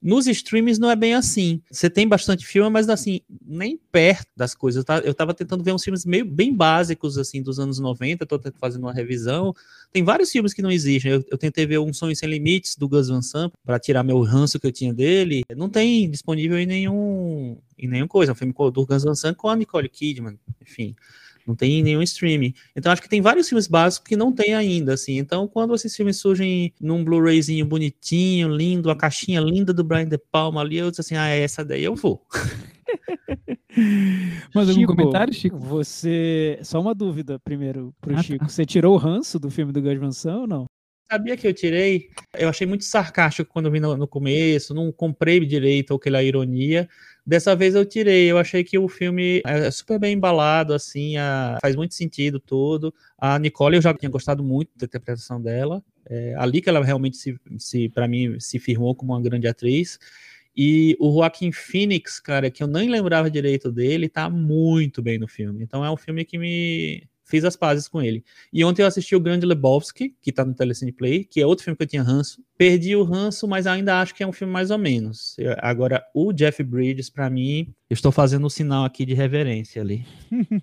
Nos 0.00 0.28
streams 0.28 0.78
não 0.78 0.88
é 0.88 0.94
bem 0.94 1.14
assim. 1.14 1.60
Você 1.68 1.90
tem 1.90 2.06
bastante 2.06 2.46
filme, 2.46 2.70
mas 2.70 2.88
assim, 2.88 3.20
nem 3.44 3.76
perto 3.76 4.28
das 4.36 4.54
coisas. 4.54 4.84
Eu 5.02 5.12
tava 5.12 5.34
tentando 5.34 5.64
ver 5.64 5.72
uns 5.72 5.82
filmes 5.82 6.06
meio 6.06 6.24
bem 6.24 6.54
básicos, 6.54 7.18
assim, 7.18 7.42
dos 7.42 7.58
anos 7.58 7.80
90, 7.80 8.24
tô 8.24 8.40
fazendo 8.60 8.84
uma 8.84 8.92
revisão. 8.92 9.52
Tem 9.92 10.04
vários 10.04 10.30
filmes 10.30 10.54
que 10.54 10.62
não 10.62 10.70
existem. 10.70 11.10
Eu, 11.10 11.24
eu 11.28 11.36
tentei 11.36 11.66
ver 11.66 11.78
Um 11.78 11.92
Sonho 11.92 12.14
Sem 12.14 12.28
Limites, 12.28 12.76
do 12.76 12.88
Gus 12.88 13.08
Van 13.08 13.22
Sant, 13.22 13.52
para 13.64 13.80
tirar 13.80 14.04
meu 14.04 14.22
ranço 14.22 14.60
que 14.60 14.68
eu 14.68 14.72
tinha 14.72 14.94
dele. 14.94 15.42
Não 15.56 15.68
tem 15.68 16.08
disponível 16.08 16.56
em 16.58 16.66
nenhum, 16.66 17.58
em 17.76 17.88
nenhuma 17.88 18.08
coisa. 18.08 18.30
É 18.30 18.34
um 18.34 18.36
filme 18.36 18.54
do 18.72 18.86
Gus 18.86 19.02
Van 19.02 19.16
Sant 19.16 19.36
com 19.36 19.48
a 19.48 19.56
Nicole 19.56 19.88
Kidman, 19.88 20.38
enfim 20.62 20.94
Não 21.48 21.56
tem 21.56 21.82
nenhum 21.82 22.02
streaming. 22.02 22.52
Então 22.76 22.92
acho 22.92 23.00
que 23.00 23.08
tem 23.08 23.22
vários 23.22 23.48
filmes 23.48 23.66
básicos 23.66 24.06
que 24.06 24.16
não 24.16 24.30
tem 24.30 24.54
ainda, 24.54 24.92
assim. 24.92 25.16
Então 25.16 25.48
quando 25.48 25.74
esses 25.74 25.96
filmes 25.96 26.18
surgem 26.18 26.74
num 26.78 27.02
Blu-rayzinho 27.02 27.64
bonitinho, 27.64 28.54
lindo, 28.54 28.90
a 28.90 28.96
caixinha 28.96 29.40
linda 29.40 29.72
do 29.72 29.82
Brian 29.82 30.06
De 30.06 30.18
Palma 30.18 30.60
ali, 30.60 30.76
eu 30.76 30.90
disse 30.90 31.00
assim, 31.00 31.16
ah, 31.16 31.26
essa 31.26 31.64
daí 31.64 31.82
eu 31.82 31.94
vou. 31.94 32.22
Mais 34.54 34.68
algum 34.68 34.80
Chico, 34.80 34.94
comentário, 34.94 35.32
Chico? 35.32 35.58
Você. 35.58 36.58
Só 36.62 36.80
uma 36.80 36.94
dúvida 36.94 37.38
primeiro 37.38 37.94
pro 38.00 38.12
Ah, 38.12 38.16
tá. 38.16 38.22
Chico. 38.22 38.48
Você 38.48 38.66
tirou 38.66 38.94
o 38.94 38.98
ranço 38.98 39.38
do 39.38 39.50
filme 39.50 39.72
do 39.72 39.80
Gus 39.80 39.98
Van 39.98 40.12
Sant 40.12 40.40
ou 40.40 40.46
não? 40.46 40.66
Sabia 41.10 41.38
que 41.38 41.46
eu 41.46 41.54
tirei? 41.54 42.10
Eu 42.36 42.50
achei 42.50 42.66
muito 42.66 42.84
sarcástico 42.84 43.50
quando 43.50 43.66
eu 43.66 43.72
vi 43.72 43.80
no, 43.80 43.96
no 43.96 44.06
começo, 44.06 44.74
não 44.74 44.92
comprei 44.92 45.40
direito 45.46 45.94
aquela 45.94 46.22
ironia. 46.22 46.86
Dessa 47.28 47.54
vez 47.54 47.74
eu 47.74 47.84
tirei, 47.84 48.24
eu 48.30 48.38
achei 48.38 48.64
que 48.64 48.78
o 48.78 48.88
filme 48.88 49.42
é 49.44 49.70
super 49.70 49.98
bem 49.98 50.14
embalado, 50.14 50.72
assim, 50.72 51.18
a- 51.18 51.58
faz 51.60 51.76
muito 51.76 51.92
sentido 51.94 52.40
todo. 52.40 52.94
A 53.18 53.38
Nicole 53.38 53.76
eu 53.76 53.82
já 53.82 53.92
tinha 53.92 54.08
gostado 54.08 54.42
muito 54.42 54.70
da 54.74 54.86
interpretação 54.86 55.38
dela, 55.38 55.84
é, 56.08 56.34
ali 56.38 56.62
que 56.62 56.70
ela 56.70 56.82
realmente 56.82 57.18
se, 57.18 57.38
se 57.58 57.90
para 57.90 58.08
mim, 58.08 58.40
se 58.40 58.58
firmou 58.58 58.94
como 58.94 59.12
uma 59.12 59.20
grande 59.20 59.46
atriz. 59.46 59.98
E 60.56 60.96
o 60.98 61.12
Joaquin 61.12 61.52
Phoenix, 61.52 62.18
cara, 62.18 62.50
que 62.50 62.62
eu 62.62 62.66
nem 62.66 62.88
lembrava 62.88 63.30
direito 63.30 63.70
dele, 63.70 64.08
tá 64.08 64.30
muito 64.30 65.02
bem 65.02 65.18
no 65.18 65.28
filme. 65.28 65.62
Então 65.62 65.84
é 65.84 65.90
um 65.90 65.98
filme 65.98 66.24
que 66.24 66.38
me 66.38 67.06
fiz 67.28 67.44
as 67.44 67.54
pazes 67.56 67.86
com 67.86 68.00
ele. 68.02 68.24
E 68.52 68.64
ontem 68.64 68.82
eu 68.82 68.86
assisti 68.86 69.14
o 69.14 69.20
Grande 69.20 69.44
Lebowski, 69.46 70.16
que 70.20 70.32
tá 70.32 70.44
no 70.44 70.54
Telecine 70.54 70.90
Play, 70.92 71.24
que 71.24 71.40
é 71.40 71.46
outro 71.46 71.64
filme 71.64 71.76
que 71.76 71.82
eu 71.84 71.86
tinha 71.88 72.02
ranço. 72.02 72.42
Perdi 72.56 72.96
o 72.96 73.04
ranço, 73.04 73.46
mas 73.46 73.66
ainda 73.66 74.00
acho 74.00 74.14
que 74.14 74.22
é 74.22 74.26
um 74.26 74.32
filme 74.32 74.52
mais 74.52 74.70
ou 74.70 74.78
menos. 74.78 75.36
Eu- 75.38 75.54
agora, 75.58 76.02
o 76.14 76.32
Jeff 76.32 76.62
Bridges, 76.64 77.08
pra 77.08 77.30
mim, 77.30 77.72
eu 77.88 77.94
estou 77.94 78.10
fazendo 78.10 78.44
um 78.46 78.50
sinal 78.50 78.84
aqui 78.84 79.04
de 79.06 79.14
reverência 79.14 79.80
ali. 79.80 80.04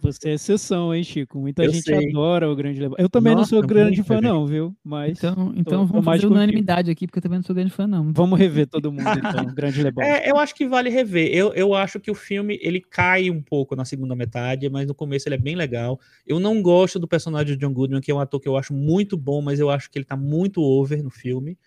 Você 0.00 0.30
é 0.30 0.34
exceção, 0.34 0.94
hein, 0.94 1.02
Chico? 1.02 1.38
Muita 1.40 1.64
Eu 1.64 1.72
gente 1.72 1.82
sei. 1.84 2.08
adora 2.08 2.48
o 2.50 2.54
Grande 2.56 2.80
Lebowski. 2.80 3.02
Eu 3.02 3.08
também 3.08 3.34
Nossa, 3.34 3.54
não 3.54 3.60
sou 3.60 3.68
grande 3.68 4.02
fã, 4.02 4.20
não, 4.20 4.46
viu? 4.46 4.74
Mas 4.82 5.18
Então, 5.18 5.52
então 5.56 5.80
tô 5.86 5.92
vamos 5.92 6.04
mais 6.06 6.20
fazer 6.20 6.28
contigo. 6.28 6.34
unanimidade 6.34 6.90
aqui, 6.90 7.06
porque 7.06 7.18
eu 7.18 7.22
também 7.22 7.38
não 7.38 7.44
sou 7.44 7.54
grande 7.54 7.70
fã, 7.70 7.86
não. 7.86 8.12
vamos 8.12 8.38
rever 8.38 8.66
todo 8.66 8.92
mundo, 8.92 9.02
então. 9.18 9.44
Grande 9.54 9.82
Lebowski. 9.82 10.10
É, 10.10 10.30
eu 10.30 10.36
acho 10.38 10.54
que 10.54 10.66
vale 10.66 10.88
rever. 10.88 11.28
Eu, 11.34 11.52
eu 11.54 11.74
acho 11.74 11.98
que 12.00 12.10
o 12.10 12.14
filme 12.14 12.58
ele 12.62 12.80
cai 12.80 13.28
um 13.30 13.42
pouco 13.42 13.74
na 13.74 13.84
segunda 13.84 14.14
metade, 14.14 14.68
mas 14.70 14.86
no 14.86 14.94
começo 14.94 15.28
ele 15.28 15.34
é 15.34 15.38
bem 15.38 15.56
legal. 15.56 15.97
Eu 16.26 16.38
não 16.40 16.60
gosto 16.62 16.98
do 16.98 17.08
personagem 17.08 17.56
de 17.56 17.60
John 17.66 17.72
Goodman, 17.72 18.00
que 18.00 18.10
é 18.10 18.14
um 18.14 18.20
ator 18.20 18.40
que 18.40 18.48
eu 18.48 18.56
acho 18.56 18.72
muito 18.74 19.16
bom, 19.16 19.40
mas 19.42 19.58
eu 19.60 19.70
acho 19.70 19.90
que 19.90 19.98
ele 19.98 20.04
tá 20.04 20.16
muito 20.16 20.60
over 20.62 21.02
no 21.02 21.10
filme. 21.10 21.58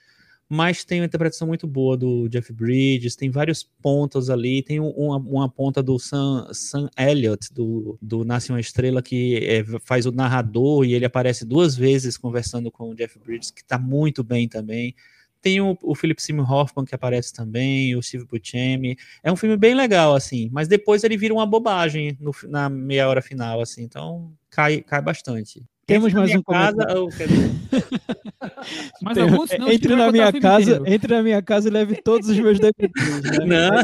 Mas 0.54 0.84
tem 0.84 1.00
uma 1.00 1.06
interpretação 1.06 1.48
muito 1.48 1.66
boa 1.66 1.96
do 1.96 2.28
Jeff 2.28 2.52
Bridges, 2.52 3.16
tem 3.16 3.30
vários 3.32 3.64
pontos 3.82 4.30
ali, 4.30 4.62
tem 4.62 4.82
um- 4.82 4.90
uma, 4.90 5.16
uma 5.18 5.50
ponta 5.50 5.82
do 5.82 5.98
Sam, 5.98 6.46
Sam 6.52 6.90
Elliott, 6.98 7.54
do, 7.54 7.98
do 8.02 8.26
Nasce 8.26 8.52
uma 8.52 8.60
Estrela, 8.60 9.02
que 9.02 9.38
é, 9.46 9.64
faz 9.80 10.06
o 10.06 10.12
narrador 10.12 10.84
e 10.86 10.94
ele 10.94 11.06
aparece 11.06 11.46
duas 11.46 11.76
vezes 11.78 12.18
conversando 12.18 12.70
com 12.70 12.90
o 12.90 12.96
Jeff 12.96 13.18
Bridges, 13.20 13.50
que 13.50 13.64
tá 13.64 13.80
muito 13.80 14.24
bem 14.26 14.48
também. 14.50 14.94
Tem 15.42 15.60
o, 15.60 15.78
o 15.82 15.96
Philip 15.96 16.22
Seymour 16.22 16.52
Hoffman 16.52 16.86
que 16.86 16.94
aparece 16.94 17.34
também, 17.34 17.96
o 17.96 18.02
Steve 18.04 18.26
Buscemi. 18.26 18.96
É 19.24 19.32
um 19.32 19.36
filme 19.36 19.58
bem 19.58 19.74
legal, 19.74 20.14
assim, 20.16 20.50
mas 20.52 20.68
depois 20.68 21.04
ele 21.04 21.18
vira 21.18 21.34
uma 21.34 21.46
bobagem 21.46 22.16
no 22.20 22.32
na 22.48 22.70
meia 22.70 23.10
hora 23.10 23.22
final, 23.22 23.60
assim, 23.62 23.82
então 23.84 24.32
cai, 24.50 24.82
cai 24.82 25.02
bastante. 25.02 25.64
Temos 25.86 26.14
mais 26.14 26.34
um 26.34 26.44
casa, 26.44 26.86
dizer, 27.10 27.28
Mas 29.02 29.16
Tem- 29.16 29.24
alguns 29.24 29.50
não, 29.60 29.70
entre 29.70 29.96
na 29.96 30.12
minha 30.12 30.32
casa, 30.32 30.62
inteiro. 30.76 30.84
entre 30.88 31.14
na 31.16 31.24
minha 31.24 31.42
casa 31.42 31.68
e 31.68 31.72
leve 31.72 31.96
todos 32.02 32.30
os 32.30 32.38
meus 32.40 32.60
DVDs. 32.60 33.22
Né? 33.46 33.70
Não. 33.70 33.84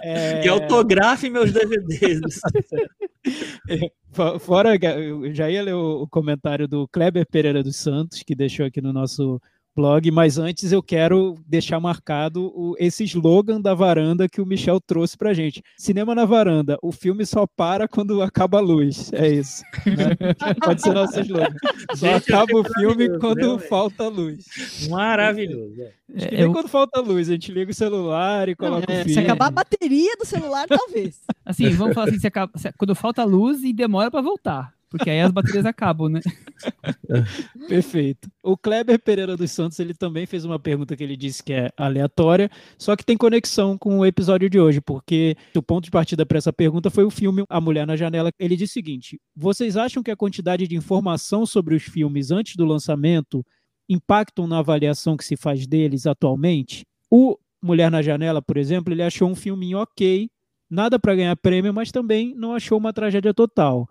É, 0.00 0.40
que 0.40 0.48
autografe 0.48 1.28
meus 1.28 1.52
DVDs. 1.52 2.20
fo- 4.12 4.38
Fora, 4.38 4.78
que 4.78 4.86
eu 4.86 5.34
já 5.34 5.50
ia 5.50 5.62
ler 5.62 5.74
o, 5.74 6.02
o 6.02 6.08
comentário 6.08 6.66
do 6.68 6.86
Kleber 6.88 7.26
Pereira 7.30 7.62
dos 7.62 7.76
Santos, 7.76 8.22
que 8.22 8.34
deixou 8.34 8.64
aqui 8.66 8.80
no 8.80 8.92
nosso 8.92 9.40
blog, 9.78 10.10
mas 10.10 10.38
antes 10.38 10.72
eu 10.72 10.82
quero 10.82 11.36
deixar 11.46 11.78
marcado 11.78 12.46
o- 12.52 12.74
esse 12.80 13.04
slogan 13.04 13.60
da 13.60 13.74
varanda 13.74 14.28
que 14.28 14.40
o 14.40 14.46
Michel 14.46 14.80
trouxe 14.80 15.16
pra 15.16 15.32
gente. 15.32 15.62
Cinema 15.76 16.16
na 16.16 16.24
varanda, 16.24 16.76
o 16.82 16.90
filme 16.90 17.24
só 17.24 17.46
para 17.46 17.86
quando 17.86 18.20
acaba 18.20 18.58
a 18.58 18.60
luz. 18.60 19.12
É 19.12 19.28
isso. 19.28 19.62
né? 19.86 20.16
Pode 20.64 20.82
ser 20.82 20.92
nosso 20.92 21.20
slogan. 21.20 21.54
Só 21.94 22.06
Gente, 22.08 22.32
acaba 22.34 22.58
o 22.58 22.64
filme 22.64 23.08
maravilhoso, 23.08 23.20
quando 23.20 23.58
falta 23.60 24.04
a 24.04 24.08
luz. 24.08 24.88
Maravilhoso. 24.90 25.80
é. 25.80 25.92
Acho 26.16 26.28
que 26.28 26.34
É, 26.34 26.38
nem 26.38 26.46
eu- 26.46 26.52
quando 26.52 26.68
falta 26.68 27.00
luz, 27.00 27.28
a 27.28 27.32
gente 27.32 27.52
liga 27.52 27.70
o 27.70 27.74
celular 27.74 28.48
e 28.48 28.56
coloca 28.56 28.92
É, 28.92 28.96
o 28.96 29.02
se 29.04 29.10
filme. 29.10 29.22
acabar 29.24 29.46
a 29.46 29.50
bateria 29.50 30.16
do 30.18 30.24
celular, 30.26 30.66
talvez. 30.66 31.20
Assim, 31.44 31.70
vamos 31.70 31.94
falar 31.94 32.08
assim, 32.08 32.18
se 32.18 32.26
acaba- 32.26 32.50
se- 32.58 32.72
quando 32.76 32.94
falta 32.96 33.22
luz 33.24 33.62
e 33.62 33.72
demora 33.72 34.10
pra 34.10 34.20
voltar. 34.20 34.72
Porque 34.90 35.10
aí 35.10 35.20
as 35.20 35.30
baterias 35.30 35.66
acabam, 35.66 36.08
né? 36.08 36.20
Perfeito. 37.68 38.28
O 38.42 38.56
Kleber 38.56 38.98
Pereira 38.98 39.36
dos 39.36 39.50
Santos, 39.50 39.78
ele 39.78 39.92
também 39.92 40.24
fez 40.24 40.44
uma 40.44 40.58
pergunta 40.58 40.96
que 40.96 41.02
ele 41.04 41.16
disse 41.16 41.42
que 41.42 41.52
é 41.52 41.70
aleatória, 41.76 42.50
só 42.78 42.96
que 42.96 43.04
tem 43.04 43.16
conexão 43.16 43.76
com 43.76 43.98
o 43.98 44.06
episódio 44.06 44.48
de 44.48 44.58
hoje, 44.58 44.80
porque 44.80 45.36
o 45.54 45.62
ponto 45.62 45.84
de 45.84 45.90
partida 45.90 46.24
para 46.24 46.38
essa 46.38 46.52
pergunta 46.52 46.88
foi 46.88 47.04
o 47.04 47.10
filme 47.10 47.44
A 47.50 47.60
Mulher 47.60 47.86
na 47.86 47.96
Janela. 47.96 48.30
Ele 48.38 48.56
disse 48.56 48.72
o 48.72 48.74
seguinte: 48.74 49.20
vocês 49.36 49.76
acham 49.76 50.02
que 50.02 50.10
a 50.10 50.16
quantidade 50.16 50.66
de 50.66 50.74
informação 50.74 51.44
sobre 51.44 51.74
os 51.74 51.82
filmes 51.82 52.30
antes 52.30 52.56
do 52.56 52.64
lançamento 52.64 53.44
impactam 53.88 54.46
na 54.46 54.58
avaliação 54.58 55.16
que 55.16 55.24
se 55.24 55.36
faz 55.36 55.66
deles 55.66 56.06
atualmente? 56.06 56.86
O 57.10 57.36
Mulher 57.62 57.90
na 57.90 58.00
Janela, 58.00 58.40
por 58.40 58.56
exemplo, 58.56 58.94
ele 58.94 59.02
achou 59.02 59.28
um 59.28 59.34
filminho 59.34 59.78
ok, 59.78 60.30
nada 60.70 60.98
para 60.98 61.14
ganhar 61.14 61.36
prêmio, 61.36 61.74
mas 61.74 61.90
também 61.90 62.34
não 62.34 62.54
achou 62.54 62.78
uma 62.78 62.92
tragédia 62.92 63.34
total 63.34 63.86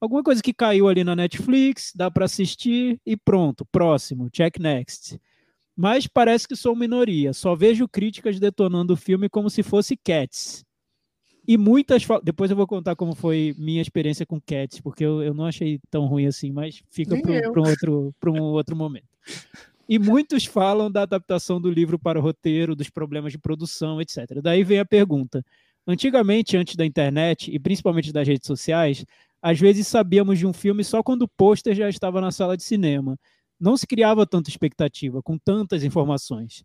alguma 0.00 0.22
coisa 0.22 0.42
que 0.42 0.54
caiu 0.54 0.88
ali 0.88 1.04
na 1.04 1.14
Netflix, 1.14 1.92
dá 1.94 2.10
para 2.10 2.24
assistir 2.24 2.98
e 3.04 3.16
pronto, 3.16 3.64
próximo, 3.66 4.30
check 4.30 4.58
next. 4.58 5.20
Mas 5.76 6.06
parece 6.06 6.46
que 6.48 6.56
sou 6.56 6.74
minoria, 6.76 7.32
só 7.32 7.54
vejo 7.54 7.88
críticas 7.88 8.38
detonando 8.38 8.94
o 8.94 8.96
filme 8.96 9.28
como 9.28 9.48
se 9.48 9.62
fosse 9.62 9.96
Cats. 9.96 10.64
E 11.48 11.56
muitas. 11.56 12.06
Depois 12.22 12.50
eu 12.50 12.56
vou 12.56 12.66
contar 12.66 12.94
como 12.94 13.14
foi 13.14 13.54
minha 13.58 13.80
experiência 13.80 14.26
com 14.26 14.40
Cats, 14.40 14.80
porque 14.80 15.04
eu, 15.04 15.22
eu 15.22 15.32
não 15.32 15.46
achei 15.46 15.80
tão 15.90 16.06
ruim 16.06 16.26
assim, 16.26 16.52
mas 16.52 16.82
fica 16.90 17.16
para 17.22 17.32
um, 17.62 17.66
outro- 17.66 18.14
um 18.26 18.42
outro 18.42 18.76
momento. 18.76 19.08
E 19.88 19.98
muitos 19.98 20.44
falam 20.44 20.90
da 20.90 21.02
adaptação 21.02 21.60
do 21.60 21.70
livro 21.70 21.98
para 21.98 22.18
o 22.18 22.22
roteiro, 22.22 22.76
dos 22.76 22.90
problemas 22.90 23.32
de 23.32 23.38
produção, 23.38 24.00
etc. 24.00 24.40
Daí 24.42 24.62
vem 24.62 24.78
a 24.78 24.84
pergunta. 24.84 25.44
Antigamente, 25.86 26.56
antes 26.56 26.76
da 26.76 26.84
internet 26.86 27.50
e 27.52 27.58
principalmente 27.58 28.12
das 28.12 28.28
redes 28.28 28.46
sociais, 28.46 29.04
às 29.42 29.58
vezes 29.58 29.86
sabíamos 29.86 30.38
de 30.38 30.46
um 30.46 30.52
filme 30.52 30.84
só 30.84 31.02
quando 31.02 31.22
o 31.22 31.28
pôster 31.28 31.74
já 31.74 31.88
estava 31.88 32.20
na 32.20 32.30
sala 32.30 32.56
de 32.56 32.62
cinema. 32.62 33.18
Não 33.58 33.76
se 33.76 33.86
criava 33.86 34.26
tanta 34.26 34.50
expectativa, 34.50 35.22
com 35.22 35.38
tantas 35.38 35.82
informações. 35.82 36.62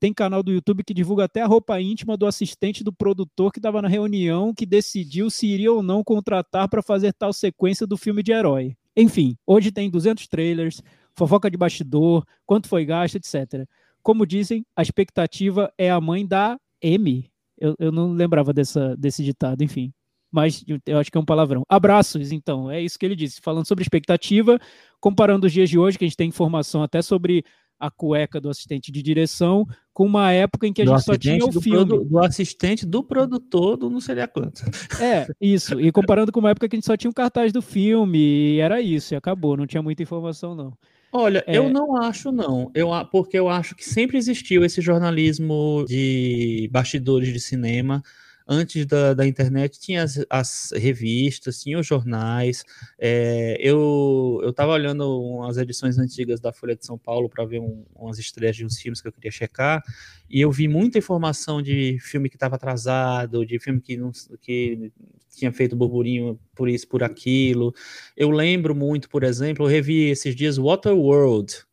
Tem 0.00 0.12
canal 0.12 0.42
do 0.42 0.52
YouTube 0.52 0.84
que 0.84 0.92
divulga 0.92 1.24
até 1.24 1.40
a 1.40 1.46
roupa 1.46 1.80
íntima 1.80 2.16
do 2.16 2.26
assistente 2.26 2.84
do 2.84 2.92
produtor 2.92 3.52
que 3.52 3.58
estava 3.58 3.80
na 3.80 3.88
reunião 3.88 4.52
que 4.52 4.66
decidiu 4.66 5.30
se 5.30 5.46
iria 5.46 5.72
ou 5.72 5.82
não 5.82 6.04
contratar 6.04 6.68
para 6.68 6.82
fazer 6.82 7.12
tal 7.12 7.32
sequência 7.32 7.86
do 7.86 7.96
filme 7.96 8.22
de 8.22 8.32
herói. 8.32 8.76
Enfim, 8.96 9.36
hoje 9.46 9.72
tem 9.72 9.90
200 9.90 10.28
trailers, 10.28 10.82
fofoca 11.16 11.50
de 11.50 11.56
bastidor, 11.56 12.24
quanto 12.44 12.68
foi 12.68 12.84
gasto, 12.84 13.16
etc. 13.16 13.66
Como 14.02 14.26
dizem, 14.26 14.64
a 14.76 14.82
expectativa 14.82 15.72
é 15.78 15.90
a 15.90 16.00
mãe 16.00 16.26
da 16.26 16.58
M. 16.82 17.30
Eu, 17.58 17.74
eu 17.78 17.90
não 17.90 18.12
lembrava 18.12 18.52
dessa, 18.52 18.96
desse 18.96 19.24
ditado, 19.24 19.62
enfim 19.62 19.92
mas 20.34 20.64
eu 20.86 20.98
acho 20.98 21.10
que 21.12 21.16
é 21.16 21.20
um 21.20 21.24
palavrão. 21.24 21.62
Abraços, 21.68 22.32
então, 22.32 22.70
é 22.70 22.82
isso 22.82 22.98
que 22.98 23.06
ele 23.06 23.14
disse. 23.16 23.40
Falando 23.40 23.66
sobre 23.66 23.82
expectativa, 23.82 24.58
comparando 25.00 25.46
os 25.46 25.52
dias 25.52 25.70
de 25.70 25.78
hoje, 25.78 25.96
que 25.96 26.04
a 26.04 26.08
gente 26.08 26.16
tem 26.16 26.28
informação 26.28 26.82
até 26.82 27.00
sobre 27.00 27.44
a 27.78 27.90
cueca 27.90 28.40
do 28.40 28.48
assistente 28.48 28.90
de 28.90 29.02
direção, 29.02 29.66
com 29.92 30.06
uma 30.06 30.32
época 30.32 30.66
em 30.66 30.72
que 30.72 30.82
a 30.82 30.84
Do 30.84 30.92
gente 30.92 31.02
só 31.04 31.16
tinha 31.16 31.44
o 31.44 31.52
filme. 31.60 31.86
produ- 31.86 32.04
do 32.04 32.18
assistente 32.18 32.86
do 32.86 33.02
produtor 33.02 33.76
do 33.76 33.90
não 33.90 33.98
lá 34.16 34.26
quanto. 34.28 34.62
É, 35.00 35.26
isso. 35.40 35.78
E 35.80 35.90
comparando 35.92 36.32
com 36.32 36.40
uma 36.40 36.50
época 36.50 36.68
que 36.68 36.76
a 36.76 36.78
gente 36.78 36.86
só 36.86 36.96
tinha 36.96 37.10
o 37.10 37.14
cartaz 37.14 37.52
do 37.52 37.60
filme, 37.60 38.18
e 38.18 38.60
era 38.60 38.80
isso, 38.80 39.12
e 39.12 39.16
acabou, 39.16 39.56
não 39.56 39.66
tinha 39.66 39.82
muita 39.82 40.02
informação, 40.02 40.54
não. 40.54 40.72
Olha, 41.12 41.44
É. 41.46 41.56
eu 41.58 41.68
não 41.68 41.96
acho, 41.96 42.32
não. 42.32 42.70
Eu, 42.74 42.88
porque 43.12 43.38
eu 43.38 43.48
acho 43.48 43.74
que 43.76 43.84
sempre 43.84 44.16
existiu 44.18 44.64
esse 44.64 44.80
jornalismo 44.80 45.84
de 45.86 46.68
bastidores 46.72 47.32
de 47.32 47.38
cinema. 47.40 48.02
Antes 48.46 48.84
da, 48.84 49.14
da 49.14 49.26
internet, 49.26 49.80
tinha 49.80 50.02
as, 50.02 50.20
as 50.28 50.70
revistas, 50.76 51.60
tinha 51.62 51.78
os 51.78 51.86
jornais. 51.86 52.62
É, 52.98 53.56
eu 53.58 54.40
estava 54.46 54.72
olhando 54.72 55.04
umas 55.22 55.56
edições 55.56 55.96
antigas 55.98 56.40
da 56.40 56.52
Folha 56.52 56.76
de 56.76 56.84
São 56.84 56.98
Paulo 56.98 57.28
para 57.28 57.44
ver 57.46 57.60
um- 57.60 57.84
umas 57.94 58.18
estreias 58.18 58.54
de 58.56 58.64
uns 58.66 58.78
filmes 58.78 59.00
que 59.00 59.08
eu 59.08 59.12
queria 59.12 59.30
checar, 59.30 59.82
e 60.28 60.40
eu 60.42 60.50
vi 60.52 60.68
muita 60.68 60.98
informação 60.98 61.62
de 61.62 61.98
filme 62.00 62.28
que 62.28 62.36
estava 62.36 62.56
atrasado, 62.56 63.46
de 63.46 63.58
filme 63.58 63.80
que, 63.80 63.96
não, 63.96 64.10
que 64.42 64.92
tinha 65.34 65.52
feito 65.52 65.74
burburinho 65.74 66.38
por 66.54 66.68
isso, 66.68 66.86
por 66.88 67.02
aquilo. 67.02 67.74
Eu 68.16 68.30
lembro 68.30 68.74
muito, 68.74 69.08
por 69.08 69.22
exemplo, 69.24 69.64
eu 69.64 69.70
revi 69.70 70.10
esses 70.10 70.34
dias 70.36 70.58
Waterworld, 70.58 71.64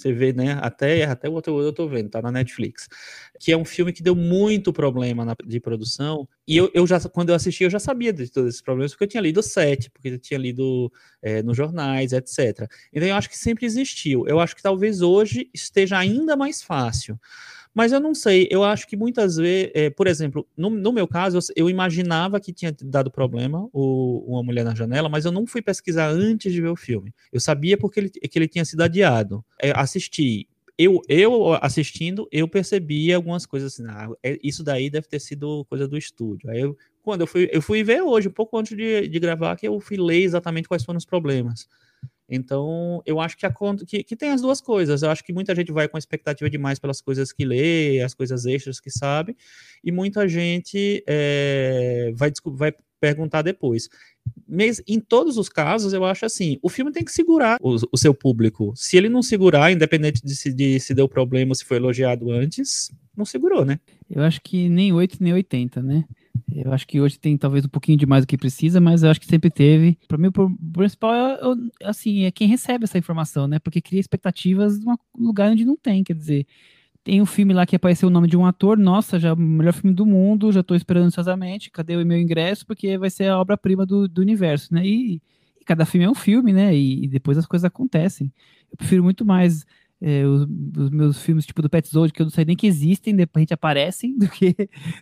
Você 0.00 0.12
vê, 0.12 0.32
né? 0.32 0.58
Até, 0.62 1.04
até 1.04 1.28
o 1.28 1.32
outro 1.32 1.60
eu 1.60 1.72
tô 1.72 1.88
vendo, 1.88 2.08
tá 2.08 2.22
na 2.22 2.30
Netflix. 2.32 2.88
Que 3.38 3.52
é 3.52 3.56
um 3.56 3.64
filme 3.64 3.92
que 3.92 4.02
deu 4.02 4.16
muito 4.16 4.72
problema 4.72 5.24
na, 5.24 5.36
de 5.44 5.60
produção. 5.60 6.28
E 6.48 6.56
eu, 6.56 6.70
eu 6.74 6.86
já, 6.86 7.00
quando 7.00 7.28
eu 7.30 7.34
assisti, 7.34 7.64
eu 7.64 7.70
já 7.70 7.78
sabia 7.78 8.12
de 8.12 8.30
todos 8.30 8.50
esses 8.50 8.62
problemas, 8.62 8.92
porque 8.92 9.04
eu 9.04 9.08
tinha 9.08 9.20
lido 9.20 9.40
o 9.40 9.42
set, 9.42 9.90
porque 9.90 10.08
eu 10.08 10.18
tinha 10.18 10.38
lido 10.38 10.90
é, 11.22 11.42
nos 11.42 11.56
jornais, 11.56 12.12
etc. 12.12 12.68
Então 12.92 13.08
eu 13.08 13.14
acho 13.14 13.28
que 13.28 13.38
sempre 13.38 13.66
existiu. 13.66 14.26
Eu 14.26 14.40
acho 14.40 14.56
que 14.56 14.62
talvez 14.62 15.02
hoje 15.02 15.50
esteja 15.52 15.98
ainda 15.98 16.36
mais 16.36 16.62
fácil. 16.62 17.18
Mas 17.72 17.92
eu 17.92 18.00
não 18.00 18.14
sei, 18.14 18.48
eu 18.50 18.64
acho 18.64 18.86
que 18.86 18.96
muitas 18.96 19.36
vezes, 19.36 19.70
é, 19.74 19.90
por 19.90 20.08
exemplo, 20.08 20.46
no, 20.56 20.70
no, 20.70 20.92
meu 20.92 21.06
caso, 21.06 21.38
eu, 21.38 21.64
eu, 21.64 21.70
imaginava 21.70 22.40
que 22.40 22.52
tinha 22.52 22.74
dado 22.82 23.10
problema 23.10 23.68
o, 23.72 24.24
Uma 24.26 24.42
Mulher 24.42 24.64
na 24.64 24.74
Janela, 24.74 25.08
mas 25.08 25.24
eu 25.24 25.30
não 25.30 25.46
fui 25.46 25.62
pesquisar 25.62 26.08
antes 26.08 26.52
de 26.52 26.60
ver 26.60 26.68
o 26.68 26.76
filme. 26.76 27.14
Eu 27.32 27.38
sabia 27.38 27.78
porque 27.78 28.00
ele, 28.00 28.10
que 28.10 28.38
ele 28.38 28.48
tinha 28.48 28.64
sido 28.64 28.82
adiado. 28.82 29.44
É, 29.60 29.70
assisti. 29.70 30.48
Eu, 30.76 31.00
eu 31.08 31.52
assistindo, 31.60 32.26
eu 32.32 32.48
percebi 32.48 33.12
algumas 33.12 33.46
coisas 33.46 33.74
assim, 33.74 33.84
ah, 33.88 34.08
é, 34.22 34.38
isso 34.42 34.64
daí 34.64 34.90
deve 34.90 35.06
ter 35.06 35.20
sido 35.20 35.64
coisa 35.66 35.86
do 35.86 35.96
estúdio. 35.96 36.50
Aí 36.50 36.60
eu, 36.60 36.76
quando 37.02 37.20
eu 37.20 37.26
fui, 37.26 37.48
eu 37.52 37.62
fui 37.62 37.84
ver 37.84 38.02
hoje, 38.02 38.28
um 38.28 38.32
pouco 38.32 38.58
antes 38.58 38.76
de, 38.76 39.06
de 39.06 39.20
gravar, 39.20 39.56
que 39.56 39.68
eu 39.68 39.78
fui 39.78 39.96
ler 39.96 40.22
exatamente 40.22 40.66
quais 40.66 40.82
foram 40.82 40.98
os 40.98 41.04
problemas. 41.04 41.68
Então, 42.30 43.02
eu 43.04 43.20
acho 43.20 43.36
que, 43.36 43.44
a, 43.44 43.52
que, 43.86 44.04
que, 44.04 44.16
tem 44.16 44.30
as 44.30 44.40
duas 44.40 44.60
coisas. 44.60 45.02
Eu 45.02 45.10
acho 45.10 45.24
que 45.24 45.32
muita 45.32 45.54
gente 45.54 45.72
vai 45.72 45.88
com 45.88 45.98
expectativa 45.98 46.48
demais 46.48 46.78
pelas 46.78 47.00
coisas 47.00 47.32
que 47.32 47.44
lê, 47.44 48.00
as 48.00 48.14
coisas 48.14 48.46
extras 48.46 48.78
que 48.78 48.90
sabe, 48.90 49.36
e 49.82 49.90
muita 49.90 50.28
gente 50.28 51.02
é, 51.08 52.12
vai, 52.14 52.32
vai 52.46 52.72
perguntar 53.00 53.42
depois. 53.42 53.88
Mas 54.46 54.82
em 54.86 55.00
todos 55.00 55.38
os 55.38 55.48
casos, 55.48 55.92
eu 55.92 56.04
acho 56.04 56.24
assim: 56.24 56.58
o 56.62 56.68
filme 56.68 56.92
tem 56.92 57.04
que 57.04 57.12
segurar 57.12 57.58
o, 57.60 57.76
o 57.90 57.98
seu 57.98 58.14
público. 58.14 58.72
Se 58.76 58.96
ele 58.96 59.08
não 59.08 59.22
segurar, 59.22 59.72
independente 59.72 60.22
de 60.22 60.36
se, 60.36 60.52
de 60.52 60.78
se 60.78 60.94
deu 60.94 61.08
problema 61.08 61.54
se 61.54 61.64
foi 61.64 61.78
elogiado 61.78 62.30
antes, 62.30 62.92
não 63.16 63.24
segurou, 63.24 63.64
né? 63.64 63.80
Eu 64.08 64.22
acho 64.22 64.40
que 64.42 64.68
nem 64.68 64.92
8 64.92 65.16
nem 65.20 65.32
80, 65.32 65.82
né? 65.82 66.04
Eu 66.54 66.72
acho 66.72 66.86
que 66.86 67.00
hoje 67.00 67.18
tem 67.18 67.36
talvez 67.36 67.64
um 67.64 67.68
pouquinho 67.68 67.98
demais 67.98 68.24
do 68.24 68.28
que 68.28 68.36
precisa, 68.36 68.80
mas 68.80 69.02
eu 69.02 69.10
acho 69.10 69.20
que 69.20 69.26
sempre 69.26 69.50
teve. 69.50 69.98
Para 70.08 70.18
mim, 70.18 70.28
o 70.28 70.72
principal 70.72 71.14
é, 71.14 71.38
assim, 71.84 72.24
é 72.24 72.30
quem 72.30 72.48
recebe 72.48 72.84
essa 72.84 72.98
informação, 72.98 73.46
né? 73.46 73.58
Porque 73.58 73.80
cria 73.80 74.00
expectativas 74.00 74.78
num 74.80 74.96
lugar 75.18 75.50
onde 75.50 75.64
não 75.64 75.76
tem. 75.76 76.02
Quer 76.04 76.14
dizer, 76.14 76.46
tem 77.02 77.20
um 77.20 77.26
filme 77.26 77.54
lá 77.54 77.64
que 77.64 77.76
apareceu 77.76 78.08
o 78.08 78.12
nome 78.12 78.28
de 78.28 78.36
um 78.36 78.44
ator, 78.44 78.76
nossa, 78.78 79.18
já 79.18 79.32
o 79.32 79.36
melhor 79.36 79.72
filme 79.72 79.94
do 79.94 80.04
mundo, 80.04 80.52
já 80.52 80.60
estou 80.60 80.76
esperando 80.76 81.06
ansiosamente, 81.06 81.70
cadê 81.70 81.96
o 81.96 82.04
meu 82.06 82.18
ingresso? 82.18 82.66
Porque 82.66 82.98
vai 82.98 83.10
ser 83.10 83.28
a 83.28 83.38
obra-prima 83.40 83.86
do, 83.86 84.06
do 84.06 84.20
universo, 84.20 84.74
né? 84.74 84.86
E, 84.86 85.22
e, 85.60 85.64
cada 85.64 85.86
filme 85.86 86.04
é 86.06 86.10
um 86.10 86.14
filme, 86.14 86.52
né? 86.52 86.74
E, 86.74 87.04
e 87.04 87.08
depois 87.08 87.38
as 87.38 87.46
coisas 87.46 87.64
acontecem. 87.64 88.32
Eu 88.70 88.76
prefiro 88.76 89.02
muito 89.02 89.24
mais 89.24 89.64
é, 90.00 90.24
os, 90.26 90.46
os, 90.76 90.90
meus 90.90 91.18
filmes 91.18 91.44
tipo 91.44 91.60
do 91.60 91.68
Pet 91.68 91.88
Zone, 91.88 92.10
que 92.10 92.22
eu 92.22 92.26
não 92.26 92.30
sei 92.30 92.44
nem 92.44 92.56
que 92.56 92.66
existem, 92.66 93.14
de 93.14 93.22
repente 93.22 93.52
aparecem, 93.52 94.16
do 94.18 94.28
que, 94.28 94.54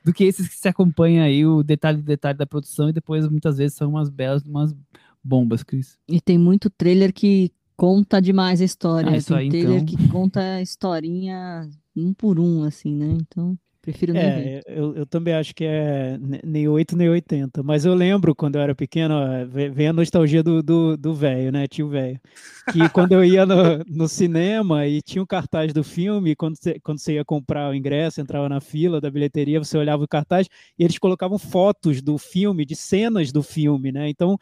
do 0.04 0.12
que 0.12 0.24
esses 0.24 0.48
que 0.48 0.56
se 0.56 0.68
acompanham 0.68 1.24
aí, 1.24 1.46
o 1.46 1.62
detalhe 1.62 1.98
do 1.98 2.04
detalhe 2.04 2.36
da 2.36 2.46
produção, 2.46 2.88
e 2.88 2.92
depois 2.92 3.28
muitas 3.28 3.58
vezes 3.58 3.76
são 3.76 3.90
umas 3.90 4.10
belas, 4.10 4.42
umas 4.44 4.74
bombas, 5.22 5.62
Cris. 5.62 5.98
E 6.08 6.20
tem 6.20 6.36
muito 6.36 6.68
trailer 6.68 7.12
que 7.12 7.52
conta 7.76 8.20
demais 8.20 8.60
a 8.60 8.64
história. 8.64 9.08
Ah, 9.08 9.22
tem 9.22 9.36
aí, 9.36 9.48
trailer 9.48 9.82
então... 9.82 9.86
que 9.86 10.08
conta 10.08 10.40
a 10.40 10.62
historinha 10.62 11.68
um 11.94 12.12
por 12.12 12.40
um, 12.40 12.64
assim, 12.64 12.94
né? 12.94 13.16
Então. 13.20 13.56
Prefiro 13.88 14.12
nem 14.12 14.22
é, 14.22 14.62
eu, 14.66 14.94
eu, 14.96 15.06
também 15.06 15.32
acho 15.32 15.54
que 15.54 15.64
é 15.64 16.18
nem 16.44 16.68
8 16.68 16.94
nem 16.94 17.08
80. 17.08 17.62
Mas 17.62 17.86
eu 17.86 17.94
lembro 17.94 18.34
quando 18.34 18.56
eu 18.56 18.60
era 18.60 18.74
pequeno, 18.74 19.14
vem 19.48 19.88
a 19.88 19.94
nostalgia 19.94 20.42
do 20.42 20.56
velho, 20.62 20.62
do, 20.62 20.96
do 20.98 21.52
né? 21.52 21.66
Tio 21.66 21.88
velho. 21.88 22.20
Que 22.70 22.86
quando 22.90 23.12
eu 23.12 23.24
ia 23.24 23.46
no, 23.46 23.82
no, 23.88 24.06
cinema 24.06 24.86
e 24.86 25.00
tinha 25.00 25.22
o 25.22 25.24
um 25.24 25.26
cartaz 25.26 25.72
do 25.72 25.82
filme, 25.82 26.36
quando 26.36 26.56
você, 26.56 26.78
quando 26.80 26.98
você 26.98 27.14
ia 27.14 27.24
comprar 27.24 27.70
o 27.70 27.74
ingresso, 27.74 28.20
entrava 28.20 28.46
na 28.46 28.60
fila 28.60 29.00
da 29.00 29.10
bilheteria, 29.10 29.58
você 29.58 29.78
olhava 29.78 30.04
o 30.04 30.08
cartaz 30.08 30.48
e 30.78 30.84
eles 30.84 30.98
colocavam 30.98 31.38
fotos 31.38 32.02
do 32.02 32.18
filme, 32.18 32.66
de 32.66 32.76
cenas 32.76 33.32
do 33.32 33.42
filme, 33.42 33.90
né? 33.90 34.06
Então 34.10 34.36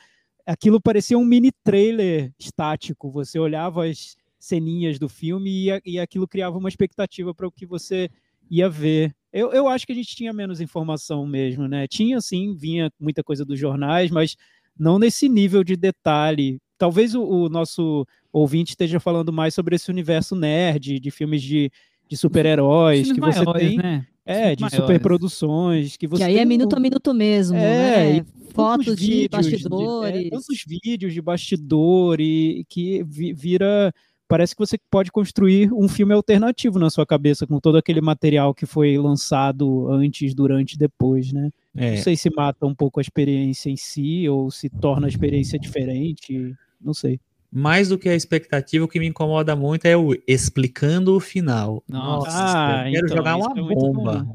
aquilo 0.45 0.81
parecia 0.81 1.17
um 1.17 1.25
mini 1.25 1.53
trailer 1.63 2.33
estático. 2.37 3.13
Você 3.13 3.39
olhava 3.39 3.87
as 3.87 4.17
ceninhas 4.41 4.99
do 4.99 5.09
filme 5.09 5.69
e, 5.69 5.93
e 5.93 6.01
aquilo 6.01 6.27
criava 6.27 6.59
uma 6.59 6.69
expectativa 6.69 7.33
para 7.33 7.47
o 7.47 7.53
que 7.53 7.65
você 7.65 8.11
ia 8.51 8.69
ver. 8.69 9.15
Eu, 9.33 9.53
eu 9.53 9.69
acho 9.69 9.87
que 9.87 9.93
a 9.93 9.97
gente 9.97 10.17
tinha 10.17 10.33
menos 10.33 10.61
informação 10.61 11.27
mesmo, 11.27 11.69
né? 11.69 11.87
Tinha 11.87 12.21
sim, 12.21 12.55
vinha 12.55 12.91
muita 12.99 13.23
coisa 13.23 13.45
dos 13.45 13.59
jornais, 13.59 14.11
mas 14.11 14.37
não 14.79 14.99
nesse 14.99 15.29
nível 15.29 15.63
de 15.63 15.77
detalhe. 15.77 16.59
Talvez 16.79 17.15
o, 17.15 17.23
o 17.23 17.49
nosso 17.49 18.07
ouvinte 18.33 18.71
esteja 18.71 19.01
falando 19.01 19.33
mais 19.33 19.55
sobre 19.55 19.77
esse 19.77 19.91
universo 19.91 20.35
nerd, 20.35 21.01
de 21.01 21.11
filmes 21.11 21.43
de, 21.43 21.71
de 22.09 22.17
super-heróis 22.17 23.11
que 23.13 23.21
você 23.21 23.43
maiores, 23.43 23.69
tem. 23.69 23.79
Né? 23.79 24.07
É, 24.25 24.57
de 24.57 24.69
superproduções. 24.71 25.97
Que, 25.97 26.07
você 26.07 26.25
que 26.25 26.31
aí 26.31 26.39
é 26.39 26.45
minuto 26.45 26.75
a 26.75 26.81
minuto 26.81 27.15
mesmo. 27.15 27.57
É, 27.57 28.15
né? 28.15 28.27
fotos 28.53 28.97
de 28.97 29.29
bastidores. 29.29 30.21
De, 30.21 30.27
é, 30.27 30.31
tantos 30.31 30.65
vídeos 30.67 31.15
de 31.15 31.23
bastidor 31.23 32.21
e 32.21 32.65
que 32.69 33.05
vira 33.05 33.93
parece 34.29 34.55
que 34.55 34.59
você 34.59 34.79
pode 34.91 35.11
construir 35.11 35.73
um 35.73 35.89
filme 35.89 36.13
alternativo 36.13 36.79
na 36.79 36.91
sua 36.91 37.07
cabeça 37.07 37.47
com 37.47 37.61
todo 37.61 37.77
aquele 37.79 38.01
material 38.01 38.55
que 38.55 38.67
foi 38.67 38.99
lançado 38.99 39.89
antes, 39.91 40.35
durante 40.35 40.75
e 40.75 40.79
depois, 40.79 41.33
né? 41.33 41.51
É. 41.77 41.97
Não 41.97 42.03
sei 42.03 42.17
se 42.17 42.31
mata 42.31 42.67
um 42.67 42.75
pouco 42.75 43.01
a 43.01 43.03
experiência 43.03 43.71
em 43.71 43.77
si 43.77 44.29
ou 44.29 44.51
se 44.51 44.69
torna 44.69 45.07
a 45.07 45.09
experiência 45.09 45.59
diferente, 45.59 46.55
não 46.81 46.95
sei. 46.95 47.21
Mais 47.53 47.89
do 47.89 47.99
que 47.99 48.09
a 48.09 48.15
expectativa, 48.15 48.85
o 48.85 48.89
que 48.89 48.99
me 48.99 49.07
incomoda 49.07 49.55
muito 49.55 49.87
é 49.87 49.97
o 49.97 50.15
explicando 50.27 51.15
o 51.15 51.21
final. 51.21 51.83
Nossa, 51.89 52.29
ah, 52.31 52.89
eu 52.89 52.93
quero 52.93 53.07
então, 53.07 53.17
jogar 53.17 53.37
uma 53.37 53.53
é 53.53 53.75
bomba. 53.75 54.29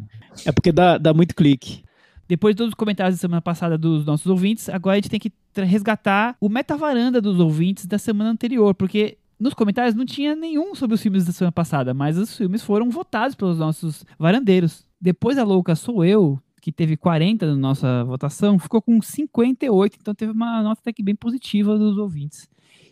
É 0.46 0.52
porque 0.52 0.72
dá, 0.72 0.98
dá 0.98 1.14
muito 1.14 1.36
clique. 1.36 1.84
Depois 2.28 2.56
de 2.56 2.60
todos 2.60 2.70
os 2.72 2.76
comentários 2.76 3.18
da 3.18 3.22
semana 3.22 3.42
passada 3.42 3.78
dos 3.78 4.06
nossos 4.06 4.26
ouvintes, 4.26 4.70
agora 4.70 4.94
a 4.94 4.98
gente 4.98 5.10
tem 5.10 5.20
que 5.20 5.32
resgatar 5.54 6.38
o 6.40 6.48
meta-varanda 6.48 7.20
dos 7.20 7.40
ouvintes 7.40 7.86
da 7.86 7.98
semana 7.98 8.30
anterior, 8.30 8.74
porque 8.74 9.18
nos 9.42 9.56
comentários 9.56 9.96
não 9.96 10.06
tinha 10.06 10.36
nenhum 10.36 10.76
sobre 10.76 10.94
os 10.94 11.02
filmes 11.02 11.26
da 11.26 11.32
semana 11.32 11.52
passada, 11.52 11.96
mas 11.96 12.16
os 12.16 12.38
filmes 12.38 12.62
foram 12.62 12.92
votados 12.92 13.36
pelos 13.36 13.58
nossos 13.58 14.06
varandeiros. 14.20 14.86
Depois 15.02 15.38
a 15.40 15.44
louca 15.44 15.76
sou 15.76 16.06
eu, 16.06 16.40
que 16.62 16.72
teve 16.72 16.96
40 16.96 17.48
na 17.48 17.56
nossa 17.56 18.04
votação, 18.04 18.60
ficou 18.60 18.80
com 18.84 19.02
58, 19.02 19.98
então 20.00 20.14
teve 20.14 20.32
uma 20.32 20.62
nota 20.62 20.80
até 20.80 20.94
que 20.94 21.02
bem 21.02 21.16
positiva 21.16 21.76
dos 21.76 21.98
ouvintes. 21.98 22.48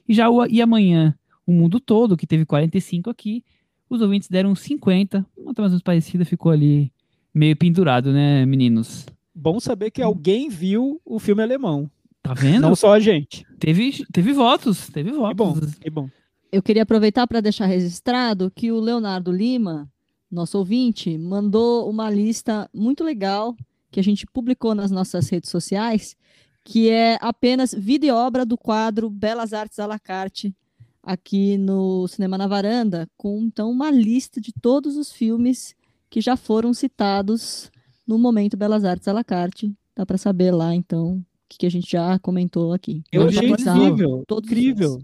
E 0.08 0.14
já 0.14 0.28
o 0.28 0.44
E 0.48 0.60
Amanhã, 0.60 1.16
o 1.46 1.52
mundo 1.52 1.80
todo, 1.80 2.18
que 2.18 2.26
teve 2.26 2.48
45 2.48 3.12
aqui, 3.12 3.44
os 3.88 4.02
ouvintes 4.02 4.28
deram 4.28 4.56
50, 4.56 5.24
uma 5.38 5.46
mais 5.46 5.58
ou 5.58 5.66
menos 5.66 5.84
parecida, 5.84 6.26
ficou 6.26 6.52
ali 6.52 6.92
meio 7.32 7.56
pendurado, 7.56 8.12
né, 8.12 8.44
meninos? 8.48 9.06
Bom 9.36 9.60
saber 9.60 9.92
que 9.92 10.02
alguém 10.02 10.50
viu 10.50 11.00
o 11.06 11.20
filme 11.20 11.44
alemão. 11.44 11.90
Tá 12.24 12.34
vendo? 12.34 12.62
Não 12.62 12.76
só 12.76 12.94
a 12.94 13.00
gente. 13.00 13.46
Teve, 13.60 14.04
teve 14.12 14.34
votos, 14.34 14.90
teve 14.90 15.12
votos. 15.12 15.76
Que 15.76 15.90
bom, 15.90 16.06
que 16.06 16.10
bom 16.10 16.19
eu 16.52 16.62
queria 16.62 16.84
aproveitar 16.84 17.28
para 17.28 17.42
deixar 17.42 17.66
registrado 17.66 18.52
que 18.52 18.72
o 18.72 18.80
Leonardo 18.80 19.32
Lima, 19.32 19.90
nosso 20.30 20.58
ouvinte, 20.58 21.18
mandou 21.18 21.90
uma 21.90 22.10
lista 22.10 22.70
muito 22.74 23.04
legal 23.04 23.56
que 23.92 24.00
a 24.00 24.04
gente 24.04 24.26
publicou 24.28 24.76
nas 24.76 24.92
nossas 24.92 25.30
redes 25.30 25.50
sociais, 25.50 26.16
que 26.64 26.90
é 26.90 27.18
apenas 27.22 27.74
vida 27.74 28.06
e 28.06 28.12
obra 28.12 28.46
do 28.46 28.58
quadro 28.58 29.10
Belas 29.10 29.54
Artes 29.54 29.80
à 29.80 29.86
la 29.86 30.00
carte, 30.00 30.56
aqui 31.02 31.58
no 31.58 32.08
Cinema 32.08 32.38
na 32.38 32.48
Varanda, 32.48 33.10
com 33.18 33.42
então 33.42 33.72
uma 33.72 33.90
lista 33.90 34.40
de 34.40 34.52
todos 34.52 34.96
os 34.98 35.12
filmes 35.12 35.76
que 36.10 36.22
já 36.22 36.36
foram 36.36 36.74
citados 36.74 37.72
no 38.06 38.18
momento 38.18 38.58
Belas 38.58 38.84
Artes 38.84 39.08
à 39.08 39.14
la 39.14 39.24
carte. 39.24 39.74
Dá 39.96 40.06
para 40.06 40.18
saber 40.18 40.52
lá, 40.52 40.74
então, 40.74 41.18
o 41.18 41.26
que, 41.48 41.60
que, 41.60 41.66
a 41.66 41.72
gente 41.72 41.92
já 41.92 42.18
comentou 42.20 42.74
aqui. 42.74 43.04
Eu 43.12 43.28
achei 43.28 43.50
incrível, 43.50 44.24
incrível. 44.32 45.02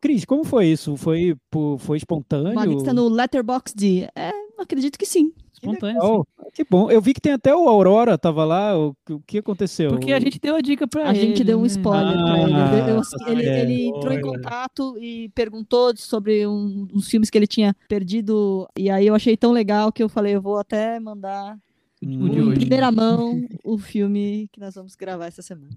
Cris, 0.00 0.24
como 0.24 0.44
foi 0.44 0.66
isso? 0.66 0.96
Foi, 0.96 1.36
foi 1.78 1.96
espontâneo? 1.96 2.52
Uma 2.52 2.64
lista 2.64 2.92
no 2.92 3.08
Letterboxd? 3.08 4.08
É, 4.14 4.32
acredito 4.58 4.98
que 4.98 5.06
sim. 5.06 5.32
Espontâneo, 5.52 6.26
que, 6.52 6.64
que 6.64 6.68
bom. 6.68 6.90
Eu 6.90 7.00
vi 7.00 7.14
que 7.14 7.20
tem 7.20 7.32
até 7.32 7.54
o 7.54 7.68
Aurora, 7.68 8.18
tava 8.18 8.44
lá. 8.44 8.76
O, 8.76 8.96
o 9.08 9.20
que 9.20 9.38
aconteceu? 9.38 9.90
Porque 9.90 10.12
a 10.12 10.18
gente 10.18 10.40
deu 10.40 10.56
a 10.56 10.60
dica 10.60 10.88
pra 10.88 11.08
a 11.08 11.10
ele. 11.10 11.18
A 11.18 11.22
gente 11.22 11.44
deu 11.44 11.58
um 11.58 11.62
né? 11.62 11.68
spoiler 11.68 12.16
ah, 12.18 12.24
pra 12.24 12.42
ele. 12.42 12.90
Eu, 12.90 12.96
eu, 12.96 13.28
ele, 13.28 13.48
ele 13.48 13.86
entrou 13.86 14.12
em 14.12 14.20
contato 14.20 14.98
e 14.98 15.28
perguntou 15.28 15.96
sobre 15.96 16.44
um, 16.46 16.88
uns 16.92 17.08
filmes 17.08 17.30
que 17.30 17.38
ele 17.38 17.46
tinha 17.46 17.76
perdido. 17.88 18.68
E 18.76 18.90
aí 18.90 19.06
eu 19.06 19.14
achei 19.14 19.36
tão 19.36 19.52
legal 19.52 19.92
que 19.92 20.02
eu 20.02 20.08
falei, 20.08 20.34
eu 20.34 20.42
vou 20.42 20.58
até 20.58 20.98
mandar 20.98 21.56
em 22.02 22.54
primeira 22.54 22.90
mão 22.90 23.46
o 23.62 23.78
filme 23.78 24.48
que 24.50 24.58
nós 24.58 24.74
vamos 24.74 24.96
gravar 24.96 25.26
essa 25.26 25.42
semana. 25.42 25.70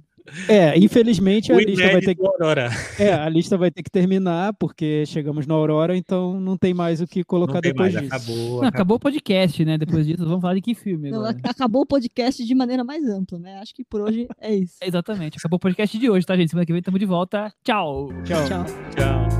É, 0.48 0.78
infelizmente 0.78 1.52
a 1.52 1.56
o 1.56 1.60
lista 1.60 1.92
vai 1.92 2.02
ter 2.02 2.16
que 2.16 2.26
Aurora. 2.26 2.70
É, 3.00 3.14
a 3.14 3.30
lista 3.30 3.58
vai 3.58 3.72
ter 3.72 3.84
que 3.84 3.90
terminar 3.90 4.54
porque 4.54 5.06
chegamos 5.06 5.46
na 5.46 5.54
Aurora, 5.54 5.96
então 5.96 6.40
não 6.40 6.58
tem 6.58 6.74
mais 6.74 7.02
o 7.02 7.08
que 7.08 7.24
colocar 7.24 7.62
depois 7.62 7.94
mais, 7.94 8.06
disso. 8.06 8.16
Acabou, 8.16 8.36
acabou. 8.36 8.62
Não, 8.62 8.68
acabou 8.70 8.98
o 8.98 9.00
podcast, 9.00 9.66
né? 9.66 9.78
Depois 9.78 10.06
disso, 10.06 10.26
vamos 10.26 10.42
falar 10.42 10.56
de 10.56 10.62
que 10.62 10.74
filme 10.74 11.12
não, 11.12 11.26
acabou 11.26 11.84
o 11.84 11.86
podcast 11.86 12.44
de 12.44 12.56
maneira 12.56 12.84
mais 12.84 13.04
ampla, 13.08 13.40
né? 13.40 13.60
Acho 13.60 13.74
que 13.74 13.84
por 13.84 14.02
hoje 14.02 14.28
é 14.40 14.54
isso. 14.54 14.76
exatamente. 14.82 15.38
Acabou 15.38 15.58
o 15.58 15.60
podcast 15.60 15.98
de 15.98 16.10
hoje, 16.10 16.26
tá, 16.26 16.36
gente? 16.36 16.50
Semana 16.50 16.66
que 16.66 16.72
vem 16.72 16.80
estamos 16.80 17.00
de 17.00 17.06
volta. 17.06 17.52
Tchau. 17.64 18.10
Tchau. 18.24 18.48
Tchau. 18.48 18.66
Tchau. 18.96 19.35